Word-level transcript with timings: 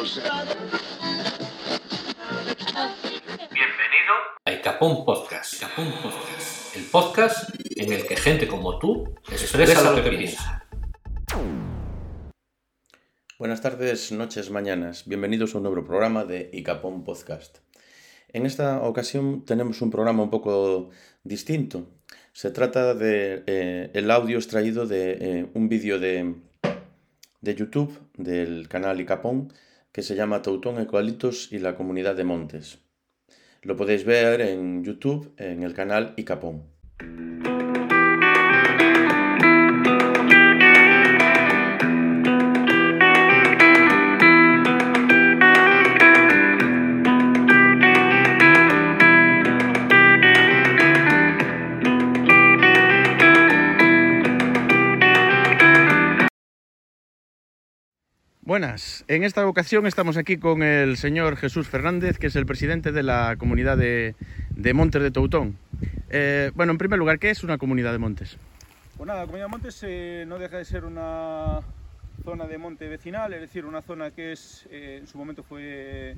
Bienvenido 0.00 0.24
a 4.46 4.50
Icapón 4.50 5.04
Podcast. 5.04 5.56
Icapón 5.56 5.92
Podcast. 6.02 6.74
El 6.74 6.84
podcast 6.84 7.50
en 7.76 7.92
el 7.92 8.06
que 8.06 8.16
gente 8.16 8.48
como 8.48 8.78
tú 8.78 9.14
expresa 9.30 9.94
lo 9.94 10.02
que 10.02 10.08
piensa. 10.08 10.64
Buenas 13.38 13.60
tardes, 13.60 14.10
noches, 14.12 14.48
mañanas. 14.48 15.06
Bienvenidos 15.06 15.54
a 15.54 15.58
un 15.58 15.64
nuevo 15.64 15.84
programa 15.84 16.24
de 16.24 16.48
Icapón 16.50 17.04
Podcast. 17.04 17.58
En 18.32 18.46
esta 18.46 18.80
ocasión 18.80 19.44
tenemos 19.44 19.82
un 19.82 19.90
programa 19.90 20.22
un 20.22 20.30
poco 20.30 20.88
distinto. 21.24 21.90
Se 22.32 22.50
trata 22.50 22.94
de 22.94 23.44
eh, 23.46 23.90
el 23.92 24.10
audio 24.10 24.38
extraído 24.38 24.86
de 24.86 25.18
eh, 25.20 25.50
un 25.52 25.68
vídeo 25.68 25.98
de, 25.98 26.36
de 27.42 27.54
YouTube 27.54 28.00
del 28.16 28.66
canal 28.66 28.98
Icapón 28.98 29.52
que 29.92 30.02
se 30.02 30.14
llama 30.14 30.42
Teutón 30.42 30.80
Ecualitos 30.80 31.52
y 31.52 31.58
la 31.58 31.76
Comunidad 31.76 32.14
de 32.14 32.24
Montes. 32.24 32.78
Lo 33.62 33.76
podéis 33.76 34.04
ver 34.04 34.40
en 34.40 34.84
YouTube 34.84 35.34
en 35.36 35.62
el 35.62 35.74
canal 35.74 36.14
Icapón. 36.16 36.64
Buenas, 58.50 59.04
en 59.06 59.22
esta 59.22 59.46
ocasión 59.46 59.86
estamos 59.86 60.16
aquí 60.16 60.36
con 60.36 60.64
el 60.64 60.96
señor 60.96 61.36
Jesús 61.36 61.68
Fernández, 61.68 62.18
que 62.18 62.26
es 62.26 62.34
el 62.34 62.46
presidente 62.46 62.90
de 62.90 63.04
la 63.04 63.36
comunidad 63.38 63.78
de, 63.78 64.16
Montes 64.74 65.00
de 65.00 65.12
Toutón. 65.12 65.56
Eh, 66.08 66.50
bueno, 66.56 66.72
en 66.72 66.78
primer 66.78 66.98
lugar, 66.98 67.20
¿qué 67.20 67.30
es 67.30 67.44
una 67.44 67.58
comunidad 67.58 67.92
de 67.92 67.98
montes? 67.98 68.36
Pues 68.96 69.06
nada, 69.06 69.20
la 69.20 69.26
comunidad 69.26 69.46
de 69.46 69.50
montes 69.52 69.80
eh, 69.86 70.24
no 70.26 70.40
deja 70.40 70.58
de 70.58 70.64
ser 70.64 70.84
una 70.84 71.60
zona 72.24 72.48
de 72.48 72.58
monte 72.58 72.88
vecinal, 72.88 73.32
es 73.34 73.40
decir, 73.40 73.64
una 73.64 73.82
zona 73.82 74.10
que 74.10 74.32
es, 74.32 74.66
eh, 74.72 74.96
en 75.00 75.06
su 75.06 75.16
momento 75.16 75.44
fue, 75.44 76.16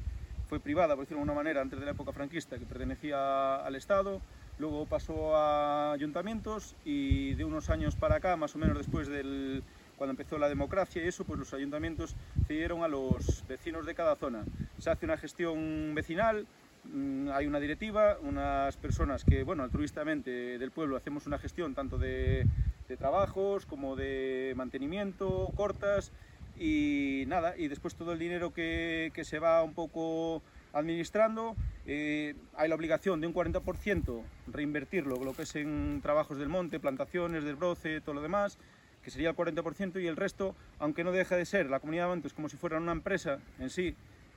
fue 0.49 0.59
privada, 0.59 0.95
por 0.95 1.05
decirlo 1.05 1.19
de 1.19 1.25
alguna 1.25 1.39
manera, 1.39 1.61
antes 1.61 1.79
de 1.79 1.85
la 1.85 1.91
época 1.91 2.13
franquista, 2.13 2.57
que 2.57 2.65
pertenecía 2.65 3.57
al 3.57 3.77
Estado, 3.77 4.23
luego 4.59 4.87
pasó 4.87 5.37
a 5.37 5.93
ayuntamientos 5.93 6.77
y 6.83 7.35
de 7.35 7.45
unos 7.45 7.69
años 7.69 7.95
para 7.95 8.15
acá, 8.15 8.37
más 8.37 8.55
o 8.55 8.59
menos 8.59 8.79
después 8.79 9.07
del 9.09 9.63
cuando 10.03 10.21
empezó 10.21 10.37
la 10.37 10.49
democracia 10.49 11.05
y 11.05 11.07
eso, 11.07 11.23
pues 11.23 11.39
los 11.39 11.55
ayuntamientos 11.55 12.17
cedieron 12.49 12.83
a 12.83 12.89
los 12.89 13.47
vecinos 13.47 13.87
de 13.87 13.95
cada 13.95 14.17
zona. 14.17 14.45
Se 14.79 14.91
hace 14.91 15.05
una 15.05 15.17
gestión 15.17 15.95
vecinal, 15.95 16.45
mm, 16.93 17.29
hay 17.29 17.47
una 17.47 17.61
directiva, 17.61 18.19
unas 18.21 18.77
personas 18.79 19.23
que, 19.23 19.45
bueno, 19.45 19.63
altruistamente 19.63 20.59
del 20.59 20.73
pueblo 20.73 20.97
hacemos 20.97 21.29
una 21.29 21.39
gestión 21.39 21.77
tanto 21.77 21.99
de, 21.99 22.45
de 22.89 22.97
trabajos 22.97 23.65
como 23.65 23.95
de 23.95 24.55
mantenimiento, 24.57 25.53
cortas 25.55 26.11
y 26.59 27.23
nada, 27.29 27.57
y 27.57 27.69
después 27.69 27.95
todo 27.95 28.13
el 28.13 28.19
dinero 28.19 28.53
que, 28.53 29.13
que 29.15 29.23
se 29.23 29.39
va 29.39 29.63
un 29.63 29.73
poco 29.73 30.43
administrando, 30.73 31.55
eh, 31.87 32.35
hay 32.57 32.69
la 32.69 32.75
obligación 32.75 33.21
de 33.21 33.29
un 33.29 33.35
40% 33.35 34.21
reinvertirlo, 34.49 35.23
lo 35.23 35.33
que 35.33 35.43
es 35.43 35.55
en 35.55 36.01
trabajos 36.03 36.39
del 36.39 36.49
monte, 36.49 36.81
plantaciones, 36.81 37.45
del 37.45 37.55
broce, 37.55 38.01
todo 38.01 38.17
lo 38.17 38.21
demás, 38.21 38.59
que 39.03 39.11
sería 39.11 39.31
el 39.31 39.37
40%, 39.37 40.03
y 40.03 40.07
el 40.07 40.17
resto, 40.17 40.55
aunque 40.79 41.05
no 41.05 41.13
deja 41.13 41.37
de 41.37 41.45
ser 41.45 41.69
la 41.69 41.81
comunidad 41.81 42.05
de 42.05 42.09
montes 42.11 42.33
como 42.33 42.49
si 42.49 42.57
fuera 42.57 42.79
una 42.79 42.93
empresa 42.93 43.39
en 43.59 43.71
sí, 43.71 43.95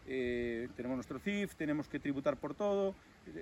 eh, 0.07 0.67
tenemos 0.75 0.95
nuestro 0.97 1.19
CIF, 1.19 1.55
tenemos 1.55 1.87
que 1.87 1.99
tributar 1.99 2.37
por 2.37 2.53
todo, 2.53 2.95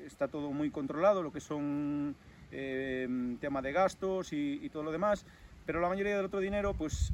está 0.05 0.27
todo 0.27 0.51
muy 0.51 0.69
controlado, 0.69 1.21
lo 1.21 1.31
que 1.31 1.41
son 1.41 2.15
eh, 2.51 3.35
tema 3.41 3.61
de 3.61 3.71
gastos 3.71 4.31
y, 4.33 4.59
y, 4.61 4.69
todo 4.69 4.83
lo 4.83 4.91
demás, 4.91 5.25
pero 5.65 5.81
la 5.81 5.89
mayoría 5.89 6.15
del 6.15 6.25
otro 6.25 6.39
dinero 6.39 6.73
pues 6.73 7.11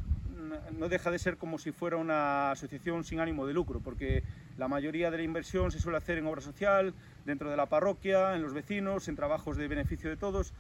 no 0.78 0.90
deja 0.90 1.12
de 1.12 1.20
ser 1.20 1.38
como 1.38 1.58
si 1.58 1.72
fuera 1.72 1.98
una 1.98 2.52
asociación 2.52 3.04
sin 3.04 3.20
ánimo 3.20 3.46
de 3.46 3.54
lucro, 3.54 3.80
porque 3.80 4.24
la 4.58 4.68
mayoría 4.68 5.12
de 5.12 5.18
la 5.18 5.24
inversión 5.24 5.72
se 5.72 5.80
suele 5.80 5.98
hacer 5.98 6.18
en 6.18 6.28
obra 6.28 6.42
social, 6.42 6.94
dentro 7.26 7.50
de 7.50 7.58
la 7.58 7.68
parroquia, 7.68 8.36
en 8.36 8.42
los 8.42 8.54
vecinos, 8.54 9.08
en 9.08 9.16
trabajos 9.16 9.58
de 9.58 9.68
beneficio 9.68 10.10
de 10.10 10.18
todos, 10.18 10.54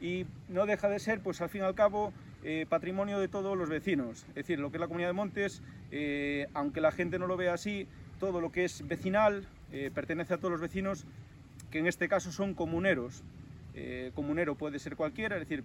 y 0.00 0.26
no 0.48 0.66
deja 0.66 0.88
de 0.88 0.98
ser, 0.98 1.20
pues 1.20 1.40
al 1.40 1.48
fin 1.48 1.62
y 1.62 1.64
al 1.64 1.74
cabo, 1.74 2.12
eh, 2.46 2.66
patrimonio 2.68 3.18
de 3.18 3.28
todos 3.28 3.56
los 3.56 3.70
vecinos. 3.70 4.26
Es 4.28 4.34
decir, 4.34 4.58
lo 4.58 4.70
que 4.70 4.76
es 4.76 4.80
la 4.80 4.86
Comunidad 4.86 5.08
de 5.08 5.14
Montes, 5.14 5.62
eh, 5.90 6.46
aunque 6.52 6.82
la 6.82 6.92
gente 6.92 7.18
no 7.18 7.26
lo 7.26 7.38
vea 7.38 7.54
así, 7.54 7.86
todo 8.20 8.42
lo 8.42 8.52
que 8.52 8.64
es 8.64 8.86
vecinal 8.86 9.46
eh, 9.72 9.90
pertenece 9.94 10.34
a 10.34 10.36
todos 10.36 10.52
los 10.52 10.60
vecinos, 10.60 11.06
que 11.70 11.78
en 11.78 11.86
este 11.86 12.06
caso 12.08 12.32
son 12.32 12.54
comuneros. 12.54 13.22
Comunero 14.14 14.54
puede 14.54 14.78
ser 14.78 14.94
cualquiera, 14.94 15.34
es 15.34 15.48
decir, 15.48 15.64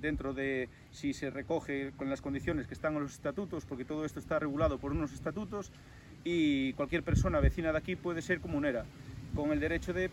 dentro 0.00 0.34
de 0.34 0.68
si 0.90 1.12
se 1.12 1.30
recoge 1.30 1.92
con 1.96 2.10
las 2.10 2.20
condiciones 2.20 2.66
que 2.66 2.74
están 2.74 2.96
en 2.96 3.02
los 3.02 3.12
estatutos, 3.12 3.64
porque 3.66 3.84
todo 3.84 4.04
esto 4.04 4.18
está 4.18 4.40
regulado 4.40 4.78
por 4.78 4.90
unos 4.90 5.12
estatutos, 5.12 5.70
y 6.24 6.72
cualquier 6.72 7.04
persona 7.04 7.38
vecina 7.38 7.70
de 7.70 7.78
aquí 7.78 7.94
puede 7.94 8.20
ser 8.20 8.40
comunera, 8.40 8.84
con 9.36 9.52
el 9.52 9.60
derecho 9.60 9.92
de 9.92 10.10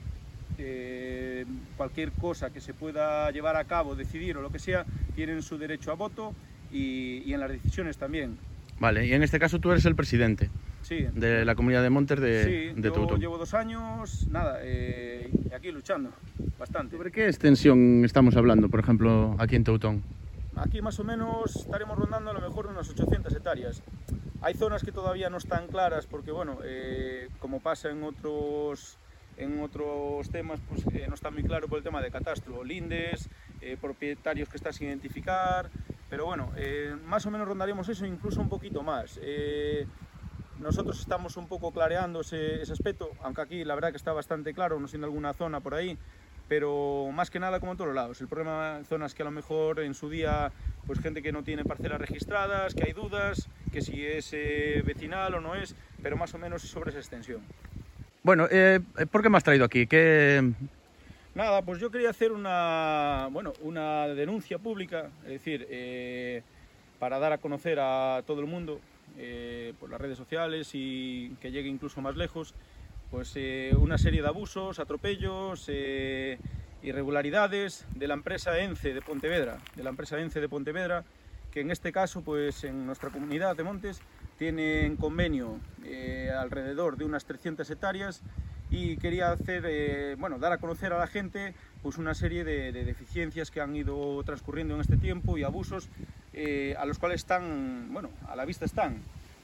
eh, 0.57 1.45
cualquier 1.77 2.11
cosa 2.11 2.51
que 2.51 2.61
se 2.61 2.73
pueda 2.73 3.29
llevar 3.31 3.55
a 3.55 3.65
cabo, 3.65 3.95
decidir 3.95 4.37
o 4.37 4.41
lo 4.41 4.51
que 4.51 4.59
sea, 4.59 4.85
tienen 5.15 5.41
su 5.41 5.57
derecho 5.57 5.91
a 5.91 5.95
voto 5.95 6.33
y, 6.71 7.23
y 7.25 7.33
en 7.33 7.39
las 7.39 7.49
decisiones 7.49 7.97
también. 7.97 8.37
Vale, 8.79 9.05
y 9.05 9.13
en 9.13 9.23
este 9.23 9.39
caso 9.39 9.59
tú 9.59 9.71
eres 9.71 9.85
el 9.85 9.95
presidente 9.95 10.49
sí. 10.83 11.07
de 11.13 11.45
la 11.45 11.55
comunidad 11.55 11.81
de 11.81 11.89
Montes 11.89 12.19
de, 12.19 12.43
sí, 12.43 12.81
de 12.81 12.89
yo 12.89 13.17
llevo 13.17 13.37
dos 13.37 13.53
años, 13.53 14.27
nada, 14.29 14.59
eh, 14.61 15.29
aquí 15.55 15.71
luchando, 15.71 16.11
bastante. 16.59 16.97
¿Sobre 16.97 17.11
qué 17.11 17.27
extensión 17.27 18.03
estamos 18.05 18.35
hablando, 18.35 18.69
por 18.69 18.79
ejemplo, 18.79 19.35
aquí 19.39 19.55
en 19.55 19.63
Teutón? 19.63 20.03
Aquí 20.55 20.81
más 20.81 20.99
o 20.99 21.03
menos 21.03 21.55
estaremos 21.55 21.97
rondando 21.97 22.31
a 22.31 22.33
lo 22.33 22.41
mejor 22.41 22.67
unas 22.67 22.89
800 22.89 23.33
hectáreas. 23.33 23.81
Hay 24.41 24.53
zonas 24.53 24.83
que 24.83 24.91
todavía 24.91 25.29
no 25.29 25.37
están 25.37 25.67
claras 25.67 26.05
porque, 26.05 26.31
bueno, 26.31 26.59
eh, 26.63 27.29
como 27.39 27.59
pasa 27.59 27.89
en 27.89 28.03
otros, 28.03 28.97
en 29.37 29.59
otros 29.61 30.29
temas, 30.29 30.59
pues 30.67 30.85
eh, 30.93 31.05
no 31.07 31.15
está 31.15 31.31
muy 31.31 31.43
claro 31.43 31.67
por 31.67 31.77
el 31.77 31.83
tema 31.83 32.01
de 32.01 32.11
catastro, 32.11 32.63
lindes, 32.63 33.29
eh, 33.61 33.77
propietarios 33.79 34.49
que 34.49 34.57
están 34.57 34.73
sin 34.73 34.87
identificar, 34.87 35.69
pero 36.09 36.25
bueno, 36.25 36.51
eh, 36.57 36.95
más 37.05 37.25
o 37.25 37.31
menos 37.31 37.47
rondaremos 37.47 37.89
eso, 37.89 38.05
incluso 38.05 38.39
un 38.39 38.49
poquito 38.49 38.83
más. 38.83 39.19
Eh, 39.23 39.87
nosotros 40.59 40.99
estamos 40.99 41.37
un 41.37 41.47
poco 41.47 41.71
clareando 41.71 42.21
ese, 42.21 42.61
ese, 42.61 42.71
aspecto, 42.71 43.09
aunque 43.23 43.41
aquí 43.41 43.63
la 43.63 43.73
verdad 43.73 43.89
que 43.89 43.97
está 43.97 44.13
bastante 44.13 44.53
claro, 44.53 44.79
no 44.79 44.87
siendo 44.87 45.07
alguna 45.07 45.33
zona 45.33 45.59
por 45.59 45.73
ahí, 45.73 45.97
pero 46.47 47.09
más 47.11 47.29
que 47.31 47.39
nada 47.39 47.59
como 47.59 47.71
en 47.71 47.77
todos 47.79 47.95
lados. 47.95 48.21
El 48.21 48.27
problema 48.27 48.77
en 48.77 48.85
zonas 48.85 49.15
que 49.15 49.23
a 49.23 49.25
lo 49.25 49.31
mejor 49.31 49.79
en 49.79 49.93
su 49.93 50.09
día, 50.09 50.51
pues 50.85 50.99
gente 50.99 51.23
que 51.23 51.31
no 51.31 51.43
tiene 51.43 51.63
parcelas 51.63 51.99
registradas, 51.99 52.75
que 52.75 52.83
hay 52.85 52.93
dudas, 52.93 53.49
que 53.71 53.81
si 53.81 54.05
es 54.05 54.29
eh, 54.33 54.83
vecinal 54.85 55.33
o 55.33 55.41
no 55.41 55.55
es, 55.55 55.75
pero 56.01 56.15
más 56.15 56.33
o 56.33 56.37
menos 56.37 56.61
sobre 56.61 56.91
esa 56.91 56.99
extensión. 56.99 57.41
Bueno, 58.23 58.47
eh, 58.49 58.79
¿por 59.11 59.21
qué 59.21 59.29
me 59.29 59.35
has 59.35 59.43
traído 59.43 59.65
aquí? 59.65 59.85
¿Qué... 59.85 60.53
Nada, 61.35 61.61
pues 61.61 61.79
yo 61.79 61.91
quería 61.91 62.11
hacer 62.11 62.31
una, 62.31 63.27
bueno, 63.31 63.51
una 63.61 64.07
denuncia 64.07 64.59
pública, 64.59 65.09
es 65.23 65.31
decir, 65.31 65.67
eh, 65.69 66.41
para 66.99 67.19
dar 67.19 67.33
a 67.33 67.39
conocer 67.39 67.79
a 67.81 68.23
todo 68.25 68.39
el 68.39 68.47
mundo 68.47 68.79
eh, 69.17 69.73
por 69.77 69.89
las 69.89 69.99
redes 69.99 70.17
sociales 70.17 70.69
y 70.73 71.35
que 71.41 71.51
llegue 71.51 71.67
incluso 71.67 72.01
más 72.01 72.15
lejos, 72.15 72.53
pues 73.11 73.33
eh, 73.35 73.75
una 73.77 73.97
serie 73.97 74.21
de 74.21 74.27
abusos, 74.27 74.79
atropellos, 74.79 75.69
irregularidades 76.81 77.85
de 77.93 78.07
la 78.07 78.13
empresa 78.13 78.57
ENCE 78.59 78.93
de 78.93 79.01
Pontevedra, 79.01 79.57
de 79.75 79.83
la 79.83 79.89
empresa 79.89 80.17
ENCE 80.17 80.39
de 80.39 80.47
Pontevedra, 80.47 81.03
que 81.51 81.59
en 81.59 81.71
este 81.71 81.91
caso, 81.91 82.21
pues 82.21 82.63
en 82.63 82.85
nuestra 82.85 83.09
comunidad 83.09 83.57
de 83.57 83.63
Montes, 83.63 84.01
tienen 84.43 84.97
convenio 84.97 85.57
eh, 85.85 86.29
alrededor 86.37 86.97
de 86.97 87.05
unas 87.05 87.23
300 87.23 87.69
hectáreas 87.69 88.21
y 88.69 88.97
quería 88.97 89.31
hacer, 89.31 89.63
eh, 89.65 90.17
bueno, 90.19 90.37
dar 90.37 90.51
a 90.51 90.57
conocer 90.57 90.91
a 90.91 90.99
la 90.99 91.07
gente 91.07 91.53
pues 91.81 91.97
una 91.97 92.13
serie 92.13 92.43
de, 92.43 92.73
de, 92.73 92.83
deficiencias 92.83 93.49
que 93.51 93.61
han 93.61 93.73
ido 93.73 94.21
transcurriendo 94.25 94.75
en 94.75 94.81
este 94.81 94.97
tiempo 94.97 95.37
y 95.37 95.43
abusos 95.43 95.87
eh, 96.33 96.75
a 96.77 96.85
los 96.85 96.99
cuales 96.99 97.21
están, 97.21 97.87
bueno, 97.93 98.09
a 98.27 98.35
la 98.35 98.43
vista 98.43 98.65
están. 98.65 98.97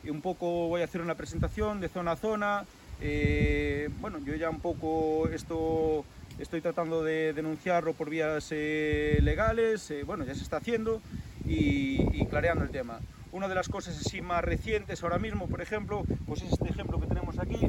Y 0.03 0.09
un 0.09 0.19
poco 0.19 0.67
voy 0.67 0.81
a 0.81 0.83
hacer 0.83 0.99
una 0.99 1.15
presentación 1.15 1.79
de 1.79 1.87
zona 1.87 2.11
a 2.11 2.15
zona. 2.17 2.65
Eh, 2.99 3.87
bueno, 4.01 4.19
yo 4.19 4.35
ya 4.35 4.49
un 4.49 4.59
poco 4.59 5.29
esto 5.29 6.03
estoy 6.39 6.59
tratando 6.59 7.05
de 7.05 7.31
denunciarlo 7.31 7.93
por 7.93 8.09
vías 8.09 8.51
legales, 8.51 9.93
bueno, 10.05 10.25
ya 10.25 10.35
se 10.35 10.43
está 10.43 10.57
haciendo 10.57 11.01
y, 11.45 12.21
y 12.21 12.25
clareando 12.25 12.65
el 12.65 12.71
tema. 12.71 12.99
Una 13.31 13.47
de 13.47 13.55
las 13.55 13.69
cosas 13.69 13.97
así 13.97 14.21
más 14.21 14.43
recientes 14.43 15.03
ahora 15.03 15.19
mismo, 15.19 15.47
por 15.47 15.61
ejemplo, 15.61 16.03
pues 16.25 16.41
es 16.41 16.53
este 16.53 16.69
ejemplo 16.69 16.99
que 16.99 17.05
tenemos 17.05 17.37
aquí, 17.37 17.59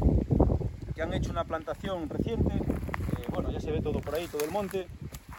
que 0.94 1.02
han 1.02 1.12
hecho 1.12 1.30
una 1.30 1.44
plantación 1.44 2.08
reciente, 2.08 2.54
eh, 2.54 3.26
bueno, 3.28 3.50
ya 3.52 3.60
se 3.60 3.70
ve 3.70 3.82
todo 3.82 4.00
por 4.00 4.14
ahí, 4.14 4.26
todo 4.26 4.42
el 4.44 4.50
monte, 4.50 4.86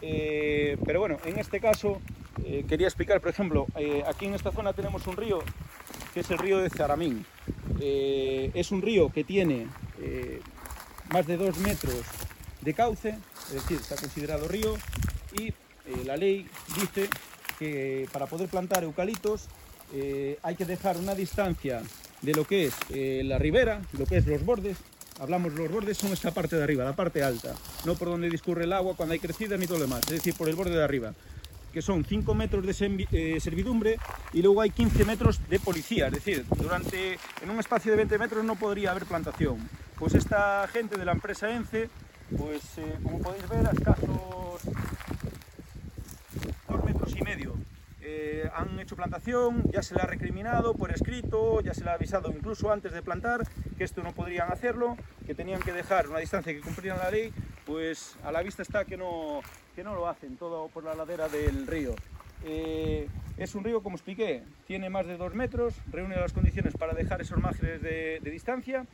eh, 0.00 0.76
pero 0.84 1.00
bueno, 1.00 1.18
en 1.24 1.38
este 1.38 1.60
caso 1.60 2.00
eh, 2.44 2.64
quería 2.68 2.86
explicar, 2.86 3.20
por 3.20 3.30
ejemplo, 3.30 3.66
aquí 4.06 4.26
en 4.26 4.34
esta 4.34 4.52
zona 4.52 4.72
tenemos 4.72 5.06
un 5.08 5.16
río, 5.16 5.40
que 6.14 6.20
es 6.20 6.30
el 6.30 6.38
río 6.38 6.58
de 6.58 6.70
Zaramín. 6.70 7.26
Eh, 7.80 8.52
es 8.54 8.70
un 8.70 8.80
río 8.80 9.10
que 9.10 9.24
tiene 9.24 9.66
eh, 10.00 10.40
más 11.12 11.26
de 11.26 11.36
dos 11.36 11.58
metros 11.58 12.00
de 12.60 12.74
cauce, 12.74 13.18
es 13.48 13.54
decir, 13.54 13.78
está 13.80 13.96
considerado 13.96 14.46
río, 14.46 14.76
y 15.36 15.48
eh, 15.48 15.54
la 16.04 16.16
ley 16.16 16.48
dice 16.80 17.08
que 17.58 18.08
para 18.12 18.26
poder 18.26 18.48
plantar 18.48 18.84
eucaliptos 18.84 19.48
eh, 19.92 20.38
hay 20.42 20.54
que 20.54 20.64
dejar 20.64 20.96
una 20.96 21.14
distancia 21.14 21.82
de 22.22 22.34
lo 22.34 22.46
que 22.46 22.66
es 22.66 22.74
eh, 22.90 23.22
la 23.24 23.38
ribera, 23.38 23.82
lo 23.98 24.06
que 24.06 24.16
es 24.16 24.26
los 24.26 24.44
bordes. 24.44 24.78
Hablamos 25.20 25.52
los 25.52 25.70
bordes 25.70 25.98
son 25.98 26.12
esta 26.12 26.30
parte 26.30 26.56
de 26.56 26.62
arriba, 26.62 26.84
la 26.84 26.96
parte 26.96 27.22
alta, 27.22 27.54
no 27.84 27.94
por 27.94 28.08
donde 28.08 28.30
discurre 28.30 28.64
el 28.64 28.72
agua 28.72 28.96
cuando 28.96 29.12
hay 29.12 29.18
crecidas 29.18 29.58
ni 29.58 29.66
todo 29.66 29.78
lo 29.78 29.84
demás, 29.84 30.00
es 30.06 30.14
decir, 30.14 30.34
por 30.34 30.48
el 30.48 30.56
borde 30.56 30.74
de 30.74 30.82
arriba, 30.82 31.12
que 31.72 31.82
son 31.82 32.04
5 32.04 32.34
metros 32.34 32.64
de 32.64 33.06
eh, 33.12 33.40
servidumbre 33.40 33.98
y 34.32 34.42
luego 34.42 34.62
hay 34.62 34.70
15 34.70 35.04
metros 35.04 35.40
de 35.48 35.60
policía, 35.60 36.06
es 36.06 36.14
decir, 36.14 36.44
durante 36.56 37.18
en 37.42 37.50
un 37.50 37.60
espacio 37.60 37.92
de 37.92 37.98
20 37.98 38.18
metros 38.18 38.44
no 38.44 38.56
podría 38.56 38.92
haber 38.92 39.04
plantación. 39.04 39.68
Pues 39.98 40.14
esta 40.14 40.66
gente 40.68 40.96
de 40.96 41.04
la 41.04 41.12
empresa 41.12 41.54
ENCE, 41.54 41.88
pues 42.36 42.62
eh, 42.78 42.98
como 43.02 43.18
podéis 43.20 43.48
ver, 43.48 43.66
a 43.66 43.70
escasos 43.70 44.62
dos 46.68 46.84
metros 46.84 47.14
y 47.16 47.22
medio. 47.22 47.54
Eh, 48.04 48.50
han 48.52 48.80
hecho 48.80 48.96
plantación, 48.96 49.70
ya 49.70 49.80
se 49.80 49.94
le 49.94 50.02
ha 50.02 50.06
recriminado 50.06 50.74
por 50.74 50.90
escrito, 50.90 51.60
ya 51.60 51.72
se 51.72 51.84
le 51.84 51.90
ha 51.90 51.94
avisado 51.94 52.30
incluso 52.30 52.72
antes 52.72 52.92
de 52.92 53.00
plantar 53.00 53.46
que 53.78 53.84
esto 53.84 54.02
no 54.02 54.12
podrían 54.12 54.50
hacerlo, 54.50 54.96
que 55.24 55.36
tenían 55.36 55.60
que 55.60 55.72
dejar 55.72 56.08
una 56.08 56.18
distancia 56.18 56.52
que 56.52 56.60
cumplieran 56.60 56.98
la 56.98 57.12
ley, 57.12 57.32
pues 57.64 58.16
a 58.24 58.32
la 58.32 58.42
vista 58.42 58.62
está 58.62 58.84
que 58.84 58.96
no, 58.96 59.40
que 59.76 59.84
no 59.84 59.94
lo 59.94 60.08
hacen, 60.08 60.36
todo 60.36 60.66
por 60.68 60.82
la 60.82 60.96
ladera 60.96 61.28
del 61.28 61.66
río. 61.68 61.94
Eh, 62.44 63.06
es 63.36 63.54
un 63.54 63.62
río, 63.62 63.84
como 63.84 63.94
expliqué, 63.94 64.42
tiene 64.66 64.90
más 64.90 65.06
de 65.06 65.16
dos 65.16 65.32
metros, 65.34 65.74
reúne 65.92 66.16
las 66.16 66.32
condiciones 66.32 66.74
para 66.74 66.94
dejar 66.94 67.20
esos 67.20 67.38
márgenes 67.38 67.80
de, 67.82 68.20
distancia 68.24 68.84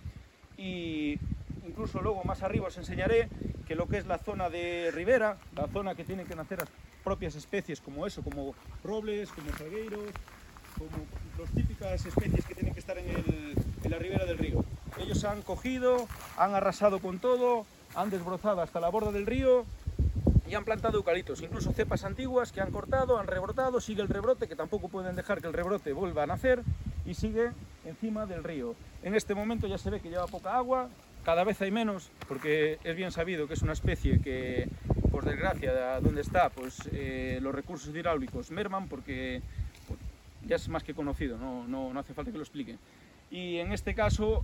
y 0.58 1.19
incluso 1.66 2.02
luego 2.02 2.25
más 2.25 2.43
arriba 2.43 2.66
os 2.66 2.76
enseñaré 2.76 3.28
que 3.66 3.75
lo 3.75 3.87
que 3.88 3.96
es 3.96 4.06
la 4.06 4.19
zona 4.19 4.50
de 4.50 4.90
ribera, 4.93 5.38
la 5.56 5.66
zona 5.69 5.94
que 5.94 6.04
tienen 6.04 6.26
que 6.26 6.34
nacer 6.34 6.58
propias 7.08 7.37
especies 7.37 7.81
como 7.81 8.06
eso, 8.06 8.22
como 8.22 8.55
robles, 8.84 9.31
como 9.31 9.50
salgueiros, 9.56 10.10
como 10.76 10.90
las 11.38 11.50
típicas 11.52 12.05
especies 12.05 12.44
que 12.44 12.55
tienen 12.55 12.75
que 12.75 12.81
estar 12.81 12.99
en, 12.99 13.55
la 13.88 13.99
ribera 13.99 14.26
del 14.26 14.37
río. 14.37 14.62
Ellos 14.99 15.25
han 15.25 15.40
cogido, 15.40 16.06
han 16.37 16.55
arrasado 16.55 16.99
con 16.99 17.19
todo, 17.19 17.64
han 17.94 18.10
desbrozado 18.10 18.60
hasta 18.60 18.78
la 18.78 18.90
borda 18.90 19.10
del 19.10 19.25
río 19.25 19.64
y 20.46 20.55
han 20.55 20.66
plantado 20.66 20.99
eucaliptos, 20.99 21.40
incluso 21.40 21.72
cepas 21.72 22.05
antiguas 22.05 22.52
que 22.52 22.60
han 22.60 22.72
cortado, 22.72 23.19
han 23.19 23.26
rebrotado, 23.26 23.81
sigue 23.81 24.02
el 24.02 24.08
rebrote, 24.08 24.46
que 24.46 24.54
tampoco 24.54 24.90
pueden 24.90 25.16
dejar 25.16 25.40
que 25.40 25.46
el 25.46 25.54
rebrote 25.54 25.94
vuelva 25.94 26.25
a 26.25 26.26
nacer 26.26 26.62
y 27.06 27.14
sigue 27.14 27.52
encima 27.87 28.26
del 28.26 28.44
río. 28.44 28.75
En 29.02 29.14
este 29.14 29.34
momento 29.34 29.66
ya 29.66 29.78
se 29.78 29.88
ve 29.88 30.00
que 30.00 30.11
lleva 30.11 30.26
poca 30.26 30.58
agua, 30.58 30.90
cada 31.28 31.44
vez 31.44 31.60
hay 31.60 31.70
menos, 31.70 32.10
porque 32.26 32.78
es 32.84 32.96
bien 32.96 33.12
sabido 33.12 33.46
que 33.46 33.52
es 33.52 33.60
una 33.60 33.75
especie 33.75 34.19
que, 34.19 34.66
por 35.10 35.26
desgracia, 35.26 36.00
donde 36.00 36.22
está, 36.22 36.48
pues 36.48 36.88
eh, 36.90 37.38
los 37.42 37.54
recursos 37.54 37.94
hidráulicos 37.94 38.50
merman 38.50 38.88
porque 38.88 39.42
ya 40.46 40.56
es 40.56 40.66
más 40.70 40.82
que 40.82 40.94
conocido, 40.94 41.36
no, 41.36 41.69
no, 41.69 41.92
no 41.92 42.00
hace 42.00 42.14
falta 42.14 42.32
que 42.32 42.38
lo 42.38 42.44
explique. 42.44 42.78
Y 43.30 43.58
en 43.58 43.72
este 43.72 43.94
caso, 43.94 44.42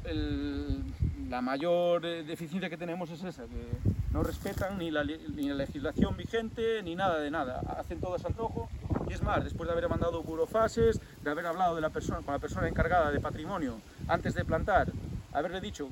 la 1.31 1.41
mayor 1.41 2.05
eh, 2.05 2.23
deficiencia 2.23 2.69
que 2.69 2.77
tenemos 2.77 3.09
es 3.09 3.25
esa, 3.25 3.45
que 3.45 3.65
no 4.13 4.23
respetan 4.23 4.77
ni 4.77 4.91
la, 4.91 5.05
ni 5.05 5.49
la 5.49 5.55
legislación 5.55 6.19
vigente 6.19 6.83
ni 6.83 6.95
nada 6.97 7.19
de 7.19 7.31
nada. 7.31 7.63
Hacen 7.79 7.99
todo 7.99 8.17
a 8.17 8.19
su 8.19 8.27
antojo. 8.27 8.69
Y 9.09 9.15
es 9.15 9.23
más, 9.23 9.43
después 9.43 9.69
de 9.69 9.73
haber 9.73 9.89
mandado 9.89 10.23
burofases, 10.23 11.01
de 11.23 11.31
haber 11.31 11.47
hablado 11.47 11.73
con 11.73 11.81
la 11.81 12.39
persona 12.39 12.69
encargada 12.69 13.11
de 13.11 13.21
patrimonio 13.21 13.81
antes 14.07 14.35
de 14.35 14.45
plantar, 14.45 14.93
haberle 15.33 15.61
dicho 15.61 15.89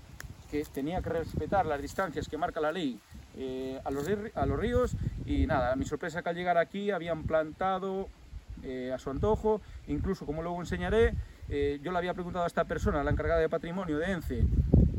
que 0.52 0.62
tenía 0.64 1.00
que 1.00 1.08
respetar 1.08 1.64
las 1.64 1.80
distancias 1.80 2.28
que 2.28 2.36
marca 2.36 2.60
la 2.60 2.70
ley 2.70 3.00
eh, 3.38 3.80
a, 3.82 3.90
los, 3.90 4.06
a 4.34 4.46
los 4.46 4.58
ríos. 4.58 4.94
Y 5.24 5.46
nada, 5.46 5.72
a 5.72 5.76
mi 5.76 5.86
sorpresa 5.86 6.22
que 6.22 6.28
al 6.28 6.36
llegar 6.36 6.58
aquí 6.58 6.90
habían 6.90 7.24
plantado 7.24 8.08
eh, 8.62 8.92
a 8.94 8.98
su 8.98 9.08
antojo, 9.08 9.62
incluso 9.88 10.26
como 10.26 10.42
luego 10.42 10.60
enseñaré, 10.60 11.14
eh, 11.48 11.80
yo 11.82 11.90
le 11.90 11.96
había 11.96 12.12
preguntado 12.12 12.44
a 12.44 12.46
esta 12.46 12.64
persona, 12.64 13.02
la 13.02 13.10
encargada 13.10 13.40
de 13.40 13.48
patrimonio 13.48 13.96
de 13.98 14.12
ENCE, 14.12 14.44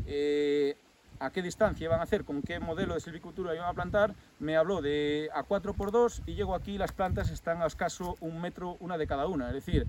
eh, 0.06 0.76
a 1.20 1.30
qué 1.30 1.40
distancia 1.40 1.84
iban 1.84 2.00
a 2.00 2.02
hacer, 2.02 2.24
con 2.24 2.42
qué 2.42 2.58
modelo 2.58 2.94
de 2.94 3.00
silvicultura 3.00 3.54
iban 3.54 3.68
a 3.68 3.74
plantar, 3.74 4.12
me 4.40 4.56
habló 4.56 4.82
de 4.82 5.30
a 5.32 5.44
4x2 5.44 6.22
y 6.26 6.34
llego 6.34 6.56
aquí 6.56 6.72
y 6.72 6.78
las 6.78 6.90
plantas 6.90 7.30
están 7.30 7.62
a 7.62 7.66
escaso 7.66 8.16
un 8.20 8.40
metro 8.40 8.76
una 8.80 8.98
de 8.98 9.06
cada 9.06 9.28
una, 9.28 9.48
es 9.48 9.54
decir, 9.54 9.86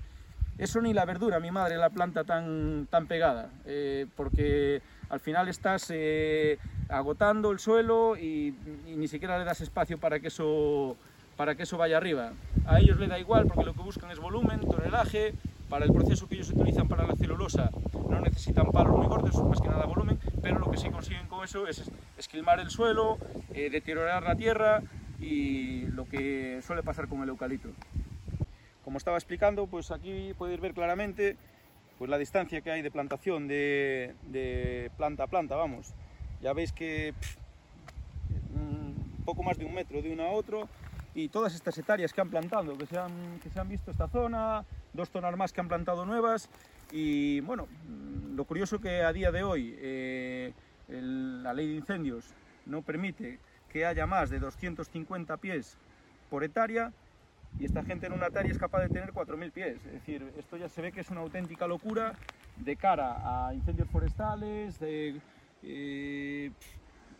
eso 0.58 0.80
ni 0.80 0.94
la 0.94 1.04
verdura, 1.04 1.38
mi 1.38 1.50
madre 1.50 1.76
la 1.76 1.90
planta 1.90 2.24
tan, 2.24 2.86
tan 2.90 3.06
pegada, 3.06 3.50
eh, 3.66 4.06
porque 4.16 4.80
al 5.08 5.20
final 5.20 5.48
estás 5.48 5.90
eh, 5.90 6.58
agotando 6.88 7.50
el 7.50 7.58
suelo 7.58 8.16
y, 8.16 8.54
ni 8.86 9.08
siquiera 9.08 9.38
le 9.38 9.44
das 9.44 9.60
espacio 9.60 9.98
para 9.98 10.20
que 10.20 10.28
eso 10.28 10.96
para 11.36 11.54
que 11.54 11.64
eso 11.64 11.76
vaya 11.76 11.98
arriba. 11.98 12.32
A 12.64 12.80
ellos 12.80 12.98
les 12.98 13.10
da 13.10 13.18
igual 13.18 13.46
porque 13.46 13.64
lo 13.64 13.74
que 13.74 13.82
buscan 13.82 14.10
es 14.10 14.18
volumen, 14.18 14.60
tonelaje, 14.60 15.34
para 15.68 15.84
el 15.84 15.92
proceso 15.92 16.26
que 16.26 16.36
ellos 16.36 16.48
utilizan 16.48 16.88
para 16.88 17.06
la 17.06 17.14
celulosa 17.14 17.70
no 18.08 18.20
necesitan 18.20 18.70
palos 18.70 18.96
muy 18.96 19.06
gordos, 19.06 19.42
más 19.44 19.60
que 19.60 19.68
nada 19.68 19.84
volumen, 19.84 20.18
pero 20.42 20.58
lo 20.58 20.70
que 20.70 20.78
sí 20.78 20.88
consiguen 20.90 21.26
con 21.26 21.44
eso 21.44 21.66
es 21.66 21.82
esquilmar 22.16 22.60
el 22.60 22.70
suelo, 22.70 23.18
eh, 23.52 23.68
deteriorar 23.70 24.22
la 24.22 24.36
tierra 24.36 24.82
y 25.20 25.86
lo 25.88 26.06
que 26.06 26.60
suele 26.66 26.82
pasar 26.82 27.08
con 27.08 27.22
el 27.22 27.28
eucalipto. 27.28 27.68
Como 28.84 28.98
estaba 28.98 29.16
explicando, 29.16 29.66
pues 29.66 29.90
aquí 29.90 30.32
podéis 30.38 30.60
ver 30.60 30.72
claramente 30.72 31.36
pues 31.98 32.10
la 32.10 32.18
distancia 32.18 32.60
que 32.60 32.70
hay 32.70 32.82
de 32.82 32.90
plantación 32.90 33.48
de, 33.48 34.90
planta 34.96 35.24
a 35.24 35.26
planta, 35.26 35.56
vamos. 35.56 35.94
Ya 36.42 36.52
veis 36.52 36.72
que 36.72 37.14
poco 39.24 39.42
más 39.42 39.58
de 39.58 39.64
un 39.64 39.74
metro 39.74 40.00
de 40.00 40.12
uno 40.12 40.22
a 40.22 40.30
otro 40.30 40.68
y 41.14 41.28
todas 41.28 41.54
estas 41.54 41.76
hectáreas 41.78 42.12
que 42.12 42.20
han 42.20 42.30
plantado, 42.30 42.76
que 42.78 42.86
se 42.86 42.98
han, 42.98 43.68
visto 43.68 43.90
esta 43.90 44.06
zona, 44.06 44.64
dos 44.92 45.10
zonas 45.10 45.36
más 45.36 45.52
que 45.52 45.60
han 45.60 45.68
plantado 45.68 46.06
nuevas 46.06 46.48
y 46.92 47.40
bueno, 47.40 47.66
lo 48.34 48.44
curioso 48.44 48.78
que 48.78 49.02
a 49.02 49.12
día 49.12 49.32
de 49.32 49.42
hoy 49.42 49.74
eh, 49.78 50.52
la 50.88 51.52
ley 51.54 51.66
de 51.66 51.74
incendios 51.74 52.26
no 52.66 52.82
permite 52.82 53.40
que 53.72 53.84
haya 53.84 54.06
más 54.06 54.30
de 54.30 54.38
250 54.38 55.36
pies 55.38 55.76
por 56.30 56.44
hectárea 56.44 56.92
y 57.58 57.64
esta 57.64 57.82
gente 57.84 58.06
en 58.06 58.12
una 58.12 58.26
hectárea 58.26 58.50
es 58.52 58.58
capaz 58.58 58.82
de 58.82 58.88
tener 58.88 59.12
4.000 59.12 59.50
pies. 59.50 59.76
Es 59.86 59.92
decir, 59.92 60.22
esto 60.38 60.56
ya 60.56 60.68
se 60.68 60.82
ve 60.82 60.92
que 60.92 61.00
es 61.00 61.10
una 61.10 61.20
auténtica 61.20 61.66
locura 61.66 62.14
de 62.56 62.76
cara 62.76 63.48
a 63.48 63.54
incendios 63.54 63.88
forestales, 63.88 64.76
eh, 64.82 66.50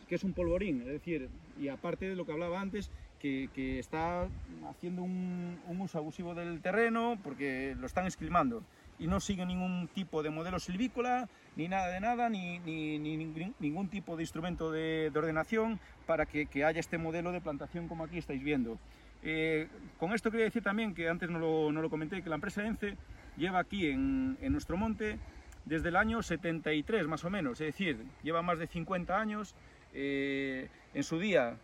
que 0.07 0.15
es 0.15 0.23
un 0.23 0.33
polvorín, 0.33 0.81
es 0.81 0.87
decir, 0.87 1.29
y 1.59 1.67
aparte 1.67 2.07
de 2.07 2.15
lo 2.15 2.25
que 2.25 2.31
hablaba 2.31 2.61
antes, 2.61 2.91
que, 3.19 3.49
está 3.79 4.27
haciendo 4.69 5.03
un, 5.03 5.59
un 5.67 5.81
uso 5.81 5.97
abusivo 5.97 6.33
del 6.35 6.61
terreno 6.61 7.17
porque 7.23 7.75
lo 7.79 7.85
están 7.87 8.05
esquilmando 8.05 8.63
y 8.99 9.07
no 9.07 9.19
sigue 9.19 9.45
ningún 9.45 9.89
tipo 9.93 10.23
de 10.23 10.29
modelo 10.29 10.59
silvícola, 10.59 11.27
ni 11.55 11.67
nada 11.67 11.87
de 11.89 11.99
nada, 11.99 12.29
ni, 12.29 12.59
ni- 12.59 12.99
ni 12.99 13.17
ningún, 13.59 13.89
tipo 13.89 14.15
de 14.15 14.23
instrumento 14.23 14.71
de, 14.71 15.09
de 15.11 15.19
ordenación 15.19 15.79
para 16.05 16.25
que 16.25 16.47
haya 16.63 16.79
este 16.79 16.97
modelo 16.97 17.31
de 17.31 17.41
plantación 17.41 17.87
como 17.87 18.03
aquí 18.05 18.17
estáis 18.17 18.43
viendo. 18.43 18.77
Eh, 19.23 19.67
con 19.99 20.13
esto 20.13 20.31
quería 20.31 20.45
decir 20.45 20.63
también, 20.63 20.93
que 20.93 21.09
antes 21.09 21.29
no 21.29 21.39
lo, 21.39 21.71
no 21.71 21.81
lo 21.81 21.89
comenté, 21.89 22.21
que 22.21 22.29
la 22.29 22.35
empresa 22.35 22.65
ENCE 22.65 22.95
lleva 23.37 23.59
aquí 23.59 23.89
en, 23.89 24.37
en 24.41 24.51
nuestro 24.51 24.77
monte 24.77 25.17
desde 25.65 25.89
el 25.89 25.95
año 25.95 26.21
73 26.21 27.07
más 27.07 27.25
o 27.25 27.29
menos, 27.29 27.59
es 27.59 27.67
decir, 27.67 27.97
lleva 28.23 28.41
más 28.41 28.59
de 28.59 28.67
50 28.67 29.19
años. 29.19 29.53
eh, 29.93 30.69
en 30.93 31.03
su 31.03 31.19
día, 31.19 31.57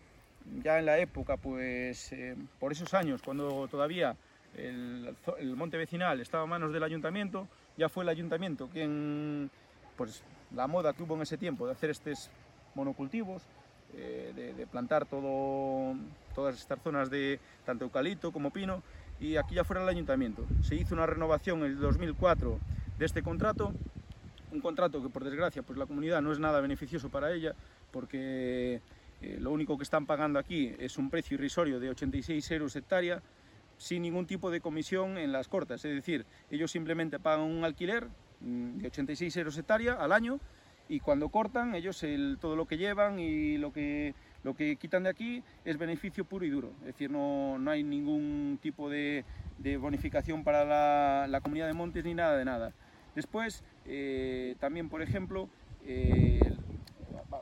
ya 0.63 0.79
en 0.79 0.85
la 0.85 0.97
época, 0.99 1.37
pues 1.37 2.11
eh, 2.13 2.35
por 2.59 2.71
esos 2.71 2.93
años, 2.93 3.21
cuando 3.21 3.67
todavía 3.67 4.15
el, 4.55 5.15
el 5.39 5.55
monte 5.55 5.77
vecinal 5.77 6.19
estaba 6.19 6.43
a 6.43 6.47
manos 6.47 6.73
del 6.73 6.83
ayuntamiento, 6.83 7.47
ya 7.77 7.89
fue 7.89 8.03
el 8.03 8.09
ayuntamiento 8.09 8.67
quien, 8.67 9.49
pues 9.95 10.23
la 10.53 10.67
moda 10.67 10.93
que 10.93 11.03
hubo 11.03 11.15
en 11.15 11.23
ese 11.23 11.37
tiempo 11.37 11.65
de 11.65 11.71
hacer 11.71 11.89
estos 11.89 12.29
monocultivos, 12.75 13.43
eh, 13.95 14.53
de, 14.57 14.67
plantar 14.67 15.05
todas 15.05 16.57
estas 16.57 16.81
zonas 16.81 17.09
de 17.09 17.39
tanto 17.65 17.85
eucalipto 17.85 18.31
como 18.31 18.51
pino, 18.51 18.81
y 19.19 19.35
aquí 19.35 19.55
ya 19.55 19.63
fuera 19.63 19.83
el 19.83 19.89
ayuntamiento. 19.89 20.45
Se 20.61 20.75
hizo 20.75 20.95
una 20.95 21.05
renovación 21.05 21.59
en 21.59 21.65
el 21.65 21.79
2004 21.79 22.59
de 22.97 23.05
este 23.05 23.21
contrato, 23.21 23.73
un 24.51 24.61
contrato 24.61 25.01
que 25.01 25.09
por 25.09 25.23
desgracia 25.23 25.63
pues 25.63 25.77
la 25.77 25.85
comunidad 25.85 26.21
no 26.21 26.31
es 26.31 26.39
nada 26.39 26.59
beneficioso 26.59 27.09
para 27.09 27.31
ella, 27.33 27.53
porque 27.91 28.81
eh, 29.21 29.37
lo 29.39 29.51
único 29.51 29.77
que 29.77 29.83
están 29.83 30.05
pagando 30.05 30.39
aquí 30.39 30.73
es 30.79 30.97
un 30.97 31.09
precio 31.09 31.35
irrisorio 31.35 31.79
de 31.79 31.89
86 31.89 32.51
euros 32.51 32.75
hectárea, 32.75 33.21
sin 33.77 34.01
ningún 34.01 34.25
tipo 34.25 34.51
de 34.51 34.61
comisión 34.61 35.17
en 35.17 35.31
las 35.31 35.47
cortas. 35.47 35.85
Es 35.85 35.95
decir, 35.95 36.25
ellos 36.49 36.71
simplemente 36.71 37.19
pagan 37.19 37.45
un 37.45 37.63
alquiler 37.63 38.07
mm, 38.41 38.77
de 38.77 38.87
86 38.87 39.37
euros 39.37 39.57
hectárea 39.57 39.93
al 39.93 40.11
año 40.11 40.39
y 40.93 40.99
cuando 40.99 41.29
cortan, 41.29 41.73
ellos 41.73 42.03
el- 42.03 42.37
todo 42.39 42.55
lo 42.55 42.67
que 42.67 42.77
llevan 42.77 43.17
y 43.17 43.57
lo 43.57 43.73
que, 43.73 44.13
lo 44.43 44.53
que 44.53 44.75
quitan 44.75 45.01
de 45.01 45.09
aquí 45.09 45.43
es 45.65 45.77
beneficio 45.79 46.23
puro 46.23 46.45
y 46.45 46.51
duro. 46.51 46.71
Es 46.81 46.87
decir, 46.87 47.09
no, 47.09 47.57
no 47.57 47.71
hay 47.71 47.81
ningún 47.81 48.59
tipo 48.61 48.91
de, 48.91 49.25
de 49.57 49.77
bonificación 49.77 50.43
para 50.43 50.63
la, 50.63 51.25
la 51.27 51.41
comunidad 51.41 51.65
de 51.65 51.73
montes 51.73 52.05
ni 52.05 52.13
nada 52.13 52.37
de 52.37 52.45
nada. 52.45 52.73
Después, 53.15 53.63
eh, 53.85 54.55
también, 54.59 54.87
por 54.87 55.01
ejemplo, 55.01 55.49
eh, 55.83 56.39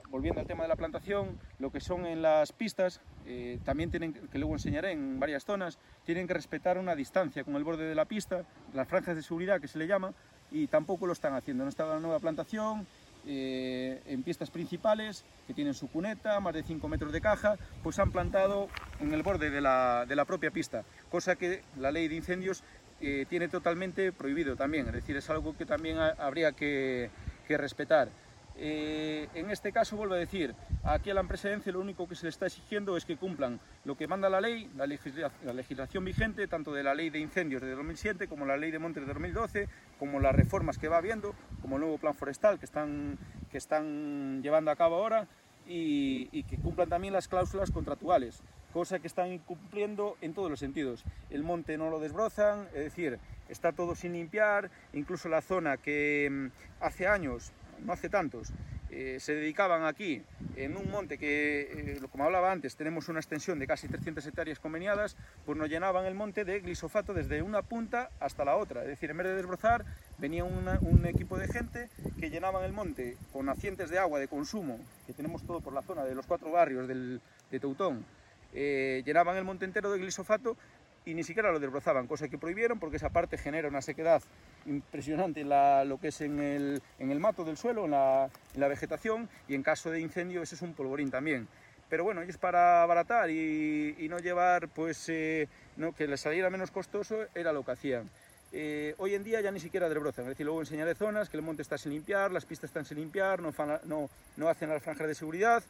volviendo 0.10 0.40
al 0.40 0.48
tema 0.48 0.64
de 0.64 0.70
la 0.70 0.78
plantación, 0.78 1.38
lo 1.60 1.72
que 1.72 1.82
son 1.82 2.06
en 2.06 2.22
las 2.22 2.54
pistas, 2.54 3.02
eh, 3.26 3.60
también 3.66 3.92
tienen, 3.92 4.14
que 4.14 4.40
luego 4.40 4.54
enseñaré 4.54 4.92
en 4.92 5.20
varias 5.20 5.44
zonas, 5.44 5.78
tienen 6.06 6.26
que 6.26 6.34
respetar 6.34 6.78
una 6.78 6.96
distancia 6.96 7.44
con 7.44 7.58
el 7.58 7.66
borde 7.66 7.84
de 7.84 7.96
la 7.96 8.06
pista, 8.06 8.46
las 8.74 8.88
franjas 8.88 9.18
de 9.18 9.24
seguridad 9.24 9.60
que 9.60 9.68
se 9.68 9.78
le 9.78 9.88
llama, 9.88 10.14
y 10.52 10.68
tampoco 10.68 11.06
lo 11.06 11.14
están 11.14 11.34
haciendo. 11.34 11.64
No 11.64 11.70
está 11.70 11.86
la 11.86 12.00
nueva 12.00 12.20
plantación, 12.20 12.86
eh, 13.28 14.02
en 14.06 14.24
pistas 14.24 14.50
principales, 14.50 15.24
que 15.48 15.54
tienen 15.54 15.74
su 15.74 15.90
cuneta, 15.90 16.40
más 16.40 16.54
de 16.54 16.64
5 16.64 16.88
metros 16.88 17.12
de 17.12 17.22
caja, 17.22 17.58
pues 17.84 18.00
han 18.00 18.12
plantado 18.12 18.70
en 19.00 19.14
el 19.14 19.24
borde 19.24 19.50
de 19.50 19.62
la, 19.62 20.06
de 20.08 20.16
la 20.16 20.26
propia 20.26 20.52
pista, 20.52 20.84
cosa 21.10 21.36
que 21.36 21.62
la 21.78 21.92
ley 21.92 22.08
de 22.08 22.16
incendios 22.16 22.64
eh, 23.00 23.26
tiene 23.30 23.48
totalmente 23.48 24.12
prohibido 24.12 24.56
también, 24.56 24.88
es 24.88 24.94
decir, 24.94 25.18
es 25.18 25.30
algo 25.30 25.56
que 25.58 25.66
también 25.66 25.98
habría 25.98 26.52
que, 26.52 27.10
que 27.48 27.58
respetar. 27.58 28.10
Eh, 28.56 29.28
en 29.34 29.50
este 29.50 29.72
caso, 29.72 29.98
vuelvo 29.98 30.14
a 30.14 30.18
decir, 30.18 30.54
aquí 30.84 31.10
a 31.10 31.14
la 31.14 31.22
empresa 31.22 31.52
ENCE 31.52 31.72
lo 31.72 31.80
único 31.80 32.08
que 32.08 32.16
se 32.16 32.26
le 32.26 32.30
está 32.30 32.48
exigiendo 32.48 32.98
es 32.98 33.06
que 33.06 33.18
cumplan 33.18 33.60
lo 33.86 33.96
que 33.96 34.08
manda 34.08 34.30
la 34.30 34.42
ley, 34.42 34.70
la, 34.76 34.86
legislación 34.86 36.06
vigente, 36.06 36.48
tanto 36.48 36.74
de 36.74 36.84
la 36.84 36.94
ley 36.94 37.10
de 37.10 37.20
incendios 37.20 37.62
de 37.62 37.72
2007 37.72 38.28
como 38.28 38.46
la 38.46 38.58
ley 38.58 38.72
de 38.72 38.80
montes 38.80 39.04
de 39.04 39.08
2012, 39.14 39.68
como 40.00 40.20
las 40.20 40.36
reformas 40.36 40.78
que 40.78 40.90
va 40.90 40.98
habiendo, 40.98 41.34
como 41.62 41.78
el 41.78 41.82
nuevo 41.82 41.98
plan 41.98 42.14
forestal 42.14 42.60
que 42.60 42.66
están, 42.66 44.42
llevando 44.42 44.72
a 44.72 44.76
cabo 44.76 44.98
ahora, 44.98 45.28
y, 45.66 46.28
y 46.32 46.44
que 46.44 46.58
cumplan 46.58 46.90
también 46.90 47.14
las 47.14 47.28
cláusulas 47.28 47.72
contractuales, 47.72 48.42
cosa 48.74 49.00
que 49.00 49.08
están 49.08 49.32
incumpliendo 49.32 50.18
en 50.22 50.34
todos 50.34 50.50
los 50.50 50.60
sentidos. 50.60 51.04
El 51.30 51.44
monte 51.44 51.78
no 51.78 51.90
lo 51.90 52.00
desbrozan, 52.00 52.68
es 52.74 52.84
decir, 52.84 53.20
está 53.48 53.72
todo 53.74 53.96
sin 53.96 54.14
limpiar, 54.14 54.72
incluso 54.94 55.30
la 55.30 55.42
zona 55.42 55.78
que 55.78 56.30
mm, 56.32 56.84
hace 56.84 57.08
años 57.08 57.52
no 57.86 57.94
hace 57.94 58.10
tantos, 58.10 58.50
eh, 58.90 59.18
se 59.20 59.34
dedicaban 59.34 59.86
aquí 59.86 60.22
en 60.58 60.76
un 60.76 60.92
monte 60.92 61.18
que, 61.18 61.62
eh, 61.62 62.00
como 62.12 62.26
hablaba 62.26 62.52
antes, 62.52 62.76
tenemos 62.76 63.08
una 63.08 63.20
extensión 63.20 63.58
de 63.58 63.68
casi 63.68 63.88
300 63.88 64.26
hectáreas 64.26 64.60
conveniadas, 64.60 65.16
pues 65.46 65.58
nos 65.58 65.70
llenaban 65.70 66.06
el 66.06 66.14
monte 66.14 66.44
de 66.44 66.60
glisofato 66.60 67.14
desde 67.14 67.42
una 67.42 67.62
punta 67.62 68.10
hasta 68.20 68.44
la 68.44 68.58
otra. 68.58 68.82
Es 68.82 68.90
decir, 68.90 69.10
en 69.10 69.18
vez 69.18 69.28
de 69.28 69.36
desbrozar, 69.36 69.86
venía 70.18 70.44
un 70.44 71.06
equipo 71.06 71.38
de 71.38 71.48
gente 71.48 71.90
que 72.20 72.30
llenaban 72.30 72.66
el 72.66 72.74
monte 72.74 73.18
con 73.32 73.46
nacientes 73.46 73.90
de 73.90 73.98
agua 73.98 74.20
de 74.20 74.28
consumo, 74.28 74.78
que 75.08 75.14
tenemos 75.14 75.42
todo 75.44 75.62
por 75.62 75.74
la 75.74 75.82
zona 75.84 76.04
de 76.04 76.14
los 76.14 76.26
cuatro 76.26 76.52
barrios 76.52 76.88
del, 76.88 77.22
de 77.50 77.60
Teutón, 77.60 78.06
eh, 78.54 79.02
llenaban 79.06 79.38
el 79.38 79.46
monte 79.46 79.64
entero 79.64 79.92
de 79.92 80.00
glisofato 80.00 80.58
y 81.06 81.14
ni 81.14 81.24
siquiera 81.24 81.52
lo 81.52 81.60
desbrozaban, 81.60 82.08
cosa 82.08 82.28
que 82.28 82.38
prohibieron 82.38 82.80
porque 82.80 82.98
esa 82.98 83.10
parte 83.10 83.38
genera 83.38 83.68
una 83.68 83.82
sequedad 83.82 84.22
impresionante 84.66 85.42
en 85.42 85.50
lo 85.90 86.00
que 86.00 86.10
es 86.10 86.22
en 86.22 86.40
el, 86.40 86.82
en 87.00 87.12
el 87.12 87.20
mato 87.20 87.44
del 87.44 87.58
suelo, 87.58 87.86
en 87.86 87.92
la, 87.92 88.30
en 88.54 88.60
la, 88.60 88.68
vegetación 88.68 89.28
y 89.48 89.56
en 89.56 89.64
caso 89.64 89.90
de 89.90 90.00
incendio 90.00 90.42
ese 90.42 90.56
es 90.56 90.62
un 90.62 90.74
polvorín 90.74 91.10
también. 91.10 91.48
Pero 91.90 92.04
bueno, 92.04 92.22
es 92.22 92.38
para 92.38 92.84
abaratar 92.84 93.30
y, 93.30 93.96
y 94.00 94.08
no 94.08 94.20
llevar, 94.20 94.70
pues, 94.70 95.10
eh, 95.10 95.50
no, 95.76 95.94
que 95.94 96.08
les 96.08 96.22
saliera 96.22 96.50
menos 96.50 96.72
costoso, 96.72 97.26
era 97.36 97.52
lo 97.52 97.66
que 97.66 97.72
hacían. 97.72 98.10
Eh, 98.54 98.96
hoy 98.98 99.16
en 99.16 99.24
día 99.24 99.40
ya 99.40 99.52
ni 99.52 99.62
siquiera 99.62 99.88
desbrozan, 99.88 100.26
es 100.26 100.30
decir, 100.30 100.46
luego 100.46 100.60
enseñaré 100.60 100.94
zonas 100.94 101.30
que 101.30 101.38
el 101.38 101.44
monte 101.44 101.62
está 101.62 101.78
sin 101.78 101.94
limpiar, 101.94 102.32
las 102.32 102.46
pistas 102.46 102.70
están 102.70 102.86
sin 102.86 102.98
limpiar, 102.98 103.42
no, 103.42 103.54
no, 103.86 104.10
no 104.36 104.50
hacen 104.50 104.70
las 104.70 104.84
franjas 104.84 105.08
de 105.08 105.16
seguridad. 105.16 105.64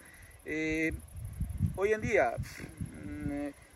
Eh, 0.46 0.92
hoy 1.76 1.94
en 1.94 2.02
día, 2.02 2.34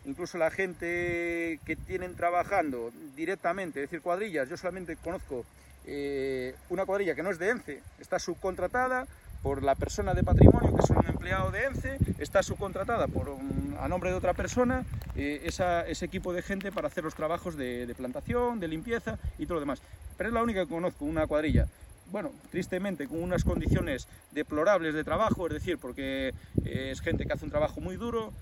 incluso 0.06 0.38
la 0.38 0.50
gente 0.50 1.60
que 1.64 1.76
tienen 1.76 2.14
trabajando 2.14 2.92
directamente, 3.16 3.82
es 3.82 3.90
decir, 3.90 4.00
cuadrillas, 4.00 4.48
yo 4.48 4.56
solamente 4.56 4.96
conozco 4.96 5.44
eh, 5.84 6.54
una 6.70 6.86
cuadrilla 6.86 7.14
que 7.14 7.22
no 7.22 7.30
es 7.30 7.38
de 7.38 7.50
ENCE, 7.50 7.82
está 8.00 8.18
subcontratada 8.18 9.06
por 9.42 9.62
la 9.62 9.74
persona 9.74 10.14
de 10.14 10.22
patrimonio, 10.22 10.74
que 10.74 10.82
es 10.82 10.90
un 10.90 11.06
empleado 11.06 11.50
de 11.50 11.64
ENCE, 11.64 11.98
está 12.18 12.42
subcontratada 12.42 13.06
por 13.08 13.36
a 13.78 13.88
nombre 13.88 14.10
de 14.10 14.16
otra 14.16 14.32
persona, 14.32 14.84
eh, 15.16 15.42
ese 15.44 16.04
equipo 16.04 16.32
de 16.32 16.42
gente 16.42 16.72
para 16.72 16.88
hacer 16.88 17.04
los 17.04 17.14
trabajos 17.14 17.56
de, 17.56 17.92
plantación, 17.96 18.58
de 18.60 18.68
limpieza 18.68 19.18
y 19.38 19.46
todo 19.46 19.54
lo 19.54 19.60
demás. 19.60 19.82
Pero 20.16 20.30
es 20.30 20.34
la 20.34 20.42
única 20.42 20.64
que 20.64 20.70
conozco, 20.70 21.04
una 21.04 21.26
cuadrilla 21.26 21.66
bueno, 22.12 22.30
tristemente 22.52 23.08
con 23.08 23.20
unas 23.20 23.42
condiciones 23.42 24.06
deplorables 24.30 24.94
de 24.94 25.02
trabajo, 25.02 25.48
es 25.48 25.54
decir, 25.54 25.76
porque 25.76 26.32
eh, 26.64 26.90
es 26.92 27.00
gente 27.00 27.26
que 27.26 27.32
hace 27.32 27.44
un 27.44 27.50
trabajo 27.50 27.80
muy 27.80 27.96
duro, 27.96 28.32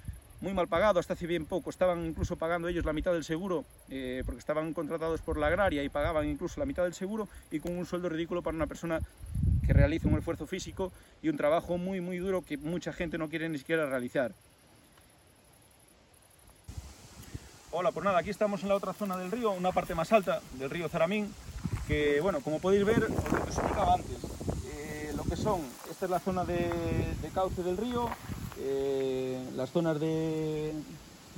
muy 0.44 0.52
mal 0.52 0.68
pagado, 0.68 1.00
hasta 1.00 1.14
hace 1.14 1.26
bien 1.26 1.46
poco, 1.46 1.70
estaban 1.70 2.04
incluso 2.04 2.36
pagando 2.36 2.68
ellos 2.68 2.84
la 2.84 2.92
mitad 2.92 3.12
del 3.12 3.24
seguro, 3.24 3.64
eh, 3.88 4.22
porque 4.26 4.40
estaban 4.40 4.74
contratados 4.74 5.22
por 5.22 5.38
la 5.38 5.46
agraria 5.46 5.82
y 5.82 5.88
pagaban 5.88 6.28
incluso 6.28 6.60
la 6.60 6.66
mitad 6.66 6.84
del 6.84 6.92
seguro, 6.92 7.26
y 7.50 7.60
con 7.60 7.76
un 7.76 7.86
sueldo 7.86 8.10
ridículo 8.10 8.42
para 8.42 8.54
una 8.54 8.66
persona 8.66 9.00
que 9.66 9.72
realiza 9.72 10.06
un 10.06 10.18
esfuerzo 10.18 10.46
físico 10.46 10.92
y 11.22 11.30
un 11.30 11.38
trabajo 11.38 11.78
muy 11.78 12.02
muy 12.02 12.18
duro 12.18 12.42
que 12.42 12.58
mucha 12.58 12.92
gente 12.92 13.16
no 13.16 13.30
quiere 13.30 13.48
ni 13.48 13.56
siquiera 13.56 13.86
realizar. 13.86 14.32
Hola, 17.70 17.90
pues 17.90 18.04
nada, 18.04 18.18
aquí 18.18 18.28
estamos 18.28 18.62
en 18.62 18.68
la 18.68 18.76
otra 18.76 18.92
zona 18.92 19.16
del 19.16 19.32
río, 19.32 19.50
una 19.50 19.72
parte 19.72 19.94
más 19.94 20.12
alta 20.12 20.42
del 20.58 20.68
río 20.68 20.90
Zaramín, 20.90 21.32
que 21.88 22.20
bueno, 22.20 22.40
como 22.40 22.60
podéis 22.60 22.84
ver, 22.84 23.04
os 23.04 23.46
explicaba 23.46 23.94
antes, 23.94 24.18
eh, 24.66 25.12
lo 25.16 25.24
que 25.24 25.36
son, 25.36 25.62
esta 25.90 26.04
es 26.04 26.10
la 26.10 26.20
zona 26.20 26.44
de 26.44 27.30
cauce 27.32 27.62
del 27.62 27.78
río, 27.78 28.10
eh, 28.60 29.38
las 29.56 29.70
zonas 29.70 29.98
de, 29.98 30.72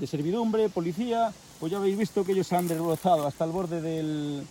servidumbre, 0.06 0.68
policía, 0.68 1.32
pues 1.58 1.72
ya 1.72 1.78
habéis 1.78 1.96
visto 1.96 2.24
que 2.24 2.32
ellos 2.32 2.52
han 2.52 2.68
desbrozado 2.68 3.26
hasta 3.26 3.44
el 3.44 3.50
borde 3.50 3.80
del, 3.80 4.46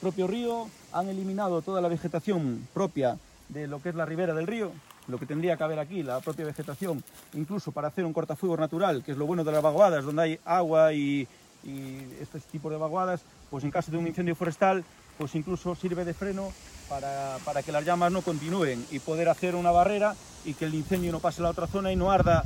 propio 0.00 0.26
río, 0.26 0.68
han 0.92 1.08
eliminado 1.08 1.62
toda 1.62 1.80
la 1.80 1.88
vegetación 1.88 2.68
propia 2.72 3.18
de 3.48 3.66
lo 3.66 3.82
que 3.82 3.90
es 3.90 3.94
la 3.94 4.04
ribera 4.04 4.34
del 4.34 4.46
río, 4.46 4.72
lo 5.08 5.18
que 5.18 5.26
tendría 5.26 5.56
que 5.56 5.64
haber 5.64 5.78
aquí, 5.78 6.02
la 6.02 6.20
propia 6.20 6.44
vegetación, 6.44 7.02
incluso 7.34 7.72
para 7.72 7.88
hacer 7.88 8.04
un 8.04 8.12
cortafuegos 8.12 8.58
natural, 8.58 9.02
que 9.04 9.12
es 9.12 9.18
lo 9.18 9.26
bueno 9.26 9.44
de 9.44 9.52
las 9.52 9.62
vaguadas, 9.62 10.04
donde 10.04 10.22
hay 10.22 10.40
agua 10.44 10.92
y, 10.92 11.28
y 11.64 11.98
este 12.20 12.40
tipo 12.40 12.70
de 12.70 12.76
vaguadas, 12.76 13.22
pues 13.50 13.64
en 13.64 13.70
caso 13.70 13.90
de 13.90 13.98
un 13.98 14.06
incendio 14.06 14.34
forestal, 14.34 14.84
pues 15.18 15.34
incluso 15.34 15.74
sirve 15.74 16.04
de 16.04 16.14
freno 16.14 16.52
para, 16.88 17.38
para, 17.44 17.62
que 17.62 17.72
las 17.72 17.84
llamas 17.84 18.12
no 18.12 18.22
continúen 18.22 18.84
y 18.90 18.98
poder 18.98 19.28
hacer 19.28 19.54
una 19.54 19.70
barrera 19.70 20.14
y 20.44 20.54
que 20.54 20.66
el 20.66 20.74
incendio 20.74 21.12
no 21.12 21.20
pase 21.20 21.40
a 21.40 21.44
la 21.44 21.50
otra 21.50 21.66
zona 21.66 21.92
y 21.92 21.96
no 21.96 22.10
arda 22.10 22.42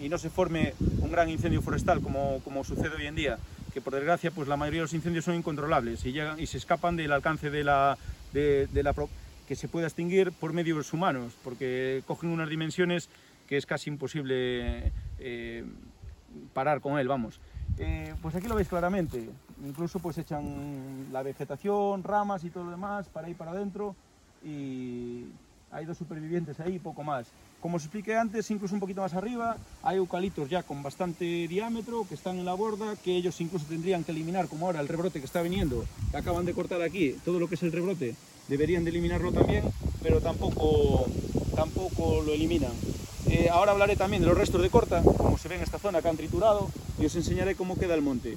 y 0.00 0.08
no 0.08 0.18
se 0.18 0.30
forme 0.30 0.74
un 1.00 1.10
gran 1.10 1.28
incendio 1.28 1.62
forestal 1.62 2.00
como, 2.00 2.40
como 2.42 2.64
sucede 2.64 2.96
hoy 2.96 3.06
en 3.06 3.14
día, 3.14 3.38
que 3.72 3.80
por 3.80 3.94
desgracia 3.94 4.30
pues 4.30 4.48
la 4.48 4.56
mayoría 4.56 4.80
de 4.80 4.84
los 4.84 4.94
incendios 4.94 5.24
son 5.24 5.34
incontrolables 5.34 6.04
y, 6.04 6.12
llegan, 6.12 6.40
y 6.40 6.46
se 6.46 6.58
escapan 6.58 6.96
del 6.96 7.12
alcance 7.12 7.50
de 7.50 7.64
la, 7.64 7.96
de, 8.32 8.66
de 8.66 8.82
la 8.82 8.94
que 9.46 9.56
se 9.56 9.68
pueda 9.68 9.86
extinguir 9.86 10.32
por 10.32 10.52
medios 10.52 10.92
humanos, 10.92 11.34
porque 11.42 12.02
cogen 12.06 12.30
unas 12.30 12.48
dimensiones 12.48 13.08
que 13.48 13.56
es 13.56 13.66
casi 13.66 13.90
imposible 13.90 14.92
eh, 15.18 15.64
parar 16.52 16.80
con 16.80 16.98
él, 16.98 17.08
vamos. 17.08 17.40
Eh, 17.78 18.14
pues 18.22 18.34
aquí 18.34 18.46
lo 18.46 18.54
veis 18.54 18.68
claramente, 18.68 19.28
incluso 19.64 19.98
pues 19.98 20.16
echan 20.18 21.08
la 21.12 21.22
vegetación, 21.22 22.04
ramas 22.04 22.44
y 22.44 22.50
todo 22.50 22.64
lo 22.64 22.70
demás 22.70 23.08
para 23.08 23.28
ir 23.28 23.36
para 23.36 23.50
adentro 23.50 23.96
y 24.44 25.24
hay 25.72 25.84
dos 25.84 25.98
supervivientes 25.98 26.60
ahí, 26.60 26.78
poco 26.78 27.02
más. 27.02 27.26
Como 27.60 27.78
os 27.78 27.82
expliqué 27.82 28.14
antes, 28.14 28.50
incluso 28.50 28.74
un 28.74 28.80
poquito 28.80 29.00
más 29.00 29.14
arriba, 29.14 29.56
hay 29.82 29.96
eucaliptos 29.96 30.48
ya 30.48 30.62
con 30.62 30.82
bastante 30.82 31.48
diámetro 31.48 32.06
que 32.06 32.14
están 32.14 32.38
en 32.38 32.44
la 32.44 32.54
borda, 32.54 32.94
que 32.96 33.16
ellos 33.16 33.40
incluso 33.40 33.66
tendrían 33.66 34.04
que 34.04 34.12
eliminar, 34.12 34.46
como 34.48 34.66
ahora 34.66 34.80
el 34.80 34.88
rebrote 34.88 35.18
que 35.18 35.26
está 35.26 35.42
viniendo, 35.42 35.84
que 36.10 36.16
acaban 36.16 36.44
de 36.44 36.54
cortar 36.54 36.82
aquí, 36.82 37.16
todo 37.24 37.40
lo 37.40 37.48
que 37.48 37.56
es 37.56 37.62
el 37.62 37.72
rebrote, 37.72 38.14
deberían 38.48 38.84
de 38.84 38.90
eliminarlo 38.90 39.32
también, 39.32 39.64
pero 40.02 40.20
tampoco, 40.20 41.06
tampoco 41.54 42.22
lo 42.22 42.32
eliminan. 42.32 42.72
Eh, 43.30 43.48
ahora 43.50 43.72
hablaré 43.72 43.96
también 43.96 44.22
de 44.22 44.28
los 44.28 44.36
restos 44.36 44.60
de 44.60 44.70
corta, 44.70 45.02
como 45.02 45.38
se 45.38 45.48
ve 45.48 45.56
en 45.56 45.62
esta 45.62 45.78
zona 45.78 46.02
que 46.02 46.08
han 46.08 46.16
triturado, 46.16 46.68
y 46.98 47.06
os 47.06 47.16
enseñaré 47.16 47.54
cómo 47.54 47.78
queda 47.78 47.94
el 47.94 48.02
monte. 48.02 48.36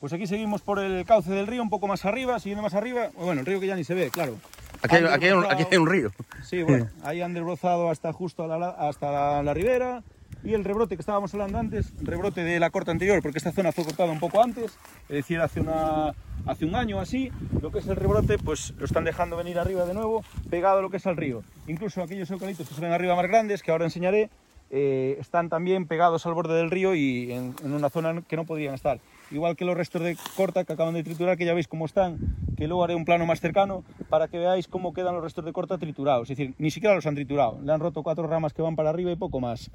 Pues 0.00 0.12
aquí 0.12 0.26
seguimos 0.26 0.62
por 0.62 0.78
el 0.78 1.04
cauce 1.04 1.30
del 1.30 1.46
río, 1.46 1.62
un 1.62 1.70
poco 1.70 1.88
más 1.88 2.04
arriba, 2.04 2.38
siguiendo 2.38 2.62
más 2.62 2.74
arriba, 2.74 3.08
bueno, 3.16 3.40
el 3.40 3.46
río 3.46 3.58
que 3.58 3.66
ya 3.66 3.74
ni 3.74 3.84
se 3.84 3.94
ve, 3.94 4.10
claro. 4.10 4.36
Aquí 4.82 4.96
hay, 4.96 5.76
un, 5.76 5.88
río. 5.88 6.12
Sí, 6.44 6.62
bueno, 6.62 6.88
ahí 7.02 7.20
han 7.20 7.34
desbrozado 7.34 7.90
hasta 7.90 8.12
justo 8.12 8.44
hasta 8.44 9.42
la, 9.42 9.54
ribera, 9.54 10.04
y 10.44 10.54
el 10.54 10.64
rebrote 10.64 10.96
que 10.96 11.02
estábamos 11.02 11.34
hablando 11.34 11.58
antes, 11.58 11.92
rebrote 12.00 12.44
de 12.44 12.60
la 12.60 12.70
corta 12.70 12.92
anterior, 12.92 13.20
porque 13.22 13.38
esta 13.38 13.50
zona 13.50 13.72
fue 13.72 13.84
cortada 13.84 14.12
un 14.12 14.20
poco 14.20 14.40
antes, 14.40 14.78
es 15.08 15.16
decir, 15.16 15.40
hace, 15.40 15.60
una, 15.60 16.14
hace 16.46 16.64
un 16.64 16.74
año 16.74 17.00
así, 17.00 17.30
lo 17.60 17.70
que 17.70 17.78
es 17.78 17.86
el 17.86 17.96
rebrote, 17.96 18.38
pues 18.38 18.74
lo 18.78 18.84
están 18.84 19.04
dejando 19.04 19.36
venir 19.36 19.58
arriba 19.58 19.84
de 19.84 19.94
nuevo, 19.94 20.24
pegado 20.50 20.78
a 20.78 20.82
lo 20.82 20.90
que 20.90 20.98
es 20.98 21.06
al 21.06 21.16
río. 21.16 21.42
Incluso 21.66 22.02
aquellos 22.02 22.30
eucaliptos 22.30 22.68
que 22.68 22.74
se 22.74 22.80
ven 22.80 22.92
arriba 22.92 23.14
más 23.16 23.26
grandes, 23.26 23.62
que 23.62 23.70
ahora 23.70 23.84
enseñaré, 23.84 24.30
eh, 24.70 25.16
están 25.18 25.48
también 25.48 25.86
pegados 25.86 26.26
al 26.26 26.34
borde 26.34 26.54
del 26.54 26.70
río 26.70 26.94
y 26.94 27.32
en, 27.32 27.54
una 27.64 27.88
zona 27.88 28.22
que 28.22 28.36
no 28.36 28.44
podrían 28.44 28.74
estar. 28.74 29.00
Igual 29.30 29.56
que 29.56 29.64
los 29.64 29.76
restos 29.76 30.02
de 30.02 30.16
corta 30.36 30.64
que 30.64 30.72
acaban 30.72 30.94
de 30.94 31.02
triturar, 31.02 31.36
que 31.36 31.46
ya 31.46 31.54
veis 31.54 31.68
cómo 31.68 31.86
están, 31.86 32.18
que 32.56 32.66
luego 32.66 32.84
haré 32.84 32.94
un 32.94 33.04
plano 33.04 33.24
más 33.24 33.40
cercano 33.40 33.82
para 34.08 34.28
que 34.28 34.38
veáis 34.38 34.68
cómo 34.68 34.92
quedan 34.92 35.14
los 35.14 35.22
restos 35.22 35.44
de 35.44 35.52
corta 35.52 35.78
triturados. 35.78 36.30
Es 36.30 36.36
decir, 36.36 36.54
ni 36.58 36.70
siquiera 36.70 36.94
los 36.94 37.06
han 37.06 37.14
triturado, 37.14 37.58
le 37.62 37.72
han 37.72 37.80
roto 37.80 38.02
cuatro 38.02 38.26
ramas 38.26 38.52
que 38.52 38.62
van 38.62 38.76
para 38.76 38.90
arriba 38.90 39.10
y 39.10 39.16
poco 39.16 39.40
más. 39.40 39.70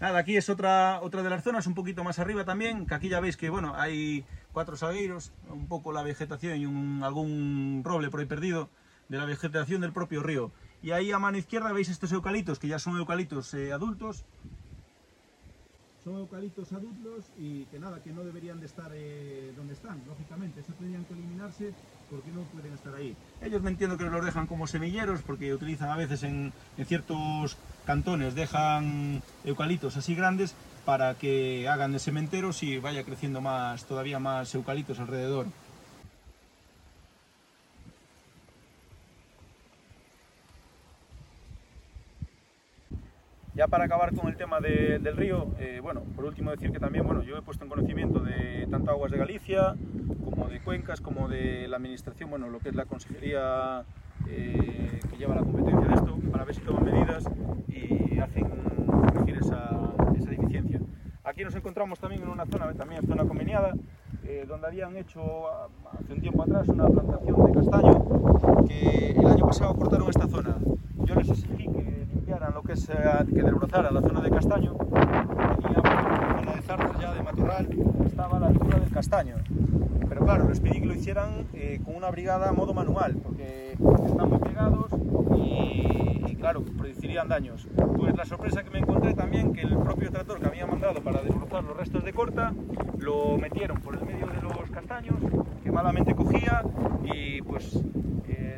Nada, 0.00 0.18
aquí 0.18 0.36
es 0.36 0.50
otra, 0.50 1.00
otra 1.00 1.22
de 1.22 1.30
las 1.30 1.42
zonas, 1.42 1.66
un 1.66 1.74
poquito 1.74 2.04
más 2.04 2.18
arriba 2.18 2.44
también, 2.44 2.86
que 2.86 2.94
aquí 2.94 3.08
ya 3.08 3.18
veis 3.18 3.38
que 3.38 3.48
bueno, 3.48 3.74
hay 3.76 4.26
cuatro 4.52 4.76
salgueiros, 4.76 5.32
un 5.48 5.68
poco 5.68 5.90
la 5.90 6.02
vegetación 6.02 6.56
y 6.58 6.66
un, 6.66 7.02
algún 7.02 7.82
roble 7.82 8.10
por 8.10 8.20
ahí 8.20 8.26
perdido 8.26 8.68
de 9.08 9.16
la 9.16 9.24
vegetación 9.24 9.80
del 9.80 9.92
propio 9.92 10.22
río. 10.22 10.52
Y 10.82 10.90
ahí 10.90 11.12
a 11.12 11.18
mano 11.18 11.38
izquierda 11.38 11.72
veis 11.72 11.88
estos 11.88 12.12
eucaliptos, 12.12 12.58
que 12.58 12.68
ya 12.68 12.78
son 12.78 12.98
eucaliptos 12.98 13.54
eh, 13.54 13.72
adultos. 13.72 14.24
Son 16.04 16.16
eucaliptos 16.16 16.72
adultos 16.72 17.32
y 17.38 17.64
que 17.64 17.78
nada, 17.78 18.02
que 18.02 18.12
no 18.12 18.22
deberían 18.22 18.60
de 18.60 18.66
estar 18.66 18.92
eh, 18.94 19.52
donde 19.56 19.72
están, 19.72 20.02
lógicamente. 20.06 20.60
Eso 20.60 20.72
tendrían 20.74 21.04
que 21.06 21.14
eliminarse 21.14 21.72
porque 22.10 22.30
no 22.30 22.42
pueden 22.42 22.72
estar 22.72 22.94
ahí. 22.94 23.16
Ellos 23.42 23.62
me 23.62 23.70
entiendo 23.70 23.98
que 23.98 24.04
los 24.04 24.24
dejan 24.24 24.46
como 24.46 24.66
semilleros 24.66 25.22
porque 25.22 25.52
utilizan 25.52 25.90
a 25.90 25.96
veces 25.96 26.22
en, 26.22 26.52
en 26.76 26.86
ciertos 26.86 27.56
cantones, 27.84 28.34
dejan 28.34 29.22
eucaliptos 29.44 29.96
así 29.96 30.14
grandes 30.14 30.54
para 30.84 31.14
que 31.14 31.68
hagan 31.68 31.92
de 31.92 31.98
cementeros 31.98 32.62
y 32.62 32.78
vaya 32.78 33.04
creciendo 33.04 33.40
más, 33.40 33.84
todavía 33.86 34.18
más 34.18 34.54
eucaliptos 34.54 35.00
alrededor. 35.00 35.46
Ya 43.56 43.68
para 43.68 43.86
acabar 43.86 44.14
con 44.14 44.28
el 44.28 44.36
tema 44.36 44.60
de, 44.60 44.98
del 44.98 45.16
río, 45.16 45.46
eh, 45.58 45.80
bueno, 45.82 46.02
por 46.14 46.26
último 46.26 46.50
decir 46.50 46.72
que 46.72 46.78
también, 46.78 47.06
bueno, 47.06 47.22
yo 47.22 47.38
he 47.38 47.42
puesto 47.42 47.64
en 47.64 47.70
conocimiento 47.70 48.18
de 48.18 48.66
tanto 48.70 48.90
Aguas 48.90 49.10
de 49.10 49.16
Galicia, 49.16 49.74
como 50.28 50.46
de 50.48 50.60
Cuencas, 50.60 51.00
como 51.00 51.26
de 51.26 51.66
la 51.66 51.78
Administración, 51.78 52.28
bueno, 52.28 52.50
lo 52.50 52.58
que 52.58 52.68
es 52.68 52.74
la 52.74 52.84
Consejería 52.84 53.82
eh, 54.28 55.00
que 55.08 55.16
lleva 55.16 55.36
la 55.36 55.40
competencia 55.40 55.88
de 55.88 55.94
esto, 55.94 56.18
para 56.30 56.44
ver 56.44 56.54
si 56.54 56.60
toman 56.60 56.84
medidas 56.84 57.24
y 57.68 58.18
hacen 58.18 58.44
corregir 58.44 59.38
esa, 59.38 59.70
esa 60.18 60.30
deficiencia. 60.30 60.80
Aquí 61.24 61.42
nos 61.42 61.54
encontramos 61.54 61.98
también 61.98 62.24
en 62.24 62.28
una 62.28 62.44
zona, 62.44 62.74
también 62.74 63.06
zona 63.06 63.24
conveniada, 63.24 63.72
eh, 64.24 64.44
donde 64.46 64.66
habían 64.66 64.98
hecho 64.98 65.22
hace 65.98 66.12
un 66.12 66.20
tiempo 66.20 66.42
atrás 66.42 66.68
una 66.68 66.88
plantación 66.88 67.46
de 67.46 67.52
castaño, 67.52 68.66
que 68.66 69.12
el 69.12 69.26
año 69.26 69.46
pasado 69.46 69.74
cortaron 69.76 70.10
esta 70.10 70.28
zona. 70.28 70.58
Yo 71.06 71.14
les 71.14 71.30
lo 72.50 72.62
que 72.62 72.72
es, 72.72 72.88
eh, 72.88 72.94
que 73.34 73.42
desbrozaran 73.42 73.94
la 73.94 74.00
zona 74.00 74.20
de 74.20 74.30
castaño, 74.30 74.74
tenía 74.74 75.80
una 75.80 76.36
zona 76.38 76.52
de 76.54 76.62
zarzas 76.62 77.00
ya 77.00 77.14
de 77.14 77.22
matorral, 77.22 77.68
estaba 78.06 78.36
a 78.36 78.40
la 78.40 78.46
altura 78.48 78.78
del 78.78 78.90
castaño. 78.90 79.36
Pero 80.08 80.24
claro, 80.24 80.48
les 80.48 80.60
pedí 80.60 80.80
que 80.80 80.86
lo 80.86 80.94
hicieran 80.94 81.46
eh, 81.54 81.80
con 81.84 81.96
una 81.96 82.10
brigada 82.10 82.48
a 82.48 82.52
modo 82.52 82.72
manual, 82.74 83.16
porque 83.22 83.72
están 83.72 84.30
muy 84.30 84.38
pegados 84.38 84.86
y, 85.36 86.22
y, 86.30 86.36
claro, 86.36 86.62
producirían 86.62 87.28
daños. 87.28 87.68
Pues 87.96 88.16
la 88.16 88.24
sorpresa 88.24 88.62
que 88.62 88.70
me 88.70 88.78
encontré 88.78 89.14
también 89.14 89.52
que 89.52 89.62
el 89.62 89.76
propio 89.78 90.10
tractor 90.10 90.40
que 90.40 90.46
había 90.46 90.66
mandado 90.66 91.02
para 91.02 91.22
desbrozar 91.22 91.64
los 91.64 91.76
restos 91.76 92.04
de 92.04 92.12
corta, 92.12 92.52
lo 92.98 93.36
metieron 93.38 93.80
por 93.80 93.94
el 93.94 94.04
medio 94.04 94.26
de 94.26 94.40
los 94.40 94.70
castaños, 94.70 95.16
que 95.62 95.70
malamente 95.70 96.14
cogía 96.14 96.62
y 97.04 97.42
pues 97.42 97.78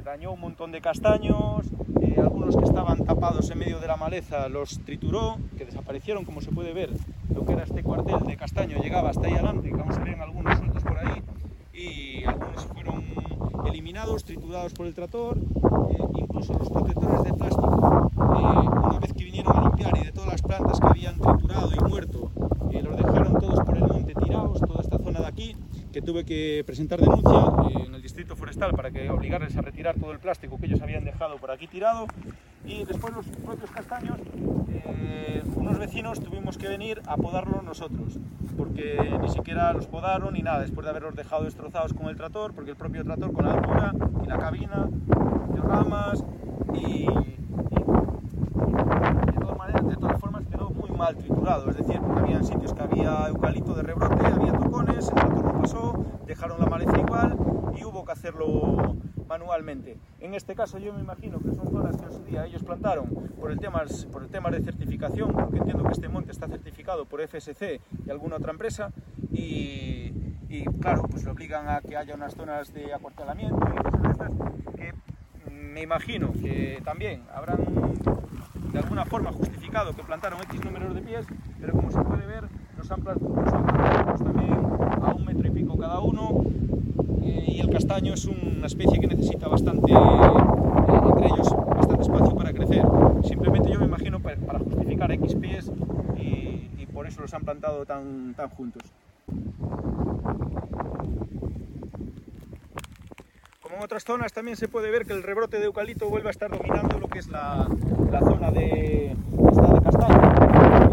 dañó 0.08 0.32
un 0.32 0.40
montón 0.40 0.72
de 0.72 0.80
castaños, 0.80 1.66
eh, 2.00 2.14
algunos 2.16 2.56
que 2.56 2.64
estaban 2.64 3.04
tapados 3.04 3.50
en 3.50 3.58
medio 3.58 3.78
de 3.78 3.86
la 3.86 3.98
maleza 3.98 4.48
los 4.48 4.82
trituró, 4.82 5.36
que 5.58 5.66
desaparecieron 5.66 6.24
como 6.24 6.40
se 6.40 6.50
puede 6.50 6.72
ver, 6.72 6.88
lo 7.34 7.44
que 7.44 7.52
era 7.52 7.64
este 7.64 7.82
cuartel 7.82 8.20
de 8.20 8.38
castaño 8.38 8.78
llegaba 8.78 9.10
hasta 9.10 9.26
ahí 9.26 9.34
adelante, 9.34 9.68
que 9.68 9.76
vamos 9.76 9.98
a 9.98 10.02
ver 10.02 10.18
algunos 10.18 10.56
sueltos 10.56 10.82
por 10.82 10.96
ahí, 10.96 11.22
y 11.74 12.24
algunos 12.24 12.64
fueron 12.64 13.04
eliminados, 13.66 14.24
triturados 14.24 14.72
por 14.72 14.86
el 14.86 14.94
tractor, 14.94 15.36
eh, 15.36 15.98
incluso 16.16 16.54
los 16.54 16.70
protectores 16.70 17.24
de 17.24 17.34
plástico, 17.34 18.10
eh, 18.16 18.86
una 18.88 18.98
vez 19.00 19.12
que 19.12 19.24
vinieron 19.24 19.58
a 19.58 19.60
limpiar 19.60 19.94
y 19.98 20.04
de 20.04 20.12
todas 20.12 20.30
las 20.30 20.40
plantas 20.40 20.80
que 20.80 20.86
habían 20.86 21.18
triturado 21.18 21.70
y 21.70 21.84
muerto, 21.86 22.30
eh, 22.72 22.82
los 22.82 22.96
dejaron 22.96 23.38
todos 23.38 23.60
por 23.62 23.76
el 23.76 23.86
monte 23.86 24.14
tirados, 24.14 24.58
toda 24.58 24.80
esta 24.80 24.96
zona 24.96 25.20
de 25.20 25.26
aquí, 25.26 25.54
tuve 26.02 26.24
que 26.24 26.62
presentar 26.66 27.00
denuncia 27.00 27.52
eh, 27.70 27.84
en 27.86 27.94
el 27.94 28.02
distrito 28.02 28.36
forestal 28.36 28.72
para 28.72 28.90
que 28.90 29.10
obligarles 29.10 29.56
a 29.56 29.62
retirar 29.62 29.96
todo 29.98 30.12
el 30.12 30.18
plástico 30.18 30.58
que 30.58 30.66
ellos 30.66 30.80
habían 30.80 31.04
dejado 31.04 31.36
por 31.36 31.50
aquí 31.50 31.66
tirado. 31.66 32.06
Y 32.64 32.84
después 32.84 33.14
los 33.14 33.26
propios 33.26 33.70
castaños, 33.70 34.18
eh, 34.70 35.42
unos 35.54 35.78
vecinos 35.78 36.20
tuvimos 36.20 36.58
que 36.58 36.68
venir 36.68 37.00
a 37.06 37.16
podarlos 37.16 37.62
nosotros, 37.62 38.18
porque 38.56 39.16
ni 39.20 39.28
siquiera 39.28 39.72
los 39.72 39.86
podaron 39.86 40.34
ni 40.34 40.42
nada, 40.42 40.60
después 40.60 40.84
de 40.84 40.90
haberlos 40.90 41.14
dejado 41.14 41.44
destrozados 41.44 41.94
con 41.94 42.08
el 42.08 42.16
tractor, 42.16 42.52
porque 42.52 42.72
el 42.72 42.76
propio 42.76 43.04
tractor 43.04 43.32
con 43.32 43.46
la 43.46 43.54
altura 43.54 43.94
y 44.22 44.26
la 44.26 44.38
cabina, 44.38 44.88
de 45.54 45.60
ramas 45.60 46.24
y, 46.74 47.06
de, 47.06 47.82
todas 49.40 49.56
maneras, 49.56 49.88
de 49.88 49.96
todas 49.96 50.17
mal 50.98 51.16
triturado, 51.16 51.70
es 51.70 51.76
decir, 51.76 52.00
porque 52.00 52.20
había 52.20 52.42
sitios 52.42 52.74
que 52.74 52.82
había 52.82 53.28
eucalipto 53.28 53.72
de 53.72 53.82
rebrote, 53.82 54.26
había 54.26 54.52
tocones, 54.52 55.08
el 55.08 55.14
tractor 55.14 55.44
no 55.44 55.60
pasó, 55.62 56.04
dejaron 56.26 56.60
la 56.60 56.66
maleza 56.66 56.98
igual 56.98 57.38
y 57.78 57.84
hubo 57.84 58.04
que 58.04 58.12
hacerlo 58.12 58.96
manualmente. 59.28 59.96
En 60.18 60.34
este 60.34 60.56
caso 60.56 60.78
yo 60.78 60.92
me 60.92 61.00
imagino 61.00 61.38
que 61.38 61.54
son 61.54 61.70
zonas 61.70 61.96
que 61.96 62.06
en 62.06 62.12
su 62.12 62.24
día 62.24 62.46
ellos 62.46 62.64
plantaron 62.64 63.06
por 63.40 63.52
el 63.52 63.60
tema, 63.60 63.84
por 64.10 64.22
el 64.24 64.28
tema 64.28 64.50
de 64.50 64.60
certificación, 64.60 65.32
porque 65.32 65.58
entiendo 65.58 65.84
que 65.84 65.92
este 65.92 66.08
monte 66.08 66.32
está 66.32 66.48
certificado 66.48 67.04
por 67.04 67.20
FSC 67.20 67.80
y 68.04 68.10
alguna 68.10 68.36
otra 68.36 68.50
empresa, 68.50 68.90
y, 69.30 70.64
claro, 70.80 71.02
pues 71.02 71.24
le 71.24 71.30
obligan 71.30 71.68
a 71.68 71.80
que 71.80 71.96
haya 71.96 72.14
unas 72.14 72.34
zonas 72.34 72.72
de 72.74 72.92
acuartelamiento 72.92 73.56
y 73.56 73.76
cosas 73.82 74.02
de 74.02 74.10
estas 74.10 74.30
que 74.76 74.94
me 75.50 75.82
imagino 75.82 76.32
que 76.32 76.80
también 76.84 77.22
habrán 77.32 77.58
de 78.72 78.78
alguna 78.78 79.04
forma 79.04 79.32
justificado 79.32 79.94
que 79.94 80.02
plantaron 80.02 80.40
X 80.42 80.64
números 80.64 80.94
de 80.94 81.00
pies, 81.02 81.26
pero 81.60 81.72
como 81.72 81.90
se 81.90 82.00
puede 82.00 82.26
ver, 82.26 82.44
nos 82.76 82.90
han 82.90 83.00
plantado 83.00 84.24
también 84.24 84.54
a 85.02 85.14
un 85.14 85.24
metro 85.24 85.48
y 85.48 85.50
pico 85.50 85.78
cada 85.78 86.00
uno, 86.00 86.44
eh, 87.22 87.44
y 87.48 87.60
el 87.60 87.70
castaño 87.70 88.14
es 88.14 88.24
una 88.26 88.66
especie 88.66 89.00
que 89.00 89.06
necesita 89.06 89.48
bastante, 89.48 89.92
eh, 89.92 89.96
entre 89.96 91.26
ellos, 91.26 91.54
bastante 91.66 92.02
espacio 92.02 92.34
para 92.36 92.52
crecer. 92.52 92.84
Simplemente 93.24 93.72
yo 93.72 93.80
me 93.80 93.86
imagino 93.86 94.20
para, 94.20 94.36
para 94.36 94.58
justificar 94.58 95.10
X 95.12 95.34
pies 95.34 95.70
y, 96.16 96.70
y, 96.78 96.86
por 96.92 97.06
eso 97.06 97.20
los 97.22 97.32
han 97.34 97.42
plantado 97.42 97.84
tan, 97.86 98.34
tan 98.34 98.48
juntos. 98.50 98.82
Como 103.62 103.76
en 103.76 103.77
otras 103.88 104.04
zonas 104.04 104.34
también 104.34 104.58
se 104.58 104.68
puede 104.68 104.90
ver 104.90 105.06
que 105.06 105.14
el 105.14 105.22
rebrote 105.22 105.58
de 105.58 105.64
eucalipto 105.64 106.10
vuelve 106.10 106.28
a 106.28 106.30
estar 106.30 106.50
dominando 106.50 106.98
lo 106.98 107.08
que 107.08 107.20
es 107.20 107.28
la, 107.28 107.66
la 108.10 108.20
zona 108.20 108.50
de, 108.50 109.16
esta 109.50 109.66
de 109.72 109.80
castaño. 109.80 110.34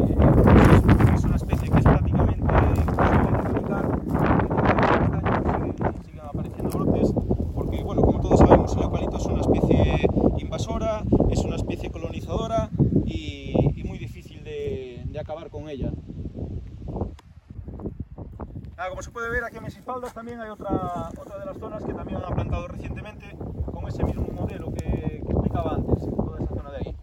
Eh, 0.08 1.14
es 1.14 1.24
una 1.26 1.36
especie 1.36 1.70
que 1.70 1.78
es 1.78 1.84
prácticamente 1.84 2.54
siguen 6.06 6.22
apareciendo 6.22 6.70
brotes, 6.70 7.14
porque 7.54 7.84
bueno, 7.84 8.02
como 8.02 8.22
todos 8.22 8.40
sabemos 8.40 8.74
el 8.78 8.84
eucalipto 8.84 9.18
es 9.18 9.26
una 9.26 9.42
especie 9.42 10.08
invasora, 10.38 11.04
es 11.30 11.40
una 11.40 11.58
especie 11.58 11.92
colonizadora 11.92 12.70
y, 13.04 13.74
y 13.76 13.84
muy 13.84 13.98
difícil 13.98 14.42
de, 14.46 15.04
de, 15.06 15.20
acabar 15.20 15.50
con 15.50 15.68
ella. 15.68 15.92
Como 18.90 19.02
se 19.02 19.12
puede 19.12 19.30
ver 19.30 19.44
aquí 19.44 19.58
a 19.58 19.62
mis 19.62 19.76
espaldas 19.76 20.14
también 20.14 20.40
hay 20.40 20.50
otra, 20.50 21.10
otra 21.18 21.35
las 21.56 21.62
zonas 21.62 21.84
que 21.86 21.94
también 21.94 22.22
han 22.22 22.34
plantado 22.34 22.68
recientemente 22.68 23.30
con 23.72 23.88
ese 23.88 24.04
mismo 24.04 24.28
modelo 24.28 24.74
que, 24.74 25.18
explicaba 25.18 25.76
antes, 25.76 26.04
toda 26.04 26.38
esa 26.38 26.54
zona 26.54 26.72
de 26.72 26.78
ahí. 26.78 26.96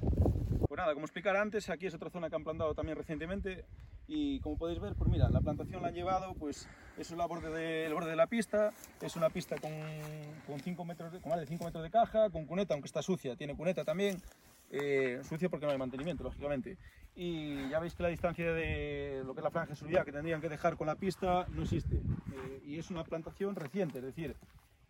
Pues 0.68 0.78
nada, 0.78 0.92
como 0.92 1.06
explicara 1.06 1.40
antes, 1.40 1.70
aquí 1.70 1.86
es 1.86 1.94
otra 1.94 2.10
zona 2.10 2.28
que 2.28 2.36
han 2.36 2.44
plantado 2.44 2.74
también 2.74 2.98
recientemente 2.98 3.64
y 4.06 4.40
como 4.40 4.58
podéis 4.58 4.78
ver, 4.80 4.94
pues 4.94 5.08
mira, 5.10 5.30
la 5.30 5.40
plantación 5.40 5.80
la 5.80 5.88
han 5.88 5.94
llevado, 5.94 6.34
pues 6.34 6.68
es 6.98 7.14
borde 7.14 7.50
de, 7.50 7.86
el 7.86 7.94
borde 7.94 8.10
de 8.10 8.16
la 8.16 8.26
pista, 8.26 8.72
es 9.00 9.16
una 9.16 9.30
pista 9.30 9.56
con, 9.56 9.72
con, 10.46 10.60
5 10.60 10.84
metros 10.84 11.12
de, 11.12 11.20
con 11.20 11.30
más 11.30 11.40
de 11.40 11.46
5 11.46 11.64
metros 11.64 11.82
de 11.82 11.90
caja, 11.90 12.28
con 12.28 12.44
cuneta, 12.44 12.74
aunque 12.74 12.86
está 12.86 13.00
sucia, 13.00 13.36
tiene 13.36 13.56
cuneta 13.56 13.84
también, 13.84 14.20
eh, 14.70 15.20
sucia 15.26 15.48
porque 15.48 15.64
no 15.64 15.72
hay 15.72 15.78
mantenimiento, 15.78 16.24
lógicamente. 16.24 16.76
Y 17.14 17.68
ya 17.68 17.78
veis 17.78 17.94
que 17.94 18.02
la 18.02 18.08
distancia 18.08 18.52
de 18.52 19.22
lo 19.24 19.34
que 19.34 19.40
es 19.40 19.44
la 19.44 19.50
franja 19.50 19.70
de 19.70 19.76
seguridad 19.76 20.04
que 20.04 20.12
tendrían 20.12 20.40
que 20.40 20.48
dejar 20.48 20.76
con 20.76 20.86
la 20.86 20.94
pista 20.94 21.46
no 21.50 21.62
existe. 21.62 21.96
Eh, 21.96 22.62
y 22.64 22.78
es 22.78 22.90
una 22.90 23.04
plantación 23.04 23.54
reciente, 23.54 23.98
es 23.98 24.04
decir, 24.04 24.34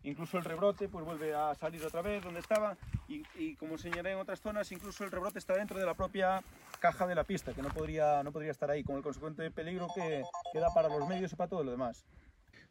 incluso 0.05 0.39
el 0.39 0.45
rebrote 0.45 0.89
pues 0.89 1.05
vuelve 1.05 1.35
a 1.35 1.55
salir 1.55 1.85
otra 1.85 2.03
vez 2.03 2.23
donde 2.23 2.41
estaba 2.41 2.77
y, 3.09 3.25
y, 3.35 3.57
como 3.57 3.77
señalé 3.77 4.13
en 4.13 4.19
otras 4.19 4.41
zonas, 4.41 4.71
incluso 4.71 5.05
el 5.05 5.11
rebrote 5.11 5.39
está 5.39 5.55
dentro 5.55 5.79
de 5.79 5.87
la 5.87 5.95
propia 5.95 6.43
caja 6.81 7.07
de 7.07 7.15
la 7.15 7.25
pista, 7.25 7.53
que 7.53 7.63
no 7.63 7.69
podría, 7.69 8.23
no 8.23 8.33
podría 8.33 8.53
estar 8.53 8.71
ahí, 8.71 8.85
con 8.85 8.97
el 8.97 9.03
consecuente 9.03 9.51
peligro 9.51 9.89
que, 9.95 10.23
que 10.53 10.59
da 10.59 10.73
para 10.75 10.89
los 10.89 11.09
medios 11.09 11.33
y 11.33 11.37
para 11.37 11.51
todo 11.51 11.65
lo 11.65 11.71
demás. 11.73 12.05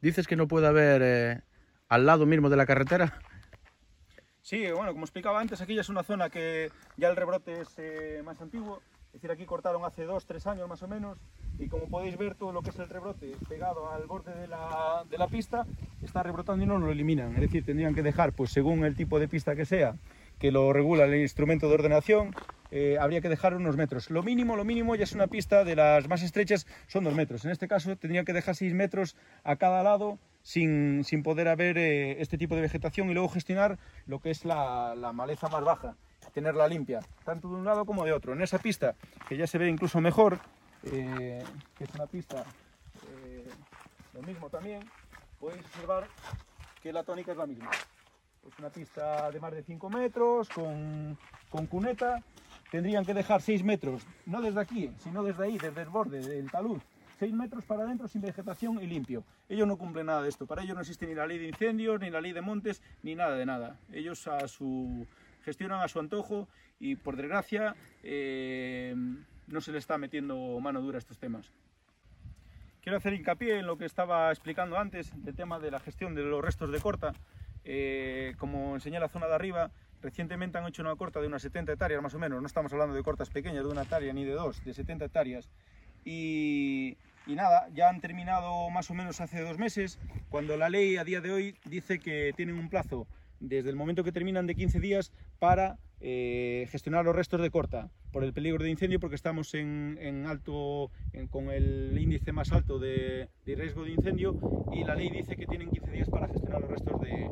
¿Dices 0.02 0.28
que 0.28 0.36
no 0.36 0.48
puede 0.48 0.68
haber 0.68 1.02
eh, 1.04 1.42
al 1.90 2.06
lado 2.06 2.26
mismo 2.26 2.50
de 2.50 2.58
la 2.58 2.66
carretera? 2.66 3.20
Sí, 4.42 4.70
bueno, 4.72 4.92
como 4.92 5.06
explicaba 5.06 5.40
antes, 5.40 5.62
aquí 5.62 5.76
ya 5.76 5.82
es 5.82 5.90
una 5.90 6.04
zona 6.04 6.30
que 6.30 6.72
ya 6.98 7.10
el 7.10 7.16
rebrote 7.16 7.62
es 7.62 7.74
eh, 7.78 8.22
más 8.26 8.42
antiguo, 8.42 8.82
es 9.12 9.16
decir, 9.16 9.30
aquí 9.30 9.46
cortaron 9.46 9.84
hace 9.84 10.06
dos, 10.06 10.26
tres 10.26 10.48
años 10.48 10.70
más 10.70 10.82
o 10.84 10.88
menos, 10.88 11.18
y 11.60 11.68
como 11.68 11.88
podéis 11.88 12.18
ver 12.18 12.34
todo 12.36 12.54
lo 12.54 12.62
que 12.62 12.70
es 12.70 12.80
el 12.80 12.88
rebrote 12.88 13.36
pegado 13.50 13.92
al 13.92 14.08
borde 14.08 14.34
de 14.34 14.48
la, 14.48 15.04
de 15.10 15.18
la, 15.18 15.28
pista 15.28 15.66
está 16.02 16.24
rebrotando 16.24 16.64
y 16.64 16.68
no 16.68 16.80
lo 16.80 16.90
eliminan. 16.90 17.34
Es 17.36 17.42
decir, 17.42 17.66
tendrían 17.66 17.94
que 17.94 18.04
dejar, 18.04 18.32
pues 18.32 18.52
según 18.52 18.86
el 18.86 18.96
tipo 18.96 19.20
de 19.20 19.28
pista 19.28 19.54
que 19.54 19.66
sea, 19.66 19.96
que 20.40 20.50
lo 20.50 20.72
regula 20.72 21.04
el 21.04 21.16
instrumento 21.16 21.68
de 21.68 21.74
ordenación, 21.74 22.34
eh, 22.72 22.98
habría 23.02 23.20
que 23.20 23.28
dejar 23.28 23.54
unos 23.54 23.76
metros. 23.76 24.10
Lo 24.10 24.24
mínimo, 24.24 24.56
lo 24.56 24.64
mínimo 24.64 24.96
ya 24.96 25.04
es 25.04 25.14
una 25.14 25.28
pista 25.28 25.66
de 25.66 25.76
las 25.76 26.08
más 26.08 26.24
estrechas, 26.24 26.66
son 26.88 27.04
dos 27.04 27.14
metros. 27.14 27.44
En 27.44 27.52
este 27.52 27.68
caso 27.68 27.94
tendría 27.98 28.24
que 28.24 28.32
dejar 28.32 28.56
seis 28.56 28.74
metros 28.74 29.18
a 29.44 29.58
cada 29.58 29.84
lado 29.84 30.20
sin, 30.42 31.04
sin 31.04 31.22
poder 31.22 31.50
haber 31.50 31.78
eh, 31.78 32.22
este 32.22 32.38
tipo 32.38 32.56
de 32.56 32.62
vegetación 32.62 33.10
y 33.10 33.14
luego 33.14 33.28
gestionar 33.28 33.78
lo 34.08 34.22
que 34.22 34.32
es 34.32 34.46
la 34.46 35.12
maleza 35.14 35.50
más 35.50 35.66
baja, 35.66 35.98
tenerla 36.34 36.68
limpia, 36.68 37.00
tanto 37.24 37.50
de 37.50 37.56
un 37.56 37.66
lado 37.66 37.86
como 37.86 38.06
de 38.06 38.14
otro. 38.14 38.34
En 38.34 38.42
esa 38.42 38.58
pista, 38.58 38.96
que 39.28 39.38
ya 39.38 39.48
se 39.48 39.58
ve 39.58 39.70
incluso 39.70 40.00
mejor, 40.02 40.40
eh, 40.84 41.44
que 41.78 41.84
es 41.84 41.94
una 41.96 42.08
pista 42.08 42.44
eh, 43.08 43.48
lo 44.14 44.22
mismo 44.22 44.50
también, 44.50 44.84
podéis 45.40 45.66
observar 45.66 46.08
que 46.82 46.92
la 46.92 47.04
tónica 47.04 47.32
es 47.32 47.38
la 47.38 47.48
misma. 47.48 47.70
Es 48.48 48.58
una 48.58 48.70
pista 48.70 49.30
de 49.30 49.40
más 49.40 49.52
de 49.52 49.64
5 49.64 49.90
metros, 49.90 50.50
con, 50.50 51.18
con 51.50 51.68
cuneta. 51.68 52.24
Tendrían 52.72 53.06
que 53.06 53.14
dejar 53.14 53.42
6 53.42 53.64
metros, 53.64 54.04
no 54.26 54.42
desde 54.42 54.62
aquí, 54.62 54.92
sino 55.00 55.24
desde 55.24 55.44
ahí, 55.44 55.58
desde 55.58 55.82
el 55.82 55.90
borde 55.90 56.22
del 56.22 56.50
talud. 56.50 56.82
6 57.20 57.34
metros 57.34 57.66
para 57.66 57.84
adentro 57.84 58.08
sin 58.08 58.22
vegetación 58.22 58.82
y 58.82 58.88
limpio. 58.88 59.24
Ellos 59.48 59.68
no 59.68 59.78
cumplen 59.78 60.08
nada 60.08 60.24
de 60.24 60.30
esto. 60.30 60.48
Para 60.48 60.64
ellos 60.64 60.74
no 60.74 60.82
existe 60.82 61.06
ni 61.06 61.14
la 61.14 61.28
ley 61.28 61.38
de 61.38 61.50
incendios, 61.50 62.00
ni 62.00 62.10
la 62.10 62.20
ley 62.20 62.32
de 62.32 62.42
montes, 62.42 62.82
ni 63.04 63.14
nada 63.14 63.36
de 63.36 63.46
nada. 63.46 63.78
Ellos 63.92 64.28
a 64.28 64.48
su, 64.48 65.06
gestionan 65.44 65.82
a 65.82 65.88
su 65.88 66.00
antojo 66.00 66.48
y 66.80 66.96
por 66.96 67.16
desgracia 67.16 67.76
eh, 68.04 68.96
no 69.48 69.62
se 69.62 69.72
le 69.72 69.78
está 69.78 69.98
metiendo 69.98 70.60
mano 70.60 70.82
dura 70.82 70.98
a 70.98 71.00
estos 71.00 71.18
temas. 71.18 71.52
Quiero 72.82 72.98
hacer 72.98 73.14
hincapié 73.14 73.60
en 73.60 73.68
lo 73.68 73.78
que 73.78 73.86
estaba 73.86 74.32
explicando 74.32 74.78
antes, 74.78 75.12
del 75.24 75.36
tema 75.36 75.60
de 75.60 75.70
la 75.70 75.80
gestión 75.80 76.16
de 76.16 76.24
los 76.24 76.44
restos 76.44 76.72
de 76.72 76.80
corta. 76.80 77.14
Eh, 77.64 78.34
como 78.40 78.74
enseñé 78.74 79.00
la 79.00 79.08
zona 79.08 79.28
de 79.28 79.36
arriba, 79.36 79.70
recientemente 80.02 80.58
han 80.58 80.66
hecho 80.66 80.82
una 80.82 80.96
corta 80.96 81.22
de 81.22 81.28
unas 81.28 81.44
70 81.44 81.74
hectáreas 81.74 82.02
más 82.02 82.16
o 82.16 82.20
menos, 82.20 82.42
no 82.42 82.48
estamos 82.48 82.74
hablando 82.74 82.96
de 82.96 83.04
cortas 83.04 83.30
pequeñas 83.30 83.64
de 83.64 83.70
una 83.70 83.84
hectárea 83.84 84.12
ni 84.14 84.26
de 84.26 84.32
dos, 84.32 84.64
de 84.66 84.74
70 84.74 85.06
hectáreas. 85.06 85.48
Y, 86.04 86.98
y 87.28 87.36
nada, 87.36 87.68
ya 87.76 87.90
han 87.90 88.02
terminado 88.02 88.68
más 88.72 88.90
o 88.90 88.96
menos 88.96 89.22
hace 89.22 89.42
dos 89.42 89.60
meses, 89.60 90.00
cuando 90.30 90.58
la 90.58 90.70
ley 90.70 90.98
a 90.98 91.04
día 91.04 91.22
de 91.22 91.32
hoy 91.32 91.56
dice 91.66 92.00
que 92.00 92.34
tienen 92.36 92.58
un 92.58 92.70
plazo 92.70 93.06
desde 93.42 93.70
el 93.70 93.76
momento 93.76 94.04
que 94.04 94.12
terminan 94.12 94.48
de 94.48 94.56
15 94.56 94.80
días 94.80 95.12
para 95.40 95.78
eh, 96.00 96.68
gestionar 96.72 97.04
los 97.06 97.16
restos 97.16 97.42
de 97.42 97.50
corta 97.52 97.92
por 98.12 98.24
el 98.24 98.34
peligro 98.34 98.64
de 98.64 98.70
incendio 98.70 99.00
porque 99.00 99.16
estamos 99.16 99.54
en, 99.54 100.26
alto 100.26 100.92
con 101.30 101.50
el 101.52 101.98
índice 102.00 102.32
más 102.32 102.52
alto 102.52 102.80
de, 102.80 103.30
riesgo 103.46 103.84
de 103.84 103.92
incendio 103.92 104.36
y 104.72 104.84
la 104.84 104.96
ley 104.96 105.10
dice 105.10 105.36
que 105.36 105.46
tienen 105.46 105.70
15 105.70 105.92
días 105.92 106.10
para 106.10 106.28
gestionar 106.28 106.62
los 106.62 106.72
restos 106.72 107.00
de- 107.02 107.30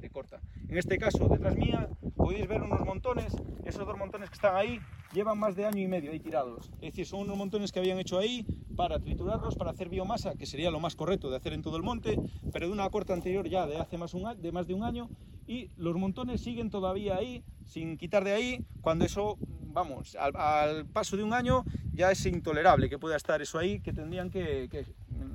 de 0.00 0.10
corta. 0.10 0.40
En 0.68 0.78
este 0.78 0.98
caso, 0.98 1.28
detrás 1.28 1.56
mía, 1.56 1.88
podéis 2.16 2.46
ver 2.46 2.62
unos 2.62 2.84
montones, 2.84 3.34
esos 3.64 3.86
dos 3.86 3.98
montones 3.98 4.30
que 4.30 4.34
están 4.34 4.54
ahí 4.54 4.78
llevan 5.14 5.38
más 5.38 5.56
de 5.56 5.64
año 5.64 5.80
y 5.80 5.88
medio 5.88 6.10
ahí 6.10 6.20
tirados. 6.20 6.70
Es 6.74 6.90
decir, 6.92 7.06
son 7.06 7.20
unos 7.20 7.36
montones 7.36 7.72
que 7.72 7.78
habían 7.78 7.98
hecho 7.98 8.18
ahí 8.18 8.44
para 8.76 8.98
triturarlos, 8.98 9.54
para 9.54 9.70
hacer 9.70 9.88
biomasa, 9.88 10.34
que 10.34 10.44
sería 10.44 10.70
lo 10.70 10.80
más 10.80 10.96
correcto 10.96 11.30
de 11.30 11.36
hacer 11.36 11.52
en 11.52 11.62
todo 11.62 11.76
el 11.76 11.82
monte, 11.82 12.18
pero 12.52 12.66
de 12.66 12.72
una 12.72 12.90
corta 12.90 13.14
anterior 13.14 13.48
ya 13.48 13.66
de 13.66 13.78
hace 13.78 13.96
más, 13.96 14.12
un 14.12 14.24
de 14.42 14.52
más 14.52 14.66
de 14.66 14.74
un 14.74 14.82
año 14.82 15.08
y 15.46 15.70
los 15.76 15.96
montones 15.96 16.40
siguen 16.40 16.70
todavía 16.70 17.16
ahí, 17.16 17.44
sin 17.64 17.96
quitar 17.96 18.24
de 18.24 18.32
ahí, 18.32 18.64
cuando 18.80 19.04
eso, 19.04 19.38
vamos, 19.72 20.16
al, 20.16 20.34
al 20.36 20.86
paso 20.86 21.16
de 21.16 21.22
un 21.22 21.32
año 21.32 21.64
ya 21.92 22.10
es 22.10 22.24
intolerable 22.26 22.88
que 22.88 22.98
pueda 22.98 23.16
estar 23.16 23.40
eso 23.40 23.58
ahí, 23.58 23.80
que 23.80 23.92
tendrían 23.92 24.30
que, 24.30 24.68
que 24.70 24.84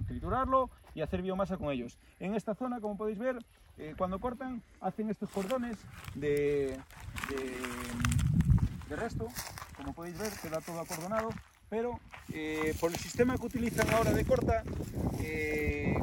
triturarlo 0.07 0.69
y 0.95 1.01
hacer 1.01 1.21
biomasa 1.21 1.57
con 1.57 1.71
ellos. 1.71 1.97
En 2.19 2.33
esta 2.33 2.55
zona, 2.55 2.81
como 2.81 2.97
podéis 2.97 3.19
ver, 3.19 3.37
eh, 3.77 3.93
cuando 3.97 4.19
cortan, 4.19 4.61
hacen 4.81 5.09
estos 5.09 5.29
cordones 5.29 5.77
de, 6.15 6.75
de, 7.29 7.55
de 8.89 8.95
resto, 8.95 9.27
como 9.79 9.93
podéis 9.93 10.17
ver, 10.19 10.31
queda 10.41 10.59
todo 10.59 10.81
acordonado, 10.81 11.29
pero 11.69 11.99
eh, 12.33 12.75
por 12.81 12.91
el 12.91 12.97
sistema 12.97 13.37
que 13.37 13.45
utilizan 13.45 13.89
ahora 13.93 14.11
de 14.11 14.25
corta, 14.25 14.63
eh, 15.21 15.95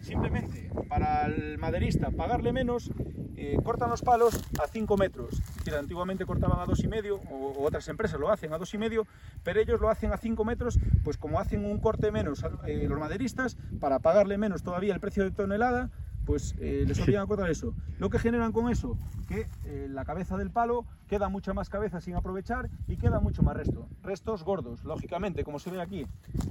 simplemente 0.00 0.70
para 0.88 1.26
el 1.26 1.58
maderista 1.58 2.10
pagarle 2.12 2.52
menos, 2.52 2.90
eh, 3.36 3.58
cortan 3.64 3.90
los 3.90 4.02
palos 4.02 4.40
a 4.62 4.68
5 4.68 4.96
metros. 4.96 5.42
Es 5.66 5.74
antiguamente 5.74 6.24
cortaban 6.24 6.60
a 6.60 6.66
2,5 6.66 7.20
o, 7.30 7.34
o 7.34 7.64
otras 7.64 7.86
empresas 7.88 8.18
lo 8.20 8.30
hacen 8.30 8.52
a 8.52 8.58
2,5, 8.58 9.06
pero 9.42 9.60
ellos 9.60 9.80
lo 9.80 9.90
hacen 9.90 10.12
a 10.12 10.16
5 10.16 10.44
metros, 10.44 10.78
pues 11.02 11.18
como 11.18 11.40
hacen 11.40 11.64
un 11.64 11.78
corte 11.80 12.12
menos 12.12 12.44
eh, 12.66 12.86
los 12.88 12.98
maderistas, 12.98 13.56
para 13.80 13.98
pagarle 13.98 14.38
menos 14.38 14.62
todavía 14.62 14.94
el 14.94 15.00
precio 15.00 15.24
de 15.24 15.32
tonelada, 15.32 15.90
pues 16.26 16.54
eh, 16.58 16.84
les 16.86 17.00
obligan 17.00 17.22
a 17.22 17.26
cortar 17.26 17.48
eso. 17.48 17.72
Lo 17.98 18.10
que 18.10 18.18
generan 18.18 18.52
con 18.52 18.70
eso, 18.70 18.98
que 19.28 19.46
eh, 19.64 19.86
la 19.88 20.04
cabeza 20.04 20.36
del 20.36 20.50
palo 20.50 20.84
queda 21.08 21.28
mucha 21.28 21.54
más 21.54 21.70
cabeza 21.70 22.00
sin 22.00 22.16
aprovechar 22.16 22.68
y 22.88 22.96
queda 22.96 23.20
mucho 23.20 23.42
más 23.42 23.56
resto. 23.56 23.88
Restos 24.02 24.42
gordos, 24.42 24.84
lógicamente, 24.84 25.44
como 25.44 25.60
se 25.60 25.70
ve 25.70 25.80
aquí. 25.80 26.04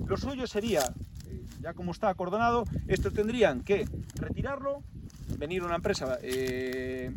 Lo 0.08 0.16
suyo 0.16 0.48
sería, 0.48 0.82
eh, 1.28 1.46
ya 1.62 1.74
como 1.74 1.92
está 1.92 2.10
acordonado, 2.10 2.64
esto 2.88 3.12
tendrían 3.12 3.62
que 3.64 3.86
retirarlo, 4.16 4.82
venir 5.38 5.62
una 5.62 5.76
empresa 5.76 6.18
que 6.22 7.14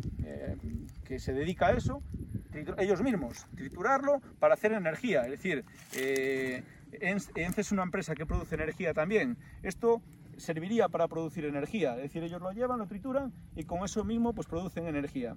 se 1.19 1.33
dedica 1.33 1.67
a 1.67 1.71
eso, 1.71 2.03
ellos 2.77 3.01
mismos, 3.01 3.45
triturarlo 3.55 4.21
para 4.39 4.55
hacer 4.55 4.73
energía. 4.73 5.21
Es 5.23 5.31
decir, 5.31 5.63
ENCE 6.91 7.61
es 7.61 7.71
una 7.71 7.83
empresa 7.83 8.15
que 8.15 8.25
produce 8.25 8.55
energía 8.55 8.93
también. 8.93 9.37
Esto 9.63 10.01
serviría 10.39 10.87
para 10.89 11.07
producir 11.07 11.45
energía, 11.45 11.95
es 11.95 12.03
decir, 12.03 12.23
ellos 12.23 12.41
lo 12.41 12.51
llevan, 12.51 12.79
lo 12.79 12.87
trituran 12.87 13.31
y 13.55 13.63
con 13.63 13.83
eso 13.83 14.03
mismo 14.03 14.33
pues 14.33 14.47
producen 14.47 14.87
energía. 14.87 15.35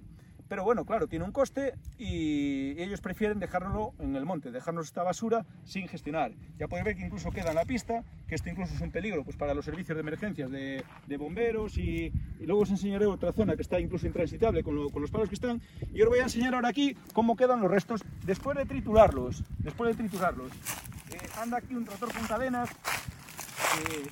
Pero 0.49 0.65
bueno, 0.65 0.85
claro, 0.85 1.07
tiene 1.07 1.25
un 1.25 1.31
coste 1.31 1.73
y 1.97 2.79
ellos 2.79 3.01
prefieren 3.01 3.39
dejarlo 3.39 3.93
en 3.97 4.15
el 4.15 4.25
monte, 4.25 4.51
dejarnos 4.51 4.87
esta 4.87 5.01
basura 5.01 5.45
sin 5.63 5.87
gestionar. 5.87 6.33
Ya 6.59 6.67
podéis 6.67 6.85
ver 6.85 6.95
que 6.97 7.05
incluso 7.05 7.31
queda 7.31 7.49
en 7.49 7.55
la 7.55 7.65
pista, 7.65 8.03
que 8.27 8.35
esto 8.35 8.49
incluso 8.49 8.75
es 8.75 8.81
un 8.81 8.91
peligro 8.91 9.23
pues, 9.23 9.37
para 9.37 9.53
los 9.53 9.65
servicios 9.65 9.95
de 9.95 10.01
emergencias 10.01 10.51
de, 10.51 10.83
de 11.07 11.17
bomberos 11.17 11.77
y, 11.77 12.11
y 12.39 12.45
luego 12.45 12.63
os 12.63 12.69
enseñaré 12.69 13.05
otra 13.05 13.31
zona 13.31 13.55
que 13.55 13.61
está 13.63 13.79
incluso 13.79 14.05
intransitable 14.05 14.63
con, 14.63 14.75
lo- 14.75 14.89
con 14.89 15.01
los 15.01 15.09
palos 15.09 15.29
que 15.29 15.35
están. 15.35 15.61
Y 15.93 16.01
os 16.01 16.09
voy 16.09 16.19
a 16.19 16.23
enseñar 16.23 16.53
ahora 16.53 16.67
aquí 16.67 16.95
cómo 17.13 17.35
quedan 17.35 17.61
los 17.61 17.71
restos 17.71 18.03
después 18.25 18.55
de 18.57 18.65
triturarlos. 18.65 19.43
Después 19.59 19.95
de 19.95 20.03
triturarlos. 20.03 20.51
Eh, 20.51 21.17
anda 21.41 21.57
aquí 21.57 21.73
un 21.73 21.85
tractor 21.85 22.13
con 22.13 22.27
cadenas 22.27 22.69
que 22.69 24.09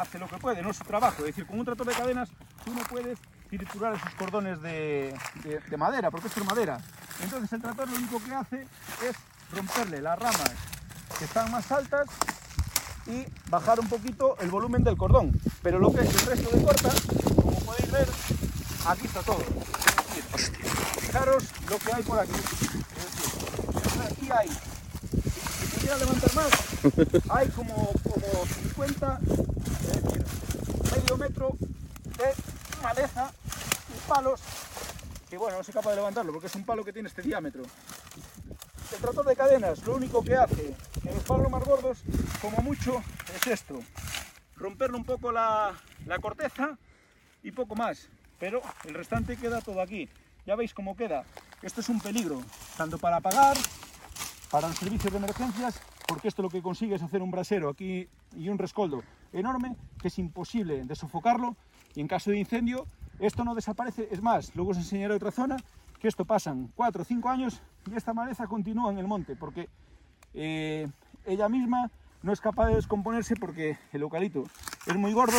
hace 0.00 0.18
lo 0.18 0.28
que 0.28 0.36
puede, 0.38 0.62
no 0.62 0.70
es 0.70 0.76
su 0.76 0.84
trabajo. 0.84 1.18
Es 1.20 1.26
decir, 1.26 1.46
con 1.46 1.58
un 1.58 1.64
tractor 1.64 1.86
de 1.86 1.94
cadenas 1.94 2.28
tú 2.64 2.74
no 2.74 2.82
puedes 2.82 3.18
triturar 3.48 3.94
esos 3.94 4.14
cordones 4.14 4.60
de, 4.62 5.16
de- 5.44 5.60
de 5.60 5.76
madera, 5.76 6.10
porque 6.10 6.28
es 6.28 6.44
madera. 6.44 6.78
Entonces 7.22 7.52
el 7.52 7.62
tractor 7.62 7.88
lo 7.88 7.96
único 7.96 8.22
que 8.22 8.34
hace 8.34 8.62
es 8.62 9.16
romperle 9.52 10.00
las 10.02 10.18
ramas 10.18 10.50
que 11.18 11.24
están 11.24 11.50
más 11.50 11.70
altas 11.72 12.06
y 13.06 13.24
bajar 13.48 13.80
un 13.80 13.88
poquito 13.88 14.36
el 14.40 14.50
volumen 14.50 14.84
del 14.84 14.96
cordón. 14.96 15.32
Pero 15.62 15.78
lo 15.78 15.92
que 15.92 16.02
es 16.02 16.14
el 16.14 16.26
resto 16.26 16.56
de 16.56 16.62
corta, 16.62 16.90
como 17.34 17.58
podéis 17.60 17.90
ver, 17.90 18.08
aquí 18.86 19.06
está 19.06 19.20
todo. 19.22 19.40
Es 19.40 20.32
decir, 20.32 20.54
fijaros 21.00 21.44
lo 21.70 21.78
que 21.78 21.92
hay 21.92 22.02
por 22.02 22.18
aquí. 22.20 22.32
Es 22.32 23.16
decir, 23.16 24.02
aquí 24.02 24.28
hay, 24.30 24.50
levantar 25.96 26.34
más, 26.34 26.50
hay 27.30 27.48
como, 27.48 27.74
como 28.02 28.46
50, 28.46 29.20
es 29.22 30.02
decir, 30.02 30.24
medio 30.92 31.16
metro 31.16 31.56
de 32.18 32.82
maleza 32.82 33.32
y 33.88 34.08
palos, 34.08 34.40
que 35.30 35.38
bueno, 35.38 35.58
no 35.58 35.64
soy 35.64 35.74
capaz 35.74 35.90
de 35.90 35.96
levantarlo 35.96 36.32
porque 36.32 36.48
es 36.48 36.54
un 36.54 36.64
palo 36.64 36.84
que 36.84 36.92
tiene 36.92 37.08
este 37.08 37.22
diámetro. 37.22 37.62
El 38.92 38.98
tractor 39.02 39.26
de 39.26 39.36
cadenas 39.36 39.84
lo 39.84 39.96
único 39.96 40.22
que 40.22 40.34
hace 40.34 40.74
en 41.04 41.14
los 41.14 41.24
palos 41.24 41.50
más 41.50 41.64
gordos, 41.64 41.98
como 42.40 42.58
mucho, 42.58 43.02
es 43.36 43.46
esto. 43.46 43.80
Romperle 44.56 44.96
un 44.96 45.04
poco 45.04 45.30
la, 45.30 45.74
la 46.06 46.18
corteza 46.18 46.78
y 47.42 47.52
poco 47.52 47.76
más. 47.76 48.08
Pero 48.38 48.62
el 48.84 48.94
restante 48.94 49.36
queda 49.36 49.60
todo 49.60 49.80
aquí. 49.80 50.08
Ya 50.46 50.56
veis 50.56 50.72
cómo 50.72 50.96
queda. 50.96 51.24
Esto 51.62 51.80
es 51.80 51.88
un 51.88 52.00
peligro, 52.00 52.40
tanto 52.76 52.98
para 52.98 53.16
apagar, 53.16 53.56
para 54.50 54.68
los 54.68 54.76
servicios 54.76 55.12
de 55.12 55.18
emergencias, 55.18 55.80
porque 56.06 56.28
esto 56.28 56.42
lo 56.42 56.48
que 56.48 56.62
consigue 56.62 56.94
es 56.94 57.02
hacer 57.02 57.22
un 57.22 57.30
brasero 57.30 57.68
aquí 57.68 58.08
y 58.36 58.48
un 58.48 58.58
rescoldo 58.58 59.02
enorme, 59.32 59.76
que 60.00 60.08
es 60.08 60.18
imposible 60.18 60.84
de 60.84 60.94
sofocarlo. 60.96 61.56
Y 61.94 62.00
en 62.00 62.08
caso 62.08 62.30
de 62.30 62.38
incendio, 62.38 62.86
esto 63.18 63.44
no 63.44 63.54
desaparece. 63.54 64.08
Es 64.10 64.22
más, 64.22 64.54
luego 64.54 64.70
os 64.70 64.76
enseñaré 64.78 65.14
otra 65.14 65.30
zona, 65.30 65.56
que 66.00 66.08
esto 66.08 66.24
pasan 66.24 66.70
4 66.76 67.02
o 67.02 67.04
5 67.04 67.28
años 67.28 67.60
y 67.90 67.96
esta 67.96 68.14
maleza 68.14 68.46
continúa 68.46 68.90
en 68.90 68.98
el 68.98 69.06
monte, 69.06 69.36
porque 69.36 69.68
eh, 70.34 70.88
ella 71.26 71.48
misma 71.48 71.90
no 72.22 72.32
es 72.32 72.40
capaz 72.40 72.66
de 72.66 72.76
descomponerse 72.76 73.36
porque 73.36 73.78
el 73.92 74.02
eucalipto 74.02 74.44
es 74.86 74.96
muy 74.96 75.12
gordo 75.12 75.38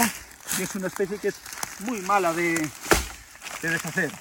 y 0.57 0.63
es 0.63 0.75
una 0.75 0.87
especie 0.87 1.17
que 1.17 1.29
es 1.29 1.41
muy 1.85 2.01
mala 2.01 2.33
de, 2.33 2.55
de 3.61 3.69
deshacer. 3.69 4.11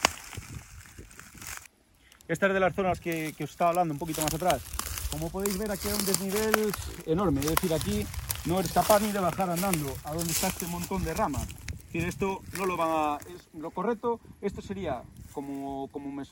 Esta 2.29 2.47
es 2.47 2.53
de 2.53 2.61
las 2.61 2.75
zonas 2.75 3.01
que 3.01 3.35
os 3.41 3.51
estaba 3.51 3.71
hablando 3.71 3.95
un 3.95 3.99
poquito 3.99 4.23
más 4.23 4.35
atrás. 4.35 4.78
Como 5.11 5.31
podéis 5.31 5.59
ver 5.59 5.71
aquí 5.71 5.89
hay 5.89 5.95
un 5.95 6.05
desnivel 6.05 6.73
enorme, 7.07 7.41
es 7.41 7.51
decir, 7.51 7.73
aquí 7.73 8.07
no 8.47 8.59
eres 8.59 8.73
capaz 8.73 9.01
ni 9.01 9.11
de 9.13 9.21
bajar 9.21 9.51
andando 9.51 9.93
a 10.05 10.15
donde 10.15 10.33
está 10.33 10.49
este 10.49 10.67
montón 10.67 11.05
de 11.05 11.15
ramas. 11.15 11.47
Es 11.89 11.93
decir, 11.93 12.09
esto 12.09 12.41
no 12.59 12.67
lo 12.67 12.77
van 12.77 12.91
a... 12.91 13.19
Es 13.35 13.49
lo 13.55 13.71
correcto, 13.71 14.21
esto 14.43 14.61
sería, 14.61 15.03
como, 15.33 15.89
como 15.89 16.13
me, 16.13 16.25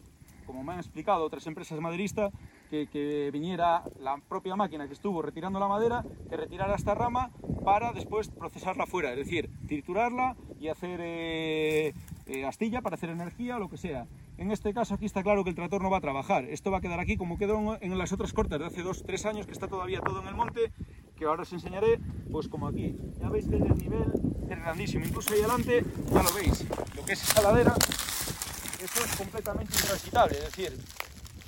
como 0.47 0.63
me 0.63 0.75
han 0.75 0.79
explicado 0.79 1.25
otras 1.25 1.47
empresas 1.47 1.81
maderistas, 1.81 2.33
que, 2.71 2.89
que, 2.89 3.31
viniera 3.33 3.83
la 4.01 4.19
propia 4.29 4.57
máquina 4.57 4.87
que 4.87 4.93
estuvo 4.93 5.23
retirando 5.23 5.59
la 5.59 5.69
madera, 5.69 6.05
que 6.29 6.37
retirara 6.37 6.75
esta 6.75 6.95
rama 6.95 7.31
para 7.65 7.93
después 7.93 8.29
procesarla 8.29 8.87
fuera, 8.87 9.13
es 9.13 9.19
decir, 9.19 9.51
triturarla 9.67 10.37
y 10.61 10.69
hacer 10.69 11.01
eh, 11.03 11.95
eh, 12.27 12.45
astilla 12.45 12.83
para 12.83 12.95
hacer 12.95 13.11
energía 13.11 13.57
o 13.57 13.61
lo 13.61 13.69
que 13.69 13.77
sea. 13.77 14.07
En 14.39 14.51
este 14.51 14.75
caso 14.75 14.95
aquí 14.95 15.07
está 15.07 15.23
claro 15.23 15.45
que 15.45 15.51
el 15.51 15.57
tractor 15.57 15.83
no 15.83 15.89
va 15.89 15.99
a 15.99 16.01
trabajar. 16.01 16.45
Esto 16.45 16.71
va 16.71 16.79
a 16.79 16.81
quedar 16.81 17.01
aquí 17.01 17.17
como 17.17 17.39
quedó 17.39 17.79
en 17.81 17.97
las 17.97 18.13
otras 18.13 18.33
cortas 18.33 18.59
de 18.59 18.67
hace 18.67 18.83
dos, 18.83 19.03
tres 19.05 19.25
años, 19.25 19.47
que 19.47 19.53
está 19.53 19.67
todavía 19.67 20.01
todo 20.01 20.21
en 20.21 20.29
el 20.29 20.35
monte, 20.35 20.73
que 21.17 21.25
ahora 21.25 21.43
os 21.43 21.53
enseñaré, 21.53 21.99
pues 22.31 22.49
como 22.49 22.69
aquí. 22.69 22.97
Ya 23.19 23.31
veis 23.31 23.49
que 23.49 23.57
el 23.57 23.63
desnivel 23.63 24.13
es 24.51 24.59
grandísimo, 24.59 25.07
incluso 25.07 25.33
ahí 25.33 25.41
adelante, 25.41 25.85
ya 26.13 26.23
lo 26.23 26.33
veis, 26.35 26.67
lo 26.97 27.05
que 27.05 27.13
es 27.15 27.23
esa 27.23 27.43
ladera, 27.43 27.75
eso 27.75 29.05
es 29.05 29.17
completamente 29.17 29.73
intransitable, 29.73 30.37
es 30.37 30.45
decir, 30.45 30.79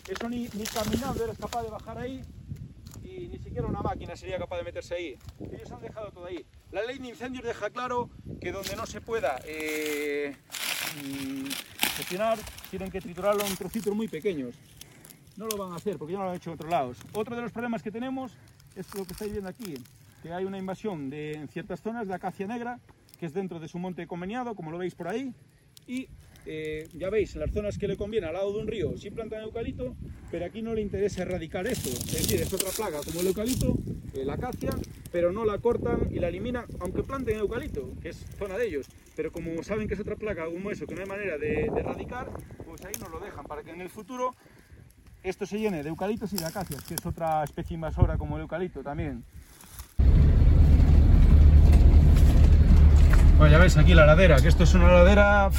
eso 0.08 0.28
ni, 0.28 0.48
ni 0.54 0.64
caminando 0.64 1.24
eres 1.24 1.38
capaz 1.38 1.62
de 1.62 1.70
bajar 1.70 1.98
ahí 1.98 2.22
y 3.02 3.28
ni 3.28 3.38
siquiera 3.38 3.66
una 3.66 3.82
máquina 3.82 4.16
sería 4.16 4.38
capaz 4.38 4.56
de 4.58 4.64
meterse 4.64 4.94
ahí. 4.94 5.18
Ellos 5.40 5.70
han 5.70 5.80
dejado 5.80 6.10
todo 6.10 6.26
ahí. 6.26 6.44
La 6.72 6.82
ley 6.82 6.98
de 6.98 7.08
incendios 7.08 7.44
deja 7.44 7.70
claro 7.70 8.10
que 8.40 8.52
donde 8.52 8.76
no 8.76 8.86
se 8.86 9.00
pueda 9.00 9.40
eh, 9.44 10.36
tienen 12.70 12.90
que 12.90 13.00
triturarlo 13.00 13.44
en 13.44 13.56
trocitos 13.56 13.94
muy 13.94 14.08
pequeños. 14.08 14.54
No 15.36 15.46
lo 15.46 15.56
van 15.56 15.72
a 15.72 15.76
hacer 15.76 15.98
porque 15.98 16.12
ya 16.12 16.18
no 16.18 16.24
lo 16.24 16.30
han 16.30 16.36
hecho 16.36 16.50
en 16.50 16.54
otros 16.54 16.70
lados. 16.70 16.98
Otro 17.12 17.36
de 17.36 17.42
los 17.42 17.52
problemas 17.52 17.82
que 17.82 17.90
tenemos 17.90 18.32
es 18.74 18.92
lo 18.94 19.04
que 19.04 19.12
estáis 19.12 19.32
viendo 19.32 19.48
aquí, 19.48 19.74
que 20.22 20.32
hay 20.32 20.44
una 20.44 20.58
invasión 20.58 21.10
de 21.10 21.32
en 21.32 21.48
ciertas 21.48 21.80
zonas 21.80 22.08
de 22.08 22.14
acacia 22.14 22.46
negra, 22.46 22.78
que 23.18 23.26
es 23.26 23.34
dentro 23.34 23.58
de 23.60 23.68
su 23.68 23.78
monte 23.78 24.06
conveniado, 24.06 24.54
como 24.54 24.70
lo 24.70 24.78
veis 24.78 24.94
por 24.94 25.08
ahí, 25.08 25.32
y 25.86 26.08
eh, 26.46 26.88
ya 26.94 27.10
veis, 27.10 27.36
las 27.36 27.50
zonas 27.50 27.78
que 27.78 27.88
le 27.88 27.96
conviene 27.96 28.26
al 28.26 28.34
lado 28.34 28.52
de 28.52 28.60
un 28.60 28.66
río 28.66 28.96
sí 28.96 29.10
plantan 29.10 29.42
eucalipto, 29.42 29.96
pero 30.30 30.46
aquí 30.46 30.62
no 30.62 30.74
le 30.74 30.80
interesa 30.80 31.22
erradicar 31.22 31.66
esto, 31.66 31.88
es 31.88 32.12
decir, 32.12 32.40
es 32.40 32.52
otra 32.52 32.70
plaga 32.70 33.00
como 33.04 33.20
el 33.20 33.26
eucalipto, 33.28 33.76
eh, 34.14 34.24
la 34.24 34.34
acacia, 34.34 34.70
pero 35.12 35.32
no 35.32 35.44
la 35.44 35.58
cortan 35.58 36.08
y 36.10 36.18
la 36.18 36.28
eliminan, 36.28 36.64
aunque 36.80 37.02
planten 37.02 37.38
eucalipto, 37.38 37.92
que 38.00 38.10
es 38.10 38.24
zona 38.38 38.56
de 38.56 38.66
ellos, 38.66 38.86
pero 39.16 39.30
como 39.32 39.62
saben 39.62 39.88
que 39.88 39.94
es 39.94 40.00
otra 40.00 40.16
plaga 40.16 40.46
como 40.46 40.70
eso, 40.70 40.86
que 40.86 40.94
no 40.94 41.02
hay 41.02 41.08
manera 41.08 41.38
de, 41.38 41.70
de 41.72 41.80
erradicar, 41.80 42.30
pues 42.66 42.84
ahí 42.84 42.94
no 43.00 43.08
lo 43.08 43.20
dejan, 43.20 43.44
para 43.44 43.62
que 43.62 43.70
en 43.70 43.80
el 43.80 43.90
futuro 43.90 44.34
esto 45.22 45.46
se 45.46 45.58
llene 45.58 45.82
de 45.82 45.88
eucaliptos 45.88 46.32
y 46.32 46.36
de 46.36 46.46
acacias, 46.46 46.84
que 46.84 46.94
es 46.94 47.04
otra 47.04 47.44
especie 47.44 47.74
invasora 47.74 48.16
como 48.16 48.36
el 48.36 48.42
eucalipto 48.42 48.82
también. 48.82 49.24
Bueno, 53.36 53.52
ya 53.52 53.58
ves 53.58 53.76
aquí 53.76 53.94
la 53.94 54.04
ladera, 54.04 54.40
que 54.40 54.48
esto 54.48 54.64
es 54.64 54.74
una 54.74 54.92
ladera... 54.92 55.50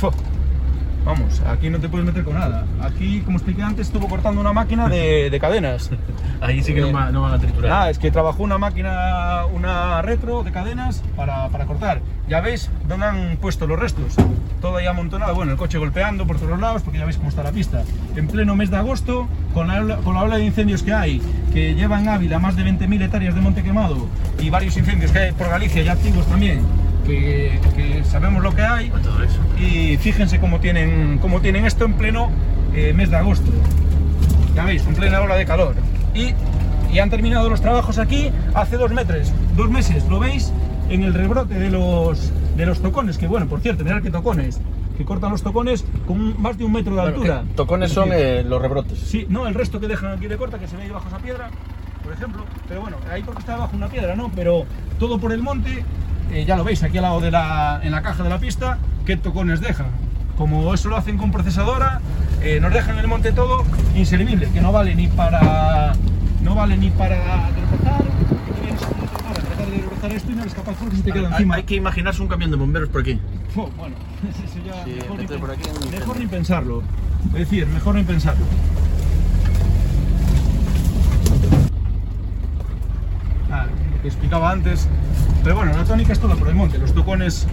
Vamos, 1.10 1.42
aquí 1.48 1.72
no 1.72 1.80
te 1.80 1.90
puedes 1.90 2.06
meter 2.06 2.24
con 2.24 2.36
nada. 2.36 2.66
Aquí, 2.84 3.22
como 3.22 3.38
expliqué 3.38 3.64
antes, 3.64 3.88
estuvo 3.88 4.08
cortando 4.08 4.40
una 4.42 4.54
máquina 4.54 4.88
de, 4.88 5.32
de 5.32 5.40
cadenas. 5.40 5.90
Ahí 6.42 6.62
sí 6.62 6.72
que 6.74 6.82
no, 6.82 6.94
va- 6.94 7.10
no 7.12 7.24
van 7.24 7.34
a 7.34 7.40
triturar. 7.40 7.72
Ah, 7.72 7.90
es 7.90 7.98
que 7.98 8.12
trabajó 8.12 8.44
una 8.44 8.60
máquina, 8.60 9.46
una 9.52 10.04
retro 10.04 10.44
de 10.44 10.52
cadenas 10.52 11.02
para, 11.16 11.48
para 11.50 11.66
cortar. 11.66 12.02
Ya 12.28 12.42
veis 12.42 12.70
dónde 12.88 13.08
han 13.08 13.38
puesto 13.38 13.66
los 13.66 13.80
restos. 13.80 14.14
Todo 14.62 14.78
ahí 14.78 14.86
amontonado. 14.86 15.34
Bueno, 15.34 15.52
el 15.52 15.58
coche 15.58 15.80
golpeando 15.80 16.28
por 16.28 16.38
todos 16.38 16.60
lados, 16.60 16.84
porque 16.84 17.00
ya 17.00 17.06
veis 17.06 17.18
cómo 17.18 17.30
está 17.30 17.42
la 17.42 17.52
pista. 17.52 17.82
En 18.16 18.28
pleno 18.28 18.56
mes 18.56 18.70
de 18.70 18.78
agosto, 18.78 19.28
con 19.56 19.68
la, 19.68 19.80
ola- 19.82 19.98
con 19.98 20.14
la 20.14 20.22
ola 20.22 20.38
de 20.38 20.46
incendios 20.46 20.84
que 20.84 20.94
hay, 20.94 21.24
que 21.52 21.74
lleva 21.74 22.00
en 22.00 22.08
Ávila 22.08 22.38
más 22.38 22.56
de 22.56 22.64
20.000 22.66 23.02
hectáreas 23.02 23.34
de 23.34 23.42
monte 23.42 23.64
quemado 23.64 24.08
y 24.40 24.52
varios 24.52 24.78
incendios 24.78 25.12
que 25.12 25.18
hay 25.18 25.32
por 25.32 25.50
Galicia, 25.50 25.82
ya 25.82 25.94
activos 25.94 26.28
también, 26.28 26.62
que, 27.10 27.60
que 27.76 28.04
sabemos 28.04 28.44
lo 28.44 28.54
que 28.56 28.62
hay. 28.62 28.90
Todo 28.90 29.24
eso. 29.24 29.40
Y 29.60 29.98
fíjense 29.98 30.40
cómo 30.40 30.60
tienen, 30.60 31.18
cómo 31.20 31.42
tienen 31.42 31.66
esto 31.66 31.86
en 31.86 31.94
pleno 31.94 32.30
eh, 32.74 32.94
mes 32.94 33.10
de 33.10 33.18
agosto. 33.18 33.52
Ya 34.56 34.66
veis, 34.66 34.86
en 34.88 34.96
plena 34.96 35.22
ola 35.22 35.36
de 35.36 35.46
calor. 35.46 35.76
Y, 36.14 36.34
y 36.94 37.00
han 37.00 37.10
terminado 37.10 37.50
los 37.50 37.62
trabajos 37.62 37.98
aquí 37.98 38.32
hace 38.54 38.78
dos 38.78 38.92
meses. 38.92 39.34
Dos 39.56 39.70
meses, 39.70 40.06
¿lo 40.10 40.20
veis? 40.20 40.52
En 40.90 41.04
el 41.04 41.14
rebrote 41.14 41.54
de 41.54 41.70
los, 41.70 42.32
de 42.58 42.66
los 42.66 42.82
tocones, 42.82 43.18
que 43.18 43.28
bueno, 43.28 43.46
por 43.48 43.62
cierto, 43.62 43.84
mirad 43.84 44.02
qué 44.02 44.10
tocones, 44.10 44.60
que 44.98 45.06
cortan 45.06 45.30
los 45.32 45.44
tocones 45.44 45.86
con 46.08 46.42
más 46.42 46.58
de 46.58 46.64
un 46.66 46.72
metro 46.74 46.96
de 46.96 47.02
Bueno, 47.02 47.16
altura. 47.16 47.44
tocones 47.56 47.90
Es 47.90 47.94
son 47.94 48.10
eh, 48.12 48.44
los 48.44 48.60
rebrotes. 48.60 48.98
Sí, 48.98 49.28
no, 49.30 49.46
el 49.48 49.54
resto 49.54 49.80
que 49.80 49.88
dejan 49.88 50.14
aquí 50.14 50.28
de 50.28 50.36
corta, 50.38 50.58
que 50.58 50.68
se 50.68 50.76
ve 50.78 50.84
ahí 50.84 50.90
bajo 50.90 51.08
esa 51.08 51.20
piedra, 51.20 51.52
por 52.04 52.12
ejemplo. 52.12 52.44
Pero 52.68 52.82
bueno, 52.82 52.98
ahí 53.12 53.22
porque 53.22 53.42
está 53.42 53.54
debajo 53.54 53.76
una 53.78 53.88
piedra, 53.88 54.16
¿no? 54.16 54.32
Pero 54.36 54.66
todo 54.98 55.20
por 55.20 55.32
el 55.32 55.44
monte, 55.44 55.84
eh, 56.32 56.46
ya 56.46 56.56
lo 56.56 56.64
veis 56.64 56.84
aquí 56.84 56.98
al 56.98 57.04
lado 57.04 57.20
de 57.22 57.32
la, 57.32 57.80
en 57.84 57.92
la 57.92 58.02
caja 58.02 58.24
de 58.24 58.30
la 58.30 58.40
pista, 58.40 58.78
qué 59.06 59.18
tocones 59.18 59.62
dejan. 59.62 59.88
Como 60.38 60.74
eso 60.74 60.88
lo 60.90 60.96
hacen 60.98 61.18
con 61.18 61.32
procesadora, 61.32 62.00
eh, 62.42 62.60
nos 62.62 62.72
dejan 62.74 62.98
el 62.98 63.08
monte 63.08 63.32
todo 63.32 63.66
inservible, 63.96 64.50
que 64.52 64.62
no 64.62 64.72
vale 64.72 64.96
ni 64.96 65.08
para 65.08 65.94
no 66.42 66.56
vale 66.56 66.78
ni 66.78 66.90
para 66.92 67.18
desbrozar, 67.52 68.04
que 68.04 68.54
tú 68.54 68.62
vienes 68.62 68.82
con 68.82 69.00
un 69.00 69.08
tractor 69.08 69.32
a 69.32 69.34
tratar 69.34 69.66
de 69.66 69.72
desbrozar 69.74 70.12
esto 70.14 70.32
y 70.32 70.36
no 70.36 70.42
eres 70.44 70.54
capaz 70.54 70.74
porque 70.80 70.96
se 70.96 71.04
te 71.04 71.12
queda 71.12 71.28
Hay, 71.28 71.34
encima. 71.34 71.56
hay 71.56 71.64
que 71.64 71.76
imaginarse 71.76 72.22
un 72.22 72.28
camión 72.30 72.52
de 72.52 72.58
bomberos 72.58 72.88
por 72.90 73.02
aquí. 73.02 73.20
Fu, 73.54 73.68
bueno, 73.78 73.96
eso 74.30 74.66
ya 74.66 74.84
Sí, 74.86 74.92
mejor, 74.94 75.20
ni, 75.20 75.26
por 75.38 75.52
aquí 75.52 75.70
mejor 75.92 76.20
ni 76.20 76.28
pensarlo. 76.28 76.84
Es 77.34 77.40
decir, 77.40 77.68
mejor 77.68 77.96
ni 77.96 78.04
pensarlo. 78.04 78.46
Ah, 83.52 83.66
lo 83.66 83.89
que 84.02 84.08
explicaba 84.08 84.52
antes. 84.52 84.88
Pero 85.44 85.56
bueno, 85.56 85.74
la 85.74 85.84
tónica 85.84 86.14
es 86.14 86.20
todo 86.20 86.36
por 86.36 86.48
el 86.48 86.56
monte. 86.56 86.78
Los 86.78 86.94
tocones, 86.94 87.48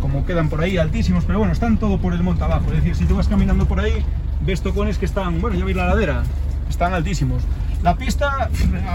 como 0.00 0.24
quedan 0.24 0.48
por 0.48 0.60
ahí, 0.60 0.78
altísimos, 0.78 1.24
pero 1.24 1.38
bueno, 1.38 1.52
están 1.52 1.78
todo 1.78 1.98
por 1.98 2.12
el 2.12 2.22
monte 2.22 2.44
abajo. 2.44 2.66
Es 2.68 2.76
decir, 2.76 2.94
si 2.94 3.04
tú 3.04 3.16
vas 3.16 3.28
caminando 3.28 3.66
por 3.66 3.80
ahí, 3.80 4.04
ves 4.44 4.62
tocones 4.62 4.98
que 4.98 5.06
están, 5.06 5.40
bueno, 5.40 5.56
ya 5.56 5.64
veis 5.64 5.76
la 5.76 5.86
ladera, 5.86 6.22
están 6.68 6.94
altísimos. 6.94 7.42
La 7.82 7.96
pista, 7.96 8.48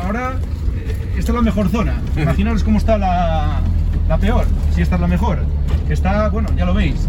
ahora, 0.04 0.36
eh, 0.76 1.15
esta 1.17 1.32
es 1.32 1.36
la 1.36 1.41
mejor 1.41 1.70
zona. 1.70 1.96
Imaginaros 2.15 2.63
cómo 2.63 2.78
está 2.78 2.98
la, 2.98 3.62
la 4.08 4.17
peor, 4.17 4.46
si 4.74 4.82
esta 4.82 4.96
es 4.96 5.02
la 5.02 5.08
mejor. 5.08 5.39
Que 5.88 5.93
está, 5.93 6.30
bueno, 6.30 6.50
ya 6.56 6.65
lo 6.65 6.74
veis, 6.74 7.08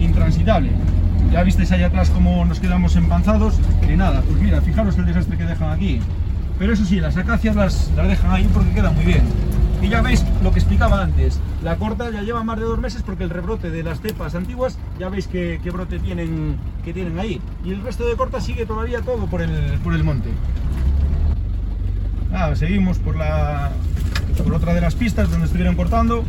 intransitable. 0.00 0.70
Ya 1.30 1.44
visteis 1.44 1.70
allá 1.70 1.86
atrás 1.86 2.10
cómo 2.10 2.44
nos 2.44 2.58
quedamos 2.58 2.96
empanzados. 2.96 3.54
Y 3.88 3.96
nada, 3.96 4.22
pues 4.22 4.40
mira, 4.40 4.60
fijaros 4.60 4.98
el 4.98 5.06
desastre 5.06 5.36
que 5.36 5.44
dejan 5.44 5.70
aquí. 5.70 6.00
Pero 6.60 6.74
eso 6.74 6.84
sí, 6.84 7.00
las 7.00 7.16
acacias 7.16 7.56
las, 7.56 7.90
dejan 7.96 8.30
ahí 8.32 8.46
porque 8.52 8.70
quedan 8.72 8.94
muy 8.94 9.06
bien. 9.06 9.22
Y 9.80 9.88
ya 9.88 10.02
veis 10.02 10.26
lo 10.42 10.52
que 10.52 10.58
explicaba 10.58 11.02
antes. 11.02 11.40
La 11.64 11.76
corta 11.76 12.10
ya 12.10 12.20
lleva 12.20 12.44
más 12.44 12.58
de 12.58 12.66
dos 12.66 12.78
meses 12.78 13.02
porque 13.02 13.24
el 13.24 13.30
rebrote 13.30 13.70
de 13.70 13.82
las 13.82 14.02
cepas 14.02 14.34
antiguas 14.34 14.76
ya 14.98 15.08
veis 15.08 15.26
qué, 15.26 15.58
qué 15.62 15.70
brote 15.70 15.98
tienen, 15.98 16.58
que 16.84 16.92
tienen 16.92 17.18
ahí. 17.18 17.40
Y 17.64 17.70
el 17.70 17.80
resto 17.80 18.06
de 18.06 18.14
corta 18.14 18.42
sigue 18.42 18.66
todavía 18.66 19.00
todo 19.00 19.24
por 19.24 19.40
el, 19.40 19.78
por 19.82 19.94
el 19.94 20.04
monte. 20.04 20.28
Nada, 22.30 22.54
seguimos 22.54 22.98
por, 22.98 23.16
la, 23.16 23.70
por 24.44 24.52
otra 24.52 24.74
de 24.74 24.82
las 24.82 24.94
pistas 24.94 25.30
donde 25.30 25.46
estuvieron 25.46 25.76
cortando 25.76 26.24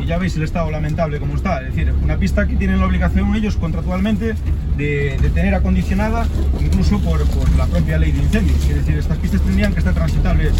y 0.00 0.06
ya 0.06 0.18
veis 0.18 0.36
el 0.36 0.44
estado 0.44 0.70
lamentable 0.70 1.18
como 1.18 1.34
está. 1.34 1.62
Es 1.62 1.74
decir, 1.74 1.92
una 2.00 2.16
pista 2.16 2.46
que 2.46 2.54
tienen 2.54 2.78
la 2.78 2.86
obligación 2.86 3.34
ellos 3.34 3.56
contractualmente 3.56 4.36
de, 4.78 5.18
de 5.18 5.30
tener 5.30 5.54
acondicionada 5.54 6.26
incluso 6.60 6.98
por, 7.00 7.22
por 7.30 7.50
la 7.56 7.66
propia 7.66 7.98
ley 7.98 8.12
de 8.12 8.22
incendios. 8.22 8.64
Es 8.64 8.76
decir, 8.76 8.96
estas 8.96 9.18
pistas 9.18 9.42
tendrían 9.42 9.72
que 9.74 9.80
estar 9.80 9.92
transitables 9.92 10.52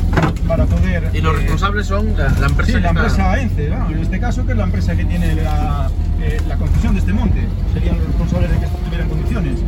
para 0.47 0.67
poder... 0.67 1.11
Y 1.15 1.21
los 1.21 1.35
eh, 1.35 1.39
responsables 1.39 1.87
son 1.87 2.17
la, 2.19 2.29
la 2.31 2.47
empresa 2.49 2.67
Sí, 2.67 2.73
la 2.73 2.79
está- 2.79 2.91
empresa 2.91 3.41
ENCE, 3.41 3.71
¿no? 3.71 3.91
en 3.91 3.99
este 4.01 4.21
caso, 4.21 4.45
que 4.45 4.53
es 4.53 4.59
la 4.59 4.65
empresa 4.65 4.97
que 4.97 5.05
tiene 5.05 5.35
la, 5.37 5.91
eh, 6.21 6.39
la 6.49 6.57
concesión 6.57 6.95
de 6.95 7.01
este 7.01 7.13
monte. 7.13 7.47
Serían 7.73 7.97
los 7.99 8.07
responsables 8.09 8.51
de 8.51 8.59
que 8.59 8.65
esto 8.67 8.77
estuviera 8.79 9.05
en 9.05 9.11
condiciones. 9.11 9.61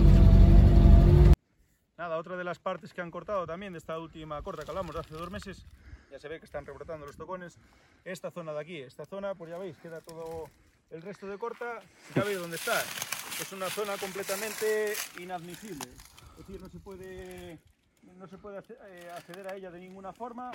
Nada, 1.96 2.16
otra 2.18 2.36
de 2.36 2.44
las 2.44 2.58
partes 2.58 2.92
que 2.94 3.00
han 3.02 3.10
cortado 3.10 3.46
también 3.46 3.72
de 3.72 3.78
esta 3.78 3.98
última 3.98 4.40
corta 4.42 4.62
que 4.64 4.70
hablamos 4.70 4.94
de 4.94 5.00
hace 5.00 5.14
dos 5.14 5.30
meses, 5.30 5.64
ya 6.10 6.18
se 6.18 6.28
ve 6.28 6.38
que 6.40 6.46
están 6.46 6.64
rebrotando 6.66 7.06
los 7.06 7.16
tocones, 7.16 7.58
esta 8.04 8.30
zona 8.30 8.52
de 8.52 8.60
aquí, 8.60 8.78
esta 8.78 9.04
zona, 9.04 9.34
pues 9.34 9.50
ya 9.50 9.58
veis, 9.58 9.76
queda 9.82 10.00
todo 10.00 10.46
el 10.90 11.02
resto 11.02 11.26
de 11.26 11.38
corta, 11.38 11.80
ya 12.14 12.24
veis 12.24 12.38
dónde 12.38 12.56
está. 12.56 12.80
Es 13.40 13.52
una 13.52 13.70
zona 13.70 13.96
completamente 13.96 14.94
inadmisible, 15.18 15.86
es 16.32 16.46
decir, 16.46 16.60
no 16.60 16.68
se 16.68 16.78
puede, 16.78 17.58
no 18.18 18.26
se 18.26 18.36
puede 18.38 18.58
acce- 18.58 18.76
eh, 18.88 19.10
acceder 19.16 19.48
a 19.48 19.54
ella 19.54 19.70
de 19.70 19.80
ninguna 19.80 20.12
forma 20.12 20.50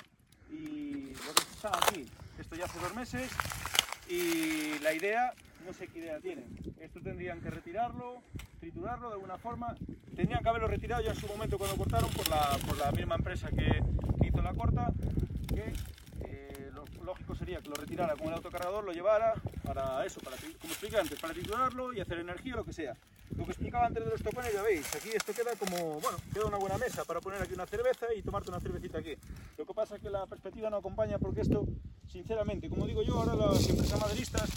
y 0.50 1.12
lo 1.14 1.34
que 1.34 1.42
está 1.52 1.70
aquí, 1.76 2.06
esto 2.38 2.54
ya 2.54 2.66
hace 2.66 2.78
dos 2.78 2.94
meses 2.94 3.30
y 4.08 4.78
la 4.80 4.92
idea, 4.92 5.32
no 5.66 5.72
sé 5.72 5.88
qué 5.88 5.98
idea 5.98 6.20
tienen. 6.20 6.56
Esto 6.78 7.00
tendrían 7.00 7.40
que 7.40 7.50
retirarlo, 7.50 8.22
triturarlo 8.60 9.08
de 9.08 9.14
alguna 9.14 9.36
forma. 9.38 9.74
Tendrían 10.14 10.40
que 10.42 10.48
haberlo 10.48 10.68
retirado 10.68 11.02
ya 11.02 11.10
en 11.10 11.16
su 11.16 11.26
momento 11.26 11.58
cuando 11.58 11.76
cortaron 11.76 12.10
por 12.10 12.28
la, 12.28 12.56
por 12.66 12.76
la 12.78 12.92
misma 12.92 13.16
empresa 13.16 13.48
que, 13.50 13.82
hizo 14.24 14.42
la 14.42 14.54
corta, 14.54 14.92
eh, 15.56 15.72
lógico 17.04 17.34
sería 17.34 17.60
que 17.60 17.68
lo 17.68 17.74
retirara 17.74 18.14
con 18.14 18.28
el 18.28 18.34
autocargador, 18.34 18.84
lo 18.84 18.92
llevara 18.92 19.34
para 19.64 20.04
eso, 20.04 20.20
para, 20.20 20.36
como 20.36 20.72
expliqué 20.72 20.98
antes, 20.98 21.18
para 21.20 21.34
triturarlo 21.34 21.92
y 21.92 22.00
hacer 22.00 22.18
energía, 22.18 22.56
lo 22.56 22.64
que 22.64 22.72
sea. 22.72 22.94
Lo 23.36 23.44
que 23.44 23.50
explicaba 23.50 23.86
antes 23.86 24.04
de 24.04 24.10
los 24.10 24.22
tocones, 24.22 24.52
ya 24.52 24.62
veis, 24.62 24.86
aquí 24.94 25.10
esto 25.12 25.32
queda 25.32 25.56
como, 25.56 26.00
bueno, 26.00 26.18
queda 26.32 26.46
una 26.46 26.58
buena 26.58 26.78
mesa 26.78 27.04
para 27.04 27.20
poner 27.20 27.42
aquí 27.42 27.54
una 27.54 27.66
cerveza 27.66 28.06
y 28.14 28.22
tomarte 28.22 28.50
una 28.50 28.60
cervecita 28.60 28.98
aquí. 28.98 29.16
Lo 29.58 29.66
que 29.66 29.74
pasa 29.74 29.96
es 29.96 30.02
que 30.02 30.10
la 30.10 30.26
perspectiva 30.26 30.70
no 30.70 30.76
acompaña 30.76 31.18
porque 31.18 31.40
esto, 31.40 31.66
sinceramente, 32.06 32.68
como 32.68 32.86
digo 32.86 33.02
yo, 33.02 33.14
ahora 33.14 33.34
las 33.34 33.68
empresas 33.68 34.00
maderistas, 34.00 34.50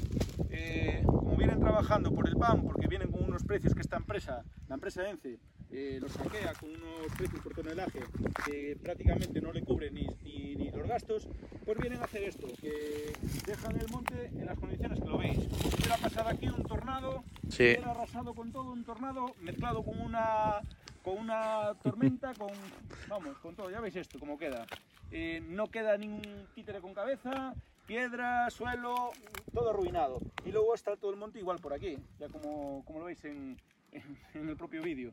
eh, 0.52 1.02
como 1.06 1.36
vienen 1.36 1.60
trabajando 1.60 2.12
por 2.12 2.28
el 2.28 2.36
PAN, 2.36 2.63
porque 2.63 2.88
vienen 2.88 3.12
con 3.12 3.23
unos 3.23 3.43
precios 3.43 3.73
que 3.73 3.82
esta 3.82 3.97
empresa, 3.97 4.43
la 4.67 4.75
empresa 4.75 5.10
ENCE, 5.10 5.39
eh, 5.71 5.99
los 6.01 6.12
saquea 6.12 6.53
con 6.55 6.69
unos 6.69 7.12
precios 7.17 7.41
por 7.43 7.53
tonelaje 7.53 7.99
que 8.45 8.75
prácticamente 8.82 9.39
no 9.41 9.51
le 9.51 9.62
cubren 9.63 9.93
ni, 9.93 10.08
ni, 10.23 10.55
ni, 10.55 10.71
los 10.71 10.88
gastos, 10.88 11.27
pues 11.65 11.77
vienen 11.77 12.01
a 12.01 12.05
hacer 12.05 12.23
esto, 12.23 12.47
que 12.60 13.13
dejan 13.45 13.79
el 13.79 13.88
monte 13.89 14.25
en 14.27 14.45
las 14.45 14.58
condiciones 14.58 14.99
que 14.99 15.05
lo 15.05 15.17
veis. 15.17 15.38
Hubiera 15.77 15.97
pasado 15.97 16.29
aquí 16.29 16.47
un 16.47 16.63
tornado, 16.63 17.23
Sí. 17.49 17.63
hubiera 17.63 17.91
arrasado 17.91 18.34
con 18.34 18.51
todo 18.51 18.71
un 18.71 18.84
tornado 18.84 19.34
mezclado 19.41 19.84
con 19.84 19.99
una, 20.01 20.60
con 21.03 21.17
una 21.17 21.73
tormenta, 21.84 22.34
con, 22.34 22.49
vamos, 23.08 23.38
con 23.39 23.55
todo. 23.55 23.69
Ya 23.69 23.79
veis 23.82 23.95
esto, 23.95 24.19
cómo 24.19 24.38
queda. 24.38 24.65
Eh, 25.12 25.41
no 25.49 25.67
queda 25.67 25.97
ningún 25.97 26.47
títere 26.55 26.79
con 26.82 26.93
cabeza, 26.93 27.53
piedra, 27.88 28.49
suelo, 28.51 29.12
todo 29.53 29.71
arruinado. 29.71 30.19
Y 30.45 30.51
luego 30.51 30.73
está 30.75 30.95
todo 30.97 31.12
el 31.12 31.17
monte 31.17 31.39
igual 31.39 31.60
por 31.60 31.73
aquí, 31.73 31.97
ya 32.19 32.27
como, 32.29 32.84
como 32.86 32.99
lo 32.99 33.05
veis 33.05 33.23
en, 33.25 33.58
en- 33.91 34.17
en 34.36 34.49
el 34.49 34.55
propio 34.55 34.82
vídeo. 34.84 35.12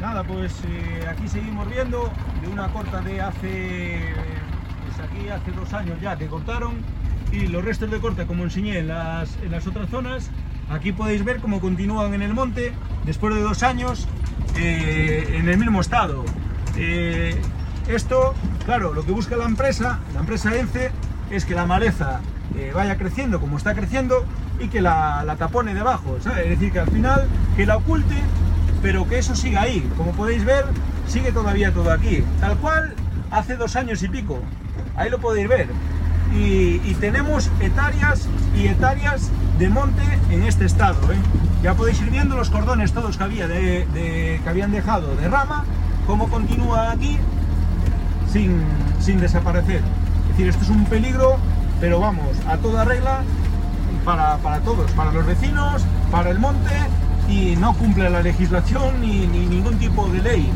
Nada, 0.00 0.24
pues 0.24 0.52
eh, 0.66 1.06
aquí 1.08 1.28
seguimos 1.28 1.68
viendo 1.68 2.10
de 2.40 2.48
una 2.48 2.68
corta 2.68 3.02
de 3.02 3.20
hace, 3.20 4.00
pues 4.86 4.98
aquí 5.06 5.28
hace 5.28 5.50
dos 5.52 5.74
años 5.74 6.00
ya 6.00 6.16
que 6.16 6.26
cortaron 6.26 6.76
y 7.32 7.48
los 7.48 7.62
restos 7.62 7.90
de 7.90 7.98
corta 8.00 8.26
como 8.26 8.44
enseñé 8.44 8.78
en 8.78 8.88
las, 8.88 9.36
otras 9.66 9.90
zonas, 9.90 10.30
aquí 10.70 10.92
podéis 10.92 11.22
ver 11.22 11.40
cómo 11.40 11.60
continúan 11.60 12.14
en 12.14 12.22
el 12.22 12.32
monte 12.32 12.72
después 13.04 13.34
de 13.34 13.42
dos 13.42 13.62
años 13.62 14.08
eh, 14.56 15.36
en 15.38 15.48
el 15.48 15.58
mismo 15.58 15.82
estado. 15.82 16.24
Eh, 16.76 17.38
esto, 17.86 18.34
claro, 18.64 18.94
lo 18.94 19.04
que 19.04 19.12
busca 19.12 19.36
la 19.36 19.44
empresa, 19.44 20.00
la 20.14 20.20
empresa 20.20 20.56
ENCE, 20.56 20.92
es 21.30 21.44
que 21.44 21.54
la 21.54 21.66
maleza 21.66 22.20
vaya 22.74 22.98
creciendo 22.98 23.40
como 23.40 23.56
está 23.56 23.74
creciendo 23.74 24.24
y 24.58 24.68
que 24.68 24.80
la, 24.80 25.36
tapone 25.38 25.74
debajo. 25.74 26.16
Es 26.16 26.24
decir, 26.24 26.72
que 26.72 26.80
al 26.80 26.90
final 26.90 27.28
que 27.56 27.66
la 27.66 27.76
oculte 27.76 28.16
pero 28.82 29.06
que 29.08 29.18
eso 29.18 29.34
siga 29.34 29.62
ahí. 29.62 29.88
Como 29.96 30.12
podéis 30.12 30.44
ver, 30.44 30.64
sigue 31.06 31.32
todavía 31.32 31.72
todo 31.72 31.92
aquí, 31.92 32.24
tal 32.40 32.56
cual 32.58 32.94
hace 33.30 33.56
dos 33.56 33.76
años 33.76 34.02
y 34.02 34.08
pico. 34.08 34.38
Ahí 34.96 35.10
lo 35.10 35.18
podéis 35.18 35.48
ver. 35.48 35.68
Y, 36.34 36.78
tenemos 37.00 37.50
hectáreas 37.60 38.28
y 38.56 38.68
hectáreas 38.68 39.30
de 39.58 39.68
monte 39.68 40.02
en 40.30 40.42
este 40.44 40.64
estado. 40.66 41.00
¿eh? 41.12 41.16
Ya 41.62 41.74
podéis 41.74 42.00
ir 42.02 42.10
viendo 42.10 42.36
los 42.36 42.50
cordones 42.50 42.92
todos 42.92 43.16
que, 43.16 43.24
había 43.24 43.48
de- 43.48 44.40
que 44.42 44.48
habían 44.48 44.70
dejado 44.70 45.16
de 45.16 45.28
rama, 45.28 45.64
cómo 46.06 46.28
continúa 46.28 46.92
aquí 46.92 47.18
sin, 48.32 48.62
sin 49.00 49.18
desaparecer. 49.20 49.82
Es 50.22 50.28
decir, 50.28 50.48
esto 50.48 50.62
es 50.62 50.70
un 50.70 50.84
peligro, 50.84 51.36
pero 51.80 51.98
vamos, 52.00 52.28
a 52.48 52.56
toda 52.58 52.84
regla 52.84 53.22
para, 54.04 54.36
para 54.38 54.60
todos, 54.60 54.90
para 54.92 55.12
los 55.12 55.26
vecinos, 55.26 55.82
para 56.10 56.30
el 56.30 56.38
monte 56.38 56.70
y 57.30 57.56
no 57.56 57.74
cumple 57.74 58.10
la 58.10 58.22
legislación 58.22 59.00
ni, 59.00 59.26
ni 59.26 59.46
ningún 59.46 59.78
tipo 59.78 60.08
de 60.08 60.20
ley. 60.20 60.48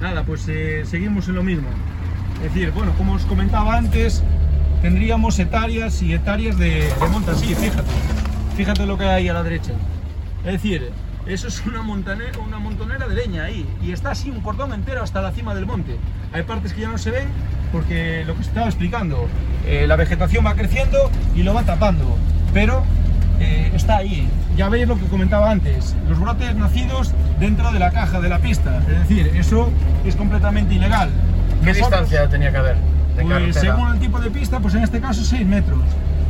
Nada, 0.00 0.22
pues 0.24 0.46
eh, 0.48 0.84
seguimos 0.86 1.28
en 1.28 1.36
lo 1.36 1.42
mismo. 1.42 1.68
Es 2.44 2.52
decir, 2.52 2.70
bueno, 2.72 2.92
como 2.98 3.14
os 3.14 3.24
comentaba 3.24 3.76
antes, 3.76 4.22
tendríamos 4.82 5.38
hectáreas 5.38 6.02
y 6.02 6.12
hectáreas 6.12 6.58
de, 6.58 6.92
de 7.00 7.08
monte 7.10 7.30
así, 7.30 7.54
fíjate. 7.54 7.90
Fíjate 8.56 8.86
lo 8.86 8.98
que 8.98 9.04
hay 9.04 9.28
a 9.28 9.32
la 9.32 9.42
derecha. 9.42 9.72
Es 10.44 10.52
decir, 10.52 10.90
eso 11.26 11.48
es 11.48 11.64
una, 11.64 11.80
montane- 11.82 12.36
una 12.46 12.58
montonera 12.58 13.08
de 13.08 13.14
leña 13.14 13.44
ahí. 13.44 13.66
Y 13.82 13.92
está 13.92 14.10
así 14.10 14.30
un 14.30 14.40
cordón 14.40 14.74
entero 14.74 15.02
hasta 15.02 15.22
la 15.22 15.32
cima 15.32 15.54
del 15.54 15.64
monte. 15.64 15.96
Hay 16.32 16.42
partes 16.42 16.74
que 16.74 16.82
ya 16.82 16.88
no 16.88 16.98
se 16.98 17.10
ven 17.10 17.28
porque 17.72 18.24
lo 18.26 18.34
que 18.36 18.42
estaba 18.42 18.66
explicando, 18.66 19.26
eh, 19.66 19.86
la 19.88 19.96
vegetación 19.96 20.44
va 20.44 20.54
creciendo 20.54 21.10
y 21.34 21.42
lo 21.44 21.54
va 21.54 21.62
tapando. 21.62 22.16
Pero 22.52 22.84
eh, 23.40 23.70
está 23.74 23.98
ahí. 23.98 24.28
Ya 24.56 24.68
veis 24.68 24.86
lo 24.86 24.96
que 24.98 25.06
comentaba 25.06 25.50
antes, 25.50 25.94
los 26.08 26.18
brotes 26.20 26.54
nacidos 26.54 27.12
dentro 27.40 27.72
de 27.72 27.78
la 27.78 27.90
caja 27.90 28.20
de 28.20 28.28
la 28.28 28.38
pista. 28.38 28.78
Es 28.88 29.08
decir, 29.08 29.32
eso 29.36 29.70
es 30.04 30.14
completamente 30.16 30.74
ilegal. 30.74 31.10
¿Qué 31.62 31.68
Nosotros- 31.72 32.00
distancia 32.02 32.28
tenía 32.28 32.50
que 32.50 32.58
haber 32.58 32.76
de 33.16 33.22
pues 33.22 33.56
según 33.56 33.92
el 33.92 34.00
tipo 34.00 34.20
de 34.20 34.30
pista, 34.30 34.58
pues 34.60 34.74
en 34.74 34.82
este 34.82 35.00
caso 35.00 35.22
6 35.24 35.46
metros. 35.46 35.80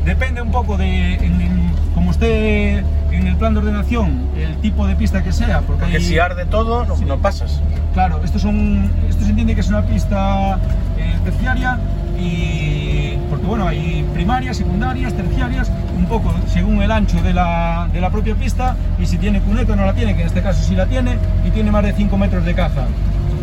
Depende 0.05 0.43
un 0.43 0.51
poco 0.51 0.77
de 0.77 1.15
en- 1.15 1.41
en- 1.41 1.73
como 1.95 2.11
esté 2.11 2.79
en 3.11 3.27
el 3.27 3.37
plan 3.37 3.55
de 3.55 3.61
ordenación, 3.61 4.29
el 4.37 4.57
tipo 4.59 4.87
de 4.87 4.95
pista 4.97 5.23
que 5.23 5.33
sea. 5.33 5.61
Porque, 5.63 5.81
Porque 5.83 5.97
hay- 5.97 6.05
si 6.05 6.19
arde 6.19 6.45
todo, 6.45 6.85
no, 6.85 6.97
Sí. 6.97 7.05
no 7.07 7.19
pasas. 7.19 7.63
Claro, 7.95 8.21
esto, 8.23 8.39
son, 8.39 8.91
esto 9.09 9.23
se 9.25 9.31
entiende 9.31 9.55
que 9.55 9.61
es 9.63 9.69
una 9.69 9.83
pista 9.83 10.59
eh, 10.99 11.17
terciaria 11.25 11.79
y 12.19 13.19
porque 13.29 13.47
bueno, 13.47 13.67
hay 13.67 14.05
primarias, 14.15 14.57
secundarias, 14.57 15.15
terciarias, 15.15 15.71
un 15.97 16.07
poco 16.07 16.33
según 16.53 16.83
el 16.83 16.91
ancho 16.91 17.21
de 17.23 17.33
la, 17.33 17.89
de 17.93 18.01
la 18.01 18.11
propia 18.11 18.35
pista 18.35 18.77
y 18.99 19.07
si 19.07 19.19
tiene 19.19 19.41
cuneta 19.41 19.73
o 19.73 19.77
no 19.77 19.85
la 19.85 19.95
tiene, 19.95 20.15
que 20.15 20.23
en 20.23 20.27
este 20.29 20.43
caso 20.43 20.63
sí 20.63 20.75
la 20.75 20.87
tiene 20.87 21.19
y 21.47 21.51
tiene 21.51 21.71
más 21.71 21.85
de 21.85 21.93
5 21.93 22.17
metros 22.17 22.45
de 22.45 22.55
caja. 22.55 22.87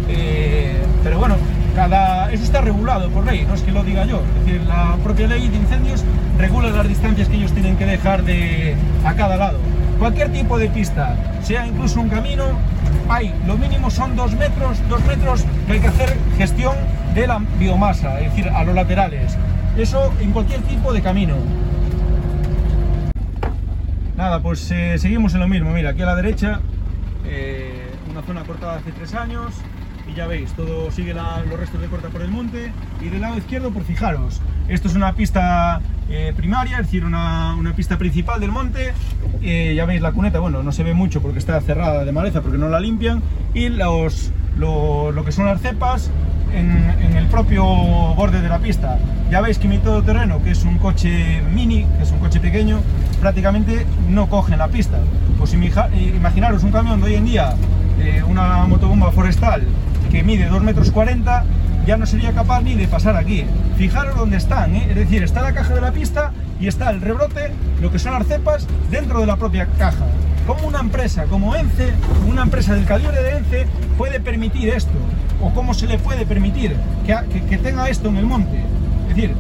Eh, 0.08 0.78
pero 1.04 1.20
bueno, 1.20 1.36
cada, 1.76 2.32
eso 2.32 2.44
está 2.44 2.62
regulado 2.62 3.10
por 3.10 3.26
ley, 3.26 3.46
no 3.48 3.54
es 3.54 3.62
que 3.62 3.72
lo 3.72 3.84
diga 3.84 4.06
yo, 4.06 4.22
es 4.40 4.46
decir, 4.46 4.62
la 4.68 4.98
propia 5.04 5.28
ley 5.28 5.48
de 5.48 5.58
incendios 5.58 6.04
regula 6.38 6.70
las 6.70 6.88
distancias 6.88 7.28
que 7.30 7.36
ellos 7.36 7.54
tienen 7.54 7.78
que 7.78 7.86
dejar 7.86 8.24
de, 8.24 8.76
a 9.06 9.14
cada 9.14 9.38
lado. 9.38 9.58
Cualquier 10.00 10.32
tipo 10.32 10.58
de 10.58 10.68
pista, 10.68 11.16
sea 11.44 11.66
incluso 11.68 12.02
un 12.02 12.10
camino, 12.10 12.44
hay, 13.12 13.34
lo 13.46 13.58
mínimo 13.58 13.92
son 13.92 14.16
dos 14.16 14.32
metros, 14.34 14.78
dos 14.88 15.04
metros 15.06 15.46
que 15.68 15.74
hay 15.74 15.80
que 15.80 15.88
hacer 15.88 16.18
gestión 16.38 16.76
de 17.14 17.28
la 17.28 17.40
biomasa, 17.60 18.22
es 18.22 18.32
decir, 18.32 18.50
a 18.50 18.64
los 18.64 18.74
laterales. 18.74 19.38
Eso 19.78 20.14
en 20.22 20.32
cualquier 20.32 20.62
tipo 20.62 20.94
de 20.94 21.02
camino. 21.02 21.36
Nada, 24.16 24.42
pues 24.42 24.72
eh, 24.72 24.98
seguimos 24.98 25.34
en 25.34 25.42
lo 25.42 25.48
mismo. 25.48 25.72
Mira, 25.72 25.90
aquí 25.90 26.04
a 26.04 26.06
la 26.06 26.16
derecha, 26.16 26.62
eh, 27.26 27.90
una 28.10 28.22
zona 28.22 28.44
cortada 28.44 28.78
hace 28.78 28.92
tres 28.92 29.14
años. 29.14 29.56
Y 30.12 30.16
ya 30.16 30.28
veis, 30.28 30.52
todo 30.54 30.92
sigue 30.92 31.14
la- 31.14 31.42
los 31.48 31.58
restos 31.60 31.80
de 31.80 31.88
corta 31.88 32.10
por 32.10 32.22
el 32.22 32.30
monte. 32.32 32.72
Y 33.02 33.10
del 33.10 33.22
lado 33.22 33.38
izquierdo, 33.38 33.72
por 33.72 33.84
fijaros, 33.84 34.42
esto 34.68 34.88
es 34.88 34.96
una 34.96 35.14
pista 35.14 35.82
eh, 36.10 36.34
primaria, 36.36 36.78
es 36.80 36.88
decir, 36.88 37.06
una, 37.06 37.56
una 37.56 37.74
pista 37.74 37.98
principal 37.98 38.40
del 38.42 38.52
monte. 38.52 38.92
Eh, 39.42 39.74
ya 39.76 39.86
veis 39.86 40.02
la 40.02 40.12
cuneta, 40.12 40.40
bueno, 40.40 40.62
no 40.64 40.72
se 40.74 40.84
ve 40.84 40.94
mucho 40.94 41.22
porque 41.22 41.40
está 41.40 41.60
cerrada 41.62 42.04
de 42.04 42.12
maleza 42.12 42.42
porque 42.42 42.58
no 42.58 42.68
la 42.68 42.80
limpian. 42.82 43.22
Y 43.54 43.70
los, 43.70 44.32
lo, 44.58 45.14
que 45.24 45.32
son 45.32 45.46
las 45.46 45.62
cepas 45.62 46.12
en, 46.54 46.72
en 47.02 47.16
el 47.16 47.28
propio 47.28 47.64
borde 47.64 48.42
de 48.42 48.50
la 48.50 48.60
pista. 48.60 48.98
Ya 49.30 49.40
veis 49.40 49.58
que 49.58 49.70
mi 49.70 49.78
todoterreno, 49.78 50.44
que 50.44 50.52
es 50.52 50.66
un 50.66 50.78
coche 50.80 51.42
mini, 51.54 51.86
que 51.98 52.04
es 52.04 52.12
un 52.12 52.20
coche 52.20 52.42
pequeño, 52.42 52.82
prácticamente 53.22 53.86
no 54.10 54.28
coge 54.28 54.52
en 54.54 54.60
la 54.60 54.68
pista. 54.68 54.98
Pues 55.38 55.54
eh, 55.54 56.14
imaginaros 56.18 56.64
un 56.64 56.72
camión 56.74 57.00
de 57.00 57.08
hoy 57.08 57.16
en 57.16 57.26
día, 57.26 57.56
eh, 58.02 58.22
una 58.28 58.66
motobomba 58.66 59.12
forestal 59.12 59.64
que 60.12 60.24
mide 60.24 60.48
2 60.48 60.62
metros 60.62 60.92
40, 60.92 61.46
ya 61.88 61.96
no 61.96 62.06
sería 62.06 62.34
capaz 62.34 62.62
ni 62.62 62.76
de 62.76 62.88
pasar 62.88 63.16
aquí. 63.16 63.46
Fijaros 63.78 64.16
dónde 64.16 64.38
están, 64.38 64.76
¿eh? 64.76 64.88
es 64.90 64.96
decir, 64.96 65.24
está 65.24 65.42
la 65.42 65.54
caja 65.54 65.74
de 65.74 65.82
la 65.82 65.92
pista 65.92 66.34
y 66.60 66.68
está 66.68 66.90
el 66.90 67.00
rebrote, 67.00 67.52
lo 67.82 67.92
que 67.92 67.98
son 67.98 68.14
las 68.14 68.28
cepas, 68.28 68.68
dentro 68.92 69.22
de 69.22 69.26
la 69.26 69.38
propia 69.38 69.68
caja. 69.78 70.06
¿Cómo 70.46 70.68
una 70.68 70.82
empresa 70.82 71.24
como 71.26 71.56
ENCE, 71.56 71.94
una 72.28 72.44
empresa 72.44 72.76
del 72.76 72.86
calibre 72.86 73.24
de 73.24 73.38
ENCE, 73.38 73.68
puede 73.98 74.20
permitir 74.20 74.70
esto? 74.70 74.92
¿O 75.42 75.54
cómo 75.54 75.74
se 75.74 75.88
le 75.88 75.98
puede 75.98 76.26
permitir 76.26 76.76
que, 77.06 77.42
que 77.50 77.58
tenga 77.58 77.88
esto 77.90 78.10
en 78.10 78.18
el 78.18 78.26
monte? 78.26 78.60
Es 79.10 79.16
decir, 79.16 79.34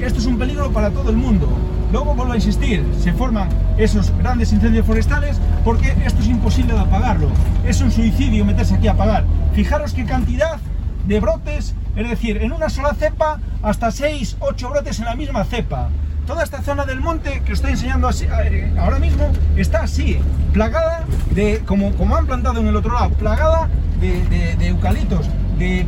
esto 0.00 0.18
es 0.18 0.26
un 0.26 0.38
peligro 0.38 0.72
para 0.72 0.90
todo 0.90 1.10
el 1.10 1.16
mundo. 1.16 1.75
Luego 1.96 2.14
vuelvo 2.14 2.34
a 2.34 2.36
insistir, 2.36 2.84
se 3.02 3.10
forman 3.14 3.48
esos 3.78 4.10
grandes 4.18 4.52
incendios 4.52 4.84
forestales 4.84 5.38
porque 5.64 5.96
esto 6.04 6.20
es 6.20 6.26
imposible 6.28 6.74
de 6.74 6.80
apagarlo. 6.80 7.30
Es 7.66 7.80
un 7.80 7.90
suicidio 7.90 8.44
meterse 8.44 8.74
aquí 8.74 8.86
a 8.86 8.92
apagar. 8.92 9.24
Fijaros 9.54 9.94
qué 9.94 10.04
cantidad 10.04 10.58
de 11.06 11.20
brotes, 11.20 11.74
es 11.96 12.06
decir, 12.10 12.36
en 12.42 12.52
una 12.52 12.68
sola 12.68 12.92
cepa 12.92 13.38
hasta 13.62 13.90
6, 13.90 14.36
8 14.40 14.68
brotes 14.68 14.98
en 14.98 15.06
la 15.06 15.14
misma 15.16 15.44
cepa. 15.44 15.88
Toda 16.26 16.42
esta 16.44 16.60
zona 16.60 16.84
del 16.84 17.00
monte 17.00 17.40
que 17.46 17.52
os 17.54 17.60
estoy 17.60 17.70
enseñando 17.70 18.08
así, 18.08 18.26
eh, 18.44 18.70
ahora 18.78 18.98
mismo 18.98 19.30
está 19.56 19.84
así, 19.84 20.18
plagada 20.52 21.02
de, 21.30 21.60
como, 21.64 21.92
como 21.92 22.14
han 22.14 22.26
plantado 22.26 22.60
en 22.60 22.66
el 22.66 22.76
otro 22.76 22.92
lado, 22.92 23.08
plagada 23.12 23.70
de, 24.02 24.22
de- 24.28 24.54
de 24.56 24.66
eucaliptos, 24.68 25.30
de 25.58 25.86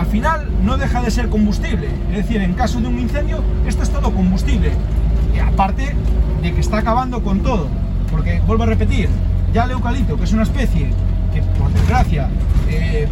al 0.00 0.06
final 0.06 0.48
no 0.64 0.78
deja 0.78 1.02
de 1.02 1.10
ser 1.10 1.28
combustible. 1.28 1.88
Es 2.10 2.16
decir, 2.16 2.40
en 2.40 2.54
caso 2.54 2.80
de 2.80 2.88
un 2.88 2.98
incendio, 2.98 3.44
esto 3.66 3.82
es 3.82 3.90
todo 3.90 4.10
combustible. 4.12 4.72
Y 5.34 5.38
aparte 5.38 5.94
de 6.40 6.54
que 6.54 6.60
está 6.60 6.78
acabando 6.78 7.22
con 7.22 7.40
todo. 7.40 7.68
Porque, 8.10 8.40
vuelvo 8.46 8.62
a 8.62 8.66
repetir, 8.66 9.10
ya 9.52 9.64
el 9.64 9.72
eucalipto, 9.72 10.16
que 10.16 10.24
es 10.24 10.32
una 10.32 10.44
especie 10.44 10.90
que, 11.34 11.42
por 11.58 11.70
desgracia, 11.74 12.30
eh, 12.70 13.08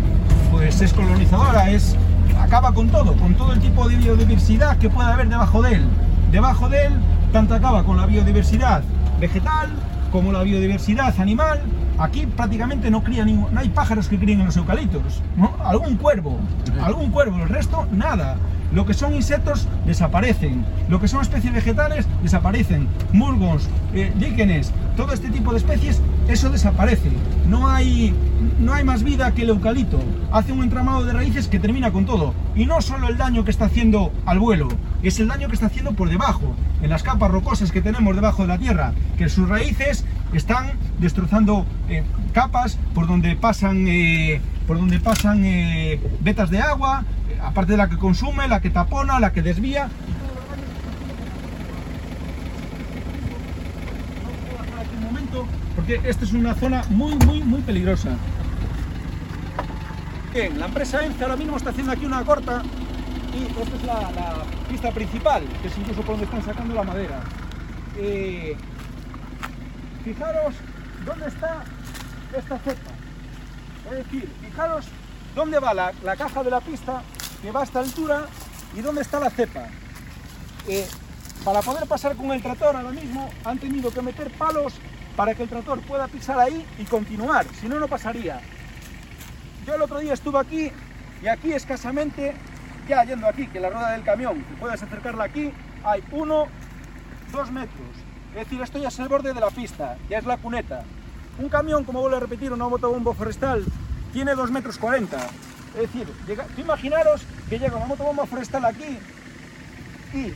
pues 0.51 0.81
es 0.81 0.95
colonizadora, 0.95 1.71
es, 1.71 1.95
acaba 2.41 2.73
con 2.73 2.89
todo, 2.89 3.15
con 3.19 3.35
todo 3.35 3.53
el 3.53 3.61
tipo 3.61 3.87
de 3.87 3.97
biodiversidad 3.97 4.79
que 4.79 4.89
puede 4.89 5.13
haber 5.13 5.29
debajo 5.29 5.61
de 5.61 5.75
él. 5.75 5.85
Debajo 6.33 6.71
de 6.71 6.87
él, 6.87 6.93
tanto 7.35 7.55
acaba 7.55 7.85
con 7.85 7.99
la 7.99 8.07
biodiversidad 8.07 8.83
vegetal 9.21 9.69
como 10.11 10.33
la 10.33 10.43
biodiversidad 10.43 11.21
animal. 11.21 11.61
Aquí 11.99 12.27
prácticamente 12.27 12.91
no 12.91 13.03
cría 13.03 13.25
ningún, 13.25 13.53
no 13.53 13.61
hay 13.61 13.69
pájaros 13.69 14.09
que 14.09 14.19
críen 14.19 14.41
en 14.41 14.47
los 14.47 14.57
eucaliptos, 14.57 15.21
¿no? 15.37 15.53
Algún 15.65 15.97
cuervo, 15.97 16.39
algún 16.81 17.11
cuervo, 17.11 17.43
el 17.43 17.49
resto 17.49 17.87
nada. 17.93 18.37
Lo 18.73 18.85
que 18.85 18.93
son 18.93 19.15
insectos 19.15 19.67
desaparecen. 19.87 20.65
Lo 20.91 21.01
que 21.01 21.09
son 21.09 21.23
especies 21.23 21.55
vegetales 21.55 22.07
desaparecen. 22.23 22.87
Musgos, 23.13 23.67
eh, 23.95 24.13
líquenes, 24.19 24.73
todo 24.97 25.13
este 25.13 25.31
tipo 25.31 25.53
de 25.53 25.59
especies, 25.59 26.03
eso 26.29 26.51
desaparece. 26.51 27.11
No 27.49 27.69
hay, 27.69 28.15
no 28.61 28.75
hay 28.75 28.85
más 28.85 29.03
vida 29.03 29.33
que 29.33 29.43
el 29.43 29.49
eucalipto. 29.49 29.99
Hace 30.31 30.53
un 30.53 30.63
entramado 30.63 31.05
de 31.05 31.15
raíces 31.15 31.49
que 31.49 31.59
termina 31.59 31.91
con 31.93 32.05
todo. 32.05 32.35
Y 32.55 32.67
no 32.67 32.83
solo 32.83 33.09
el 33.09 33.17
daño 33.17 33.43
que 33.45 33.51
está 33.51 33.65
haciendo 33.65 34.13
al 34.27 34.39
vuelo, 34.39 34.69
es 35.03 35.19
el 35.19 35.29
daño 35.29 35.49
que 35.49 35.55
está 35.55 35.67
haciendo 35.67 35.93
por 35.93 36.11
debajo, 36.11 36.55
en 36.83 36.91
las 36.91 37.03
capas 37.03 37.31
rocosas 37.31 37.73
que 37.73 37.81
tenemos 37.81 38.15
debajo 38.15 38.43
de 38.43 38.49
la 38.49 38.59
tierra, 38.59 38.93
que 39.17 39.29
sus 39.29 39.49
raíces 39.49 40.05
están 40.33 40.73
destrozando 40.99 41.65
eh, 41.89 42.05
capas 42.33 42.79
por 42.95 43.07
donde 43.07 43.37
pasan, 43.37 43.87
eh, 43.89 44.41
por 44.67 44.79
donde 44.79 45.01
pasan 45.01 45.45
eh, 45.45 46.01
vetas 46.21 46.51
de 46.51 46.61
agua, 46.61 47.05
aparte 47.43 47.73
de 47.73 47.79
la 47.79 47.89
que 47.89 47.97
consume, 47.97 48.49
la 48.49 48.61
que 48.61 48.71
tapona, 48.71 49.21
la 49.21 49.33
que 49.33 49.43
desvía. 49.43 49.89
Porque 55.77 56.01
esta 56.05 56.25
es 56.25 56.33
una 56.33 56.55
zona 56.55 56.83
muy, 56.91 57.15
muy, 57.25 57.41
muy 57.43 57.61
peligrosa. 57.61 58.11
Bien, 60.35 60.59
la 60.59 60.67
empresa 60.67 61.05
ENCE 61.05 61.23
ahora 61.23 61.37
mismo 61.37 61.57
está 61.57 61.71
haciendo 61.71 61.93
aquí 61.93 62.05
una 62.05 62.23
corta 62.25 62.63
y 63.33 63.45
esta 63.63 63.77
es 63.77 63.83
la, 63.85 64.45
pista 64.69 64.91
principal, 64.91 65.43
que 65.63 65.69
es 65.69 65.79
incluso 65.79 66.03
por 66.03 66.19
donde 66.19 66.25
están 66.25 66.45
sacando 66.45 66.75
la 66.75 66.83
madera. 66.83 67.21
Fijaros 70.09 70.55
dónde 71.05 71.29
está 71.29 71.63
esta 72.37 72.59
cepa. 72.59 72.91
Es 73.91 73.97
decir, 73.99 74.33
fijaros 74.43 74.87
dónde 75.35 75.59
va 75.59 75.75
la, 75.75 75.93
la 76.03 76.17
caja 76.17 76.43
de 76.43 76.51
la 76.51 76.61
pista, 76.61 77.03
que 77.43 77.51
va 77.51 77.61
a 77.61 77.65
esta 77.65 77.81
altura, 77.81 78.27
y 78.75 78.81
dónde 78.81 79.03
está 79.03 79.21
la 79.21 79.29
cepa. 79.29 79.67
Eh, 80.67 80.87
para 81.45 81.61
poder 81.61 81.87
pasar 81.87 82.17
con 82.17 82.33
el 82.33 82.43
tractor 82.43 82.75
ahora 82.77 82.91
mismo 82.91 83.31
han 83.45 83.59
tenido 83.59 83.91
que 83.91 84.03
meter 84.03 84.31
palos 84.31 84.75
para 85.17 85.35
que 85.35 85.43
el 85.43 85.49
tractor 85.49 85.81
pueda 85.83 86.09
pisar 86.09 86.39
ahí 86.39 86.67
y 86.79 86.85
continuar, 86.85 87.47
si 87.61 87.69
no, 87.69 87.79
no 87.79 87.87
pasaría. 87.87 88.41
Yo 89.67 89.75
el 89.75 89.83
otro 89.83 89.99
día 89.99 90.15
estuve 90.15 90.39
aquí 90.39 90.73
y 91.23 91.27
aquí 91.27 91.53
escasamente, 91.53 92.35
ya 92.89 93.05
yendo 93.05 93.27
aquí, 93.29 93.47
que 93.49 93.61
la 93.61 93.69
rueda 93.69 93.93
del 93.93 94.05
camión, 94.05 94.43
que 94.43 94.55
puedes 94.55 94.83
acercarla 94.83 95.25
aquí, 95.25 95.53
hay 95.85 96.03
uno, 96.13 96.47
dos 97.31 97.51
metros. 97.51 98.08
Es 98.31 98.45
decir, 98.45 98.61
esto 98.61 98.79
ya 98.79 98.89
es 98.89 98.99
el 98.99 99.09
borde 99.09 99.33
de 99.33 99.41
la 99.41 99.51
pista, 99.51 99.97
ya 100.09 100.19
es 100.19 100.27
la 100.27 100.37
cuneta. 100.37 100.85
Un 101.39 101.49
camión, 101.49 101.85
como 101.85 102.01
vuelvo 102.01 102.17
a 102.17 102.21
repetir, 102.21 102.53
una 102.53 102.69
motobombo 102.69 103.15
forestal, 103.15 103.65
tiene 104.13 104.35
2 104.35 104.51
metros 104.51 104.79
40. 104.79 105.17
Es 105.75 105.83
decir, 105.83 106.07
llega, 106.27 106.45
tú 106.45 106.61
imaginaros 106.61 107.23
que 107.49 107.59
llega 107.59 107.77
una 107.77 107.87
motobomba 107.87 108.27
forestal 108.27 108.65
aquí 108.65 108.99
y 110.15 110.33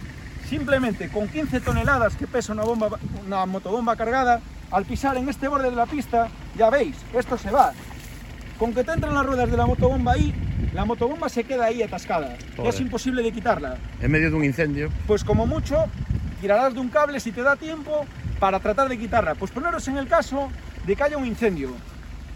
simplemente 0.49 1.09
con 1.09 1.29
15 1.29 1.61
toneladas 1.61 2.15
que 2.17 2.27
pesa 2.27 2.53
una, 2.53 2.65
bomba, 2.65 2.99
una 3.27 3.47
motobomba 3.47 3.97
cargada, 3.97 4.41
al 4.71 4.85
pisar 4.85 5.17
en 5.17 5.29
este 5.29 5.49
borde 5.49 5.71
de 5.71 5.77
la 5.77 5.87
pista, 5.87 6.29
ya 6.57 6.71
veis, 6.71 6.97
esto 7.15 7.37
se 7.37 7.51
va. 7.51 7.73
Con 8.59 8.75
que 8.75 8.85
te 8.85 8.93
entran 8.93 9.15
las 9.15 9.27
ruedas 9.27 9.51
de 9.51 9.57
la 9.57 9.67
motobomba 9.67 10.13
ahí, 10.13 10.35
la 10.73 10.85
motobomba 10.85 11.29
se 11.29 11.45
queda 11.45 11.67
ahí 11.67 11.83
atascada. 11.83 12.37
Joder. 12.57 12.73
es 12.73 12.81
imposible 12.81 13.23
de 13.23 13.33
quitarla. 13.33 13.77
En 14.01 14.11
medio 14.11 14.31
de 14.31 14.37
un 14.37 14.45
incendio. 14.45 14.91
Pues 15.07 15.25
como 15.25 15.47
mucho, 15.47 15.87
tirarás 16.43 16.75
de 16.75 16.81
un 16.81 16.89
cable 16.89 17.21
si 17.21 17.31
te 17.31 17.41
da 17.41 17.55
tiempo 17.55 18.05
para 18.41 18.59
tratar 18.59 18.89
de 18.89 18.99
quitarla. 18.99 19.37
Pues 19.37 19.53
poneros 19.53 19.87
en 19.87 19.97
el 19.97 20.09
caso 20.09 20.51
de 20.85 20.97
que 20.97 21.03
haya 21.05 21.17
un 21.17 21.25
incendio. 21.25 21.71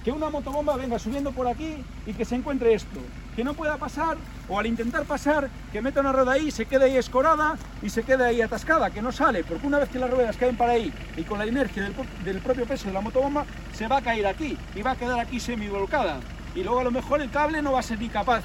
Que 0.04 0.12
una 0.12 0.30
motobomba 0.30 0.76
venga 0.76 0.96
subiendo 1.00 1.32
por 1.32 1.48
aquí 1.48 1.84
y 2.07 2.12
que 2.12 2.24
se 2.24 2.36
encuentre 2.36 2.72
esto. 2.72 3.00
Que 3.34 3.42
no 3.42 3.54
pueda 3.54 3.76
pasar, 3.76 4.16
o 4.48 4.61
al 4.61 4.66
intentar 4.66 5.02
pasar, 5.07 5.50
que 5.72 5.82
meta 5.82 6.00
una 6.02 6.12
rueda 6.12 6.32
ahí, 6.32 6.52
se 6.52 6.66
quede 6.66 6.84
ahí 6.84 6.96
escorada 6.96 7.57
y 7.82 7.90
se 7.90 8.04
quede 8.04 8.24
ahí 8.24 8.40
atascada, 8.40 8.90
que 8.90 9.02
no 9.02 9.11
sale, 9.11 9.42
porque 9.42 9.66
una 9.66 9.80
vez 9.80 9.88
que 9.88 9.98
las 9.98 10.09
ruedas 10.09 10.36
caen 10.36 10.57
para 10.57 10.74
ahí 10.74 10.92
y 11.16 11.24
con 11.24 11.40
la 11.40 11.46
inercia 11.46 11.82
del, 11.82 11.94
del 12.24 12.38
propio 12.38 12.64
peso 12.64 12.86
de 12.86 12.94
la 12.94 13.00
motobomba, 13.00 13.44
se 13.74 13.88
va 13.88 13.96
a 13.96 14.02
caer 14.02 14.28
aquí 14.28 14.57
y 14.76 14.82
va 14.82 14.92
a 14.92 14.96
quedar 14.96 15.18
aquí 15.18 15.40
semi-volcada. 15.40 16.20
Y 16.54 16.62
luego 16.62 16.78
a 16.78 16.84
lo 16.84 16.92
mejor 16.92 17.20
el 17.20 17.30
cable 17.30 17.61
no 17.61 17.72
va 17.72 17.80
a 17.80 17.82
ser 17.82 17.98
ni 17.98 18.09
capaz, 18.09 18.44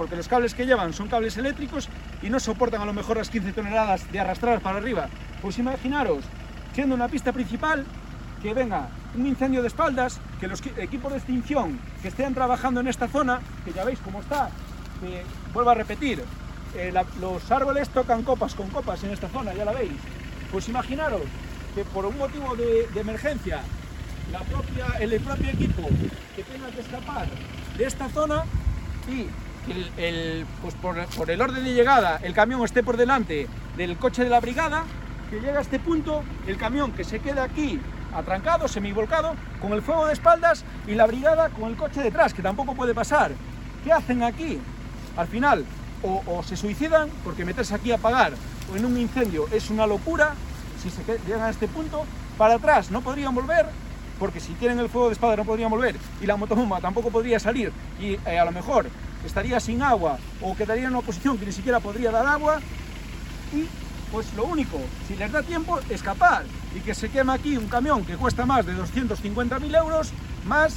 porque 0.00 0.16
los 0.16 0.28
cables 0.28 0.54
que 0.54 0.64
llevan 0.64 0.94
son 0.94 1.08
cables 1.08 1.36
eléctricos 1.36 1.86
y 2.22 2.30
no 2.30 2.40
soportan 2.40 2.80
a 2.80 2.86
lo 2.86 2.94
mejor 2.94 3.18
las 3.18 3.28
15 3.28 3.52
toneladas 3.52 4.10
de 4.10 4.18
arrastrar 4.18 4.58
para 4.60 4.78
arriba. 4.78 5.10
Pues 5.42 5.58
imaginaros, 5.58 6.24
siendo 6.72 6.94
una 6.94 7.06
pista 7.06 7.34
principal, 7.34 7.84
que 8.40 8.54
venga 8.54 8.88
un 9.14 9.26
incendio 9.26 9.60
de 9.60 9.68
espaldas, 9.68 10.18
que 10.40 10.48
los 10.48 10.64
qui- 10.64 10.72
equipos 10.78 11.12
de 11.12 11.18
extinción 11.18 11.78
que 12.00 12.08
estén 12.08 12.32
trabajando 12.32 12.80
en 12.80 12.88
esta 12.88 13.08
zona, 13.08 13.40
que 13.62 13.74
ya 13.74 13.84
veis 13.84 13.98
cómo 14.02 14.20
está, 14.20 14.48
vuelvo 15.52 15.68
a 15.68 15.74
repetir, 15.74 16.24
eh, 16.74 16.94
los 17.20 17.50
árboles 17.50 17.90
tocan 17.90 18.22
copas 18.22 18.54
con 18.54 18.70
copas 18.70 19.04
en 19.04 19.10
esta 19.10 19.28
zona, 19.28 19.52
ya 19.52 19.66
la 19.66 19.72
veis. 19.72 19.92
Pues 20.50 20.66
imaginaros 20.70 21.20
que 21.74 21.84
por 21.84 22.06
un 22.06 22.16
motivo 22.16 22.56
de, 22.56 22.88
emergencia, 22.98 23.60
el 24.98 25.20
propio 25.20 25.50
equipo 25.50 25.82
que 26.34 26.42
tenga 26.42 26.68
que 26.70 26.80
escapar 26.80 27.26
de 27.76 27.84
esta 27.84 28.08
zona 28.08 28.44
y 29.06 29.26
el, 29.96 30.46
pues 30.62 30.74
por, 30.74 31.30
el 31.30 31.40
orden 31.40 31.64
de 31.64 31.74
llegada 31.74 32.18
el 32.22 32.34
camión 32.34 32.62
esté 32.64 32.82
por 32.82 32.96
delante 32.96 33.48
del 33.76 33.96
coche 33.96 34.24
de 34.24 34.30
la 34.30 34.40
brigada, 34.40 34.84
que 35.30 35.40
llega 35.40 35.58
a 35.58 35.62
este 35.62 35.78
punto, 35.78 36.22
el 36.46 36.56
camión 36.56 36.92
que 36.92 37.04
se 37.04 37.20
queda 37.20 37.44
aquí 37.44 37.80
atrancado, 38.14 38.66
semivolcado, 38.66 39.34
con 39.60 39.72
el 39.72 39.82
fuego 39.82 40.06
de 40.06 40.12
espaldas 40.12 40.64
y 40.86 40.94
la 40.94 41.06
brigada 41.06 41.48
con 41.50 41.70
el 41.70 41.76
coche 41.76 42.02
detrás, 42.02 42.34
que 42.34 42.42
tampoco 42.42 42.74
puede 42.74 42.94
pasar. 42.94 43.32
¿Qué 43.84 43.92
hacen 43.92 44.22
aquí? 44.24 44.58
Al 45.16 45.28
final, 45.28 45.64
o, 46.02 46.42
se 46.42 46.56
suicidan, 46.56 47.08
porque 47.24 47.44
meterse 47.44 47.74
aquí 47.74 47.92
a 47.92 47.96
apagar 47.96 48.32
o 48.72 48.76
en 48.76 48.84
un 48.84 48.98
incendio 48.98 49.46
es 49.52 49.70
una 49.70 49.86
locura, 49.86 50.34
si 50.82 50.90
se 50.90 51.02
llegan 51.26 51.42
a 51.42 51.50
este 51.50 51.68
punto, 51.68 52.04
para 52.36 52.54
atrás 52.54 52.90
no 52.90 53.02
podrían 53.02 53.34
volver, 53.34 53.66
porque 54.18 54.40
si 54.40 54.52
tienen 54.54 54.78
el 54.78 54.88
fuego 54.88 55.08
de 55.08 55.14
espada 55.14 55.36
no 55.36 55.44
podrían 55.44 55.70
volver 55.70 55.96
y 56.20 56.26
la 56.26 56.36
motobomba 56.36 56.80
tampoco 56.80 57.10
podría 57.10 57.38
salir 57.38 57.72
y 58.00 58.18
eh, 58.26 58.38
a 58.38 58.44
lo 58.44 58.52
mejor 58.52 58.86
estaría 59.24 59.60
sin 59.60 59.82
agua 59.82 60.18
o 60.40 60.56
quedaría 60.56 60.84
en 60.84 60.94
una 60.94 61.00
posición 61.00 61.38
que 61.38 61.46
ni 61.46 61.52
siquiera 61.52 61.80
podría 61.80 62.10
dar 62.10 62.26
agua 62.26 62.60
y 63.52 63.66
pues 64.12 64.32
lo 64.34 64.44
único, 64.44 64.80
si 65.06 65.16
les 65.16 65.30
da 65.30 65.42
tiempo, 65.42 65.78
escapar 65.88 66.44
y 66.74 66.80
que 66.80 66.94
se 66.94 67.10
queme 67.10 67.32
aquí 67.32 67.56
un 67.56 67.68
camión 67.68 68.04
que 68.04 68.16
cuesta 68.16 68.44
más 68.44 68.66
de 68.66 68.74
250.000 68.74 69.76
euros 69.76 70.12
más 70.46 70.76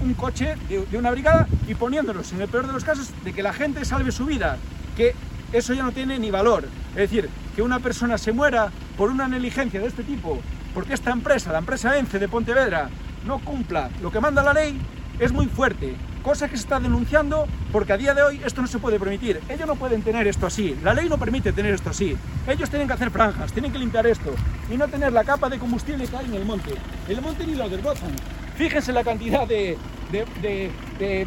un 0.00 0.14
coche 0.14 0.56
de, 0.68 0.84
de 0.86 0.98
una 0.98 1.10
brigada 1.10 1.48
y 1.66 1.74
poniéndolos 1.74 2.32
en 2.32 2.42
el 2.42 2.48
peor 2.48 2.66
de 2.66 2.72
los 2.72 2.84
casos 2.84 3.10
de 3.24 3.32
que 3.32 3.42
la 3.42 3.52
gente 3.52 3.84
salve 3.84 4.12
su 4.12 4.26
vida, 4.26 4.58
que 4.96 5.14
eso 5.52 5.72
ya 5.72 5.82
no 5.82 5.92
tiene 5.92 6.18
ni 6.18 6.30
valor. 6.30 6.64
Es 6.90 7.10
decir, 7.10 7.30
que 7.54 7.62
una 7.62 7.78
persona 7.78 8.18
se 8.18 8.32
muera 8.32 8.70
por 8.96 9.10
una 9.10 9.28
negligencia 9.28 9.80
de 9.80 9.86
este 9.86 10.02
tipo, 10.02 10.40
porque 10.74 10.94
esta 10.94 11.12
empresa, 11.12 11.52
la 11.52 11.58
empresa 11.58 11.96
ENCE 11.96 12.18
de 12.18 12.28
Pontevedra, 12.28 12.90
no 13.24 13.38
cumpla 13.38 13.90
lo 14.02 14.10
que 14.10 14.20
manda 14.20 14.42
la 14.42 14.52
ley, 14.52 14.78
es 15.18 15.32
muy 15.32 15.46
fuerte. 15.46 15.94
Cosa 16.24 16.48
que 16.48 16.56
se 16.56 16.62
está 16.62 16.80
denunciando 16.80 17.46
porque 17.70 17.92
a 17.92 17.96
día 17.98 18.14
de 18.14 18.22
hoy 18.22 18.40
esto 18.44 18.62
no 18.62 18.66
se 18.66 18.78
puede 18.78 18.98
permitir. 18.98 19.40
Ellos 19.48 19.66
no 19.66 19.76
pueden 19.76 20.02
tener 20.02 20.26
esto 20.26 20.46
así. 20.46 20.74
La 20.82 20.94
ley 20.94 21.06
no 21.08 21.18
permite 21.18 21.52
tener 21.52 21.74
esto 21.74 21.90
así. 21.90 22.16
Ellos 22.48 22.70
tienen 22.70 22.88
que 22.88 22.94
hacer 22.94 23.10
franjas, 23.10 23.52
tienen 23.52 23.70
que 23.70 23.78
limpiar 23.78 24.06
esto 24.06 24.34
y 24.72 24.76
no 24.78 24.88
tener 24.88 25.12
la 25.12 25.22
capa 25.22 25.50
de 25.50 25.58
combustible 25.58 26.06
que 26.08 26.16
hay 26.16 26.24
en 26.24 26.34
el 26.34 26.44
monte. 26.46 26.72
El 27.08 27.20
monte 27.20 27.46
ni 27.46 27.54
lo 27.54 27.68
desbrozan. 27.68 28.10
Fíjense 28.56 28.92
la 28.92 29.04
cantidad 29.04 29.46
de, 29.46 29.76
de- 30.10 30.24
de- 30.40 30.70
de 30.98 31.26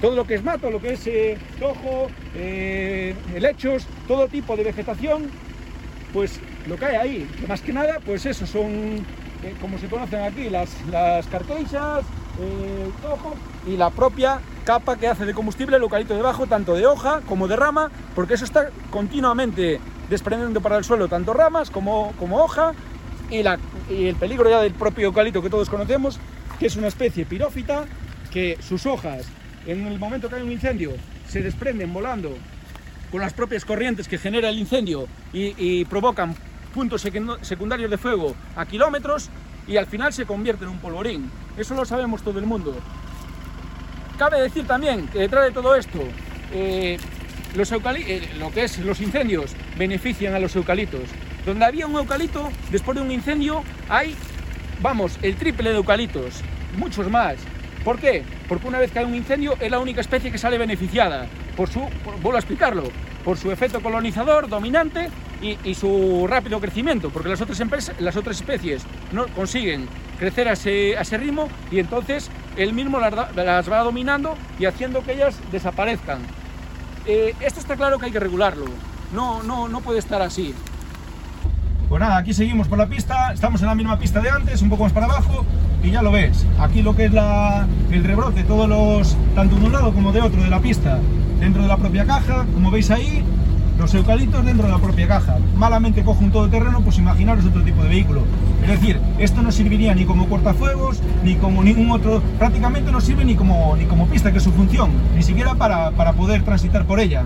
todo 0.00 0.14
lo 0.14 0.24
que 0.24 0.36
es 0.36 0.44
mato, 0.44 0.70
lo 0.70 0.80
que 0.80 0.92
es 0.92 1.04
eh, 1.08 1.36
tojo, 1.58 2.08
eh, 2.36 3.16
helechos, 3.34 3.86
todo 4.06 4.28
tipo 4.28 4.56
de 4.56 4.62
vegetación, 4.62 5.30
pues 6.12 6.38
lo 6.68 6.76
que 6.76 6.84
hay 6.86 6.94
ahí. 6.96 7.30
Que 7.40 7.46
más 7.48 7.60
que 7.60 7.72
nada, 7.72 7.98
pues 8.06 8.24
eso, 8.24 8.46
son, 8.46 9.04
eh, 9.42 9.54
como 9.60 9.78
se 9.78 9.88
conocen 9.88 10.22
aquí, 10.22 10.48
las, 10.48 10.70
las 10.92 11.26
carqueixas, 11.26 12.04
eh, 12.40 12.90
y 13.66 13.76
la 13.76 13.90
propia 13.90 14.40
capa 14.64 14.96
que 14.96 15.08
hace 15.08 15.24
de 15.24 15.34
combustible 15.34 15.76
el 15.76 15.82
eucalipto 15.82 16.14
debajo, 16.14 16.46
tanto 16.46 16.74
de 16.74 16.86
hoja 16.86 17.20
como 17.26 17.48
de 17.48 17.56
rama, 17.56 17.90
porque 18.14 18.34
eso 18.34 18.44
está 18.44 18.70
continuamente 18.90 19.80
desprendiendo 20.08 20.60
para 20.60 20.76
el 20.76 20.84
suelo 20.84 21.08
tanto 21.08 21.32
ramas 21.32 21.70
como, 21.70 22.12
como 22.18 22.38
hoja 22.42 22.72
y, 23.30 23.42
la, 23.42 23.58
y 23.90 24.06
el 24.06 24.16
peligro 24.16 24.48
ya 24.48 24.60
del 24.60 24.72
propio 24.72 25.06
eucalipto 25.06 25.42
que 25.42 25.50
todos 25.50 25.68
conocemos, 25.68 26.18
que 26.58 26.66
es 26.66 26.76
una 26.76 26.88
especie 26.88 27.26
pirófita, 27.26 27.84
que 28.30 28.58
sus 28.60 28.86
hojas, 28.86 29.26
en 29.66 29.86
el 29.86 29.98
momento 29.98 30.28
que 30.28 30.36
hay 30.36 30.42
un 30.42 30.52
incendio, 30.52 30.92
se 31.28 31.42
desprenden 31.42 31.92
volando 31.92 32.30
con 33.10 33.20
las 33.20 33.32
propias 33.32 33.64
corrientes 33.64 34.06
que 34.06 34.18
genera 34.18 34.48
el 34.48 34.58
incendio 34.58 35.06
y, 35.32 35.54
y 35.56 35.84
provocan 35.86 36.34
puntos 36.74 37.06
secundarios 37.42 37.90
de 37.90 37.98
fuego 37.98 38.34
a 38.54 38.66
kilómetros 38.66 39.30
y 39.66 39.76
al 39.76 39.86
final 39.86 40.12
se 40.12 40.26
convierte 40.26 40.64
en 40.64 40.70
un 40.70 40.78
polvorín. 40.78 41.30
Eso 41.58 41.74
lo 41.74 41.84
sabemos 41.84 42.22
todo 42.22 42.38
el 42.38 42.46
mundo. 42.46 42.74
Cabe 44.16 44.40
decir 44.40 44.64
también 44.66 45.08
que 45.08 45.18
detrás 45.18 45.44
de 45.44 45.50
todo 45.50 45.74
esto, 45.74 45.98
eh, 46.52 46.98
los 47.56 47.72
eh, 47.72 48.30
lo 48.38 48.52
que 48.52 48.64
es 48.64 48.78
los 48.78 49.00
incendios 49.00 49.52
benefician 49.76 50.34
a 50.34 50.38
los 50.38 50.54
eucaliptos. 50.54 51.02
Donde 51.44 51.64
había 51.64 51.86
un 51.86 51.96
eucalipto, 51.96 52.48
después 52.70 52.96
de 52.96 53.02
un 53.02 53.10
incendio, 53.10 53.64
hay, 53.88 54.14
vamos, 54.80 55.18
el 55.22 55.34
triple 55.34 55.70
de 55.70 55.76
eucaliptos, 55.76 56.42
muchos 56.76 57.10
más. 57.10 57.36
¿Por 57.84 57.98
qué? 57.98 58.22
Porque 58.48 58.66
una 58.68 58.78
vez 58.78 58.90
que 58.92 58.98
hay 58.98 59.04
un 59.04 59.14
incendio 59.14 59.56
es 59.60 59.70
la 59.70 59.78
única 59.78 60.00
especie 60.00 60.30
que 60.30 60.38
sale 60.38 60.58
beneficiada. 60.58 61.26
por 61.56 61.68
su, 61.68 61.80
por- 62.04 62.14
vuelvo 62.20 62.36
a 62.36 62.38
explicarlo, 62.38 62.84
por 63.24 63.36
su 63.36 63.50
efecto 63.50 63.80
colonizador 63.82 64.48
dominante 64.48 65.08
y, 65.42 65.74
su 65.74 66.26
rápido 66.28 66.60
crecimiento, 66.60 67.10
porque 67.10 67.28
las 67.28 67.40
otras, 67.40 67.60
las 67.98 68.16
otras 68.16 68.36
especies 68.36 68.84
no 69.12 69.26
consiguen 69.28 69.88
crecer 70.20 70.46
a 70.48 70.52
ese, 70.52 70.96
a 70.96 71.00
ese 71.00 71.18
ritmo 71.18 71.48
y 71.72 71.80
entonces 71.80 72.30
él 72.56 72.72
mismo 72.72 73.00
las 73.00 73.68
va 73.72 73.82
dominando 73.82 74.36
y 74.60 74.66
haciendo 74.66 75.02
que 75.02 75.14
ellas 75.14 75.36
desaparezcan. 75.50 76.20
Eh, 77.06 77.34
esto 77.40 77.58
está 77.60 77.74
claro 77.76 77.98
que 77.98 78.06
hay 78.06 78.12
que 78.12 78.20
regularlo, 78.20 78.66
no, 79.12 79.42
no, 79.42 79.68
no 79.68 79.80
puede 79.80 79.98
estar 79.98 80.22
así. 80.22 80.54
Pues 81.88 82.00
nada, 82.00 82.18
aquí 82.18 82.34
seguimos 82.34 82.68
por 82.68 82.76
la 82.76 82.86
pista, 82.86 83.32
estamos 83.32 83.62
en 83.62 83.66
la 83.68 83.74
misma 83.74 83.98
pista 83.98 84.20
de 84.20 84.28
antes, 84.28 84.60
un 84.60 84.68
poco 84.68 84.84
más 84.84 84.92
para 84.92 85.06
abajo, 85.06 85.44
y 85.82 85.90
ya 85.90 86.02
lo 86.02 86.12
ves. 86.12 86.44
Aquí 86.60 86.82
lo 86.82 86.94
que 86.94 87.06
es 87.06 87.12
la- 87.12 87.66
el 87.90 88.04
rebrote, 88.04 88.44
todos 88.44 88.68
los, 88.68 89.16
tanto 89.34 89.56
de 89.56 89.64
un 89.66 89.72
lado 89.72 89.92
como 89.94 90.12
de 90.12 90.20
otro 90.20 90.42
de 90.42 90.50
la 90.50 90.60
pista, 90.60 90.98
dentro 91.40 91.62
de 91.62 91.68
la 91.68 91.78
propia 91.78 92.04
caja, 92.04 92.44
como 92.52 92.70
veis 92.70 92.90
ahí, 92.90 93.24
los 93.78 93.94
eucaliptos 93.94 94.44
dentro 94.44 94.66
de 94.66 94.72
la 94.72 94.78
propia 94.78 95.08
caja. 95.08 95.38
Malamente 95.56 96.02
cojo 96.02 96.22
un 96.22 96.30
todoterreno, 96.30 96.82
pues 96.82 96.98
imaginaros 96.98 97.46
otro 97.46 97.62
tipo 97.62 97.82
de 97.82 97.88
vehículo. 97.88 98.22
Es 98.62 98.68
decir, 98.68 99.00
esto 99.18 99.40
no 99.40 99.50
serviría 99.50 99.94
ni 99.94 100.04
como 100.04 100.28
cortafuegos, 100.28 101.00
ni 101.24 101.36
como 101.36 101.62
ningún 101.62 101.90
otro, 101.92 102.20
prácticamente 102.38 102.92
no 102.92 103.00
sirve 103.00 103.24
ni 103.24 103.34
como, 103.34 103.74
ni 103.76 103.84
como 103.86 104.06
pista, 104.08 104.30
que 104.30 104.38
es 104.38 104.44
su 104.44 104.52
función, 104.52 104.90
ni 105.16 105.22
siquiera 105.22 105.54
para, 105.54 105.92
para 105.92 106.12
poder 106.12 106.42
transitar 106.42 106.84
por 106.84 107.00
ella. 107.00 107.22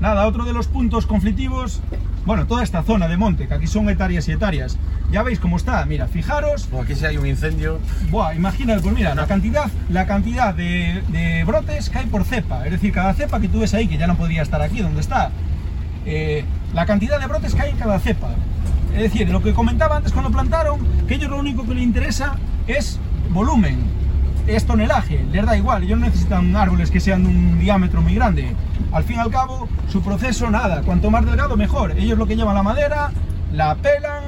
Nada, 0.00 0.26
otro 0.26 0.44
de 0.44 0.52
los 0.52 0.66
puntos 0.68 1.06
conflictivos, 1.06 1.80
bueno, 2.26 2.46
toda 2.46 2.62
esta 2.62 2.82
zona 2.82 3.08
de 3.08 3.16
monte, 3.16 3.48
que 3.48 3.54
aquí 3.54 3.66
son 3.66 3.88
hectáreas 3.88 4.28
y 4.28 4.32
hectáreas. 4.32 4.76
Ya 5.10 5.22
veis 5.22 5.38
cómo 5.40 5.56
está, 5.56 5.84
mira, 5.86 6.06
fijaros, 6.06 6.68
Bueno, 6.70 6.84
aquí 6.84 6.94
si 6.94 7.06
hay 7.06 7.16
un 7.16 7.26
incendio. 7.26 7.78
buah, 8.10 8.34
imagínate, 8.34 8.82
pues 8.82 8.94
mira, 8.94 9.14
la 9.14 9.26
cantidad, 9.26 9.70
la 9.88 10.06
cantidad 10.06 10.54
de, 10.54 11.02
de 11.08 11.44
brotes 11.44 11.88
que 11.88 11.98
hay 11.98 12.06
por 12.06 12.24
cepa, 12.24 12.66
es 12.66 12.72
decir, 12.72 12.92
cada 12.92 13.14
cepa 13.14 13.40
que 13.40 13.48
tú 13.48 13.60
ves 13.60 13.72
ahí, 13.74 13.86
que 13.86 13.96
ya 13.96 14.06
no 14.06 14.16
podría 14.16 14.42
estar 14.42 14.60
aquí 14.60 14.80
donde 14.80 15.00
está, 15.00 15.30
eh, 16.04 16.44
la 16.74 16.84
cantidad 16.84 17.18
de 17.18 17.26
brotes 17.26 17.54
que 17.54 17.62
hay 17.62 17.70
en 17.70 17.78
cada 17.78 17.98
cepa. 17.98 18.30
Es 18.94 19.02
decir, 19.02 19.28
lo 19.28 19.42
que 19.42 19.52
comentaba 19.52 19.96
antes 19.96 20.12
cuando 20.12 20.30
plantaron, 20.30 20.80
que 21.06 21.14
ellos 21.14 21.30
lo 21.30 21.38
único 21.38 21.66
que 21.66 21.74
les 21.74 21.84
interesa 21.84 22.36
es 22.66 22.98
volumen, 23.30 23.78
es 24.46 24.64
tonelaje, 24.64 25.24
les 25.32 25.44
da 25.44 25.56
igual, 25.56 25.82
ellos 25.82 25.98
necesitan 25.98 26.54
árboles 26.54 26.90
que 26.90 27.00
sean 27.00 27.24
de 27.24 27.28
un 27.28 27.58
diámetro 27.58 28.00
muy 28.02 28.14
grande. 28.14 28.54
Al 28.92 29.04
fin 29.04 29.16
y 29.16 29.20
al 29.20 29.30
cabo, 29.30 29.68
su 29.88 30.02
proceso 30.02 30.50
nada, 30.50 30.82
cuanto 30.82 31.10
más 31.10 31.24
delgado 31.26 31.56
mejor. 31.56 31.92
Ellos 31.92 32.18
lo 32.18 32.26
que 32.26 32.36
llevan 32.36 32.54
la 32.54 32.62
madera, 32.62 33.10
la 33.52 33.74
pelan, 33.76 34.24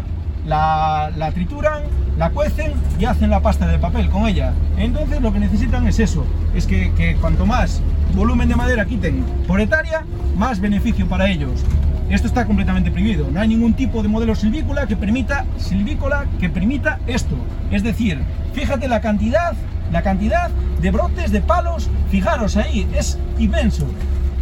la, 0.46 1.10
la 1.16 1.32
trituran, 1.32 1.82
la 2.16 2.30
cuecen 2.30 2.72
y 2.98 3.04
hacen 3.04 3.30
la 3.30 3.40
pasta 3.40 3.66
de 3.66 3.78
papel 3.78 4.08
con 4.10 4.26
ella. 4.26 4.52
Entonces 4.76 5.20
lo 5.20 5.32
que 5.32 5.38
necesitan 5.38 5.86
es 5.86 6.00
eso, 6.00 6.24
es 6.54 6.66
que, 6.66 6.92
que 6.94 7.16
cuanto 7.16 7.46
más 7.46 7.80
volumen 8.14 8.48
de 8.48 8.56
madera 8.56 8.84
quiten 8.84 9.24
por 9.46 9.60
hectárea, 9.60 10.04
más 10.36 10.60
beneficio 10.60 11.06
para 11.06 11.28
ellos. 11.28 11.64
Esto 12.10 12.26
está 12.26 12.46
completamente 12.46 12.90
prohibido. 12.90 13.30
No 13.30 13.40
hay 13.40 13.48
ningún 13.48 13.74
tipo 13.74 14.02
de 14.02 14.08
modelo 14.08 14.34
silvícola 14.34 14.86
que 14.86 14.96
permita 14.96 15.44
silvícola 15.58 16.24
que 16.40 16.48
permita 16.48 16.98
esto. 17.06 17.36
Es 17.70 17.82
decir, 17.82 18.18
fíjate 18.54 18.88
la 18.88 19.02
cantidad, 19.02 19.52
la 19.92 20.00
cantidad 20.00 20.50
de 20.80 20.90
brotes 20.90 21.30
de 21.32 21.42
palos. 21.42 21.90
Fijaros 22.10 22.56
ahí, 22.56 22.88
es 22.94 23.18
inmenso. 23.38 23.86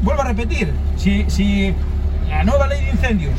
Vuelvo 0.02 0.22
a 0.22 0.26
repetir, 0.26 0.72
si, 0.96 1.74
la 2.28 2.44
nueva 2.44 2.68
ley 2.68 2.84
de 2.84 2.90
incendios, 2.90 3.34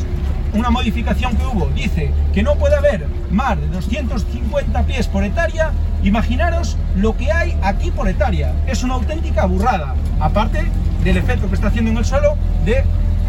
una 0.53 0.69
modificación 0.71 1.37
que 1.37 1.45
hubo, 1.45 1.67
dice 1.67 2.11
que 2.33 2.43
no 2.43 2.55
puede 2.55 2.75
haber 2.75 3.07
más 3.31 3.57
de 3.57 3.67
250 3.67 4.83
pies 4.83 5.07
por 5.07 5.23
hectárea, 5.23 5.71
imaginaros 6.03 6.75
lo 6.97 7.15
que 7.15 7.31
hay 7.31 7.57
aquí 7.63 7.91
por 7.91 8.09
hectárea. 8.09 8.53
Es 8.67 8.83
una 8.83 8.95
auténtica 8.95 9.45
burrada. 9.45 9.95
Aparte 10.19 10.65
del 11.05 11.15
efecto 11.15 11.47
que 11.47 11.55
está 11.55 11.67
haciendo 11.67 11.91
en 11.91 11.97
el 11.97 12.05
suelo 12.05 12.35
de 12.65 12.83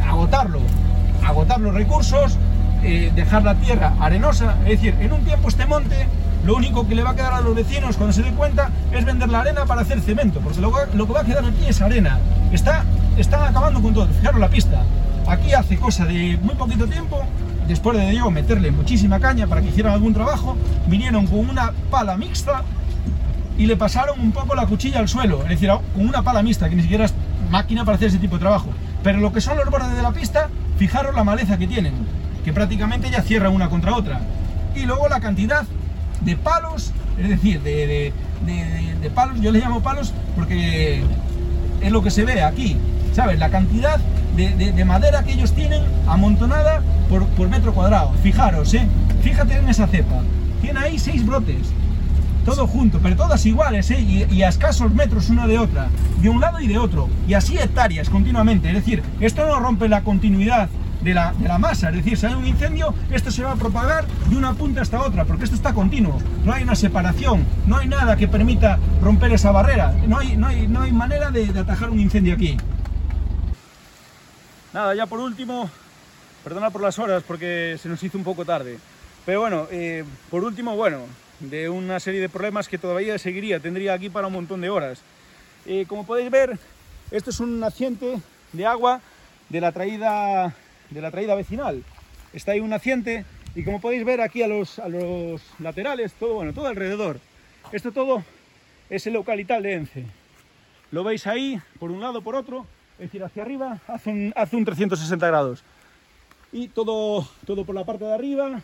agotarlo, 0.04 0.60
agotar 1.26 1.60
los 1.60 1.74
recursos, 1.74 2.36
eh, 2.82 3.10
dejar 3.14 3.42
la 3.42 3.54
tierra 3.54 3.94
arenosa. 4.00 4.56
Es 4.64 4.80
decir, 4.80 4.94
en 5.00 5.12
un 5.12 5.24
tiempo 5.24 5.48
este 5.48 5.66
monte, 5.66 6.06
lo 6.44 6.56
único 6.56 6.86
que 6.88 6.94
le 6.94 7.02
va 7.02 7.10
a 7.10 7.14
quedar 7.16 7.32
a 7.34 7.40
los 7.40 7.54
vecinos 7.54 7.96
cuando 7.96 8.12
se 8.12 8.22
den 8.22 8.34
cuenta 8.34 8.70
es 8.92 9.04
vender 9.04 9.28
la 9.28 9.40
arena 9.40 9.66
para 9.66 9.82
hacer 9.82 10.00
cemento, 10.00 10.40
porque 10.40 10.60
lo, 10.60 10.72
que- 10.72 11.12
va 11.12 11.20
a 11.20 11.24
quedar 11.24 11.44
aquí 11.44 11.66
es 11.66 11.80
arena. 11.82 12.18
Está, 12.52 12.84
están 13.16 13.42
acabando 13.42 13.82
con 13.82 13.92
todo. 13.94 14.06
Fijaros 14.06 14.40
la 14.40 14.48
pista. 14.48 14.82
Aquí 15.26 15.52
hace 15.52 15.76
cosa 15.76 16.06
de 16.06 16.38
muy 16.42 16.54
poquito 16.54 16.86
tiempo, 16.86 17.22
después 17.66 17.98
de 17.98 18.08
Diego 18.10 18.30
meterle 18.30 18.70
muchísima 18.70 19.20
caña 19.20 19.46
para 19.46 19.60
que 19.60 19.68
hicieran 19.68 19.92
algún 19.92 20.14
trabajo, 20.14 20.56
vinieron 20.86 21.26
con 21.26 21.40
una 21.50 21.72
pala 21.90 22.16
mixta 22.16 22.62
y 23.58 23.66
le 23.66 23.76
pasaron 23.76 24.20
un 24.20 24.32
poco 24.32 24.54
la 24.54 24.64
cuchilla 24.66 25.00
al 25.00 25.08
suelo, 25.08 25.42
es 25.42 25.48
decir, 25.50 25.68
con 25.94 26.08
una 26.08 26.22
pala 26.22 26.42
mixta, 26.42 26.68
que 26.70 26.76
ni 26.76 26.82
siquiera 26.82 27.04
es 27.04 27.12
máquina 27.50 27.84
para 27.84 27.96
hacer 27.96 28.08
ese 28.08 28.18
tipo 28.18 28.36
de 28.36 28.40
trabajo. 28.40 28.68
Pero 29.02 29.18
lo 29.18 29.32
que 29.32 29.40
son 29.42 29.56
los 29.58 29.68
bordes 29.68 29.94
de 29.94 30.00
la 30.02 30.12
pista, 30.12 30.48
fijaros 30.78 31.14
la 31.14 31.24
maleza 31.24 31.58
que 31.58 31.66
tienen, 31.66 31.92
que 32.44 32.52
prácticamente 32.52 33.10
ya 33.10 33.22
cierran 33.22 33.52
una 33.54 33.68
contra 33.68 33.94
otra. 33.94 34.20
Y 34.74 34.86
luego 34.86 35.08
la 35.08 35.20
cantidad 35.20 35.64
de 36.20 36.36
palos, 36.36 36.92
es 37.18 37.28
decir, 37.28 37.60
de, 37.62 37.86
de- 37.86 38.12
de- 38.46 38.64
de- 38.64 38.94
de 39.00 39.10
palos, 39.10 39.40
yo 39.40 39.50
les 39.52 39.62
llamo 39.62 39.82
palos 39.82 40.12
porque 40.36 41.02
es 41.80 41.92
lo 41.92 42.02
que 42.02 42.10
se 42.10 42.24
ve 42.24 42.42
aquí, 42.42 42.76
¿sabes? 43.14 43.38
La 43.38 43.50
cantidad 43.50 43.98
de, 44.36 44.50
de- 44.50 44.72
de 44.72 44.84
madera 44.84 45.24
que 45.24 45.32
ellos 45.32 45.52
tienen 45.52 45.82
amontonada 46.06 46.80
por, 47.08 47.26
por 47.28 47.48
metro 47.48 47.72
cuadrado. 47.74 48.12
Fijaros, 48.22 48.72
¿eh? 48.74 48.86
Fíjate 49.22 49.56
en 49.58 49.68
esa 49.68 49.86
cepa. 49.88 50.22
Tiene 50.62 50.78
ahí 50.80 50.98
seis 50.98 51.24
brotes. 51.26 51.68
Todo 52.48 52.66
junto, 52.66 52.98
pero 53.00 53.14
todas 53.14 53.44
iguales, 53.44 53.90
¿eh? 53.90 54.00
Y, 54.00 54.42
a 54.42 54.48
escasos 54.48 54.90
metros 54.94 55.28
una 55.28 55.46
de 55.46 55.58
otra, 55.58 55.90
de 56.22 56.30
un 56.30 56.40
lado 56.40 56.58
y 56.60 56.66
de 56.66 56.78
otro, 56.78 57.10
y 57.26 57.34
así 57.34 57.58
hectáreas 57.58 58.08
continuamente. 58.08 58.68
Es 58.68 58.74
decir, 58.74 59.02
esto 59.20 59.46
no 59.46 59.60
rompe 59.60 59.86
la 59.86 60.00
continuidad 60.00 60.70
de 61.02 61.12
la, 61.12 61.34
de 61.34 61.46
la 61.46 61.58
masa, 61.58 61.90
es 61.90 61.96
decir, 61.96 62.16
si 62.16 62.24
hay 62.24 62.32
un 62.32 62.46
incendio, 62.46 62.94
esto 63.10 63.30
se 63.30 63.42
va 63.42 63.52
a 63.52 63.56
propagar 63.56 64.06
de 64.30 64.34
una 64.34 64.54
punta 64.54 64.80
hasta 64.80 65.02
otra, 65.02 65.26
porque 65.26 65.44
esto 65.44 65.56
está 65.56 65.74
continuo, 65.74 66.18
no 66.42 66.54
hay 66.54 66.62
una 66.62 66.74
separación, 66.74 67.44
no 67.66 67.76
hay 67.76 67.86
nada 67.86 68.16
que 68.16 68.28
permita 68.28 68.78
romper 69.02 69.30
esa 69.34 69.50
barrera, 69.50 69.92
no 70.06 70.18
hay, 70.18 70.38
no 70.38 70.46
hay, 70.46 70.66
no 70.66 70.80
hay 70.80 70.90
manera 70.90 71.30
de, 71.30 71.48
de 71.48 71.60
atajar 71.60 71.90
un 71.90 72.00
incendio 72.00 72.32
aquí. 72.32 72.56
Nada, 74.72 74.94
ya 74.94 75.04
por 75.04 75.20
último, 75.20 75.68
perdona 76.42 76.70
por 76.70 76.80
las 76.80 76.98
horas 76.98 77.22
porque 77.28 77.76
se 77.78 77.90
nos 77.90 78.02
hizo 78.02 78.16
un 78.16 78.24
poco 78.24 78.46
tarde. 78.46 78.78
Pero 79.26 79.40
bueno, 79.40 79.66
eh, 79.70 80.02
por 80.30 80.42
último, 80.44 80.74
bueno, 80.76 81.00
de 81.40 81.68
una 81.68 82.00
serie 82.00 82.20
de 82.20 82.28
problemas 82.28 82.68
que 82.68 82.78
todavía 82.78 83.18
seguiría, 83.18 83.60
tendría 83.60 83.92
aquí 83.92 84.10
para 84.10 84.26
un 84.26 84.32
montón 84.32 84.60
de 84.60 84.70
horas. 84.70 85.00
Eh, 85.66 85.86
como 85.88 86.04
podéis 86.04 86.30
ver, 86.30 86.58
esto 87.10 87.30
es 87.30 87.40
un 87.40 87.60
naciente 87.60 88.18
de 88.52 88.66
agua 88.66 89.00
de 89.48 89.60
la 89.60 89.72
traída, 89.72 90.54
de 90.90 91.00
la 91.00 91.10
traída 91.10 91.34
vecinal. 91.34 91.82
Está 92.32 92.52
ahí 92.52 92.60
un 92.60 92.70
naciente 92.70 93.24
y 93.54 93.64
como 93.64 93.80
podéis 93.80 94.04
ver 94.04 94.20
aquí 94.20 94.42
a 94.42 94.48
los, 94.48 94.78
a 94.78 94.88
los 94.88 95.42
laterales, 95.58 96.12
todo, 96.14 96.34
bueno, 96.34 96.52
todo 96.52 96.66
alrededor. 96.66 97.20
Esto 97.72 97.92
todo 97.92 98.24
es 98.90 99.06
el 99.06 99.16
eucalital 99.16 99.62
de 99.62 99.74
Ence. 99.74 100.04
Lo 100.90 101.04
veis 101.04 101.26
ahí, 101.26 101.60
por 101.78 101.90
un 101.90 102.00
lado, 102.00 102.22
por 102.22 102.34
otro, 102.34 102.66
es 102.94 103.06
decir, 103.06 103.22
hacia 103.22 103.42
arriba, 103.42 103.80
hace 103.86 104.10
un, 104.10 104.32
hace 104.34 104.56
un 104.56 104.64
360 104.64 105.26
grados. 105.26 105.62
Y 106.50 106.68
todo, 106.68 107.28
todo 107.46 107.64
por 107.64 107.74
la 107.74 107.84
parte 107.84 108.04
de 108.04 108.14
arriba 108.14 108.62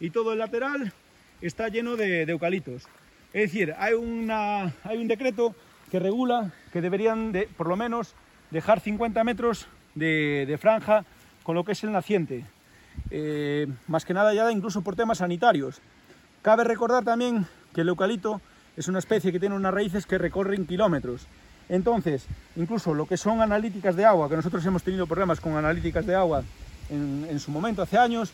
y 0.00 0.10
todo 0.10 0.32
el 0.32 0.40
lateral 0.40 0.92
está 1.40 1.68
lleno 1.68 1.96
de, 1.96 2.26
de 2.26 2.32
eucaliptos. 2.32 2.88
Es 3.32 3.52
decir, 3.52 3.74
hay, 3.78 3.94
un 3.94 5.08
decreto 5.08 5.54
que 5.90 6.00
regula 6.00 6.52
que 6.72 6.80
deberían, 6.80 7.30
de, 7.32 7.48
por 7.56 7.68
lo 7.68 7.76
menos, 7.76 8.14
dejar 8.50 8.80
50 8.80 9.22
metros 9.22 9.68
de, 9.94 10.58
franja 10.60 11.04
con 11.44 11.54
lo 11.54 11.64
que 11.64 11.72
es 11.72 11.84
el 11.84 11.92
naciente. 11.92 12.44
Eh, 13.10 13.68
más 13.86 14.04
que 14.04 14.14
nada 14.14 14.34
ya 14.34 14.50
incluso 14.50 14.82
por 14.82 14.96
temas 14.96 15.18
sanitarios. 15.18 15.80
Cabe 16.42 16.64
recordar 16.64 17.04
también 17.04 17.46
que 17.72 17.82
el 17.82 17.88
eucalipto 17.88 18.40
es 18.76 18.88
una 18.88 18.98
especie 18.98 19.30
que 19.30 19.38
tiene 19.38 19.54
unas 19.54 19.74
raíces 19.74 20.06
que 20.06 20.18
recorren 20.18 20.66
kilómetros. 20.66 21.26
Entonces, 21.68 22.26
incluso 22.56 22.94
lo 22.94 23.06
que 23.06 23.16
son 23.16 23.42
analíticas 23.42 23.94
de 23.94 24.04
agua, 24.04 24.28
que 24.28 24.34
nosotros 24.34 24.64
hemos 24.66 24.82
tenido 24.82 25.06
problemas 25.06 25.38
con 25.40 25.56
analíticas 25.56 26.04
de 26.04 26.16
agua 26.16 26.42
en 26.88 27.38
su 27.38 27.52
momento, 27.52 27.82
hace 27.82 27.96
años, 27.96 28.32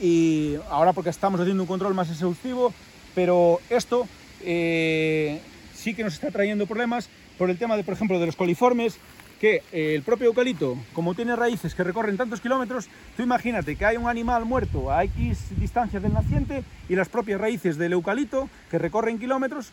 y 0.00 0.56
ahora 0.70 0.92
porque 0.92 1.10
estamos 1.10 1.40
haciendo 1.40 1.62
un 1.62 1.66
control 1.66 1.94
más 1.94 2.10
exhaustivo, 2.10 2.72
pero 3.14 3.60
esto 3.70 4.06
eh, 4.42 5.40
sí 5.74 5.94
que 5.94 6.04
nos 6.04 6.14
está 6.14 6.30
trayendo 6.30 6.66
problemas 6.66 7.08
por 7.36 7.50
el 7.50 7.58
tema 7.58 7.76
de, 7.76 7.84
por 7.84 7.94
ejemplo, 7.94 8.18
de 8.18 8.26
los 8.26 8.36
coliformes, 8.36 8.98
que 9.40 9.62
eh, 9.72 9.94
el 9.94 10.02
propio 10.02 10.26
eucalipto, 10.26 10.76
como 10.92 11.14
tiene 11.14 11.36
raíces 11.36 11.74
que 11.74 11.84
recorren 11.84 12.16
tantos 12.16 12.40
kilómetros, 12.40 12.88
tú 13.16 13.22
imagínate 13.22 13.76
que 13.76 13.86
hay 13.86 13.96
un 13.96 14.08
animal 14.08 14.44
muerto 14.44 14.90
a 14.90 15.04
X 15.04 15.58
distancia 15.58 16.00
del 16.00 16.12
naciente 16.12 16.64
y 16.88 16.96
las 16.96 17.08
propias 17.08 17.40
raíces 17.40 17.78
del 17.78 17.92
eucalipto, 17.92 18.48
que 18.70 18.78
recorren 18.78 19.18
kilómetros, 19.18 19.70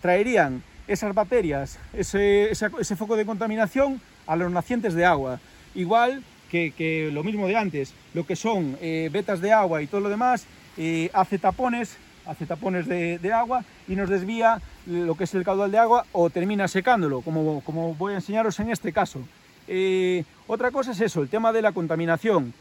traerían 0.00 0.62
esas 0.86 1.14
bacterias, 1.14 1.78
ese, 1.92 2.54
foco 2.96 3.16
de 3.16 3.24
contaminación 3.24 4.00
a 4.26 4.36
los 4.36 4.50
nacientes 4.50 4.94
de 4.94 5.04
agua. 5.04 5.40
Igual 5.74 6.22
que, 6.54 7.10
lo 7.12 7.24
mismo 7.24 7.46
de 7.46 7.56
antes, 7.56 7.94
lo 8.14 8.26
que 8.26 8.36
son 8.36 8.76
eh, 8.80 9.10
vetas 9.12 9.40
de 9.40 9.52
agua 9.52 9.82
y 9.82 9.86
todo 9.86 10.00
lo 10.00 10.08
demás, 10.08 10.46
eh, 10.76 11.10
hace 11.12 11.38
tapones 11.38 11.96
hace 12.26 12.46
tapones 12.46 12.86
de, 12.86 13.32
agua 13.34 13.66
y 13.86 13.96
nos 13.96 14.08
desvía 14.08 14.58
lo 14.86 15.14
que 15.14 15.24
es 15.24 15.34
el 15.34 15.44
caudal 15.44 15.70
de 15.70 15.76
agua 15.76 16.06
o 16.12 16.30
termina 16.30 16.66
secándolo, 16.68 17.20
como, 17.20 17.60
como 17.60 17.94
voy 17.96 18.14
a 18.14 18.16
enseñaros 18.16 18.58
en 18.60 18.70
este 18.70 18.94
caso. 18.94 19.20
Eh, 19.68 20.24
otra 20.46 20.70
cosa 20.70 20.92
es 20.92 21.02
eso, 21.02 21.20
el 21.20 21.28
tema 21.28 21.52
de 21.52 21.60
la 21.60 21.72
contaminación. 21.72 22.54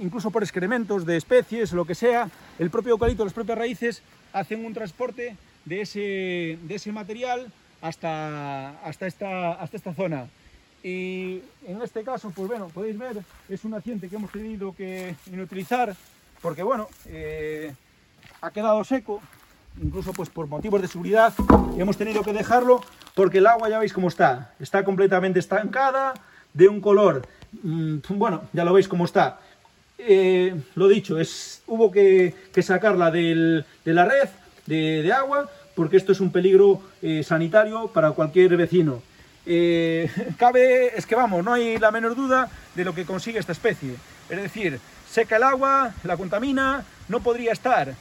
Incluso 0.00 0.32
por 0.32 0.42
excrementos 0.42 1.06
de 1.06 1.16
especies, 1.16 1.72
lo 1.72 1.84
que 1.84 1.94
sea, 1.94 2.28
el 2.58 2.70
propio 2.70 2.92
eucalipto, 2.92 3.22
las 3.22 3.34
propias 3.34 3.58
raíces 3.58 4.02
hacen 4.32 4.64
un 4.64 4.74
transporte 4.74 5.36
de 5.64 5.82
ese, 5.82 6.58
de 6.62 6.74
ese 6.74 6.90
material 6.90 7.52
hasta, 7.82 8.70
hasta, 8.80 9.06
esta, 9.06 9.52
hasta 9.52 9.76
esta 9.76 9.94
zona. 9.94 10.26
Y 10.82 11.42
en 11.66 11.82
este 11.82 12.02
caso, 12.02 12.30
pues 12.34 12.48
bueno, 12.48 12.68
podéis 12.68 12.98
ver, 12.98 13.18
es 13.48 13.64
un 13.64 13.72
naciente 13.72 14.08
que 14.08 14.16
hemos 14.16 14.30
tenido 14.30 14.74
que 14.74 15.14
inutilizar 15.32 15.94
porque 16.40 16.62
bueno, 16.62 16.88
eh, 17.06 17.74
ha 18.40 18.50
quedado 18.50 18.84
seco, 18.84 19.20
incluso 19.82 20.12
pues 20.12 20.28
por 20.28 20.46
motivos 20.46 20.80
de 20.80 20.88
seguridad 20.88 21.32
hemos 21.76 21.96
tenido 21.96 22.22
que 22.22 22.32
dejarlo 22.32 22.80
porque 23.14 23.38
el 23.38 23.46
agua 23.46 23.68
ya 23.68 23.78
veis 23.78 23.92
cómo 23.92 24.08
está, 24.08 24.54
está 24.60 24.84
completamente 24.84 25.40
estancada, 25.40 26.14
de 26.56 26.68
un 26.68 26.80
color, 26.80 27.22
mmm, 27.62 27.98
bueno, 28.10 28.42
ya 28.52 28.64
lo 28.64 28.72
veis 28.72 28.88
cómo 28.88 29.04
está. 29.04 29.40
Eh, 29.98 30.54
lo 30.74 30.88
dicho, 30.88 31.16
hubo 31.66 31.90
que, 31.90 32.34
sacarla 32.62 33.10
de 33.10 33.64
la 33.84 34.04
red 34.04 34.28
de, 34.66 35.02
de, 35.02 35.12
agua 35.12 35.50
porque 35.74 35.96
esto 35.96 36.12
es 36.12 36.20
un 36.20 36.32
peligro 36.32 36.80
eh, 37.02 37.22
sanitario 37.22 37.88
para 37.88 38.12
cualquier 38.12 38.56
vecino. 38.56 39.02
Eh, 39.46 40.10
cabe, 40.38 40.98
es 40.98 41.06
que 41.06 41.14
vamos, 41.14 41.44
no 41.44 41.52
hay 41.52 41.78
la 41.78 41.92
menor 41.92 42.16
duda 42.16 42.50
de 42.74 42.84
lo 42.84 42.94
que 42.94 43.06
consigue 43.06 43.38
esta 43.38 43.52
especie. 43.52 43.94
Es 44.28 44.42
decir, 44.42 44.80
seca 45.08 45.36
el 45.36 45.44
agua, 45.44 45.94
la 46.02 46.16
contamina, 46.16 46.84
no 47.08 47.20
podría 47.20 47.52
estar. 47.52 47.94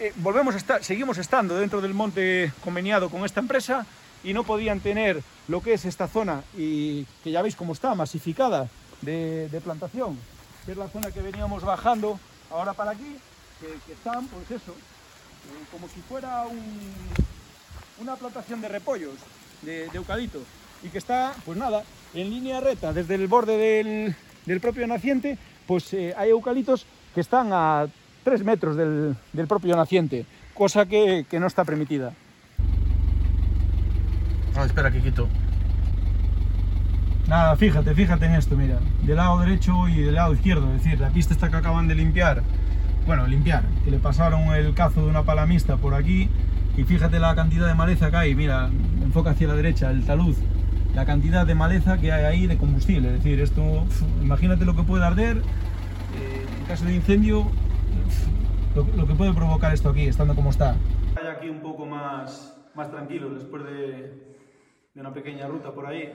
Eh, 0.00 0.12
volvemos 0.16 0.54
a 0.54 0.58
estar, 0.58 0.82
seguimos 0.82 1.18
estando 1.18 1.56
dentro 1.56 1.80
del 1.80 1.94
monte 1.94 2.52
conveniado 2.64 3.10
con 3.10 3.24
esta 3.24 3.40
empresa 3.40 3.86
y 4.24 4.32
no 4.32 4.44
podían 4.44 4.80
tener 4.80 5.22
lo 5.48 5.62
que 5.62 5.74
es 5.74 5.84
esta 5.84 6.08
zona 6.08 6.42
y 6.56 7.04
que 7.22 7.30
ya 7.30 7.42
veis 7.42 7.56
cómo 7.56 7.72
está, 7.72 7.94
masificada 7.94 8.68
de, 9.02 9.60
plantación, 9.62 10.18
que 10.64 10.72
es 10.72 10.78
la 10.78 10.88
zona 10.88 11.10
que 11.10 11.20
veníamos 11.20 11.62
bajando 11.62 12.18
ahora 12.50 12.72
para 12.72 12.92
aquí, 12.92 13.16
que, 13.60 13.92
están, 13.92 14.26
pues 14.26 14.50
eso, 14.50 14.72
eh, 14.72 15.64
como 15.70 15.88
si 15.88 16.00
fuera 16.00 16.42
un, 16.42 16.92
una 18.00 18.16
plantación 18.16 18.60
de 18.60 18.68
repollos, 18.68 19.14
de, 19.62 19.88
de 19.88 19.98
y 20.82 20.88
que 20.88 20.98
está, 20.98 21.32
pues 21.44 21.58
nada, 21.58 21.82
en 22.14 22.30
línea 22.30 22.60
recta 22.60 22.92
desde 22.92 23.14
el 23.14 23.26
borde 23.26 23.56
del, 23.56 24.14
del 24.44 24.60
propio 24.60 24.86
naciente, 24.86 25.38
pues 25.66 25.92
eh, 25.94 26.14
hay 26.16 26.30
eucaliptos 26.30 26.86
que 27.14 27.20
están 27.20 27.48
a 27.52 27.86
3 28.24 28.44
metros 28.44 28.76
del, 28.76 29.16
del 29.32 29.46
propio 29.46 29.76
naciente, 29.76 30.26
cosa 30.54 30.86
que, 30.86 31.26
que, 31.28 31.40
no 31.40 31.46
está 31.46 31.64
permitida. 31.64 32.12
No, 34.54 34.64
espera, 34.64 34.90
que 34.90 35.00
quito. 35.00 35.28
Nada, 37.28 37.56
fíjate, 37.56 37.94
fíjate 37.94 38.26
en 38.26 38.34
esto, 38.34 38.56
mira, 38.56 38.78
del 39.02 39.16
lado 39.16 39.40
derecho 39.40 39.88
y 39.88 40.02
del 40.02 40.14
lado 40.14 40.32
izquierdo, 40.32 40.72
es 40.74 40.84
decir, 40.84 41.00
la 41.00 41.10
pista 41.10 41.34
está 41.34 41.50
que 41.50 41.56
acaban 41.56 41.88
de 41.88 41.94
limpiar, 41.96 42.42
bueno, 43.04 43.26
limpiar, 43.26 43.64
que 43.84 43.90
le 43.90 43.98
pasaron 43.98 44.42
el 44.54 44.74
cazo 44.74 45.02
de 45.02 45.08
una 45.08 45.24
palamista 45.24 45.76
por 45.76 45.94
aquí 45.94 46.28
y 46.76 46.84
fíjate 46.84 47.18
la 47.18 47.34
cantidad 47.34 47.66
de 47.66 47.74
maleza 47.74 48.10
que 48.10 48.16
hay, 48.16 48.34
mira, 48.34 48.70
enfoca 49.02 49.30
hacia 49.30 49.48
la 49.48 49.54
derecha, 49.54 49.90
el 49.90 50.04
taluz, 50.04 50.36
la 50.96 51.04
cantidad 51.04 51.46
de 51.46 51.54
maleza 51.54 51.98
que 51.98 52.10
hay 52.10 52.24
ahí 52.24 52.46
de 52.46 52.56
combustible, 52.56 53.08
es 53.08 53.14
decir, 53.22 53.38
esto, 53.38 53.84
imagínate 54.22 54.64
lo 54.64 54.74
que 54.74 54.82
puede 54.82 55.04
arder, 55.04 55.36
eh, 55.36 56.46
en 56.58 56.64
caso 56.64 56.86
de 56.86 56.94
incendio, 56.94 57.44
lo, 58.74 58.82
lo, 58.96 59.06
que 59.06 59.14
puede 59.14 59.34
provocar 59.34 59.74
esto 59.74 59.90
aquí, 59.90 60.06
estando 60.06 60.34
como 60.34 60.48
está. 60.48 60.74
Hay 61.20 61.26
aquí 61.26 61.50
un 61.50 61.60
poco 61.60 61.84
más, 61.84 62.58
más 62.74 62.90
tranquilo 62.90 63.28
después 63.28 63.62
de, 63.64 64.36
de 64.94 65.00
una 65.00 65.12
pequeña 65.12 65.46
ruta 65.46 65.70
por 65.70 65.86
ahí. 65.86 66.10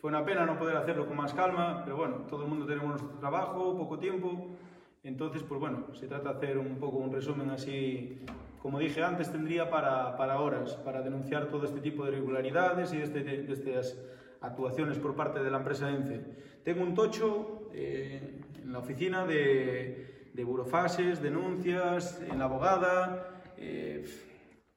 Fue 0.00 0.08
una 0.08 0.24
pena 0.24 0.46
no 0.46 0.58
poder 0.58 0.78
hacerlo 0.78 1.06
con 1.06 1.18
más 1.18 1.34
calma, 1.34 1.82
pero 1.84 1.98
bueno, 1.98 2.14
todo 2.30 2.44
el 2.44 2.48
mundo 2.48 2.64
tenemos 2.64 2.88
nuestro 2.88 3.10
trabajo, 3.18 3.76
poco 3.76 3.98
tiempo, 3.98 4.56
entonces, 5.02 5.42
pues 5.42 5.60
bueno, 5.60 5.84
se 5.92 6.08
trata 6.08 6.32
de 6.32 6.36
hacer 6.38 6.56
un 6.56 6.76
poco 6.76 6.96
un 6.96 7.12
resumen 7.12 7.50
así, 7.50 8.22
como 8.64 8.78
dije 8.78 9.02
antes, 9.02 9.30
tendría 9.30 9.68
para, 9.68 10.16
para 10.16 10.40
horas, 10.40 10.72
para 10.76 11.02
denunciar 11.02 11.48
todo 11.48 11.66
este 11.66 11.80
tipo 11.80 12.02
de 12.02 12.12
irregularidades 12.12 12.94
y 12.94 12.96
de, 12.96 13.04
este, 13.04 13.22
de, 13.22 13.52
estas 13.52 13.94
actuaciones 14.40 14.98
por 14.98 15.14
parte 15.14 15.42
de 15.42 15.50
la 15.50 15.58
empresa 15.58 15.90
ENCE. 15.90 16.24
Tengo 16.64 16.82
un 16.82 16.94
tocho 16.94 17.68
eh, 17.74 18.40
en 18.62 18.72
la 18.72 18.78
oficina 18.78 19.26
de, 19.26 20.30
de 20.32 20.44
burofases, 20.44 21.20
denuncias, 21.20 22.22
en 22.26 22.38
la 22.38 22.46
abogada, 22.46 23.42
eh, 23.58 24.02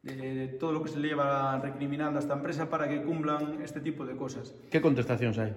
de, 0.02 0.16
de, 0.16 0.48
todo 0.50 0.74
lo 0.74 0.84
que 0.84 0.90
se 0.90 1.00
le 1.00 1.08
lleva 1.08 1.58
recriminando 1.58 2.20
a 2.20 2.22
esta 2.22 2.34
empresa 2.34 2.70
para 2.70 2.90
que 2.90 3.02
cumplan 3.02 3.62
este 3.62 3.80
tipo 3.80 4.06
de 4.06 4.18
cosas. 4.18 4.54
¿Qué 4.70 4.82
contestaciones 4.82 5.38
hay? 5.38 5.56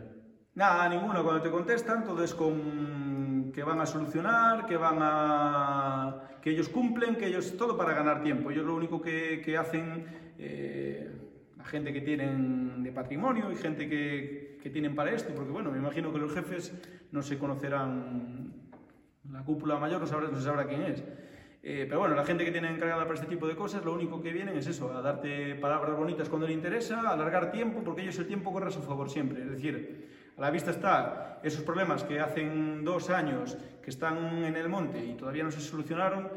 Nada, 0.54 0.88
ninguna. 0.88 1.20
Cuando 1.24 1.42
te 1.42 1.50
contestan, 1.50 2.04
todo 2.04 2.22
es 2.22 2.32
con 2.32 3.09
que 3.52 3.62
van 3.62 3.80
a 3.80 3.86
solucionar, 3.86 4.66
que 4.66 4.76
van 4.76 4.98
a 5.00 6.30
que 6.42 6.50
ellos 6.50 6.68
cumplen, 6.68 7.16
que 7.16 7.26
ellos 7.26 7.56
todo 7.56 7.76
para 7.76 7.94
ganar 7.94 8.22
tiempo. 8.22 8.50
Ellos 8.50 8.64
lo 8.64 8.74
único 8.74 9.00
que, 9.00 9.56
hacen 9.58 10.04
eh, 10.38 11.10
la 11.56 11.64
gente 11.64 11.92
que 11.92 12.00
tienen 12.00 12.82
de 12.82 12.92
patrimonio 12.92 13.52
y 13.52 13.56
gente 13.56 13.88
que, 13.88 14.58
que, 14.62 14.70
tienen 14.70 14.94
para 14.94 15.12
esto, 15.12 15.34
porque 15.34 15.50
bueno, 15.50 15.70
me 15.70 15.78
imagino 15.78 16.12
que 16.12 16.18
los 16.18 16.32
jefes 16.32 16.72
no 17.12 17.22
se 17.22 17.38
conocerán, 17.38 18.52
la 19.30 19.42
cúpula 19.42 19.78
mayor 19.78 20.00
no 20.00 20.06
sabrá, 20.06 20.28
no 20.28 20.38
se 20.38 20.44
sabrá 20.44 20.66
quién 20.66 20.82
es. 20.82 21.04
Eh, 21.62 21.84
pero 21.86 22.00
bueno, 22.00 22.14
la 22.14 22.24
gente 22.24 22.44
que 22.44 22.52
tiene 22.52 22.70
encargada 22.70 23.02
para 23.02 23.14
este 23.14 23.26
tipo 23.26 23.46
de 23.46 23.54
cosas, 23.54 23.84
lo 23.84 23.92
único 23.92 24.22
que 24.22 24.32
vienen 24.32 24.56
es 24.56 24.66
eso, 24.66 24.96
a 24.96 25.02
darte 25.02 25.54
palabras 25.56 25.94
bonitas 25.96 26.28
cuando 26.30 26.46
le 26.46 26.54
interesa, 26.54 27.02
a 27.02 27.12
alargar 27.12 27.52
tiempo, 27.52 27.82
porque 27.84 28.02
ellos 28.02 28.18
el 28.18 28.26
tiempo 28.26 28.50
corre 28.50 28.68
a 28.68 28.70
su 28.70 28.80
favor 28.80 29.10
siempre. 29.10 29.42
Es 29.42 29.50
decir, 29.50 30.08
a 30.40 30.44
la 30.44 30.50
vista 30.50 30.70
está 30.70 31.38
esos 31.42 31.62
problemas 31.62 32.02
que 32.02 32.18
hacen 32.18 32.82
dos 32.82 33.10
años 33.10 33.58
que 33.82 33.90
están 33.90 34.42
en 34.42 34.56
el 34.56 34.70
monte 34.70 35.04
y 35.04 35.12
todavía 35.12 35.44
no 35.44 35.50
se 35.50 35.60
solucionaron. 35.60 36.30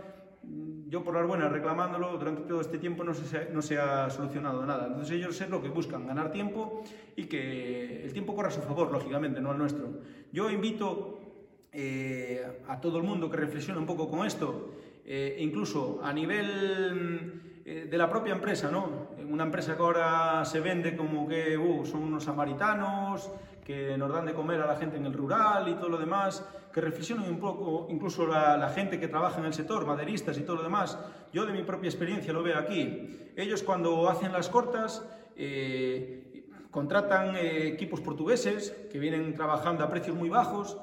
Yo 0.90 1.06
por 1.06 1.16
las 1.16 1.26
buenas 1.26 1.50
reclamándolo 1.50 2.18
durante 2.18 2.42
todo 2.42 2.60
este 2.60 2.80
tiempo 2.80 3.06
no 3.06 3.14
se, 3.14 3.50
no 3.52 3.62
se 3.62 3.78
ha 3.78 4.10
solucionado 4.10 4.66
nada. 4.66 4.88
Entonces 4.88 5.16
ellos 5.16 5.40
es 5.40 5.50
lo 5.50 5.62
que 5.62 5.70
buscan, 5.70 6.06
ganar 6.06 6.34
tiempo 6.34 6.84
y 7.16 7.28
que 7.28 8.04
el 8.04 8.12
tiempo 8.12 8.36
corra 8.36 8.50
a 8.50 8.52
su 8.52 8.62
favor, 8.62 8.92
lógicamente, 8.92 9.40
no 9.40 9.52
al 9.52 9.58
nuestro. 9.58 10.02
Yo 10.34 10.50
invito 10.50 11.22
eh, 11.72 12.46
a 12.68 12.82
todo 12.82 12.98
el 12.98 13.04
mundo 13.04 13.30
que 13.30 13.38
reflexione 13.38 13.80
un 13.80 13.86
poco 13.86 14.10
con 14.10 14.28
esto, 14.28 14.74
eh, 15.06 15.38
incluso 15.40 16.02
a 16.04 16.12
nivel 16.12 17.42
eh, 17.66 17.88
de 17.90 17.98
la 17.98 18.10
propia 18.10 18.34
empresa, 18.34 18.70
¿no? 18.70 19.08
Una 19.30 19.46
empresa 19.46 19.78
que 19.78 19.82
ahora 19.82 20.44
se 20.44 20.60
vende 20.60 20.98
como 20.98 21.26
que 21.26 21.58
uh, 21.58 21.86
son 21.86 22.04
unos 22.04 22.26
samaritanos, 22.26 23.32
que 23.64 23.98
nos 23.98 24.12
dan 24.12 24.26
de 24.26 24.34
comer 24.34 24.62
a 24.62 24.68
la 24.68 24.76
gente 24.76 24.98
en 24.98 25.06
el 25.06 25.14
rural 25.14 25.68
y 25.70 25.76
todo 25.76 25.90
lo 25.90 25.98
demás, 25.98 26.46
que 26.74 26.82
reflexionen 26.82 27.30
un 27.30 27.40
poco, 27.40 27.88
incluso 27.90 28.26
la, 28.26 28.58
la, 28.58 28.70
gente 28.70 29.00
que 29.00 29.08
trabaja 29.08 29.40
en 29.40 29.46
el 29.46 29.54
sector, 29.54 29.86
maderistas 29.86 30.38
y 30.38 30.42
todo 30.42 30.58
lo 30.58 30.64
demás. 30.64 30.98
Yo 31.32 31.46
de 31.46 31.54
mi 31.54 31.64
propia 31.64 31.90
experiencia 31.90 32.34
lo 32.34 32.44
veo 32.44 32.58
aquí. 32.58 33.32
Ellos 33.36 33.64
cuando 33.64 34.10
hacen 34.10 34.32
las 34.32 34.50
cortas 34.50 35.04
eh, 35.36 36.46
contratan 36.72 37.36
eh, 37.36 37.68
equipos 37.68 38.02
portugueses 38.02 38.72
que 38.92 39.00
vienen 39.00 39.34
trabajando 39.34 39.84
a 39.84 39.90
precios 39.90 40.16
muy 40.16 40.30
bajos, 40.30 40.78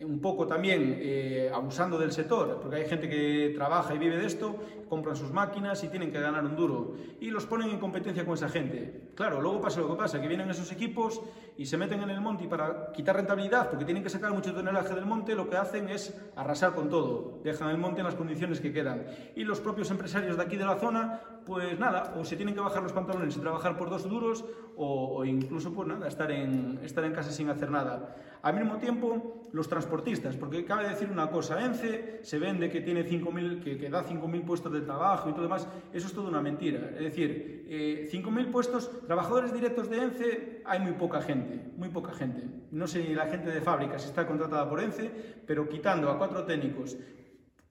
un 0.00 0.20
poco 0.20 0.46
también 0.46 0.96
eh, 1.00 1.50
abusando 1.52 1.98
del 1.98 2.12
sector, 2.12 2.58
porque 2.60 2.76
hay 2.76 2.86
gente 2.86 3.08
que 3.08 3.52
trabaja 3.54 3.94
y 3.94 3.98
vive 3.98 4.16
de 4.16 4.26
esto, 4.26 4.56
compran 4.92 5.16
sus 5.16 5.32
máquinas 5.32 5.82
y 5.84 5.88
tienen 5.88 6.12
que 6.12 6.20
ganar 6.20 6.44
un 6.44 6.54
duro 6.54 6.96
y 7.18 7.30
los 7.30 7.46
ponen 7.46 7.70
en 7.70 7.78
competencia 7.78 8.26
con 8.26 8.34
esa 8.34 8.50
gente. 8.50 9.08
Claro, 9.14 9.40
luego 9.40 9.58
pasa 9.58 9.80
lo 9.80 9.88
que 9.88 9.96
pasa, 9.96 10.20
que 10.20 10.28
vienen 10.28 10.50
esos 10.50 10.70
equipos 10.70 11.22
y 11.56 11.64
se 11.64 11.78
meten 11.78 12.02
en 12.02 12.10
el 12.10 12.20
monte 12.20 12.44
y 12.44 12.46
para 12.46 12.92
quitar 12.92 13.16
rentabilidad, 13.16 13.70
porque 13.70 13.86
tienen 13.86 14.02
que 14.02 14.10
sacar 14.10 14.32
mucho 14.32 14.52
tonelaje 14.52 14.94
del 14.94 15.06
monte, 15.06 15.34
lo 15.34 15.48
que 15.48 15.56
hacen 15.56 15.88
es 15.88 16.14
arrasar 16.36 16.74
con 16.74 16.90
todo, 16.90 17.40
dejan 17.42 17.70
el 17.70 17.78
monte 17.78 18.00
en 18.00 18.04
las 18.04 18.16
condiciones 18.16 18.60
que 18.60 18.70
quedan. 18.70 19.06
Y 19.34 19.44
los 19.44 19.60
propios 19.60 19.90
empresarios 19.90 20.36
de 20.36 20.42
aquí 20.42 20.58
de 20.58 20.66
la 20.66 20.76
zona, 20.76 21.20
pues 21.46 21.78
nada, 21.78 22.12
o 22.18 22.26
se 22.26 22.36
tienen 22.36 22.54
que 22.54 22.60
bajar 22.60 22.82
los 22.82 22.92
pantalones 22.92 23.34
y 23.34 23.40
trabajar 23.40 23.78
por 23.78 23.88
dos 23.88 24.06
duros, 24.06 24.44
o, 24.76 25.16
o 25.16 25.24
incluso 25.24 25.72
pues 25.72 25.88
nada, 25.88 26.06
estar 26.06 26.30
en, 26.30 26.80
estar 26.82 27.02
en 27.04 27.12
casa 27.12 27.30
sin 27.30 27.48
hacer 27.48 27.70
nada. 27.70 28.14
Al 28.42 28.56
mismo 28.56 28.78
tiempo, 28.78 29.40
los 29.52 29.68
transportistas, 29.68 30.36
porque 30.36 30.64
cabe 30.64 30.88
decir 30.88 31.08
una 31.10 31.30
cosa, 31.30 31.64
ENCE 31.64 32.20
se 32.22 32.38
vende 32.40 32.70
que, 32.70 32.80
tiene 32.80 33.08
5.000, 33.08 33.62
que, 33.62 33.78
que 33.78 33.88
da 33.88 34.04
5.000 34.04 34.44
puestos 34.44 34.72
de 34.72 34.81
trabajo 34.84 35.28
y 35.28 35.32
todo 35.32 35.42
demás, 35.42 35.68
eso 35.92 36.06
es 36.06 36.12
toda 36.12 36.28
una 36.28 36.40
mentira. 36.40 36.90
Es 36.94 37.04
decir, 37.04 37.66
eh, 37.68 38.08
5.000 38.12 38.50
puestos, 38.50 38.90
trabajadores 39.06 39.52
directos 39.52 39.88
de 39.88 40.02
ENCE, 40.02 40.62
hay 40.64 40.80
muy 40.80 40.92
poca 40.92 41.20
gente, 41.22 41.72
muy 41.76 41.88
poca 41.88 42.12
gente. 42.12 42.44
No 42.70 42.86
sé 42.86 43.14
la 43.14 43.26
gente 43.26 43.50
de 43.50 43.60
fábrica 43.60 43.98
si 43.98 44.08
está 44.08 44.26
contratada 44.26 44.68
por 44.68 44.80
ENCE, 44.80 45.10
pero 45.46 45.68
quitando 45.68 46.10
a 46.10 46.18
cuatro 46.18 46.44
técnicos, 46.44 46.96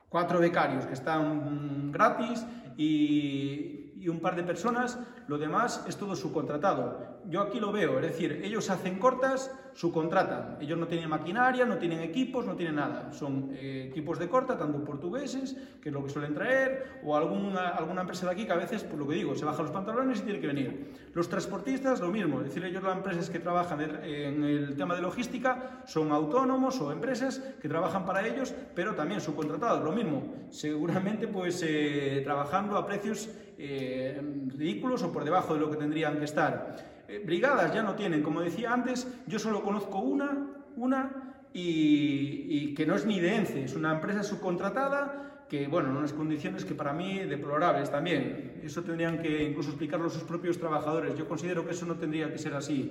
cuatro 0.09 0.39
becarios 0.39 0.85
que 0.85 0.93
están 0.93 1.91
gratis 1.91 2.45
y 2.77 4.07
un 4.07 4.19
par 4.19 4.35
de 4.35 4.43
personas, 4.43 4.99
lo 5.27 5.37
demás 5.37 5.85
es 5.87 5.95
todo 5.97 6.15
subcontratado. 6.15 7.20
Yo 7.29 7.41
aquí 7.41 7.59
lo 7.59 7.71
veo, 7.71 7.99
es 7.99 8.07
decir, 8.07 8.41
ellos 8.43 8.69
hacen 8.69 8.99
cortas, 8.99 9.51
subcontratan. 9.73 10.57
Ellos 10.59 10.77
no 10.77 10.87
tienen 10.87 11.09
maquinaria, 11.09 11.65
no 11.65 11.77
tienen 11.77 12.01
equipos, 12.01 12.45
no 12.45 12.55
tienen 12.55 12.75
nada. 12.75 13.11
Son 13.13 13.51
eh, 13.53 13.87
equipos 13.89 14.19
de 14.19 14.27
corta, 14.27 14.57
tanto 14.57 14.83
portugueses, 14.83 15.55
que 15.81 15.89
es 15.89 15.93
lo 15.93 16.03
que 16.03 16.09
suelen 16.09 16.33
traer, 16.33 17.01
o 17.03 17.15
alguna, 17.15 17.69
alguna 17.69 18.01
empresa 18.01 18.25
de 18.25 18.33
aquí 18.33 18.45
que 18.45 18.51
a 18.51 18.57
veces, 18.57 18.83
por 18.83 18.99
lo 18.99 19.07
que 19.07 19.15
digo, 19.15 19.35
se 19.35 19.45
baja 19.45 19.61
los 19.61 19.71
pantalones 19.71 20.19
y 20.19 20.23
tiene 20.23 20.39
que 20.39 20.47
venir. 20.47 20.93
Los 21.13 21.29
transportistas, 21.29 21.99
lo 21.99 22.09
mismo. 22.09 22.39
Es 22.41 22.47
decir, 22.47 22.63
ellos 22.65 22.83
las 22.83 22.97
empresas 22.97 23.29
que 23.29 23.39
trabajan 23.39 23.81
en 23.81 24.43
el 24.43 24.75
tema 24.75 24.95
de 24.95 25.01
logística 25.01 25.83
son 25.85 26.11
autónomos 26.11 26.79
o 26.81 26.91
empresas 26.91 27.39
que 27.61 27.69
trabajan 27.69 28.05
para 28.05 28.27
ellos, 28.27 28.53
pero 28.75 28.95
también 28.95 29.21
subcontratados, 29.21 29.83
lo 29.83 29.91
mismo. 29.91 30.33
Seguramente, 30.49 31.27
pues, 31.27 31.63
eh, 31.65 32.21
trabajando 32.23 32.77
a 32.77 32.85
precios 32.85 33.29
eh, 33.57 34.19
ridículos 34.47 35.03
o 35.03 35.11
por 35.11 35.23
debajo 35.23 35.53
de 35.53 35.59
lo 35.59 35.69
que 35.69 35.77
tendrían 35.77 36.17
que 36.17 36.25
estar. 36.25 36.90
Brigadas 37.19 37.73
ya 37.73 37.83
no 37.83 37.95
tienen, 37.95 38.23
como 38.23 38.41
decía 38.41 38.73
antes, 38.73 39.07
yo 39.27 39.39
solo 39.39 39.61
conozco 39.63 39.99
una, 39.99 40.47
una 40.75 41.31
y, 41.53 42.73
que 42.73 42.85
no 42.85 42.95
es 42.95 43.05
ni 43.05 43.19
de 43.19 43.35
ENCE, 43.35 43.63
es 43.65 43.75
una 43.75 43.93
empresa 43.93 44.23
subcontratada 44.23 45.45
que, 45.49 45.67
bueno, 45.67 45.89
en 45.89 45.97
unas 45.97 46.13
condiciones 46.13 46.63
que 46.63 46.73
para 46.73 46.93
mí 46.93 47.19
deplorables 47.19 47.91
también. 47.91 48.61
Eso 48.63 48.83
tendrían 48.83 49.21
que 49.21 49.43
incluso 49.43 49.69
explicarlo 49.69 50.09
sus 50.09 50.23
propios 50.23 50.57
trabajadores. 50.57 51.17
Yo 51.17 51.27
considero 51.27 51.65
que 51.65 51.71
eso 51.71 51.85
no 51.85 51.95
tendría 51.95 52.31
que 52.31 52.37
ser 52.37 52.53
así. 52.53 52.89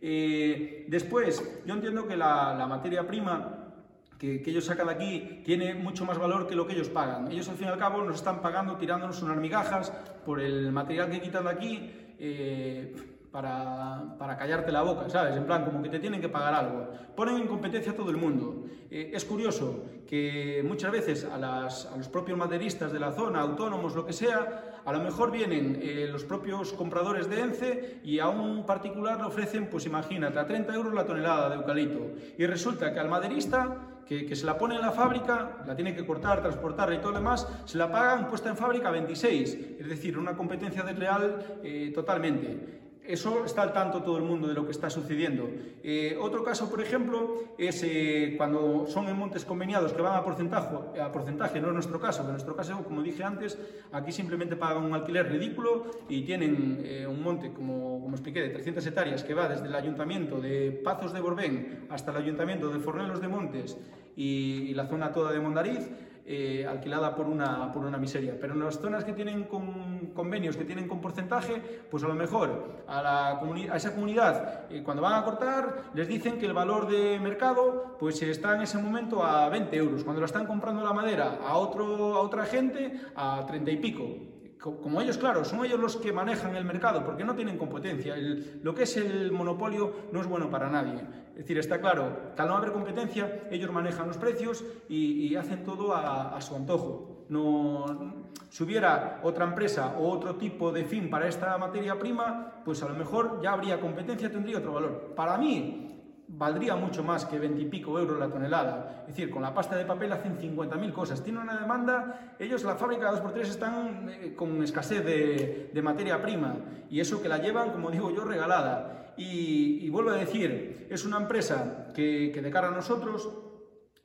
Eh, 0.00 0.86
después, 0.88 1.42
yo 1.66 1.74
entiendo 1.74 2.06
que 2.06 2.16
la, 2.16 2.64
materia 2.68 3.04
prima 3.04 3.72
que, 4.18 4.40
que, 4.40 4.50
ellos 4.50 4.66
sacan 4.66 4.86
de 4.86 4.92
aquí 4.92 5.42
tiene 5.44 5.74
mucho 5.74 6.04
más 6.04 6.16
valor 6.16 6.46
que 6.46 6.54
lo 6.54 6.64
que 6.64 6.74
ellos 6.74 6.88
pagan. 6.88 7.30
Ellos 7.32 7.48
al 7.48 7.56
fin 7.56 7.66
y 7.66 7.70
al 7.70 7.78
cabo 7.78 8.04
nos 8.04 8.16
están 8.16 8.40
pagando 8.40 8.76
tirándonos 8.76 9.20
unas 9.22 9.38
migajas 9.38 9.90
por 10.24 10.40
el 10.40 10.70
material 10.70 11.10
que 11.10 11.20
quitan 11.20 11.44
de 11.44 11.50
aquí. 11.50 11.90
Eh, 12.20 13.15
para, 13.36 14.16
para, 14.18 14.34
callarte 14.34 14.72
la 14.72 14.80
boca, 14.80 15.10
¿sabes? 15.10 15.36
En 15.36 15.44
plan, 15.44 15.62
como 15.62 15.82
que 15.82 15.90
te 15.90 15.98
tienen 15.98 16.22
que 16.22 16.28
pagar 16.30 16.54
algo. 16.54 16.88
Ponen 17.14 17.36
en 17.36 17.46
competencia 17.46 17.92
a 17.92 17.94
todo 17.94 18.08
el 18.08 18.16
mundo. 18.16 18.64
Eh, 18.90 19.10
es 19.12 19.26
curioso 19.26 19.84
que 20.08 20.64
muchas 20.66 20.90
veces 20.90 21.26
a, 21.30 21.36
las, 21.36 21.84
a, 21.84 21.98
los 21.98 22.08
propios 22.08 22.38
maderistas 22.38 22.94
de 22.94 22.98
la 22.98 23.12
zona, 23.12 23.42
autónomos, 23.42 23.94
lo 23.94 24.06
que 24.06 24.14
sea, 24.14 24.80
a 24.82 24.90
lo 24.90 25.00
mejor 25.00 25.30
vienen 25.30 25.78
eh, 25.82 26.08
los 26.10 26.24
propios 26.24 26.72
compradores 26.72 27.28
de 27.28 27.40
ENCE 27.42 28.00
y 28.04 28.20
a 28.20 28.28
un 28.28 28.64
particular 28.64 29.18
le 29.18 29.26
ofrecen, 29.26 29.68
pues 29.68 29.84
imagínate, 29.84 30.38
a 30.38 30.46
30 30.46 30.74
euros 30.74 30.94
la 30.94 31.04
tonelada 31.04 31.50
de 31.50 31.56
eucalipto. 31.56 32.12
Y 32.38 32.46
resulta 32.46 32.94
que 32.94 33.00
al 33.00 33.10
maderista 33.10 34.00
que, 34.06 34.24
que, 34.24 34.34
se 34.34 34.46
la 34.46 34.56
pone 34.56 34.76
en 34.76 34.80
la 34.80 34.92
fábrica, 34.92 35.58
la 35.66 35.76
tiene 35.76 35.94
que 35.94 36.06
cortar, 36.06 36.40
transportar 36.40 36.90
y 36.90 36.98
todo 37.00 37.10
lo 37.10 37.18
demás, 37.18 37.46
se 37.66 37.76
la 37.76 37.92
pagan 37.92 38.28
puesta 38.28 38.48
en 38.48 38.56
fábrica 38.56 38.88
a 38.88 38.92
26, 38.92 39.58
es 39.78 39.88
decir, 39.88 40.16
una 40.16 40.34
competencia 40.34 40.82
desleal 40.82 41.58
eh, 41.62 41.92
totalmente. 41.94 42.85
Eso 43.08 43.44
está 43.44 43.62
al 43.62 43.72
tanto 43.72 44.02
todo 44.02 44.16
el 44.16 44.24
mundo 44.24 44.48
de 44.48 44.54
lo 44.54 44.64
que 44.64 44.72
está 44.72 44.90
sucediendo. 44.90 45.48
Eh, 45.82 46.16
otro 46.20 46.42
caso, 46.42 46.68
por 46.68 46.80
ejemplo, 46.80 47.36
es 47.56 47.82
eh, 47.84 48.34
cuando 48.36 48.86
son 48.86 49.08
en 49.08 49.16
montes 49.16 49.44
conveniados 49.44 49.92
que 49.92 50.02
van 50.02 50.16
a 50.16 50.24
porcentaje, 50.24 51.00
a 51.00 51.12
porcentaje, 51.12 51.60
no 51.60 51.68
es 51.68 51.74
nuestro 51.74 52.00
caso. 52.00 52.22
En 52.22 52.32
nuestro 52.32 52.56
caso, 52.56 52.82
como 52.82 53.02
dije 53.02 53.22
antes, 53.22 53.58
aquí 53.92 54.12
simplemente 54.12 54.56
pagan 54.56 54.84
un 54.84 54.94
alquiler 54.94 55.30
ridículo 55.30 55.86
y 56.08 56.22
tienen 56.22 56.82
eh, 56.84 57.06
un 57.06 57.22
monte, 57.22 57.52
como, 57.52 58.00
como 58.00 58.14
expliqué, 58.14 58.42
de 58.42 58.50
300 58.50 58.84
hectáreas 58.86 59.22
que 59.22 59.34
va 59.34 59.48
desde 59.48 59.66
el 59.66 59.74
ayuntamiento 59.74 60.40
de 60.40 60.72
Pazos 60.72 61.12
de 61.12 61.20
Borbén 61.20 61.86
hasta 61.90 62.10
el 62.10 62.18
ayuntamiento 62.18 62.70
de 62.70 62.80
Fornelos 62.80 63.20
de 63.20 63.28
Montes 63.28 63.78
y, 64.16 64.68
y 64.68 64.74
la 64.74 64.86
zona 64.86 65.12
toda 65.12 65.32
de 65.32 65.40
Mondariz 65.40 65.88
eh, 66.28 66.66
alquilada 66.66 67.14
por 67.14 67.26
una, 67.26 67.72
por 67.72 67.84
una 67.84 67.98
miseria. 67.98 68.36
Pero 68.40 68.54
en 68.54 68.60
las 68.60 68.80
zonas 68.80 69.04
que 69.04 69.12
tienen 69.12 69.44
con, 69.44 70.08
convenios, 70.12 70.56
que 70.56 70.64
tienen 70.64 70.88
con 70.88 71.00
porcentaje, 71.00 71.62
pues 71.88 72.02
a 72.02 72.08
lo 72.08 72.14
mejor 72.14 72.82
a, 72.88 73.38
esa 73.74 73.94
comunidad, 73.94 74.64
eh, 74.68 74.82
cuando 74.82 75.02
van 75.02 75.14
a 75.14 75.24
cortar, 75.24 75.84
les 75.94 76.08
dicen 76.08 76.38
que 76.38 76.46
el 76.46 76.52
valor 76.52 76.88
de 76.88 77.20
mercado 77.20 77.96
pues 78.00 78.20
está 78.22 78.56
en 78.56 78.62
ese 78.62 78.78
momento 78.78 79.22
a 79.22 79.48
20 79.48 79.76
euros. 79.76 80.02
Cuando 80.02 80.20
la 80.20 80.26
están 80.26 80.46
comprando 80.46 80.82
la 80.82 80.92
madera 80.92 81.38
a, 81.46 81.56
otro, 81.58 82.16
a 82.16 82.20
otra 82.20 82.44
gente, 82.44 83.00
a 83.14 83.44
30 83.46 83.70
y 83.70 83.76
pico 83.76 84.36
como 84.58 85.00
ellos, 85.00 85.16
claro, 85.16 85.44
son 85.44 85.64
ellos 85.64 85.78
los 85.78 85.96
que 85.96 86.12
manejan 86.12 86.56
el 86.56 86.64
mercado, 86.64 87.04
porque 87.04 87.22
no 87.22 87.36
tienen 87.36 87.56
competencia. 87.56 88.16
Lo 88.62 88.74
que 88.74 88.82
es 88.82 88.96
el 88.96 89.30
monopolio 89.30 90.08
no 90.10 90.20
es 90.20 90.26
bueno 90.26 90.50
para 90.50 90.68
nadie. 90.68 91.02
Es 91.36 91.42
decir, 91.42 91.58
está 91.58 91.78
claro, 91.82 92.32
al 92.34 92.48
no 92.48 92.56
haber 92.56 92.72
competencia, 92.72 93.46
ellos 93.50 93.70
manejan 93.70 94.08
los 94.08 94.16
precios 94.16 94.64
y, 94.88 95.26
y 95.26 95.36
hacen 95.36 95.64
todo 95.64 95.94
a, 95.94 96.34
a, 96.34 96.40
su 96.40 96.56
antojo. 96.56 97.26
No, 97.28 98.24
si 98.48 98.64
hubiera 98.64 99.20
otra 99.22 99.44
empresa 99.44 99.96
o 99.98 100.08
otro 100.08 100.36
tipo 100.36 100.72
de 100.72 100.86
fin 100.86 101.10
para 101.10 101.28
esta 101.28 101.58
materia 101.58 101.98
prima, 101.98 102.62
pues 102.64 102.82
a 102.82 102.88
lo 102.88 102.94
mejor 102.94 103.42
ya 103.42 103.52
habría 103.52 103.78
competencia, 103.78 104.32
tendría 104.32 104.56
otro 104.56 104.72
valor. 104.72 105.12
Para 105.14 105.36
mí, 105.36 105.86
valdría 106.28 106.74
mucho 106.74 107.04
más 107.04 107.26
que 107.26 107.38
20 107.38 107.60
y 107.60 107.66
pico 107.66 107.98
euros 107.98 108.18
la 108.18 108.28
tonelada. 108.28 109.02
Es 109.02 109.14
decir, 109.14 109.30
con 109.30 109.42
la 109.42 109.52
pasta 109.52 109.76
de 109.76 109.84
papel 109.84 110.12
hacen 110.12 110.38
50.000 110.38 110.92
cosas. 110.92 111.22
Tienen 111.22 111.42
una 111.42 111.58
demanda, 111.58 112.34
ellos, 112.38 112.64
la 112.64 112.76
fábrica 112.76 113.12
2x3, 113.12 113.40
están 113.42 114.08
eh, 114.08 114.34
con 114.34 114.62
escasez 114.62 115.04
de, 115.04 115.70
de, 115.72 115.82
materia 115.82 116.20
prima 116.22 116.56
y 116.88 117.00
eso 117.00 117.22
que 117.22 117.28
la 117.28 117.38
llevan, 117.38 117.72
como 117.72 117.90
digo 117.90 118.10
yo, 118.10 118.24
regalada. 118.24 119.05
Y, 119.16 119.88
vuelvo 119.90 120.10
a 120.10 120.16
decir, 120.16 120.86
es 120.90 121.04
una 121.04 121.16
empresa 121.16 121.88
que, 121.94 122.30
que, 122.32 122.42
de 122.42 122.50
cara 122.50 122.68
a 122.68 122.70
nosotros 122.70 123.30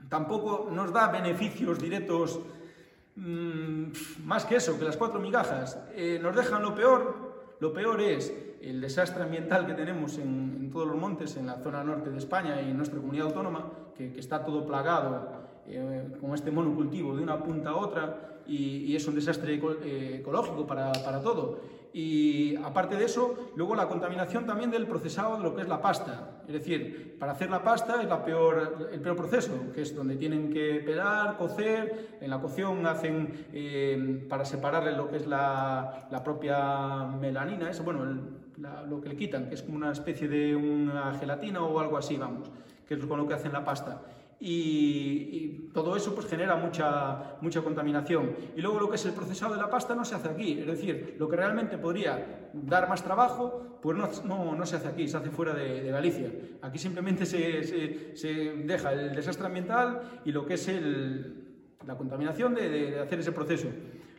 tampoco 0.10 0.70
nos 0.72 0.92
da 0.92 1.08
beneficios 1.08 1.80
directos 1.80 2.40
mmm, 3.16 3.92
más 4.26 4.46
que 4.46 4.56
eso, 4.56 4.78
que 4.78 4.86
las 4.86 4.98
cuatro 4.98 5.20
migajas. 5.20 5.80
Eh, 5.96 6.20
nos 6.22 6.36
dejan 6.36 6.62
lo 6.62 6.76
peor. 6.76 7.32
Lo 7.60 7.74
peor 7.74 8.02
es 8.02 8.34
el 8.62 8.82
desastre 8.82 9.24
ambiental 9.24 9.66
que 9.66 9.74
tenemos 9.74 10.18
en, 10.18 10.70
todos 10.72 10.88
los 10.88 10.98
montes, 10.98 11.36
en 11.38 11.48
la 11.48 11.56
zona 11.56 11.84
norte 11.84 12.10
de 12.10 12.18
España 12.18 12.62
y 12.62 12.70
en 12.70 12.78
nuestra 12.78 13.00
comunidad 13.00 13.28
autónoma, 13.28 13.72
que, 13.96 14.18
está 14.18 14.44
todo 14.44 14.66
plagado 14.66 15.42
eh, 15.68 16.08
con 16.20 16.34
este 16.34 16.52
monocultivo 16.52 17.16
de 17.16 17.24
una 17.24 17.44
punta 17.44 17.72
a 17.72 17.76
otra 17.76 18.40
y, 18.48 18.96
es 18.96 19.08
un 19.08 19.16
desastre 19.16 19.56
eh, 19.56 20.18
ecológico 20.20 20.66
para, 20.66 20.92
para, 20.92 21.22
todo. 21.22 21.60
Y 21.94 22.56
aparte 22.58 22.96
de 22.96 23.06
eso, 23.06 23.52
luego 23.56 23.76
la 23.76 23.88
contaminación 23.88 24.46
también 24.46 24.72
del 24.72 24.88
procesado 24.88 25.38
de 25.38 25.44
lo 25.44 25.56
que 25.56 25.64
es 25.64 25.68
la 25.68 25.82
pasta. 25.82 26.42
Es 26.48 26.54
decir, 26.54 27.18
para 27.20 27.34
hacer 27.34 27.50
la 27.50 27.64
pasta 27.64 28.02
es 28.02 28.08
la 28.08 28.24
peor, 28.24 28.90
el 28.92 29.02
peor 29.02 29.16
proceso, 29.16 29.72
que 29.74 29.82
es 29.82 29.96
donde 29.96 30.16
tienen 30.16 30.52
que 30.52 30.82
pelar, 30.86 31.38
cocer, 31.38 32.18
en 32.22 32.30
la 32.30 32.40
cocción 32.40 32.86
hacen 32.86 33.48
eh, 33.54 34.26
para 34.30 34.46
separarle 34.46 34.94
lo 34.94 35.10
que 35.10 35.18
es 35.18 35.28
la, 35.28 36.08
la 36.10 36.24
propia 36.24 37.06
melanina, 37.20 37.70
eso, 37.70 37.84
bueno, 37.84 38.04
el, 38.04 38.22
la, 38.62 38.84
lo 38.84 39.02
que 39.02 39.10
le 39.10 39.16
quitan, 39.16 39.50
que 39.50 39.56
es 39.56 39.64
como 39.64 39.78
una 39.78 39.92
especie 39.92 40.28
de 40.28 40.56
una 40.56 41.14
gelatina 41.20 41.62
o 41.62 41.80
algo 41.80 41.98
así, 41.98 42.16
vamos, 42.18 42.50
que 42.88 42.94
es 42.94 43.06
con 43.06 43.18
lo 43.18 43.28
que 43.28 43.34
hacen 43.34 43.52
la 43.52 43.66
pasta. 43.66 44.02
Y, 44.44 45.30
y, 45.32 45.70
todo 45.72 45.96
eso 45.96 46.16
pues 46.16 46.26
genera 46.26 46.56
mucha, 46.56 47.38
mucha 47.42 47.62
contaminación. 47.62 48.36
Y 48.56 48.62
luego 48.62 48.80
lo 48.80 48.90
que 48.90 48.96
es 48.96 49.06
el 49.06 49.14
procesado 49.14 49.54
de 49.54 49.62
la 49.62 49.70
pasta 49.70 49.94
no 49.94 50.04
se 50.04 50.16
hace 50.16 50.30
aquí, 50.30 50.60
es 50.60 50.66
decir, 50.66 51.16
lo 51.20 51.30
que 51.30 51.36
realmente 51.36 51.78
podría 51.78 52.50
dar 52.52 52.90
más 52.90 53.04
trabajo, 53.04 53.80
pues 53.84 53.96
no, 53.96 54.10
no, 54.26 54.56
no 54.56 54.66
se 54.66 54.78
hace 54.78 54.88
aquí, 54.88 55.08
se 55.08 55.18
hace 55.18 55.30
fuera 55.30 55.54
de, 55.54 55.84
de 55.84 55.92
Galicia. 55.92 56.32
Aquí 56.64 56.80
simplemente 56.80 57.26
se, 57.26 57.64
se, 57.64 58.16
se, 58.18 58.34
deja 58.66 58.92
el 58.94 59.16
desastre 59.16 59.46
ambiental 59.46 60.22
y 60.26 60.32
lo 60.32 60.44
que 60.44 60.56
es 60.56 60.68
el, 60.68 61.42
la 61.86 61.96
contaminación 61.96 62.56
de, 62.56 62.68
de, 62.70 63.00
hacer 63.00 63.20
ese 63.20 63.32
proceso. 63.32 63.68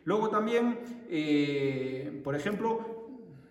Luego 0.04 0.28
también, 0.28 0.78
eh, 1.10 2.20
por 2.22 2.36
ejemplo, 2.36 3.08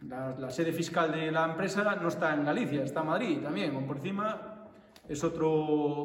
la, 0.07 0.37
la, 0.39 0.49
sede 0.49 0.71
fiscal 0.71 1.11
de 1.11 1.31
la 1.31 1.45
empresa 1.45 1.95
no 2.01 2.07
está 2.07 2.33
en 2.33 2.45
Galicia, 2.45 2.83
está 2.83 3.01
en 3.01 3.07
Madrid 3.07 3.39
también, 3.41 3.85
por 3.85 3.97
encima 3.97 4.50
es 5.11 5.23
otro, 5.23 5.51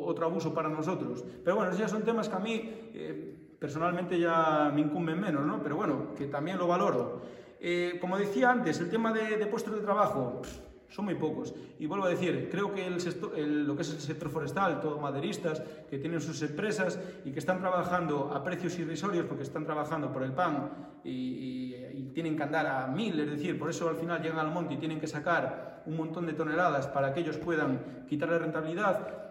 otro 0.04 0.26
abuso 0.26 0.52
para 0.52 0.68
nosotros. 0.68 1.24
Pero 1.44 1.56
bueno, 1.56 1.70
esos 1.70 1.80
ya 1.80 1.88
son 1.88 2.02
temas 2.02 2.28
que 2.28 2.34
a 2.36 2.40
mí 2.40 2.90
eh, 2.94 3.36
personalmente 3.58 4.18
ya 4.18 4.70
me 4.74 4.80
incumben 4.80 5.20
menos, 5.20 5.44
¿no? 5.46 5.62
Pero 5.62 5.76
bueno, 5.76 6.14
que 6.16 6.26
también 6.26 6.58
lo 6.58 6.66
valoro. 6.66 7.20
Eh, 7.60 7.98
como 8.00 8.18
decía 8.18 8.50
antes, 8.50 8.80
el 8.80 8.90
tema 8.90 9.12
de, 9.12 9.36
de 9.36 9.46
puestos 9.46 9.74
de 9.74 9.80
trabajo, 9.80 10.42
son 10.88 11.04
muy 11.06 11.14
pocos. 11.14 11.54
Y 11.78 11.86
vuelvo 11.86 12.06
a 12.06 12.08
decir, 12.08 12.48
creo 12.50 12.72
que 12.72 12.86
el 12.86 13.66
lo 13.66 13.76
que 13.76 13.82
es 13.82 13.92
el 13.92 14.00
sector 14.00 14.30
forestal, 14.30 14.80
todos 14.80 15.00
maderistas, 15.00 15.62
que 15.90 15.98
tienen 15.98 16.20
sus 16.20 16.40
empresas 16.42 16.98
y 17.24 17.32
que 17.32 17.38
están 17.38 17.60
trabajando 17.60 18.32
a 18.32 18.42
precios 18.42 18.78
irrisorios 18.78 19.26
porque 19.26 19.42
están 19.42 19.64
trabajando 19.64 20.12
por 20.12 20.22
el 20.22 20.32
pan 20.32 20.70
y, 21.04 21.10
y, 21.12 22.10
tienen 22.14 22.34
que 22.34 22.44
andar 22.44 22.66
a 22.66 22.86
mil, 22.86 23.20
es 23.20 23.30
decir, 23.30 23.58
por 23.58 23.68
eso 23.68 23.90
al 23.90 23.96
final 23.96 24.22
llegan 24.22 24.38
al 24.38 24.50
monte 24.50 24.72
y 24.72 24.76
tienen 24.78 24.98
que 24.98 25.06
sacar 25.06 25.82
un 25.84 25.98
montón 25.98 26.24
de 26.24 26.32
toneladas 26.32 26.86
para 26.86 27.12
que 27.12 27.20
ellos 27.20 27.36
puedan 27.36 28.06
quitarle 28.08 28.38
rentabilidad 28.38 29.25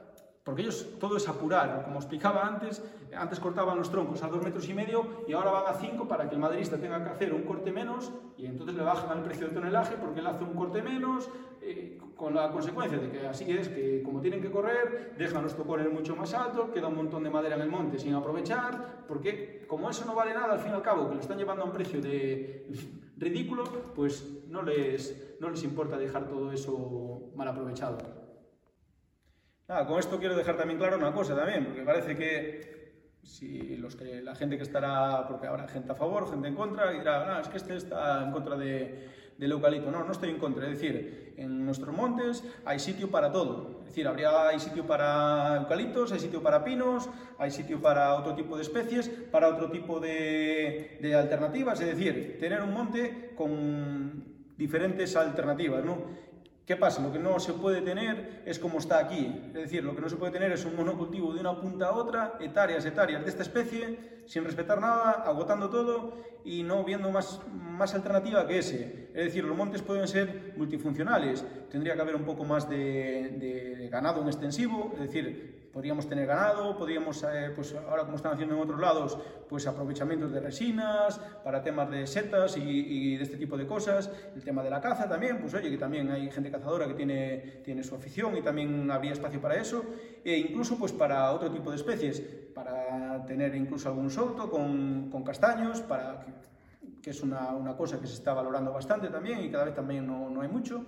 porque 0.46 0.62
ellos 0.62 0.88
todo 1.00 1.18
es 1.18 1.28
apurar, 1.28 1.84
como 1.84 1.98
explicaba 1.98 2.46
antes, 2.46 2.84
antes 3.18 3.40
cortaban 3.40 3.80
los 3.80 3.90
troncos 3.90 4.22
a 4.22 4.28
dos 4.28 4.44
metros 4.44 4.70
y 4.70 4.76
medio 4.76 5.24
y 5.28 5.34
ahora 5.34 5.50
van 5.50 5.64
a 5.68 5.74
cinco 5.74 6.08
para 6.08 6.30
que 6.30 6.36
el 6.36 6.40
maderista 6.40 6.78
tenga 6.78 7.04
que 7.04 7.10
hacer 7.10 7.34
un 7.34 7.42
corte 7.42 7.72
menos 7.72 8.14
y 8.38 8.46
entonces 8.46 8.76
le 8.76 8.84
bajan 8.84 9.18
el 9.18 9.24
precio 9.24 9.48
del 9.48 9.56
tonelaje 9.56 9.96
porque 10.00 10.20
él 10.20 10.28
hace 10.28 10.44
un 10.44 10.54
corte 10.54 10.84
menos, 10.84 11.32
eh, 11.64 12.00
con 12.16 12.36
la 12.36 12.52
consecuencia 12.52 13.00
de 13.00 13.10
que 13.10 13.26
así 13.26 13.50
es, 13.52 13.70
que 13.70 14.04
como 14.04 14.22
tienen 14.22 14.40
que 14.40 14.52
correr, 14.52 15.16
dejan 15.18 15.42
los 15.42 15.56
tocones 15.56 15.92
mucho 15.92 16.16
más 16.16 16.32
altos, 16.36 16.70
queda 16.70 16.90
un 16.90 16.96
montón 16.96 17.24
de 17.24 17.32
madera 17.32 17.56
en 17.56 17.62
el 17.62 17.70
monte 17.70 17.98
sin 17.98 18.14
aprovechar, 18.14 19.04
porque 19.08 19.66
como 19.68 19.90
eso 19.90 20.06
no 20.06 20.14
vale 20.14 20.36
nada 20.36 20.54
al 20.54 20.60
fin 20.60 20.74
y 20.74 20.76
al 20.76 20.84
cabo, 20.84 21.10
que 21.10 21.16
lo 21.16 21.22
están 21.22 21.40
llevando 21.40 21.64
a 21.64 21.66
un 21.66 21.74
precio 21.74 22.00
de 22.00 22.68
ridículo, 23.18 23.64
pues 23.96 24.44
no 24.48 24.62
les, 24.62 25.38
no 25.40 25.50
les 25.50 25.64
importa 25.64 25.98
dejar 25.98 26.28
todo 26.28 26.52
eso 26.52 27.32
mal 27.36 27.48
aprovechado. 27.48 27.98
Nada, 29.68 29.88
con 29.88 30.00
esto 30.00 30.20
quiero 30.20 30.36
dejar 30.36 30.58
también 30.58 30.78
claro 30.78 30.98
una 30.98 31.12
cosa 31.12 31.36
también, 31.36 31.66
porque 31.66 31.82
parece 31.82 32.16
que 32.16 32.76
si 33.24 33.78
los 33.78 33.96
que, 33.96 34.22
la 34.22 34.36
gente 34.36 34.58
que 34.58 34.64
estará, 34.64 35.28
porque 35.28 35.48
habrá 35.48 35.68
gente 35.68 35.92
a 35.92 35.96
favor, 35.96 36.30
gente 36.30 36.48
en 36.48 36.56
contra, 36.56 36.94
y 36.94 37.00
dirá, 37.00 37.26
no, 37.26 37.40
es 37.40 37.48
que 37.48 37.58
este 37.58 37.76
está 37.76 38.24
en 38.24 38.32
contra 38.32 38.56
de, 38.56 39.10
del 39.40 39.52
eucalipto. 39.52 39.90
No, 39.90 40.04
no 40.04 40.12
estoy 40.12 40.30
en 40.30 40.38
contra. 40.38 40.66
Es 40.68 40.80
decir, 40.80 41.34
en 41.38 41.66
nuestros 41.66 41.96
montes 41.96 42.44
hay 42.64 42.78
sitio 42.78 43.10
para 43.10 43.32
todo. 43.32 43.80
Es 43.80 43.88
decir, 43.88 44.08
habría, 44.08 44.50
hay 44.50 44.60
sitio 44.60 44.86
para 44.86 45.58
eucaliptos, 45.58 46.12
hay 46.12 46.20
sitio 46.20 46.44
para 46.44 46.64
pinos, 46.64 47.10
hay 47.40 47.50
sitio 47.50 47.82
para 47.82 48.14
otro 48.16 48.36
tipo 48.36 48.56
de 48.56 48.62
especies, 48.62 49.10
para 49.10 49.48
otro 49.48 49.72
tipo 49.72 50.00
de, 50.00 51.00
de 51.02 51.16
alternativas. 51.16 51.80
Es 51.82 51.88
decir, 51.88 52.38
tener 52.40 52.62
un 52.62 52.72
monte 52.72 53.32
con 53.36 54.36
diferentes 54.58 55.16
alternativas, 55.16 55.84
¿no? 55.84 56.25
¿Qué 56.66 56.76
pasa? 56.76 57.02
Lo 57.02 57.12
que 57.12 57.20
no 57.20 57.40
se 57.40 57.54
puede 57.54 57.82
tener 57.82 58.42
es 58.46 58.58
como 58.58 58.80
está 58.80 58.98
aquí. 58.98 59.44
Es 59.50 59.54
decir, 59.54 59.84
lo 59.84 59.96
que 59.96 60.02
no 60.02 60.10
se 60.10 60.16
puede 60.16 60.32
tener 60.32 60.52
es 60.52 60.66
un 60.66 60.76
monocultivo 60.76 61.32
de 61.34 61.40
una 61.40 61.60
punta 61.62 61.88
a 61.88 61.92
otra, 61.92 62.38
hectáreas, 62.40 62.84
hectáreas 62.86 63.24
de 63.24 63.30
esta 63.30 63.44
especie, 63.44 64.15
sin 64.26 64.44
respetar 64.44 64.80
nada, 64.80 65.24
agotando 65.26 65.70
todo 65.70 66.14
y 66.44 66.64
no 66.64 66.84
viendo 66.84 67.12
más, 67.12 67.42
más 67.52 67.94
alternativa 67.94 68.48
que 68.48 68.60
ese. 68.60 69.10
Es 69.14 69.26
decir, 69.26 69.44
los 69.44 69.58
montes 69.58 69.82
pueden 69.82 70.08
ser 70.08 70.54
multifuncionales. 70.58 71.44
Tendría 71.70 71.96
que 71.96 72.02
haber 72.02 72.16
un 72.16 72.24
poco 72.24 72.44
más 72.44 72.70
de, 72.70 73.36
de 73.40 73.90
ganado 73.90 74.22
en 74.22 74.28
extensivo, 74.28 74.92
es 74.96 75.02
decir, 75.02 75.56
podríamos 75.76 76.08
tener 76.08 76.26
ganado, 76.26 76.78
podríamos, 76.78 77.22
eh, 77.24 77.52
pues 77.54 77.76
ahora 77.76 78.06
como 78.06 78.16
están 78.16 78.32
haciendo 78.32 78.56
en 78.56 78.62
otros 78.62 78.80
lados, 78.80 79.18
pues 79.50 79.68
aprovechamientos 79.68 80.32
de 80.32 80.40
resinas, 80.40 81.20
para 81.44 81.64
temas 81.64 81.92
de 81.92 82.08
setas 82.08 82.56
y, 82.56 82.62
y, 82.62 83.18
de 83.18 83.24
este 83.24 83.36
tipo 83.36 83.58
de 83.58 83.68
cosas, 83.68 84.10
el 84.34 84.42
tema 84.42 84.64
de 84.64 84.70
la 84.70 84.80
caza 84.80 85.10
también, 85.10 85.38
pues 85.42 85.54
oye, 85.54 85.70
que 85.70 85.78
también 85.78 86.10
hay 86.10 86.32
gente 86.32 86.50
cazadora 86.50 86.88
que 86.88 86.94
tiene, 86.94 87.60
tiene 87.66 87.84
su 87.84 87.94
afición 87.94 88.38
y 88.38 88.42
también 88.42 88.90
habría 88.90 89.12
espacio 89.12 89.42
para 89.42 89.56
eso, 89.56 89.84
e 90.24 90.38
incluso 90.38 90.78
pues 90.78 90.94
para 90.94 91.30
otro 91.34 91.52
tipo 91.52 91.72
de 91.72 91.76
especies, 91.76 92.22
para 92.54 93.26
tener 93.26 93.54
incluso 93.54 93.90
algún 93.90 94.10
solto 94.16 94.50
con, 94.50 95.10
con 95.12 95.24
castaños, 95.24 95.82
para 95.82 96.22
que, 96.22 96.32
que 97.02 97.10
es 97.10 97.22
una, 97.22 97.50
una, 97.52 97.76
cosa 97.76 98.00
que 98.00 98.08
se 98.08 98.14
está 98.14 98.34
valorando 98.34 98.72
bastante 98.72 99.10
también 99.10 99.44
y 99.44 99.52
cada 99.52 99.66
vez 99.66 99.76
también 99.76 100.08
no, 100.08 100.30
no 100.30 100.42
hay 100.42 100.48
mucho 100.48 100.86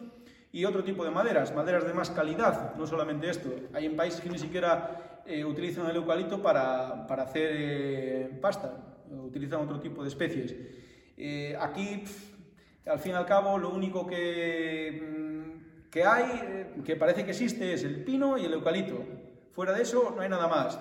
y 0.51 0.65
otro 0.65 0.83
tipo 0.83 1.03
de 1.03 1.11
maderas, 1.11 1.53
maderas 1.53 1.85
de 1.85 1.93
más 1.93 2.09
calidad, 2.09 2.75
no 2.75 2.87
solamente 2.87 3.29
esto. 3.29 3.49
Hay 3.73 3.85
en 3.85 3.95
países 3.95 4.21
que 4.21 4.29
ni 4.29 4.39
siquiera 4.39 5.21
eh, 5.25 5.43
utilizan 5.43 5.87
el 5.87 5.97
eucalipto 5.97 6.41
para, 6.41 7.05
para 7.05 7.23
hacer 7.23 7.49
eh, 7.53 8.39
pasta, 8.41 8.73
utilizan 9.11 9.61
otro 9.61 9.79
tipo 9.79 10.01
de 10.01 10.09
especies. 10.09 10.55
Eh, 11.17 11.55
aquí, 11.59 11.97
pff, 12.03 12.87
al 12.87 12.99
fin 12.99 13.11
y 13.11 13.15
al 13.15 13.25
cabo, 13.25 13.57
lo 13.57 13.69
único 13.69 14.07
que, 14.07 15.01
mm, 15.01 15.89
que 15.89 16.03
hay, 16.05 16.41
eh, 16.43 16.81
que 16.83 16.95
parece 16.95 17.25
que 17.25 17.31
existe, 17.31 17.73
es 17.73 17.83
el 17.83 18.03
pino 18.03 18.37
y 18.37 18.45
el 18.45 18.53
eucalipto. 18.53 19.03
Fuera 19.51 19.73
de 19.73 19.81
eso, 19.81 20.13
no 20.15 20.21
hay 20.21 20.29
nada 20.29 20.47
más. 20.47 20.79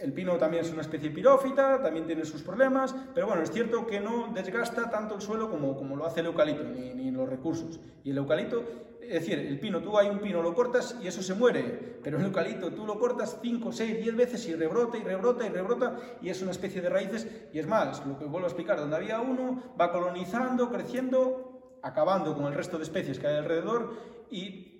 El 0.00 0.12
pino 0.12 0.36
también 0.36 0.64
es 0.64 0.72
una 0.72 0.82
especie 0.82 1.10
pirófita, 1.10 1.82
también 1.82 2.06
tiene 2.06 2.24
sus 2.24 2.42
problemas, 2.42 2.94
pero 3.14 3.26
bueno, 3.26 3.42
es 3.42 3.50
cierto 3.50 3.86
que 3.86 4.00
no 4.00 4.32
desgasta 4.32 4.88
tanto 4.90 5.16
el 5.16 5.20
suelo 5.20 5.50
como, 5.50 5.76
como 5.76 5.96
lo 5.96 6.06
hace 6.06 6.20
el 6.20 6.26
eucalipto, 6.26 6.64
ni, 6.64 6.94
ni 6.94 7.10
los 7.10 7.28
recursos. 7.28 7.80
Y 8.04 8.10
el 8.10 8.18
eucalipto, 8.18 8.64
es 9.00 9.14
decir, 9.14 9.38
el 9.38 9.58
pino, 9.58 9.80
tú 9.80 9.98
hay 9.98 10.08
un 10.08 10.20
pino, 10.20 10.40
lo 10.42 10.54
cortas 10.54 10.96
y 11.02 11.08
eso 11.08 11.22
se 11.22 11.34
muere, 11.34 11.98
pero 12.02 12.18
el 12.18 12.24
eucalipto 12.24 12.70
tú 12.70 12.86
lo 12.86 12.98
cortas 12.98 13.38
5, 13.42 13.72
6, 13.72 13.98
10 13.98 14.16
veces 14.16 14.46
y 14.48 14.54
rebrota 14.54 14.96
y 14.98 15.02
rebrota 15.02 15.46
y 15.46 15.48
rebrota 15.48 15.98
y 16.22 16.28
es 16.28 16.40
una 16.42 16.52
especie 16.52 16.80
de 16.80 16.88
raíces 16.88 17.26
y 17.52 17.58
es 17.58 17.66
más, 17.66 18.06
lo 18.06 18.18
que 18.18 18.24
vuelvo 18.24 18.46
a 18.46 18.50
explicar, 18.50 18.78
donde 18.78 18.96
había 18.96 19.20
uno, 19.20 19.74
va 19.80 19.90
colonizando, 19.90 20.70
creciendo, 20.70 21.78
acabando 21.82 22.34
con 22.34 22.46
el 22.46 22.54
resto 22.54 22.78
de 22.78 22.84
especies 22.84 23.18
que 23.18 23.26
hay 23.26 23.36
alrededor 23.36 23.94
y 24.30 24.77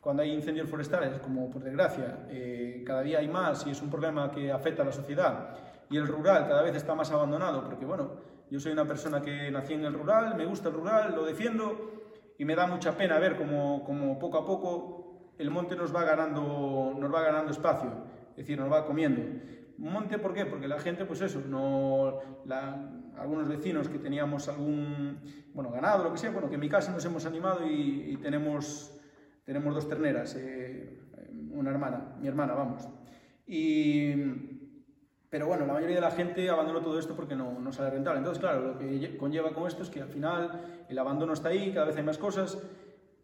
cuando 0.00 0.22
hay 0.22 0.32
incendios 0.32 0.68
forestales, 0.68 1.18
como 1.20 1.50
por 1.50 1.62
desgracia 1.62 2.26
eh, 2.30 2.82
cada 2.86 3.02
día 3.02 3.18
hay 3.18 3.28
más 3.28 3.66
y 3.66 3.70
es 3.70 3.82
un 3.82 3.90
problema 3.90 4.30
que 4.30 4.52
afecta 4.52 4.82
a 4.82 4.86
la 4.86 4.92
sociedad, 4.92 5.56
y 5.90 5.96
el 5.96 6.06
rural 6.06 6.46
cada 6.46 6.62
vez 6.62 6.76
está 6.76 6.94
más 6.94 7.10
abandonado, 7.10 7.64
porque 7.64 7.84
bueno, 7.84 8.10
yo 8.50 8.60
soy 8.60 8.72
una 8.72 8.86
persona 8.86 9.20
que 9.20 9.50
nací 9.50 9.74
en 9.74 9.84
el 9.84 9.94
rural, 9.94 10.34
me 10.36 10.46
gusta 10.46 10.68
el 10.68 10.74
rural, 10.74 11.14
lo 11.14 11.24
defiendo, 11.24 11.98
y 12.38 12.44
me 12.44 12.54
da 12.54 12.66
mucha 12.66 12.96
pena 12.96 13.18
ver 13.18 13.36
cómo, 13.36 13.84
cómo 13.84 14.18
poco 14.18 14.38
a 14.38 14.46
poco 14.46 15.32
el 15.38 15.50
monte 15.50 15.76
nos 15.76 15.94
va, 15.94 16.04
ganando, 16.04 16.94
nos 16.98 17.14
va 17.14 17.22
ganando 17.22 17.50
espacio, 17.50 17.90
es 18.30 18.36
decir, 18.36 18.58
nos 18.58 18.70
va 18.70 18.86
comiendo. 18.86 19.22
Monte, 19.78 20.18
¿por 20.18 20.34
qué? 20.34 20.44
Porque 20.44 20.66
la 20.66 20.80
gente, 20.80 21.04
pues 21.04 21.20
eso, 21.20 21.40
no, 21.46 22.18
la, 22.44 22.90
algunos 23.16 23.48
vecinos 23.48 23.88
que 23.88 23.98
teníamos 23.98 24.48
algún, 24.48 25.20
bueno, 25.54 25.70
ganado, 25.70 26.04
lo 26.04 26.12
que 26.12 26.18
sea, 26.18 26.30
bueno, 26.30 26.48
que 26.48 26.54
en 26.54 26.60
mi 26.60 26.68
casa 26.68 26.92
nos 26.92 27.04
hemos 27.04 27.24
animado 27.26 27.66
y, 27.66 28.12
y 28.12 28.16
tenemos 28.16 28.97
tenemos 29.48 29.74
dos 29.74 29.88
terneras, 29.88 30.36
eh, 30.38 31.00
una 31.52 31.70
hermana, 31.70 32.16
mi 32.20 32.28
hermana, 32.28 32.52
vamos. 32.52 32.86
Y, 33.46 34.12
pero 35.30 35.46
bueno, 35.46 35.64
la 35.64 35.72
mayoría 35.72 35.94
de 35.94 36.02
la 36.02 36.10
gente 36.10 36.50
abandonó 36.50 36.82
todo 36.82 36.98
esto 36.98 37.16
porque 37.16 37.34
no, 37.34 37.58
no 37.58 37.72
sale 37.72 37.88
rentable. 37.88 38.18
Entonces, 38.18 38.42
claro, 38.42 38.60
lo 38.60 38.78
que 38.78 39.16
conlleva 39.16 39.54
con 39.54 39.66
esto 39.66 39.84
es 39.84 39.88
que 39.88 40.02
al 40.02 40.10
final 40.10 40.84
el 40.86 40.98
abandono 40.98 41.32
está 41.32 41.48
ahí, 41.48 41.72
cada 41.72 41.86
vez 41.86 41.96
hay 41.96 42.02
más 42.02 42.18
cosas. 42.18 42.58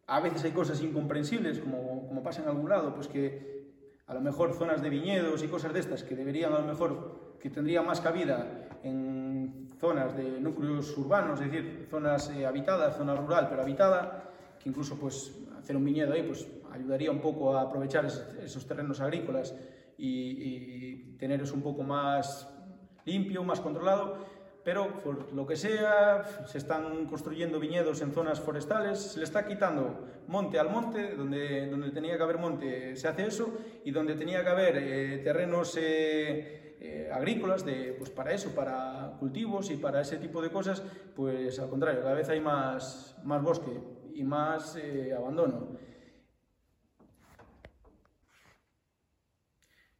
A 0.06 0.20
veces 0.20 0.42
hay 0.44 0.52
cosas 0.52 0.80
incomprensibles, 0.80 1.58
como, 1.58 2.08
como 2.08 2.22
pasa 2.22 2.40
en 2.40 2.48
algún 2.48 2.70
lado, 2.70 2.94
pues 2.94 3.06
que 3.06 3.74
a 4.06 4.14
lo 4.14 4.22
mejor 4.22 4.54
zonas 4.54 4.80
de 4.80 4.88
viñedos 4.88 5.42
y 5.42 5.48
cosas 5.48 5.74
de 5.74 5.80
estas 5.80 6.04
que 6.04 6.16
deberían 6.16 6.54
a 6.54 6.60
lo 6.60 6.66
mejor, 6.66 7.36
que 7.38 7.50
tendrían 7.50 7.84
más 7.84 8.00
cabida 8.00 8.78
en 8.82 9.68
zonas 9.78 10.16
de 10.16 10.40
núcleos 10.40 10.96
urbanos, 10.96 11.38
es 11.42 11.52
decir, 11.52 11.86
zonas 11.90 12.30
eh, 12.30 12.46
habitadas, 12.46 12.96
zona 12.96 13.14
rural 13.14 13.46
pero 13.50 13.60
habitada, 13.60 14.30
que 14.58 14.70
incluso 14.70 14.98
pues 14.98 15.43
hacer 15.64 15.76
un 15.76 15.84
viñedo 15.84 16.12
ahí 16.12 16.22
pues 16.22 16.46
ayudaría 16.70 17.10
un 17.10 17.20
poco 17.20 17.56
a 17.56 17.62
aprovechar 17.62 18.04
esos 18.04 18.66
terrenos 18.66 19.00
agrícolas 19.00 19.54
y, 19.96 20.08
y 20.08 21.16
tener 21.18 21.40
eso 21.40 21.54
un 21.54 21.62
poco 21.62 21.82
más 21.82 22.48
limpio, 23.06 23.42
más 23.44 23.60
controlado, 23.60 24.18
pero 24.62 25.02
por 25.02 25.32
lo 25.32 25.46
que 25.46 25.56
sea, 25.56 26.24
se 26.46 26.58
están 26.58 27.06
construyendo 27.06 27.58
viñedos 27.58 28.02
en 28.02 28.12
zonas 28.12 28.40
forestales, 28.40 28.98
se 28.98 29.18
le 29.18 29.24
está 29.24 29.46
quitando 29.46 30.06
monte 30.26 30.58
al 30.58 30.70
monte, 30.70 31.14
donde, 31.14 31.68
donde 31.68 31.90
tenía 31.90 32.16
que 32.16 32.22
haber 32.22 32.38
monte 32.38 32.96
se 32.96 33.08
hace 33.08 33.26
eso, 33.26 33.52
y 33.84 33.90
donde 33.90 34.14
tenía 34.14 34.42
que 34.42 34.50
haber 34.50 34.76
eh, 34.76 35.18
terrenos 35.18 35.76
eh, 35.78 36.76
eh, 36.80 37.10
agrícolas 37.12 37.64
de, 37.64 37.94
pues 37.96 38.10
para 38.10 38.32
eso, 38.32 38.54
para 38.54 39.16
cultivos 39.18 39.70
y 39.70 39.76
para 39.76 40.00
ese 40.00 40.16
tipo 40.16 40.42
de 40.42 40.50
cosas, 40.50 40.82
pues 41.14 41.58
al 41.58 41.70
contrario, 41.70 42.02
cada 42.02 42.14
vez 42.14 42.28
hay 42.28 42.40
más, 42.40 43.16
más 43.22 43.42
bosque 43.42 43.93
y 44.14 44.24
más 44.24 44.76
eh, 44.76 45.12
abandono. 45.12 45.76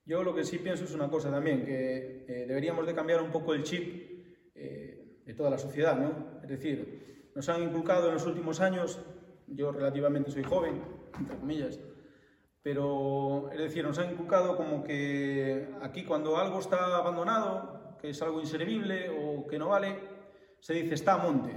Yo 0.07 0.23
lo 0.23 0.35
que 0.35 0.45
sí 0.45 0.59
pienso 0.59 0.85
es 0.85 0.95
una 0.95 1.09
cosa 1.09 1.31
también, 1.31 1.65
que 1.65 2.25
eh, 2.29 2.47
deberíamos 2.47 2.87
de 2.87 2.95
cambiar 2.95 3.23
un 3.23 3.31
poco 3.31 3.55
el 3.55 3.63
chip 3.63 4.53
eh, 4.55 5.23
de 5.25 5.35
toda 5.35 5.51
la 5.51 5.59
sociedad, 5.59 5.99
¿no? 5.99 6.41
Es 6.43 6.49
decir, 6.49 7.31
nos 7.35 7.49
han 7.49 7.63
inculcado 7.63 8.09
en 8.09 8.15
los 8.15 8.27
últimos 8.27 8.61
años, 8.61 9.01
yo 9.47 9.73
relativamente 9.73 10.31
soy 10.31 10.45
joven, 10.45 10.83
entre 11.19 11.37
comillas, 11.39 11.81
pero 12.63 13.51
es 13.51 13.59
decir, 13.59 13.83
nos 13.85 13.99
han 13.99 14.13
inculcado 14.13 14.57
como 14.57 14.85
que 14.85 15.71
aquí 15.81 16.05
cuando 16.05 16.37
algo 16.37 16.61
está 16.61 16.97
abandonado, 16.97 17.97
que 18.01 18.11
es 18.11 18.23
algo 18.23 18.41
inservible 18.41 19.09
o 19.09 19.47
que 19.47 19.59
no 19.59 19.69
vale, 19.69 19.99
se 20.61 20.75
dice 20.75 20.95
está 20.95 21.15
a 21.15 21.19
monte, 21.19 21.53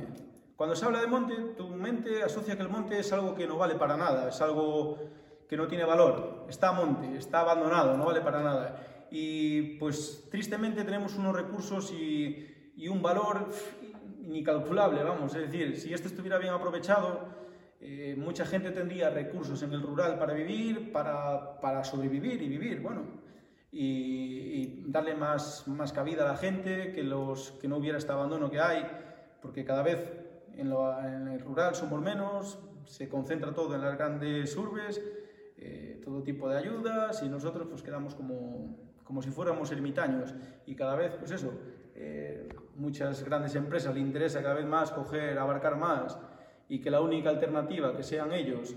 cuando 0.58 0.76
se 0.76 0.86
habla 0.86 1.02
de 1.02 1.08
monte, 1.08 1.36
tu 1.56 1.70
mente 1.70 2.24
asocia 2.24 2.56
que 2.58 2.64
el 2.64 2.70
monte 2.70 3.00
es 3.00 3.14
algo 3.14 3.36
que 3.36 3.46
no 3.46 3.58
vale 3.58 3.76
para 3.76 3.96
nada, 3.96 4.30
es 4.30 4.42
algo 4.42 4.98
que 5.48 5.56
no 5.56 5.68
tiene 5.68 5.86
valor, 5.86 6.48
está 6.50 6.72
monte, 6.72 7.16
está 7.16 7.42
abandonado, 7.42 7.96
no 7.96 8.06
vale 8.06 8.22
para 8.22 8.42
nada. 8.42 9.08
Y 9.12 9.78
pues 9.78 10.28
tristemente 10.32 10.84
tenemos 10.84 11.16
unos 11.16 11.36
recursos 11.36 11.92
y, 11.92 12.74
y 12.76 12.88
un 12.88 13.04
valor 13.04 13.50
incalculable, 14.24 15.04
vamos, 15.04 15.36
es 15.36 15.50
decir, 15.50 15.78
si 15.78 15.94
esto 15.94 16.08
estuviera 16.08 16.40
bien 16.40 16.54
aprovechado, 16.54 17.20
eh, 17.80 18.16
mucha 18.18 18.44
gente 18.44 18.72
tendría 18.72 19.12
recursos 19.12 19.62
en 19.62 19.72
el 19.74 19.84
rural 19.84 20.18
para 20.18 20.34
vivir, 20.34 20.92
para, 20.92 21.62
para 21.62 21.84
sobrevivir 21.84 22.42
y 22.42 22.50
vivir, 22.50 22.82
bueno, 22.82 23.04
y, 23.72 23.84
y, 23.84 24.84
darle 24.88 25.14
más, 25.14 25.68
más 25.68 25.94
cabida 25.94 26.24
a 26.24 26.30
la 26.30 26.38
gente, 26.38 26.94
que, 26.94 27.04
los, 27.04 27.52
que 27.62 27.68
no 27.68 27.78
hubiera 27.78 28.00
este 28.00 28.12
abandono 28.12 28.50
que 28.50 28.60
hay, 28.60 28.86
porque 29.40 29.64
cada 29.64 29.84
vez 29.84 30.27
en, 30.58 31.28
el 31.28 31.40
rural 31.40 31.76
somos 31.76 32.02
menos, 32.02 32.60
se 32.86 33.08
concentra 33.08 33.54
todo 33.54 33.76
en 33.76 33.82
las 33.82 33.98
grandes 33.98 34.56
urbes, 34.58 35.02
eh, 35.58 36.02
todo 36.04 36.24
tipo 36.24 36.50
de 36.50 36.58
ayudas 36.58 37.22
y 37.24 37.30
nosotros 37.30 37.68
pues 37.70 37.84
quedamos 37.84 38.16
como, 38.16 38.78
como 39.04 39.22
si 39.22 39.30
fuéramos 39.30 39.72
ermitaños. 39.72 40.34
Y 40.66 40.76
cada 40.76 40.96
vez 40.96 41.16
pues 41.16 41.32
eso, 41.32 41.52
eh, 41.96 42.50
muchas 42.76 43.24
grandes 43.24 43.56
empresas 43.56 43.94
le 43.94 44.02
interesa 44.02 44.42
cada 44.42 44.56
vez 44.56 44.66
más 44.66 44.92
coger, 44.92 45.38
abarcar 45.38 45.78
más 45.78 46.18
y 46.70 46.80
que 46.80 46.92
la 46.92 47.02
única 47.02 47.30
alternativa 47.30 47.96
que 47.96 48.04
sean 48.04 48.34
ellos, 48.34 48.76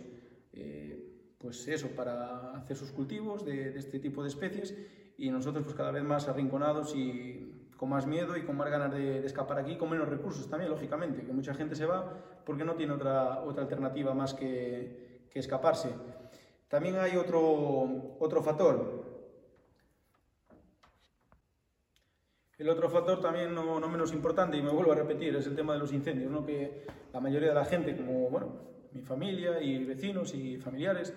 eh, 0.52 1.36
pues 1.38 1.66
eso, 1.68 1.88
para 1.88 2.54
hacer 2.56 2.76
sus 2.76 2.92
cultivos 2.92 3.44
de, 3.44 3.72
de 3.72 3.78
este 3.78 3.98
tipo 3.98 4.22
de 4.22 4.28
especies 4.28 4.76
y 5.16 5.30
nosotros 5.30 5.64
pues 5.64 5.76
cada 5.76 5.90
vez 5.90 6.02
más 6.02 6.28
arrinconados 6.28 6.94
y 6.94 7.39
con 7.80 7.88
más 7.88 8.06
miedo 8.06 8.36
y 8.36 8.42
con 8.42 8.58
más 8.58 8.68
ganas 8.68 8.92
de, 8.92 9.22
de, 9.22 9.26
escapar 9.26 9.58
aquí, 9.58 9.78
con 9.78 9.88
menos 9.88 10.06
recursos 10.06 10.50
también, 10.50 10.70
lógicamente, 10.70 11.24
que 11.24 11.32
mucha 11.32 11.54
gente 11.54 11.74
se 11.74 11.86
va 11.86 12.12
porque 12.44 12.62
no 12.62 12.74
tiene 12.74 12.92
otra, 12.92 13.40
otra 13.40 13.62
alternativa 13.62 14.12
más 14.12 14.34
que, 14.34 15.24
que 15.30 15.38
escaparse. 15.38 15.88
También 16.68 16.96
hay 16.96 17.16
otro, 17.16 18.18
otro 18.18 18.42
factor. 18.42 19.02
El 22.58 22.68
otro 22.68 22.90
factor 22.90 23.18
también 23.18 23.54
no, 23.54 23.80
no, 23.80 23.88
menos 23.88 24.12
importante, 24.12 24.58
y 24.58 24.62
me 24.62 24.68
vuelvo 24.68 24.92
a 24.92 24.96
repetir, 24.96 25.34
es 25.34 25.46
el 25.46 25.56
tema 25.56 25.72
de 25.72 25.78
los 25.78 25.94
incendios, 25.94 26.30
¿no? 26.30 26.44
que 26.44 26.84
la 27.14 27.20
mayoría 27.20 27.48
de 27.48 27.54
la 27.54 27.64
gente, 27.64 27.96
como 27.96 28.28
bueno, 28.28 28.60
mi 28.92 29.00
familia 29.00 29.62
y 29.62 29.82
vecinos 29.86 30.34
y 30.34 30.58
familiares, 30.58 31.14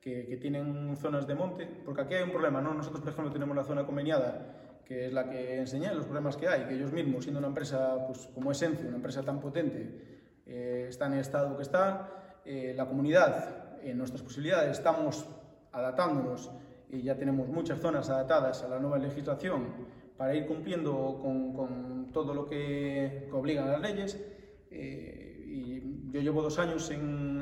que, 0.00 0.24
que, 0.24 0.38
tienen 0.38 0.96
zonas 0.96 1.26
de 1.26 1.34
monte, 1.34 1.66
porque 1.84 2.00
aquí 2.00 2.14
hay 2.14 2.22
un 2.22 2.30
problema, 2.30 2.62
¿no? 2.62 2.72
Nosotros, 2.72 3.02
por 3.02 3.12
ejemplo, 3.12 3.30
tenemos 3.32 3.54
la 3.54 3.64
zona 3.64 3.84
conveniada 3.84 4.65
que 4.86 5.06
es 5.06 5.12
la 5.12 5.28
que 5.28 5.58
enseñé, 5.58 5.92
los 5.92 6.04
problemas 6.04 6.36
que 6.36 6.46
hay, 6.46 6.64
que 6.64 6.74
ellos 6.74 6.92
mismos, 6.92 7.24
siendo 7.24 7.38
una 7.38 7.48
empresa 7.48 8.06
pues, 8.06 8.28
como 8.32 8.52
Esencio, 8.52 8.86
una 8.86 8.96
empresa 8.96 9.22
tan 9.22 9.40
potente, 9.40 10.40
eh, 10.46 10.86
está 10.88 11.06
en 11.06 11.14
el 11.14 11.20
estado 11.20 11.56
que 11.56 11.62
está, 11.62 12.40
eh, 12.44 12.72
la 12.76 12.86
comunidad, 12.86 13.80
en 13.82 13.98
nuestras 13.98 14.22
posibilidades, 14.22 14.78
estamos 14.78 15.26
adaptándonos 15.72 16.50
y 16.88 17.02
ya 17.02 17.16
tenemos 17.16 17.48
muchas 17.48 17.80
zonas 17.80 18.08
adaptadas 18.10 18.62
a 18.62 18.68
la 18.68 18.78
nueva 18.78 18.98
legislación 18.98 19.66
para 20.16 20.34
ir 20.34 20.46
cumpliendo 20.46 21.18
con, 21.20 21.52
con 21.52 22.12
todo 22.12 22.32
lo 22.32 22.46
que, 22.46 23.26
que, 23.28 23.32
obligan 23.32 23.70
las 23.70 23.80
leyes. 23.80 24.18
Eh, 24.70 25.44
y 25.46 26.10
yo 26.12 26.20
llevo 26.20 26.42
dos 26.42 26.58
años 26.58 26.90
en, 26.90 27.35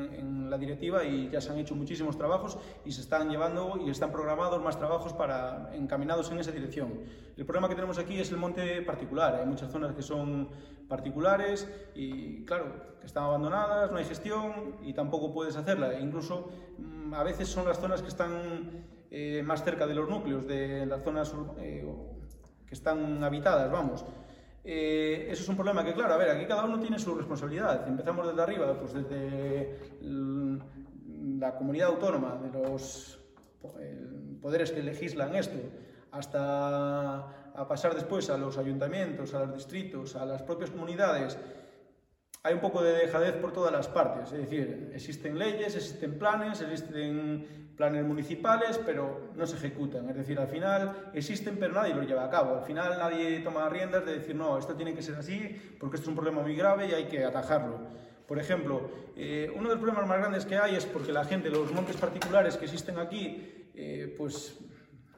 la 0.55 0.59
directiva 0.59 1.05
y 1.05 1.29
ya 1.31 1.41
se 1.41 1.51
han 1.51 1.59
hecho 1.59 1.75
muchísimos 1.75 2.17
trabajos 2.17 2.57
y 2.85 2.93
se 2.93 3.01
están 3.01 3.29
llevando 3.29 3.77
y 3.85 3.91
están 3.91 4.13
programados 4.13 4.63
más 4.63 4.79
trabajos 4.79 5.13
para, 5.13 5.75
encaminados 5.75 6.31
en 6.31 6.39
esa 6.39 6.53
dirección. 6.53 7.01
El 7.37 7.45
problema 7.45 7.69
que 7.69 7.75
tenemos 7.75 7.99
aquí 7.99 8.21
es 8.21 8.31
el 8.31 8.37
monte 8.37 8.83
particular. 8.83 9.35
Hay 9.35 9.47
muchas 9.47 9.73
zonas 9.73 9.93
que 9.95 10.03
son 10.03 10.49
particulares 10.89 11.69
y, 11.95 12.45
claro, 12.45 12.99
que 13.01 13.07
están 13.07 13.25
abandonadas, 13.25 13.91
no 13.91 13.97
hay 13.97 14.05
gestión 14.05 14.77
y 14.83 14.93
tampoco 14.93 15.35
puedes 15.35 15.57
hacerla. 15.57 15.93
E 15.93 16.01
incluso 16.01 16.51
a 17.13 17.25
veces 17.25 17.49
son 17.49 17.67
las 17.67 17.81
zonas 17.81 18.01
que 18.01 18.09
están 18.09 18.85
eh, 19.11 19.43
más 19.45 19.65
cerca 19.65 19.89
de 19.89 19.95
los 19.95 20.09
núcleos, 20.09 20.47
de 20.47 20.87
las 20.87 21.03
zonas 21.03 21.35
eh, 21.59 21.85
que 22.65 22.75
están 22.75 23.25
habitadas, 23.25 23.73
vamos. 23.73 24.05
Eh, 24.65 25.29
eso 25.31 25.43
es 25.43 25.49
un 25.49 25.57
problema 25.57 25.85
que, 25.85 25.93
claro, 25.93 26.15
a 26.15 26.17
ver, 26.17 26.31
aquí 26.31 26.47
cada 26.47 26.65
uno 26.65 26.81
tiene 26.81 26.99
su 26.99 27.15
responsabilidad. 27.15 27.87
Empezamos 27.87 28.27
desde 28.27 28.43
arriba, 28.43 28.79
pues 28.79 28.95
desde 28.95 29.79
la 30.01 31.55
comunidad 31.55 31.89
autónoma, 31.89 32.41
de 32.43 32.51
los 32.59 33.21
poderes 34.41 34.73
que 34.73 34.83
legislan 34.83 35.35
esto, 35.35 35.59
hasta 36.11 37.45
a 37.55 37.69
pasar 37.69 37.95
después 37.95 38.31
a 38.31 38.37
los 38.37 38.59
ayuntamientos, 38.59 39.33
a 39.35 39.41
los 39.41 39.55
distritos, 39.55 40.17
a 40.17 40.25
las 40.25 40.43
propias 40.43 40.71
comunidades. 40.71 41.39
Hay 42.47 42.53
un 42.53 42.61
poco 42.61 42.83
de 42.83 42.93
dejadez 42.93 43.37
por 43.37 43.55
todas 43.55 43.73
las 43.73 43.89
partes, 43.89 44.31
es 44.31 44.39
decir, 44.39 44.91
existen 44.93 45.39
leyes, 45.39 45.75
existen 45.77 46.19
planes, 46.19 46.61
existen 46.61 47.73
planes 47.75 48.05
municipales, 48.05 48.79
pero 48.85 49.31
no 49.35 49.47
se 49.47 49.57
ejecutan. 49.57 50.11
Es 50.11 50.17
decir, 50.17 50.39
al 50.39 50.49
final 50.49 51.11
existen, 51.15 51.57
pero 51.59 51.73
nadie 51.73 51.95
los 51.95 52.07
lleva 52.07 52.27
a 52.27 52.29
cabo. 52.29 52.57
Al 52.57 52.65
final 52.65 52.99
nadie 52.99 53.41
toma 53.41 53.67
riendas 53.71 54.05
de 54.05 54.19
decir, 54.19 54.37
no, 54.37 54.59
esto 54.59 54.75
tiene 54.75 54.93
que 54.93 55.01
ser 55.01 55.15
así, 55.15 55.57
porque 55.81 55.97
esto 55.97 56.05
es 56.05 56.09
un 56.09 56.17
problema 56.17 56.43
muy 56.43 56.55
grave 56.55 56.87
y 56.87 56.93
hay 56.93 57.05
que 57.07 57.25
atajarlo. 57.25 57.79
Por 58.29 58.39
ejemplo, 58.39 58.91
eh, 59.17 59.51
uno 59.57 59.71
de 59.71 59.77
los 59.77 59.79
problemas 59.79 60.07
más 60.07 60.19
grandes 60.19 60.45
que 60.45 60.59
hay 60.59 60.75
es 60.75 60.85
porque 60.85 61.13
la 61.13 61.25
gente, 61.25 61.49
los 61.49 61.73
montes 61.73 61.97
particulares 61.97 62.59
que 62.59 62.67
existen 62.67 62.99
aquí, 62.99 63.71
eh, 63.75 64.15
pues 64.19 64.59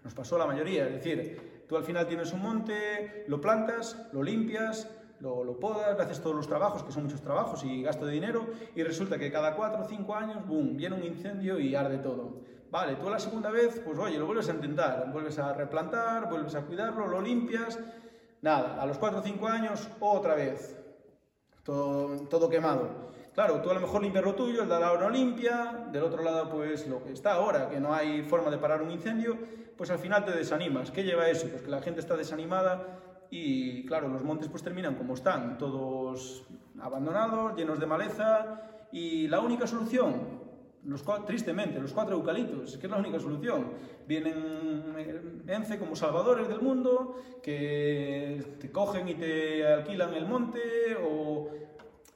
nos 0.04 0.14
pasó 0.14 0.38
la 0.38 0.46
mayoría. 0.46 0.86
Es 0.86 0.94
decir, 1.02 1.64
tú 1.68 1.76
al 1.76 1.82
final 1.82 2.06
tienes 2.06 2.32
un 2.32 2.40
monte, 2.40 3.24
lo 3.26 3.40
plantas, 3.40 4.06
lo 4.12 4.22
limpias, 4.22 4.88
lo, 5.20 5.44
lo 5.44 5.58
podas, 5.58 5.98
haces 5.98 6.20
todos 6.20 6.36
los 6.36 6.46
trabajos, 6.46 6.82
que 6.82 6.92
son 6.92 7.04
muchos 7.04 7.20
trabajos 7.20 7.64
y 7.64 7.82
gasto 7.82 8.06
de 8.06 8.12
dinero, 8.12 8.46
y 8.74 8.82
resulta 8.82 9.18
que 9.18 9.30
cada 9.30 9.54
cuatro 9.54 9.82
o 9.82 9.88
cinco 9.88 10.14
años, 10.14 10.46
boom, 10.46 10.76
viene 10.76 10.96
un 10.96 11.04
incendio 11.04 11.58
y 11.58 11.74
arde 11.74 11.98
todo. 11.98 12.40
Vale, 12.70 12.96
tú 12.96 13.08
la 13.08 13.18
segunda 13.18 13.50
vez, 13.50 13.80
pues 13.84 13.98
oye, 13.98 14.18
lo 14.18 14.26
vuelves 14.26 14.48
a 14.48 14.52
intentar, 14.52 15.10
vuelves 15.12 15.38
a 15.38 15.52
replantar, 15.52 16.28
vuelves 16.28 16.54
a 16.54 16.62
cuidarlo, 16.62 17.06
lo 17.06 17.20
limpias, 17.20 17.78
nada, 18.42 18.82
a 18.82 18.86
los 18.86 18.98
cuatro 18.98 19.20
o 19.20 19.22
cinco 19.22 19.46
años, 19.46 19.88
otra 20.00 20.34
vez, 20.34 20.76
todo, 21.62 22.16
todo 22.28 22.48
quemado. 22.48 23.06
Claro, 23.34 23.60
tú 23.60 23.70
a 23.70 23.74
lo 23.74 23.80
mejor 23.80 24.02
limpias 24.02 24.24
lo 24.24 24.34
tuyo, 24.34 24.62
el 24.62 24.68
de 24.68 24.80
lado 24.80 24.98
no 24.98 25.10
limpia, 25.10 25.88
del 25.92 26.02
otro 26.02 26.22
lado 26.22 26.48
pues 26.50 26.86
lo 26.88 27.02
que 27.04 27.12
está 27.12 27.34
ahora, 27.34 27.68
que 27.68 27.78
no 27.78 27.94
hay 27.94 28.22
forma 28.22 28.50
de 28.50 28.58
parar 28.58 28.82
un 28.82 28.90
incendio, 28.90 29.36
pues 29.76 29.90
al 29.90 29.98
final 29.98 30.24
te 30.24 30.32
desanimas. 30.32 30.90
¿Qué 30.90 31.04
lleva 31.04 31.28
eso? 31.28 31.46
Pues 31.48 31.62
que 31.62 31.70
la 31.70 31.82
gente 31.82 32.00
está 32.00 32.16
desanimada 32.16 32.98
y 33.30 33.84
claro, 33.86 34.08
los 34.08 34.22
montes 34.22 34.48
pues 34.48 34.62
terminan 34.62 34.94
como 34.94 35.14
están, 35.14 35.58
todos 35.58 36.44
abandonados, 36.80 37.56
llenos 37.56 37.80
de 37.80 37.86
maleza 37.86 38.60
y 38.92 39.28
la 39.28 39.40
única 39.40 39.66
solución, 39.66 40.36
los, 40.84 41.04
tristemente, 41.26 41.80
los 41.80 41.92
cuatro 41.92 42.14
eucaliptos, 42.16 42.76
que 42.78 42.86
es 42.86 42.90
la 42.90 42.98
única 42.98 43.18
solución. 43.18 43.72
Vienen 44.06 45.42
ENCE 45.46 45.78
como 45.78 45.96
salvadores 45.96 46.48
del 46.48 46.60
mundo, 46.60 47.16
que 47.42 48.56
te 48.60 48.70
cogen 48.70 49.08
y 49.08 49.14
te 49.14 49.66
alquilan 49.66 50.14
el 50.14 50.26
monte 50.26 50.60
o, 51.02 51.50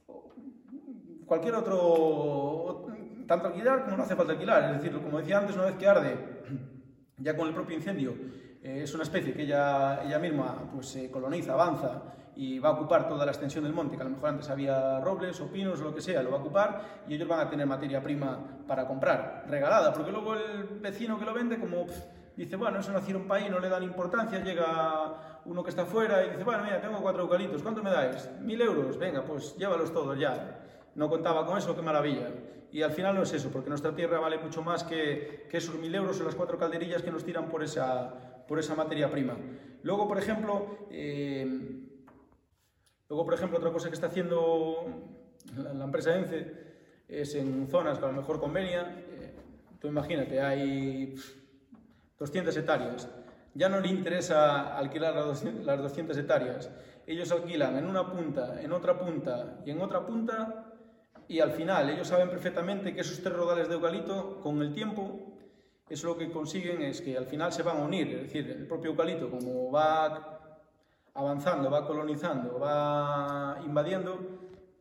o 0.06 0.30
cualquier 1.26 1.56
otro, 1.56 2.86
tanto 3.26 3.48
alquilar 3.48 3.84
como 3.84 3.96
no 3.96 4.02
hace 4.04 4.14
falta 4.14 4.32
alquilar. 4.32 4.74
Es 4.74 4.82
decir, 4.82 5.00
como 5.02 5.18
decía 5.18 5.38
antes, 5.38 5.56
una 5.56 5.66
vez 5.66 5.76
que 5.76 5.88
arde, 5.88 6.16
ya 7.18 7.36
con 7.36 7.48
el 7.48 7.54
propio 7.54 7.76
incendio, 7.76 8.14
eh, 8.62 8.82
es 8.82 8.94
una 8.94 9.04
especie 9.04 9.32
que 9.32 9.42
ella, 9.42 10.02
ella 10.04 10.18
misma 10.18 10.70
pues, 10.72 10.88
se 10.88 11.10
coloniza, 11.10 11.54
avanza 11.54 12.02
y 12.36 12.58
va 12.58 12.70
a 12.70 12.72
ocupar 12.72 13.08
toda 13.08 13.24
la 13.24 13.32
extensión 13.32 13.64
del 13.64 13.72
monte, 13.72 13.96
que 13.96 14.02
a 14.02 14.04
lo 14.04 14.10
mejor 14.10 14.30
antes 14.30 14.48
había 14.50 15.00
robles 15.00 15.40
o 15.40 15.48
pinos 15.48 15.80
o 15.80 15.84
lo 15.84 15.94
que 15.94 16.00
sea, 16.00 16.22
lo 16.22 16.30
va 16.30 16.38
a 16.38 16.40
ocupar 16.40 17.02
y 17.08 17.14
ellos 17.14 17.28
van 17.28 17.40
a 17.40 17.50
tener 17.50 17.66
materia 17.66 18.02
prima 18.02 18.38
para 18.66 18.86
comprar, 18.86 19.44
regalada, 19.48 19.92
porque 19.92 20.10
luego 20.10 20.34
el 20.34 20.64
vecino 20.80 21.18
que 21.18 21.24
lo 21.24 21.34
vende 21.34 21.58
como 21.58 21.86
dice, 22.36 22.56
bueno, 22.56 22.78
eso 22.78 22.92
nació 22.92 23.16
en 23.16 23.22
un 23.22 23.28
país, 23.28 23.50
no 23.50 23.60
le 23.60 23.68
dan 23.68 23.82
importancia, 23.82 24.42
llega 24.42 25.40
uno 25.44 25.62
que 25.62 25.70
está 25.70 25.84
fuera 25.84 26.24
y 26.24 26.30
dice, 26.30 26.44
bueno, 26.44 26.62
mira, 26.64 26.80
tengo 26.80 27.00
cuatro 27.00 27.22
eucaliptos, 27.22 27.62
¿cuánto 27.62 27.82
me 27.82 27.90
dais? 27.90 28.30
Mil 28.40 28.60
euros, 28.60 28.96
venga, 28.96 29.22
pues 29.22 29.56
llévalos 29.56 29.92
todos 29.92 30.18
ya. 30.18 30.58
No 30.94 31.08
contaba 31.08 31.46
con 31.46 31.58
eso, 31.58 31.74
qué 31.74 31.82
maravilla. 31.82 32.28
Y 32.72 32.82
al 32.82 32.92
final 32.92 33.16
no 33.16 33.22
es 33.22 33.32
eso, 33.32 33.50
porque 33.50 33.68
nuestra 33.68 33.94
tierra 33.94 34.20
vale 34.20 34.38
mucho 34.38 34.62
más 34.62 34.84
que, 34.84 35.46
que 35.50 35.56
esos 35.56 35.74
mil 35.74 35.94
euros 35.94 36.18
en 36.20 36.26
las 36.26 36.34
cuatro 36.34 36.56
calderillas 36.56 37.02
que 37.02 37.10
nos 37.10 37.24
tiran 37.24 37.48
por 37.48 37.62
esa, 37.62 38.14
por 38.50 38.58
esa 38.58 38.74
materia 38.74 39.08
prima. 39.08 39.36
Luego, 39.84 40.08
por 40.08 40.18
ejemplo, 40.18 40.88
eh, 40.90 41.46
luego, 43.08 43.24
por 43.24 43.34
ejemplo, 43.34 43.58
otra 43.58 43.70
cosa 43.70 43.86
que 43.86 43.94
está 43.94 44.08
haciendo 44.08 44.86
la, 45.56 45.84
empresa 45.84 46.18
ENCE 46.18 46.52
es 47.06 47.36
en 47.36 47.68
zonas 47.68 48.00
que 48.00 48.06
a 48.06 48.08
lo 48.08 48.14
mejor 48.14 48.40
convenia, 48.40 49.04
eh, 49.08 49.34
tú 49.78 49.86
imagínate, 49.86 50.40
hay 50.40 51.14
200 52.18 52.56
hectáreas, 52.56 53.08
ya 53.54 53.68
no 53.68 53.78
le 53.78 53.86
interesa 53.86 54.76
alquilar 54.76 55.14
las 55.14 55.80
200 55.80 56.16
hectáreas, 56.18 56.72
ellos 57.06 57.30
alquilan 57.30 57.78
en 57.78 57.86
una 57.86 58.10
punta, 58.10 58.60
en 58.60 58.72
otra 58.72 58.98
punta 58.98 59.60
y 59.64 59.70
en 59.70 59.80
otra 59.80 60.04
punta 60.04 60.72
y 61.28 61.38
al 61.38 61.52
final 61.52 61.88
ellos 61.88 62.08
saben 62.08 62.28
perfectamente 62.28 62.92
que 62.94 63.02
esos 63.02 63.22
tres 63.22 63.32
rodales 63.32 63.68
de 63.68 63.74
eucalipto 63.74 64.40
con 64.40 64.60
el 64.60 64.74
tiempo 64.74 65.36
eso 65.90 66.06
lo 66.06 66.16
que 66.16 66.30
consiguen 66.30 66.82
es 66.82 67.00
que 67.00 67.18
al 67.18 67.26
final 67.26 67.52
se 67.52 67.64
van 67.64 67.78
a 67.78 67.84
unir, 67.84 68.08
es 68.14 68.22
decir, 68.22 68.48
el 68.48 68.66
propio 68.66 68.92
eucalipto 68.92 69.28
como 69.28 69.72
va 69.72 70.38
avanzando, 71.14 71.68
va 71.68 71.84
colonizando, 71.84 72.60
va 72.60 73.60
invadiendo, 73.64 74.18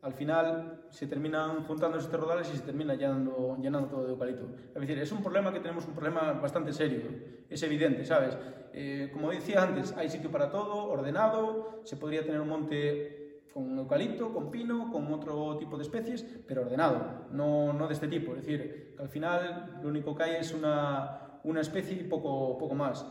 al 0.03 0.13
final 0.13 0.85
se 0.89 1.07
terminan 1.07 1.63
juntando 1.65 1.97
esos 1.97 2.13
rodales 2.13 2.49
y 2.53 2.57
se 2.57 2.63
termina 2.63 2.93
llenando, 2.93 3.57
llenando 3.59 3.89
todo 3.89 4.05
de 4.05 4.11
eucalipto. 4.11 4.49
Es 4.67 4.81
decir, 4.81 4.99
es 4.99 5.11
un 5.11 5.23
problema 5.23 5.51
que 5.51 5.59
tenemos 5.59 5.85
un 5.87 5.93
problema 5.93 6.33
bastante 6.33 6.71
serio, 6.71 7.01
es 7.49 7.63
evidente, 7.63 8.05
¿sabes? 8.05 8.37
Eh, 8.71 9.09
como 9.11 9.31
decía 9.31 9.63
antes, 9.63 9.91
hay 9.97 10.09
sitio 10.09 10.29
para 10.29 10.51
todo, 10.51 10.89
ordenado, 10.91 11.81
se 11.85 11.97
podría 11.97 12.23
tener 12.23 12.39
un 12.39 12.49
monte 12.49 13.28
con 13.53 13.77
eucalipto, 13.77 14.33
con 14.33 14.51
pino, 14.51 14.91
con 14.91 15.11
otro 15.13 15.57
tipo 15.57 15.77
de 15.77 15.83
especies, 15.83 16.23
pero 16.47 16.61
ordenado, 16.61 17.27
no, 17.31 17.73
no 17.73 17.87
de 17.87 17.93
este 17.93 18.07
tipo. 18.07 18.35
Es 18.35 18.41
decir, 18.41 18.93
que 18.95 19.01
al 19.01 19.09
final 19.09 19.79
lo 19.81 19.89
único 19.89 20.15
que 20.15 20.23
hay 20.23 20.35
es 20.35 20.53
una, 20.53 21.39
una 21.43 21.61
especie 21.61 21.95
y 21.95 22.03
poco, 22.03 22.57
poco 22.57 22.75
más. 22.75 23.05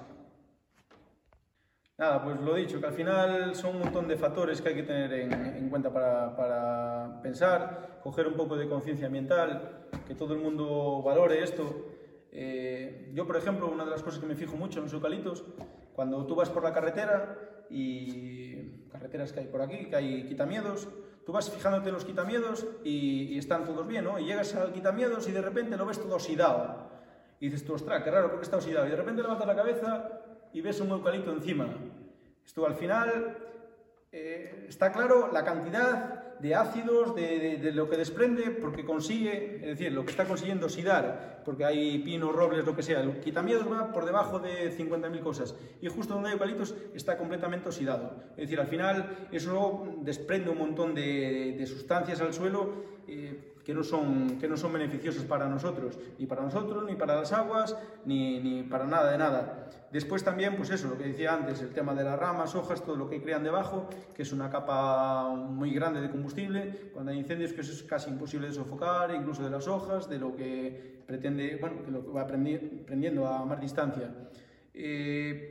Nada, 1.98 2.22
pues 2.22 2.40
lo 2.40 2.54
dicho, 2.54 2.80
que 2.80 2.86
al 2.86 2.92
final 2.92 3.56
son 3.56 3.74
un 3.74 3.82
montón 3.82 4.06
de 4.06 4.16
factores 4.16 4.62
que 4.62 4.68
hay 4.68 4.74
que 4.76 4.84
tener 4.84 5.12
en, 5.12 5.32
en 5.32 5.68
cuenta 5.68 5.92
para, 5.92 6.36
para, 6.36 7.20
pensar, 7.22 7.98
coger 8.04 8.28
un 8.28 8.34
poco 8.34 8.56
de 8.56 8.68
conciencia 8.68 9.06
ambiental, 9.06 9.88
que 10.06 10.14
todo 10.14 10.34
el 10.34 10.40
mundo 10.40 11.02
valore 11.02 11.42
esto. 11.42 11.97
Eh, 12.32 13.10
yo, 13.14 13.26
por 13.26 13.36
ejemplo, 13.36 13.68
una 13.68 13.84
de 13.84 13.90
las 13.90 14.02
cosas 14.02 14.20
que 14.20 14.26
me 14.26 14.34
fijo 14.34 14.56
mucho 14.56 14.78
en 14.78 14.84
los 14.84 14.92
eucaliptos, 14.92 15.44
cuando 15.94 16.26
tú 16.26 16.34
vas 16.34 16.50
por 16.50 16.62
la 16.62 16.72
carretera 16.72 17.38
y 17.70 18.86
carreteras 18.90 19.32
que 19.32 19.40
hay 19.40 19.46
por 19.46 19.62
aquí, 19.62 19.86
que 19.86 19.96
hay 19.96 20.26
quitamiedos, 20.26 20.88
tú 21.24 21.32
vas 21.32 21.50
fijándote 21.50 21.88
en 21.88 21.94
los 21.94 22.04
quitamiedos 22.04 22.66
y, 22.84 23.34
y 23.34 23.38
están 23.38 23.64
todos 23.64 23.86
bien, 23.86 24.04
¿no? 24.04 24.18
Y 24.18 24.24
llegas 24.24 24.54
al 24.54 24.72
quitamiedos 24.72 25.28
y 25.28 25.32
de 25.32 25.42
repente 25.42 25.76
lo 25.76 25.86
ves 25.86 25.98
todo 25.98 26.14
oxidado. 26.14 26.88
Y 27.40 27.46
dices 27.46 27.64
tú, 27.64 27.74
ostras, 27.74 28.02
qué 28.02 28.10
raro, 28.10 28.30
porque 28.30 28.44
está 28.44 28.56
oxidado. 28.56 28.86
Y 28.86 28.90
de 28.90 28.96
repente 28.96 29.22
levantas 29.22 29.46
la 29.46 29.54
cabeza 29.54 30.10
y 30.52 30.60
ves 30.60 30.80
un 30.80 30.90
eucalipto 30.90 31.32
encima. 31.32 31.68
Esto 32.44 32.66
al 32.66 32.74
final 32.74 33.36
eh, 34.10 34.66
está 34.68 34.90
claro 34.90 35.30
la 35.32 35.44
cantidad 35.44 36.27
de 36.40 36.54
ácidos, 36.54 37.14
de, 37.14 37.58
de, 37.58 37.72
lo 37.72 37.88
que 37.88 37.96
desprende, 37.96 38.50
porque 38.50 38.84
consigue, 38.84 39.56
es 39.56 39.78
decir, 39.78 39.92
lo 39.92 40.04
que 40.04 40.10
está 40.10 40.24
consiguiendo 40.24 40.66
oxidar, 40.66 41.42
porque 41.44 41.64
hay 41.64 41.98
pinos, 41.98 42.34
robles, 42.34 42.64
lo 42.64 42.76
que 42.76 42.82
sea, 42.82 43.00
el 43.00 43.20
quitamiedos 43.20 43.70
va 43.70 43.92
por 43.92 44.04
debajo 44.04 44.38
de 44.38 44.76
50.000 44.76 45.20
cosas, 45.20 45.54
y 45.80 45.88
justo 45.88 46.14
donde 46.14 46.28
hay 46.28 46.34
eucaliptos 46.34 46.74
está 46.94 47.16
completamente 47.16 47.68
oxidado. 47.68 48.16
Es 48.32 48.48
decir, 48.48 48.60
al 48.60 48.66
final 48.66 49.28
eso 49.32 49.86
desprende 50.02 50.50
un 50.50 50.58
montón 50.58 50.94
de, 50.94 51.56
de 51.58 51.66
sustancias 51.66 52.20
al 52.20 52.32
suelo 52.32 52.98
eh, 53.08 53.54
que, 53.68 53.74
no 53.74 53.84
son, 53.84 54.38
que 54.38 54.48
no 54.48 54.56
son 54.56 54.72
beneficiosas 54.72 55.24
para 55.24 55.46
nosotros, 55.46 55.98
ni 56.18 56.24
para 56.24 56.40
nosotros, 56.40 56.86
ni 56.88 56.96
para 56.96 57.16
las 57.16 57.34
aguas, 57.34 57.76
ni, 58.06 58.40
ni 58.40 58.62
para 58.62 58.86
nada 58.86 59.12
de 59.12 59.18
nada. 59.18 59.68
Después 59.92 60.24
también, 60.24 60.56
pues 60.56 60.70
eso, 60.70 60.88
lo 60.88 60.96
que 60.96 61.04
decía 61.04 61.34
antes, 61.34 61.60
el 61.60 61.74
tema 61.74 61.94
de 61.94 62.02
las 62.02 62.18
ramas, 62.18 62.54
hojas, 62.54 62.82
todo 62.82 62.96
lo 62.96 63.10
que 63.10 63.20
crean 63.20 63.44
debajo, 63.44 63.86
que 64.14 64.22
es 64.22 64.32
una 64.32 64.48
capa 64.48 65.34
muy 65.34 65.74
grande 65.74 66.00
de 66.00 66.08
combustible, 66.08 66.92
cuando 66.94 67.12
hay 67.12 67.18
incendios 67.18 67.52
que 67.52 67.60
es 67.60 67.82
casi 67.82 68.08
imposible 68.08 68.46
de 68.46 68.54
sofocar, 68.54 69.14
incluso 69.14 69.44
de 69.44 69.50
las 69.50 69.68
hojas, 69.68 70.08
de 70.08 70.18
lo 70.18 70.34
que 70.34 71.02
pretende, 71.06 71.58
bueno, 71.60 71.82
que 71.84 71.90
lo 71.90 72.06
que 72.06 72.10
va 72.10 72.26
prendiendo 72.26 73.26
a 73.26 73.44
más 73.44 73.60
distancia. 73.60 74.08
Eh, 74.72 75.46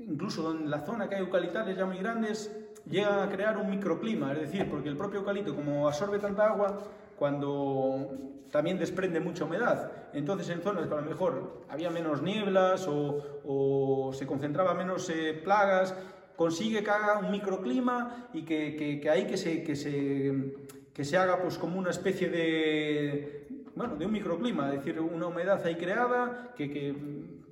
incluso 0.00 0.50
en 0.50 0.68
la 0.68 0.80
zona 0.80 1.08
que 1.08 1.14
hay 1.14 1.20
eucaliptales 1.20 1.76
ya 1.76 1.86
muy 1.86 1.98
grandes, 1.98 2.50
llegan 2.90 3.20
a 3.20 3.30
crear 3.30 3.56
un 3.56 3.70
microclima, 3.70 4.32
es 4.32 4.40
decir, 4.40 4.68
porque 4.68 4.88
el 4.88 4.96
propio 4.96 5.20
eucalipto, 5.20 5.54
como 5.54 5.86
absorbe 5.86 6.18
tanta 6.18 6.48
agua, 6.48 6.78
cuando 7.18 8.10
también 8.50 8.78
desprende 8.78 9.20
mucha 9.20 9.44
humedad. 9.44 9.90
Entonces, 10.12 10.48
en 10.50 10.62
zonas 10.62 10.86
que 10.86 10.94
a 10.94 11.00
lo 11.00 11.02
mejor 11.02 11.64
había 11.68 11.90
menos 11.90 12.22
nieblas 12.22 12.86
o, 12.88 13.40
o 13.44 14.12
se 14.12 14.26
concentraba 14.26 14.74
menos 14.74 15.10
eh, 15.10 15.40
plagas, 15.42 15.94
consigue 16.36 16.82
que 16.82 16.90
haga 16.90 17.18
un 17.18 17.30
microclima 17.30 18.28
y 18.32 18.42
que, 18.42 18.76
que, 18.76 19.00
que 19.00 19.10
ahí 19.10 19.26
que 19.26 19.36
se, 19.36 19.62
que, 19.62 19.74
se, 19.74 20.54
que 20.92 21.04
se 21.04 21.16
haga 21.16 21.42
pues 21.42 21.58
como 21.58 21.78
una 21.78 21.90
especie 21.90 22.28
de, 22.28 23.48
bueno, 23.74 23.96
de 23.96 24.06
un 24.06 24.12
microclima, 24.12 24.68
es 24.72 24.84
decir, 24.84 25.00
una 25.00 25.26
humedad 25.26 25.64
ahí 25.66 25.76
creada 25.76 26.52
que, 26.56 26.70
que 26.70 26.94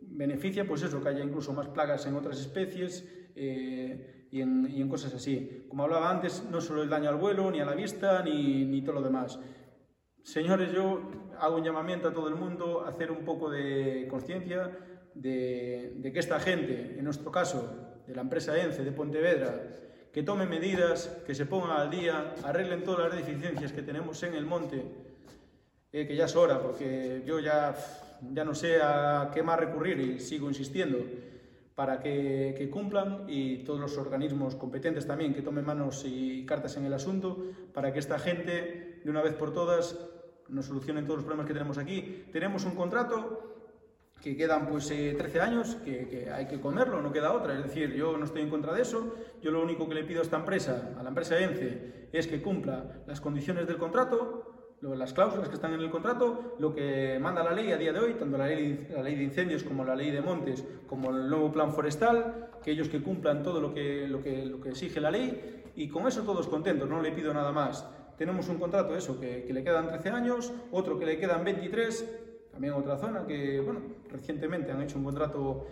beneficia 0.02 0.66
pues 0.66 0.82
eso, 0.82 1.02
que 1.02 1.08
haya 1.08 1.24
incluso 1.24 1.52
más 1.52 1.68
plagas 1.68 2.06
en 2.06 2.14
otras 2.14 2.38
especies. 2.38 3.08
Eh, 3.34 4.21
y 4.33 4.41
en, 4.41 4.68
y 4.74 4.80
en, 4.80 4.89
cosas 4.89 5.12
así. 5.14 5.66
Como 5.68 5.85
hablaba 5.85 6.11
antes, 6.11 6.43
no 6.51 6.61
solo 6.61 6.83
el 6.83 6.89
daño 6.89 7.11
al 7.11 7.16
vuelo, 7.16 7.51
ni 7.51 7.61
a 7.61 7.66
la 7.66 7.74
vista, 7.74 8.22
ni, 8.22 8.64
ni 8.64 8.80
todo 8.80 8.95
lo 8.95 9.03
demás. 9.03 9.39
Señores, 10.22 10.72
yo 10.72 11.03
hago 11.39 11.57
un 11.57 11.64
llamamiento 11.64 12.09
a 12.09 12.14
todo 12.14 12.28
el 12.28 12.35
mundo 12.35 12.80
a 12.80 12.89
hacer 12.89 13.12
un 13.12 13.24
poco 13.26 13.51
de 13.51 14.09
conciencia 14.11 14.70
de, 15.14 15.93
de, 15.97 16.12
que 16.12 16.18
esta 16.18 16.41
gente, 16.41 16.97
en 16.97 17.05
nuestro 17.05 17.30
caso, 17.30 18.03
de 18.07 18.14
la 18.14 18.22
empresa 18.22 18.59
ENCE 18.59 18.83
de 18.83 18.93
Pontevedra, 18.93 19.61
que 20.11 20.22
tome 20.22 20.47
medidas, 20.47 21.09
que 21.26 21.35
se 21.35 21.45
pongan 21.45 21.72
al 21.72 21.91
día, 21.91 22.35
arreglen 22.43 22.85
todas 22.85 23.11
las 23.12 23.26
deficiencias 23.26 23.72
que 23.72 23.83
tenemos 23.83 24.22
en 24.22 24.35
el 24.35 24.47
monte, 24.47 24.83
eh, 25.93 26.07
que 26.07 26.16
ya 26.16 26.24
es 26.24 26.37
hora, 26.37 26.59
porque 26.59 27.22
yo 27.26 27.39
ya, 27.39 27.74
ya 28.33 28.45
no 28.45 28.55
sé 28.55 28.80
a 28.80 29.30
qué 29.35 29.43
más 29.43 29.61
recurrir 29.61 30.01
y 30.01 30.20
sigo 30.20 30.49
insistiendo 30.49 30.99
para 31.74 32.00
que, 32.00 32.68
cumplan 32.70 33.24
y 33.28 33.58
todos 33.64 33.80
los 33.80 33.96
organismos 33.96 34.54
competentes 34.56 35.06
también 35.06 35.34
que 35.34 35.42
tomen 35.42 35.64
manos 35.64 36.04
y 36.06 36.44
cartas 36.44 36.76
en 36.76 36.84
el 36.84 36.92
asunto 36.92 37.38
para 37.72 37.92
que 37.92 37.98
esta 37.98 38.18
gente, 38.18 39.00
de 39.02 39.10
una 39.10 39.22
vez 39.22 39.34
por 39.34 39.52
todas, 39.52 39.98
nos 40.48 40.66
solucionen 40.66 41.04
todos 41.04 41.18
los 41.18 41.24
problemas 41.24 41.46
que 41.46 41.54
tenemos 41.54 41.78
aquí. 41.78 42.24
Tenemos 42.32 42.64
un 42.64 42.74
contrato 42.74 43.48
que 44.22 44.36
quedan 44.36 44.68
pues 44.68 44.90
eh, 44.90 45.14
13 45.16 45.40
años, 45.40 45.76
que, 45.84 46.06
que, 46.08 46.30
hay 46.30 46.46
que 46.46 46.60
comerlo, 46.60 47.02
no 47.02 47.12
queda 47.12 47.32
otra. 47.32 47.54
Es 47.54 47.64
decir, 47.64 47.92
yo 47.94 48.16
no 48.16 48.24
estoy 48.24 48.42
en 48.42 48.50
contra 48.50 48.72
de 48.72 48.82
eso. 48.82 49.14
Yo 49.42 49.50
lo 49.50 49.62
único 49.62 49.88
que 49.88 49.94
le 49.94 50.04
pido 50.04 50.20
a 50.20 50.22
esta 50.22 50.36
empresa, 50.36 50.94
a 50.98 51.02
la 51.02 51.08
empresa 51.08 51.38
ENCE, 51.38 52.08
es 52.12 52.26
que 52.26 52.42
cumpla 52.42 53.02
las 53.06 53.20
condiciones 53.20 53.66
del 53.66 53.78
contrato, 53.78 54.51
las 54.83 55.12
cláusulas 55.12 55.49
que 55.49 55.55
están 55.55 55.72
en 55.74 55.80
el 55.80 55.91
contrato, 55.91 56.57
lo 56.59 56.74
que 56.74 57.18
manda 57.20 57.43
la 57.43 57.53
ley 57.53 57.70
a 57.70 57.76
día 57.76 57.93
de 57.93 58.01
hoy, 58.01 58.14
tanto 58.14 58.37
la 58.37 58.47
ley, 58.47 58.89
de 59.16 59.22
incendios 59.22 59.62
como 59.62 59.85
la 59.85 59.95
ley 59.95 60.11
de 60.11 60.20
montes, 60.20 60.64
como 60.89 61.11
el 61.11 61.28
nuevo 61.30 61.53
plan 61.53 61.72
forestal, 61.72 62.51
que 62.64 62.72
ellos 62.72 62.89
que 62.89 63.01
cumplan 63.01 63.43
todo 63.43 63.61
lo 63.61 63.72
que, 63.72 64.09
lo 64.09 64.20
que, 64.20 64.68
exige 64.68 65.01
la 65.01 65.11
ley, 65.11 65.62
y 65.76 65.89
con 65.89 66.07
eso 66.09 66.22
todos 66.22 66.49
contentos, 66.49 66.89
no 66.89 67.01
le 67.01 67.12
pido 67.12 67.33
nada 67.33 67.53
más. 67.53 67.87
Tenemos 68.18 68.49
un 68.49 68.59
contrato, 68.59 68.97
eso, 68.97 69.18
que, 69.20 69.45
que 69.45 69.53
le 69.53 69.62
quedan 69.62 69.89
13 69.89 70.11
años, 70.11 70.53
otro 70.72 70.99
que 70.99 71.07
le 71.07 71.18
quedan 71.18 71.45
23, 71.45 72.51
también 72.51 72.74
otra 72.74 72.97
zona 72.99 73.24
que, 73.26 73.61
bueno, 73.61 73.80
recientemente 74.11 74.72
han 74.72 74.83
hecho 74.83 74.99
un 74.99 75.05
contrato 75.05 75.66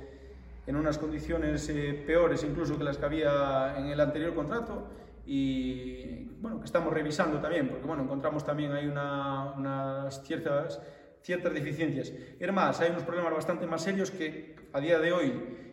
en 0.67 0.77
unas 0.77 0.99
condiciones 0.99 1.69
eh, 1.69 2.01
peores 2.07 2.45
incluso 2.45 2.79
que 2.79 2.85
las 2.85 2.97
que 2.97 3.05
había 3.05 3.75
en 3.77 3.87
el 3.87 4.01
anterior 4.01 4.35
contrato, 4.35 4.85
y 5.27 6.25
bueno, 6.41 6.59
que 6.59 6.66
estamos 6.66 6.93
revisando 6.93 7.39
también, 7.41 7.68
porque 7.68 7.87
bueno, 7.87 8.03
encontramos 8.03 8.45
también 8.45 8.73
hay 8.73 8.87
una, 8.87 9.53
unas 9.53 10.23
ciertas, 10.25 10.81
ciertas 11.23 11.53
deficiencias. 11.53 12.12
Es 12.39 12.53
más, 12.53 12.81
hay 12.81 12.91
unos 12.91 13.03
problemas 13.03 13.33
bastante 13.35 13.66
más 13.66 13.83
serios 13.83 14.11
que 14.11 14.57
a 14.73 14.81
día 14.81 14.99
de 14.99 15.12
hoy, 15.12 15.33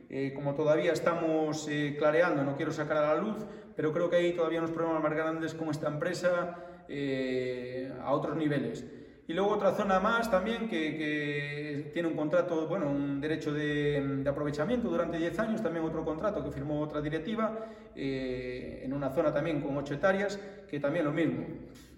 eh, 0.10 0.34
como 0.34 0.56
todavía 0.56 0.93
estamos 0.93 1.68
eh, 1.70 1.95
clareando, 1.98 2.43
no 2.43 2.56
quiero 2.56 2.72
sacar 2.72 2.98
a 2.98 3.14
la 3.14 3.22
luz, 3.22 3.45
pero 3.76 3.91
creo 3.91 4.10
que 4.10 4.18
hay 4.18 4.34
todavía 4.34 4.60
unos 4.60 4.72
problemas 4.72 5.04
más 5.04 5.14
grandes 5.14 5.54
con 5.54 5.70
esta 5.70 5.88
empresa 5.88 6.58
eh, 6.88 7.91
a 8.02 8.14
otros 8.14 8.36
niveles. 8.36 8.86
Y 9.28 9.34
luego 9.34 9.51
otra 9.51 9.73
zona 9.73 9.99
más 9.99 10.32
también 10.32 10.69
que, 10.69 11.89
tiene 11.93 12.07
un 12.07 12.15
contrato, 12.15 12.65
bueno, 12.67 12.89
un 12.89 13.19
derecho 13.19 13.53
de, 13.53 14.21
de, 14.23 14.30
aprovechamiento 14.30 14.88
durante 14.88 15.17
10 15.17 15.39
años, 15.39 15.61
también 15.61 15.84
otro 15.84 16.05
contrato 16.05 16.41
que 16.43 16.51
firmó 16.51 16.80
otra 16.80 17.01
directiva, 17.01 17.67
eh, 17.93 18.82
en 18.84 18.93
una 18.93 19.13
zona 19.13 19.34
también 19.34 19.59
con 19.59 19.75
8 19.75 19.95
hectáreas, 19.95 20.39
que 20.69 20.80
también 20.80 21.03
lo 21.03 21.11
mismo, 21.11 21.45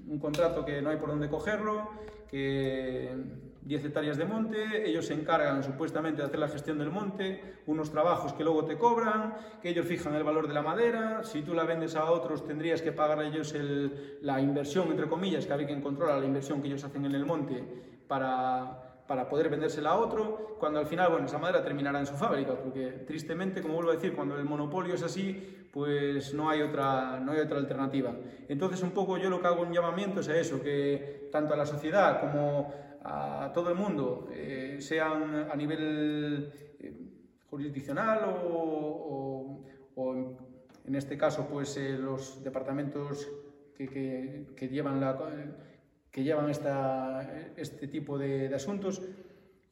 un 0.07 0.17
contrato 0.17 0.65
que 0.65 0.81
no 0.81 0.89
hay 0.89 0.97
por 0.97 1.09
dónde 1.09 1.29
cogerlo, 1.29 1.89
que 2.31 3.11
10 3.61 3.85
hectáreas 3.85 4.17
de 4.17 4.25
monte, 4.25 4.89
ellos 4.89 5.05
se 5.05 5.13
encargan 5.13 5.63
supuestamente 5.63 6.21
de 6.21 6.27
hacer 6.27 6.39
la 6.39 6.47
gestión 6.47 6.77
del 6.79 6.89
monte, 6.89 7.61
unos 7.67 7.91
trabajos 7.91 8.33
que 8.33 8.43
luego 8.43 8.65
te 8.65 8.77
cobran, 8.77 9.35
que 9.61 9.69
ellos 9.69 9.85
fijan 9.85 10.15
el 10.15 10.23
valor 10.23 10.47
de 10.47 10.53
la 10.53 10.61
madera, 10.61 11.23
si 11.23 11.41
tú 11.41 11.53
la 11.53 11.63
vendes 11.63 11.95
a 11.95 12.09
otros 12.09 12.45
tendrías 12.45 12.81
que 12.81 12.91
pagar 12.91 13.19
a 13.19 13.27
ellos 13.27 13.53
el, 13.53 14.17
la 14.21 14.39
inversión, 14.39 14.89
entre 14.89 15.07
comillas, 15.07 15.45
que 15.45 15.53
hay 15.53 15.65
quien 15.65 15.81
controla 15.81 16.19
la 16.19 16.25
inversión 16.25 16.61
que 16.61 16.67
ellos 16.67 16.83
hacen 16.83 17.05
en 17.05 17.15
el 17.15 17.25
monte 17.25 17.63
para, 18.07 19.03
para 19.07 19.27
poder 19.27 19.49
vendérsela 19.49 19.91
a 19.91 19.97
otro, 19.97 20.55
cuando 20.59 20.79
al 20.79 20.85
final, 20.85 21.11
bueno, 21.11 21.25
esa 21.25 21.37
madera 21.37 21.63
terminará 21.63 21.99
en 21.99 22.05
su 22.05 22.15
fábrica, 22.15 22.53
porque 22.55 23.03
tristemente, 23.07 23.61
como 23.61 23.75
vuelvo 23.75 23.91
a 23.91 23.95
decir, 23.95 24.15
cuando 24.15 24.37
el 24.37 24.45
monopolio 24.45 24.93
es 24.93 25.03
así, 25.03 25.67
pues 25.71 26.33
no 26.33 26.49
hay 26.49 26.61
otra, 26.61 27.19
no 27.19 27.31
hay 27.31 27.39
otra 27.39 27.57
alternativa. 27.57 28.13
Entonces, 28.47 28.81
un 28.81 28.91
poco 28.91 29.17
yo 29.17 29.29
lo 29.29 29.41
que 29.41 29.47
hago 29.47 29.61
un 29.61 29.73
llamamiento 29.73 30.21
es 30.21 30.29
a 30.29 30.37
eso, 30.37 30.61
que 30.61 31.27
tanto 31.31 31.53
a 31.53 31.57
la 31.57 31.65
sociedad 31.65 32.19
como 32.19 32.73
a 33.03 33.51
todo 33.53 33.69
el 33.69 33.75
mundo, 33.75 34.29
eh, 34.33 34.77
sean 34.79 35.47
a 35.49 35.55
nivel 35.55 36.51
eh, 36.79 36.93
jurisdiccional 37.49 38.23
o, 38.25 39.63
o, 39.95 40.01
o, 40.01 40.15
en 40.85 40.95
este 40.95 41.17
caso 41.17 41.47
pues 41.49 41.77
eh, 41.77 41.97
los 41.97 42.43
departamentos 42.43 43.27
que, 43.75 43.87
que, 43.87 44.47
que, 44.55 44.67
llevan, 44.67 44.99
la, 44.99 45.17
que 46.11 46.23
llevan 46.23 46.49
esta, 46.49 47.51
este 47.55 47.87
tipo 47.87 48.17
de, 48.17 48.49
de, 48.49 48.55
asuntos 48.55 49.01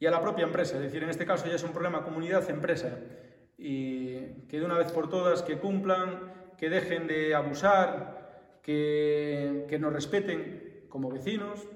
y 0.00 0.06
a 0.06 0.10
la 0.10 0.20
propia 0.20 0.44
empresa, 0.44 0.76
es 0.76 0.82
decir, 0.82 1.02
en 1.02 1.10
este 1.10 1.26
caso 1.26 1.46
ya 1.46 1.56
es 1.56 1.64
un 1.64 1.72
problema 1.72 2.04
comunidad-empresa 2.04 2.98
y 3.58 4.20
que 4.48 4.60
de 4.60 4.64
una 4.64 4.78
vez 4.78 4.92
por 4.92 5.10
todas 5.10 5.42
que 5.42 5.58
cumplan, 5.58 6.32
que 6.56 6.70
dejen 6.70 7.06
de 7.08 7.34
abusar, 7.34 8.58
que, 8.62 9.66
que 9.68 9.78
nos 9.78 9.92
respeten 9.92 10.84
como 10.88 11.10
vecinos, 11.10 11.66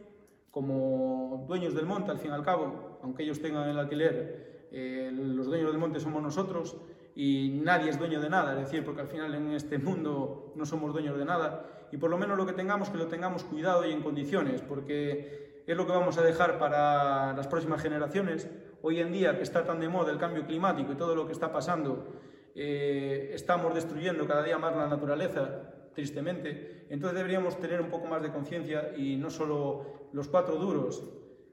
como 0.52 1.44
dueños 1.48 1.74
del 1.74 1.86
monte, 1.86 2.12
al 2.12 2.18
fin 2.18 2.30
y 2.30 2.34
al 2.34 2.44
cabo, 2.44 2.98
aunque 3.02 3.24
ellos 3.24 3.40
tengan 3.40 3.68
el 3.68 3.78
alquiler, 3.78 4.68
eh, 4.70 5.10
los 5.12 5.46
dueños 5.46 5.70
del 5.70 5.78
monte 5.78 5.98
somos 5.98 6.22
nosotros 6.22 6.76
y 7.14 7.60
nadie 7.64 7.90
es 7.90 7.98
dueño 7.98 8.20
de 8.20 8.30
nada, 8.30 8.52
es 8.52 8.66
decir, 8.66 8.84
porque 8.84 9.00
al 9.00 9.08
final 9.08 9.34
en 9.34 9.50
este 9.52 9.78
mundo 9.78 10.52
no 10.54 10.64
somos 10.64 10.92
dueños 10.92 11.18
de 11.18 11.24
nada 11.24 11.88
y 11.90 11.96
por 11.96 12.10
lo 12.10 12.18
menos 12.18 12.36
lo 12.36 12.46
que 12.46 12.52
tengamos, 12.52 12.90
que 12.90 12.98
lo 12.98 13.08
tengamos 13.08 13.44
cuidado 13.44 13.84
y 13.86 13.92
en 13.92 14.02
condiciones, 14.02 14.60
porque 14.62 15.62
es 15.66 15.76
lo 15.76 15.86
que 15.86 15.92
vamos 15.92 16.18
a 16.18 16.22
dejar 16.22 16.58
para 16.58 17.32
las 17.32 17.46
próximas 17.46 17.82
generaciones. 17.82 18.48
Hoy 18.82 19.00
en 19.00 19.12
día, 19.12 19.36
que 19.36 19.42
está 19.42 19.64
tan 19.64 19.80
de 19.80 19.88
moda 19.88 20.12
el 20.12 20.18
cambio 20.18 20.46
climático 20.46 20.92
y 20.92 20.96
todo 20.96 21.14
lo 21.14 21.26
que 21.26 21.32
está 21.32 21.52
pasando, 21.52 22.12
eh, 22.54 23.30
estamos 23.34 23.74
destruyendo 23.74 24.26
cada 24.26 24.42
día 24.42 24.58
más 24.58 24.76
la 24.76 24.86
naturaleza, 24.86 25.72
tristemente. 25.94 26.86
Entonces 26.90 27.16
deberíamos 27.16 27.58
tener 27.58 27.80
un 27.80 27.88
poco 27.88 28.06
más 28.06 28.22
de 28.22 28.32
conciencia 28.32 28.92
y 28.96 29.16
no 29.16 29.30
solo 29.30 30.08
los 30.12 30.28
cuatro 30.28 30.56
duros 30.56 31.02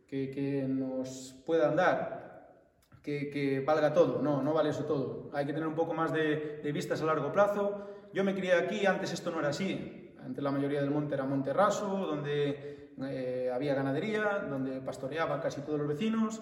que, 0.07 0.31
que 0.31 0.63
nos 0.67 1.35
puedan 1.45 1.75
dar, 1.75 2.55
que, 3.03 3.29
que, 3.29 3.61
valga 3.61 3.93
todo. 3.93 4.21
No, 4.21 4.41
no 4.41 4.53
vale 4.53 4.69
eso 4.69 4.85
todo. 4.85 5.29
Hay 5.33 5.45
que 5.45 5.53
tener 5.53 5.67
un 5.67 5.75
poco 5.75 5.93
más 5.93 6.11
de, 6.11 6.61
vistas 6.73 7.01
a 7.01 7.05
largo 7.05 7.31
plazo. 7.31 7.87
Yo 8.13 8.23
me 8.23 8.35
crié 8.35 8.53
aquí, 8.53 8.85
antes 8.85 9.13
esto 9.13 9.31
no 9.31 9.39
era 9.39 9.49
así. 9.49 10.15
Antes 10.23 10.43
la 10.43 10.51
mayoría 10.51 10.81
del 10.81 10.91
monte 10.91 11.13
era 11.15 11.23
monte 11.23 11.53
raso, 11.53 11.87
donde 11.87 12.91
eh, 13.01 13.51
había 13.53 13.75
ganadería, 13.75 14.45
donde 14.49 14.81
pastoreaban 14.81 15.39
casi 15.39 15.61
todos 15.61 15.79
los 15.79 15.87
vecinos. 15.87 16.41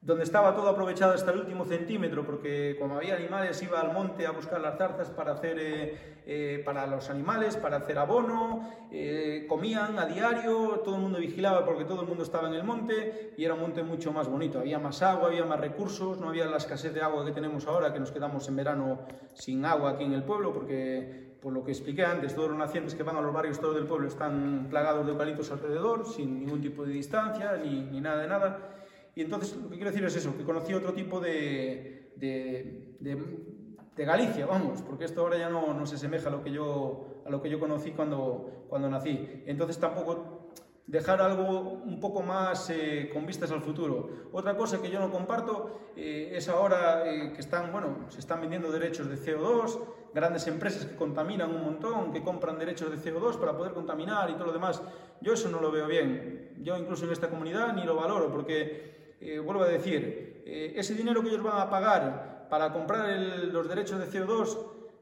Donde 0.00 0.22
estaba 0.22 0.54
todo 0.54 0.68
aprovechado 0.68 1.12
hasta 1.12 1.32
el 1.32 1.40
último 1.40 1.64
centímetro, 1.64 2.24
porque 2.24 2.76
como 2.78 2.96
había 2.96 3.16
animales 3.16 3.60
iba 3.62 3.80
al 3.80 3.92
monte 3.92 4.26
a 4.26 4.30
buscar 4.30 4.60
las 4.60 4.78
zarzas 4.78 5.10
para 5.10 5.32
hacer 5.32 5.56
eh, 5.58 6.18
eh, 6.24 6.62
para 6.64 6.86
los 6.86 7.10
animales, 7.10 7.56
para 7.56 7.78
hacer 7.78 7.98
abono, 7.98 8.70
eh, 8.92 9.44
comían 9.48 9.98
a 9.98 10.06
diario, 10.06 10.82
todo 10.84 10.96
el 10.96 11.02
mundo 11.02 11.18
vigilaba 11.18 11.64
porque 11.64 11.84
todo 11.84 12.02
el 12.02 12.06
mundo 12.06 12.22
estaba 12.22 12.48
en 12.48 12.54
el 12.54 12.64
monte 12.64 13.34
y 13.36 13.44
era 13.44 13.54
un 13.54 13.60
monte 13.60 13.82
mucho 13.82 14.12
más 14.12 14.28
bonito, 14.28 14.60
había 14.60 14.78
más 14.78 15.02
agua, 15.02 15.28
había 15.28 15.44
más 15.44 15.58
recursos, 15.58 16.18
no 16.20 16.28
había 16.28 16.46
la 16.46 16.58
escasez 16.58 16.94
de 16.94 17.02
agua 17.02 17.24
que 17.24 17.32
tenemos 17.32 17.66
ahora, 17.66 17.92
que 17.92 17.98
nos 17.98 18.12
quedamos 18.12 18.46
en 18.48 18.56
verano 18.56 19.00
sin 19.34 19.64
agua 19.64 19.90
aquí 19.90 20.04
en 20.04 20.12
el 20.12 20.22
pueblo, 20.22 20.52
porque 20.52 21.36
por 21.42 21.52
lo 21.52 21.64
que 21.64 21.72
expliqué 21.72 22.04
antes, 22.04 22.34
todos 22.34 22.50
los 22.50 22.58
nacientes 22.58 22.94
que 22.94 23.02
van 23.02 23.16
a 23.16 23.20
los 23.20 23.32
barrios 23.32 23.60
todos 23.60 23.74
del 23.74 23.86
pueblo 23.86 24.08
están 24.08 24.68
plagados 24.70 25.06
de 25.06 25.12
eucaliptos 25.12 25.50
alrededor, 25.50 26.06
sin 26.06 26.38
ningún 26.38 26.60
tipo 26.60 26.84
de 26.84 26.92
distancia 26.92 27.56
ni, 27.56 27.82
ni 27.82 28.00
nada 28.00 28.22
de 28.22 28.28
nada. 28.28 28.77
Y 29.18 29.22
entonces 29.22 29.56
lo 29.56 29.68
que 29.68 29.74
quiero 29.74 29.90
decir 29.90 30.04
es 30.04 30.14
eso, 30.14 30.36
que 30.36 30.44
conocí 30.44 30.72
otro 30.74 30.92
tipo 30.92 31.18
de, 31.18 32.12
de, 32.14 32.94
de, 33.00 34.04
Galicia, 34.04 34.46
vamos, 34.46 34.80
porque 34.82 35.06
esto 35.06 35.22
ahora 35.22 35.36
ya 35.36 35.50
no, 35.50 35.74
no, 35.74 35.86
se 35.86 35.96
asemeja 35.96 36.28
a 36.28 36.30
lo 36.30 36.44
que 36.44 36.52
yo, 36.52 37.22
a 37.26 37.30
lo 37.30 37.42
que 37.42 37.50
yo 37.50 37.58
conocí 37.58 37.90
cuando, 37.90 38.66
cuando 38.68 38.88
nací. 38.88 39.42
Entonces 39.44 39.80
tampoco 39.80 40.52
dejar 40.86 41.20
algo 41.20 41.82
un 41.84 41.98
poco 41.98 42.22
más 42.22 42.70
eh, 42.70 43.10
con 43.12 43.26
vistas 43.26 43.50
al 43.50 43.60
futuro. 43.60 44.08
Otra 44.30 44.56
cosa 44.56 44.80
que 44.80 44.88
yo 44.88 45.00
no 45.00 45.10
comparto 45.10 45.90
eh, 45.96 46.30
es 46.34 46.48
ahora 46.48 47.12
eh, 47.12 47.32
que 47.32 47.40
están, 47.40 47.72
bueno, 47.72 48.06
se 48.10 48.20
están 48.20 48.40
vendiendo 48.40 48.70
derechos 48.70 49.08
de 49.08 49.16
CO2, 49.16 49.80
grandes 50.14 50.46
empresas 50.46 50.86
que 50.86 50.94
contaminan 50.94 51.52
un 51.52 51.64
montón, 51.64 52.12
que 52.12 52.22
compran 52.22 52.56
derechos 52.56 52.88
de 52.88 53.12
CO2 53.12 53.36
para 53.40 53.56
poder 53.56 53.72
contaminar 53.72 54.30
y 54.30 54.34
todo 54.34 54.46
lo 54.46 54.52
demás. 54.52 54.80
Yo 55.20 55.32
eso 55.32 55.48
no 55.48 55.60
lo 55.60 55.72
veo 55.72 55.88
bien. 55.88 56.54
Yo 56.62 56.76
incluso 56.76 57.04
en 57.04 57.10
esta 57.10 57.28
comunidad 57.28 57.74
ni 57.74 57.82
lo 57.82 57.96
valoro 57.96 58.30
porque 58.30 58.97
eh, 59.20 59.38
vuelvo 59.38 59.62
a 59.62 59.68
decir, 59.68 60.42
eh, 60.46 60.72
ese 60.76 60.94
dinero 60.94 61.22
que 61.22 61.28
ellos 61.28 61.42
van 61.42 61.60
a 61.60 61.70
pagar 61.70 62.46
para 62.48 62.72
comprar 62.72 63.10
el, 63.10 63.52
los 63.52 63.68
derechos 63.68 63.98
de 63.98 64.06
CO2 64.06 64.58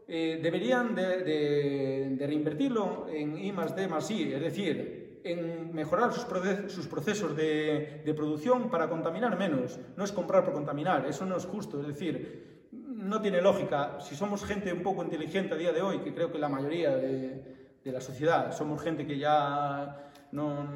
eh, 0.08 0.40
deberían 0.42 0.94
de, 0.94 1.22
de, 1.22 2.16
de, 2.16 2.26
reinvertirlo 2.26 3.06
en 3.08 3.36
I 3.36 3.52
más 3.52 3.74
D 3.74 3.88
más 3.88 4.10
I, 4.10 4.32
es 4.34 4.40
decir, 4.40 5.20
en 5.24 5.74
mejorar 5.74 6.12
sus, 6.12 6.26
sus 6.72 6.86
procesos 6.86 7.36
de, 7.36 8.02
de, 8.04 8.14
producción 8.14 8.70
para 8.70 8.88
contaminar 8.88 9.36
menos. 9.36 9.78
No 9.96 10.04
es 10.04 10.12
comprar 10.12 10.44
por 10.44 10.54
contaminar, 10.54 11.06
eso 11.06 11.26
no 11.26 11.36
es 11.36 11.44
justo, 11.44 11.80
es 11.80 11.88
decir, 11.88 12.68
no 12.72 13.20
tiene 13.20 13.40
lógica. 13.42 13.98
Si 14.00 14.14
somos 14.14 14.44
gente 14.44 14.72
un 14.72 14.82
poco 14.82 15.02
inteligente 15.02 15.54
a 15.54 15.56
día 15.56 15.72
de 15.72 15.82
hoy, 15.82 15.98
que 15.98 16.14
creo 16.14 16.30
que 16.30 16.38
la 16.38 16.48
mayoría 16.48 16.96
de, 16.96 17.42
de 17.84 17.92
la 17.92 18.00
sociedad 18.00 18.52
somos 18.52 18.82
gente 18.82 19.06
que 19.06 19.18
ya 19.18 20.10
no, 20.32 20.66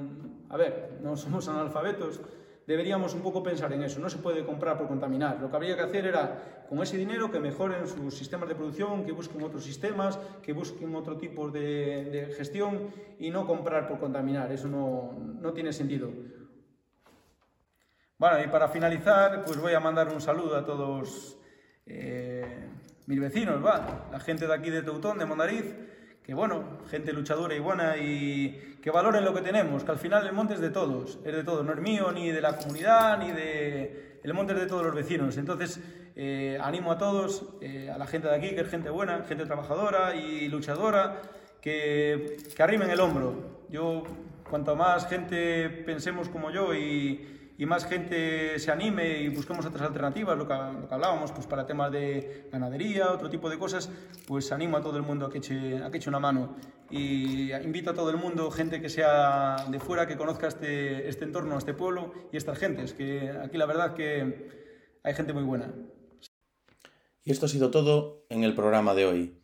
a 0.49 0.57
ver, 0.57 0.99
no 1.03 1.17
somos 1.17 1.49
analfabetos, 1.49 2.21
deberíamos 2.71 3.15
un 3.15 3.21
poco 3.21 3.43
pensar 3.43 3.73
en 3.73 3.83
eso. 3.83 3.99
No 3.99 4.09
se 4.09 4.19
puede 4.19 4.45
comprar 4.45 4.79
por 4.79 4.87
contaminar. 4.87 5.41
Lo 5.41 5.51
que 5.51 5.57
habría 5.57 5.75
que 5.75 5.83
hacer 5.83 6.07
era, 6.07 6.65
con 6.69 6.81
ese 6.81 6.97
dinero, 6.97 7.29
que 7.29 7.41
mejoren 7.41 7.89
sus 7.89 8.17
sistemas 8.17 8.49
de 8.49 8.55
producción, 8.55 9.05
que 9.05 9.11
busquen 9.11 9.43
otros 9.43 9.65
sistemas, 9.65 10.21
que 10.41 10.53
busquen 10.53 10.95
otro 10.95 11.17
tipo 11.17 11.51
de, 11.51 12.33
gestión 12.37 12.95
y 13.19 13.31
no 13.31 13.45
comprar 13.45 13.89
por 13.89 13.99
contaminar. 13.99 14.53
Eso 14.53 14.69
no, 14.69 15.13
no 15.41 15.53
tiene 15.53 15.73
sentido. 15.73 16.13
Bueno, 18.19 18.41
y 18.45 18.47
para 18.47 18.69
finalizar, 18.69 19.43
pues 19.45 19.61
voy 19.61 19.75
a 19.75 19.81
mandar 19.81 20.09
un 20.09 20.21
saludo 20.21 20.57
a 20.57 20.65
todos 20.65 21.37
eh, 21.87 22.69
mis 23.07 23.19
vecinos, 23.19 23.65
va, 23.65 24.09
la 24.13 24.21
gente 24.21 24.47
de 24.47 24.55
aquí 24.55 24.71
de 24.71 24.83
Teutón, 24.83 25.19
de 25.19 25.27
Mondariz, 25.27 25.75
que 26.23 26.35
bueno, 26.35 26.79
gente 26.91 27.13
luchadora 27.13 27.55
y 27.55 27.61
buena 27.61 27.97
y 27.97 28.77
que 28.83 28.91
valoren 28.91 29.25
lo 29.25 29.35
que 29.35 29.41
tenemos, 29.41 29.85
que 29.85 29.91
al 29.91 29.99
final 29.99 30.27
el 30.27 30.33
monte 30.33 30.55
es 30.55 30.61
de 30.61 30.71
todos, 30.71 31.19
es 31.25 31.35
de 31.35 31.45
todos, 31.45 31.65
no 31.65 31.73
es 31.73 31.81
mío, 31.81 32.13
ni 32.13 32.31
de 32.31 32.41
la 32.41 32.57
comunidad, 32.57 33.19
ni 33.19 33.33
de... 33.33 34.21
El 34.23 34.35
monte 34.35 34.53
es 34.53 34.61
de 34.61 34.67
todos 34.67 34.85
los 34.85 34.95
vecinos. 34.95 35.39
Entonces, 35.39 35.81
eh, 36.15 36.59
animo 36.61 36.93
a 36.93 36.99
todos, 36.99 37.47
eh, 37.63 37.91
a 37.91 37.97
la 37.97 38.07
gente 38.07 38.29
de 38.29 38.35
aquí, 38.35 38.51
que 38.51 38.61
es 38.61 38.69
gente 38.69 38.91
buena, 38.91 39.25
gente 39.25 39.47
trabajadora 39.47 40.15
y 40.15 40.49
luchadora, 40.49 41.23
que, 41.61 42.37
que 42.55 42.63
arrimen 42.63 42.91
el 42.91 43.01
hombro. 43.01 43.65
Yo, 43.71 44.03
cuanto 44.49 44.77
más 44.77 45.09
gente 45.09 45.71
pensemos 45.71 46.29
como 46.29 46.51
yo 46.51 46.75
y 46.75 47.40
y 47.61 47.67
más 47.67 47.85
gente 47.85 48.59
se 48.59 48.71
anime 48.71 49.21
y 49.21 49.29
busquemos 49.29 49.67
otras 49.67 49.83
alternativas, 49.83 50.39
lo 50.39 50.49
que, 50.49 50.55
lo 50.55 50.89
que, 50.89 50.95
hablábamos, 50.95 51.31
pues 51.31 51.47
para 51.47 51.67
temas 51.67 51.93
de 51.93 52.49
ganadería, 52.51 53.13
otro 53.13 53.29
tipo 53.29 53.51
de 53.51 53.59
cosas, 53.59 53.91
pues 54.27 54.51
animo 54.51 54.79
a 54.79 54.81
todo 54.81 54.97
el 54.97 55.03
mundo 55.03 55.27
a 55.27 55.31
que 55.31 55.39
eche, 55.39 55.77
a 55.77 55.91
que 55.91 55.99
eche 55.99 56.09
una 56.09 56.21
mano. 56.21 56.57
Y 56.89 57.53
invito 57.53 57.91
a 57.91 57.95
todo 57.95 58.09
el 58.09 58.17
mundo, 58.17 58.51
gente 58.51 58.81
que 58.81 58.89
sea 58.89 59.67
de 59.69 59.79
fuera, 59.79 60.07
que 60.07 60.17
conozca 60.17 60.49
este, 60.49 61.07
este 61.07 61.27
entorno, 61.27 61.59
este 61.59 61.75
pueblo 61.75 62.15
y 62.33 62.39
estas 62.39 62.59
gentes, 62.59 62.95
que 62.95 63.31
aquí 63.31 63.59
la 63.59 63.67
verdad 63.67 63.93
que 63.93 64.49
hay 65.03 65.13
gente 65.13 65.35
muy 65.35 65.43
buena. 65.43 65.71
Y 67.25 67.31
esto 67.31 67.45
ha 67.45 67.51
sido 67.51 67.71
todo 67.71 68.25
en 68.31 68.43
el 68.43 68.55
programa 68.55 68.95
de 68.95 69.05
hoy. 69.05 69.35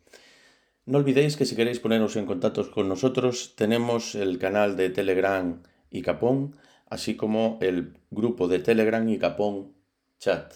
No 0.87 0.97
olvidéis 0.97 1.37
que 1.37 1.45
si 1.45 1.55
queréis 1.55 1.79
poneros 1.79 2.15
en 2.15 2.25
contacto 2.25 2.71
con 2.71 2.89
nosotros, 2.89 3.53
tenemos 3.55 4.15
el 4.15 4.39
canal 4.39 4.75
de 4.75 4.89
Telegram 4.89 5.61
y 5.91 6.01
Capón, 6.01 6.55
así 6.89 7.15
como 7.15 7.57
el 7.61 7.97
grupo 8.11 8.47
de 8.47 8.59
Telegram 8.59 9.07
y 9.07 9.17
Capón 9.17 9.73
Chat. 10.19 10.53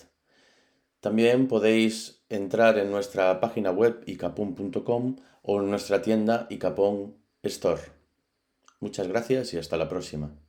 También 1.00 1.48
podéis 1.48 2.24
entrar 2.30 2.78
en 2.78 2.92
nuestra 2.92 3.40
página 3.40 3.72
web 3.72 4.04
icapón.com 4.06 5.16
o 5.42 5.60
en 5.62 5.70
nuestra 5.70 6.02
tienda 6.02 6.48
Icapón 6.50 7.16
Store. 7.44 7.82
Muchas 8.80 9.08
gracias 9.08 9.54
y 9.54 9.58
hasta 9.58 9.78
la 9.78 9.90
próxima. 9.90 10.41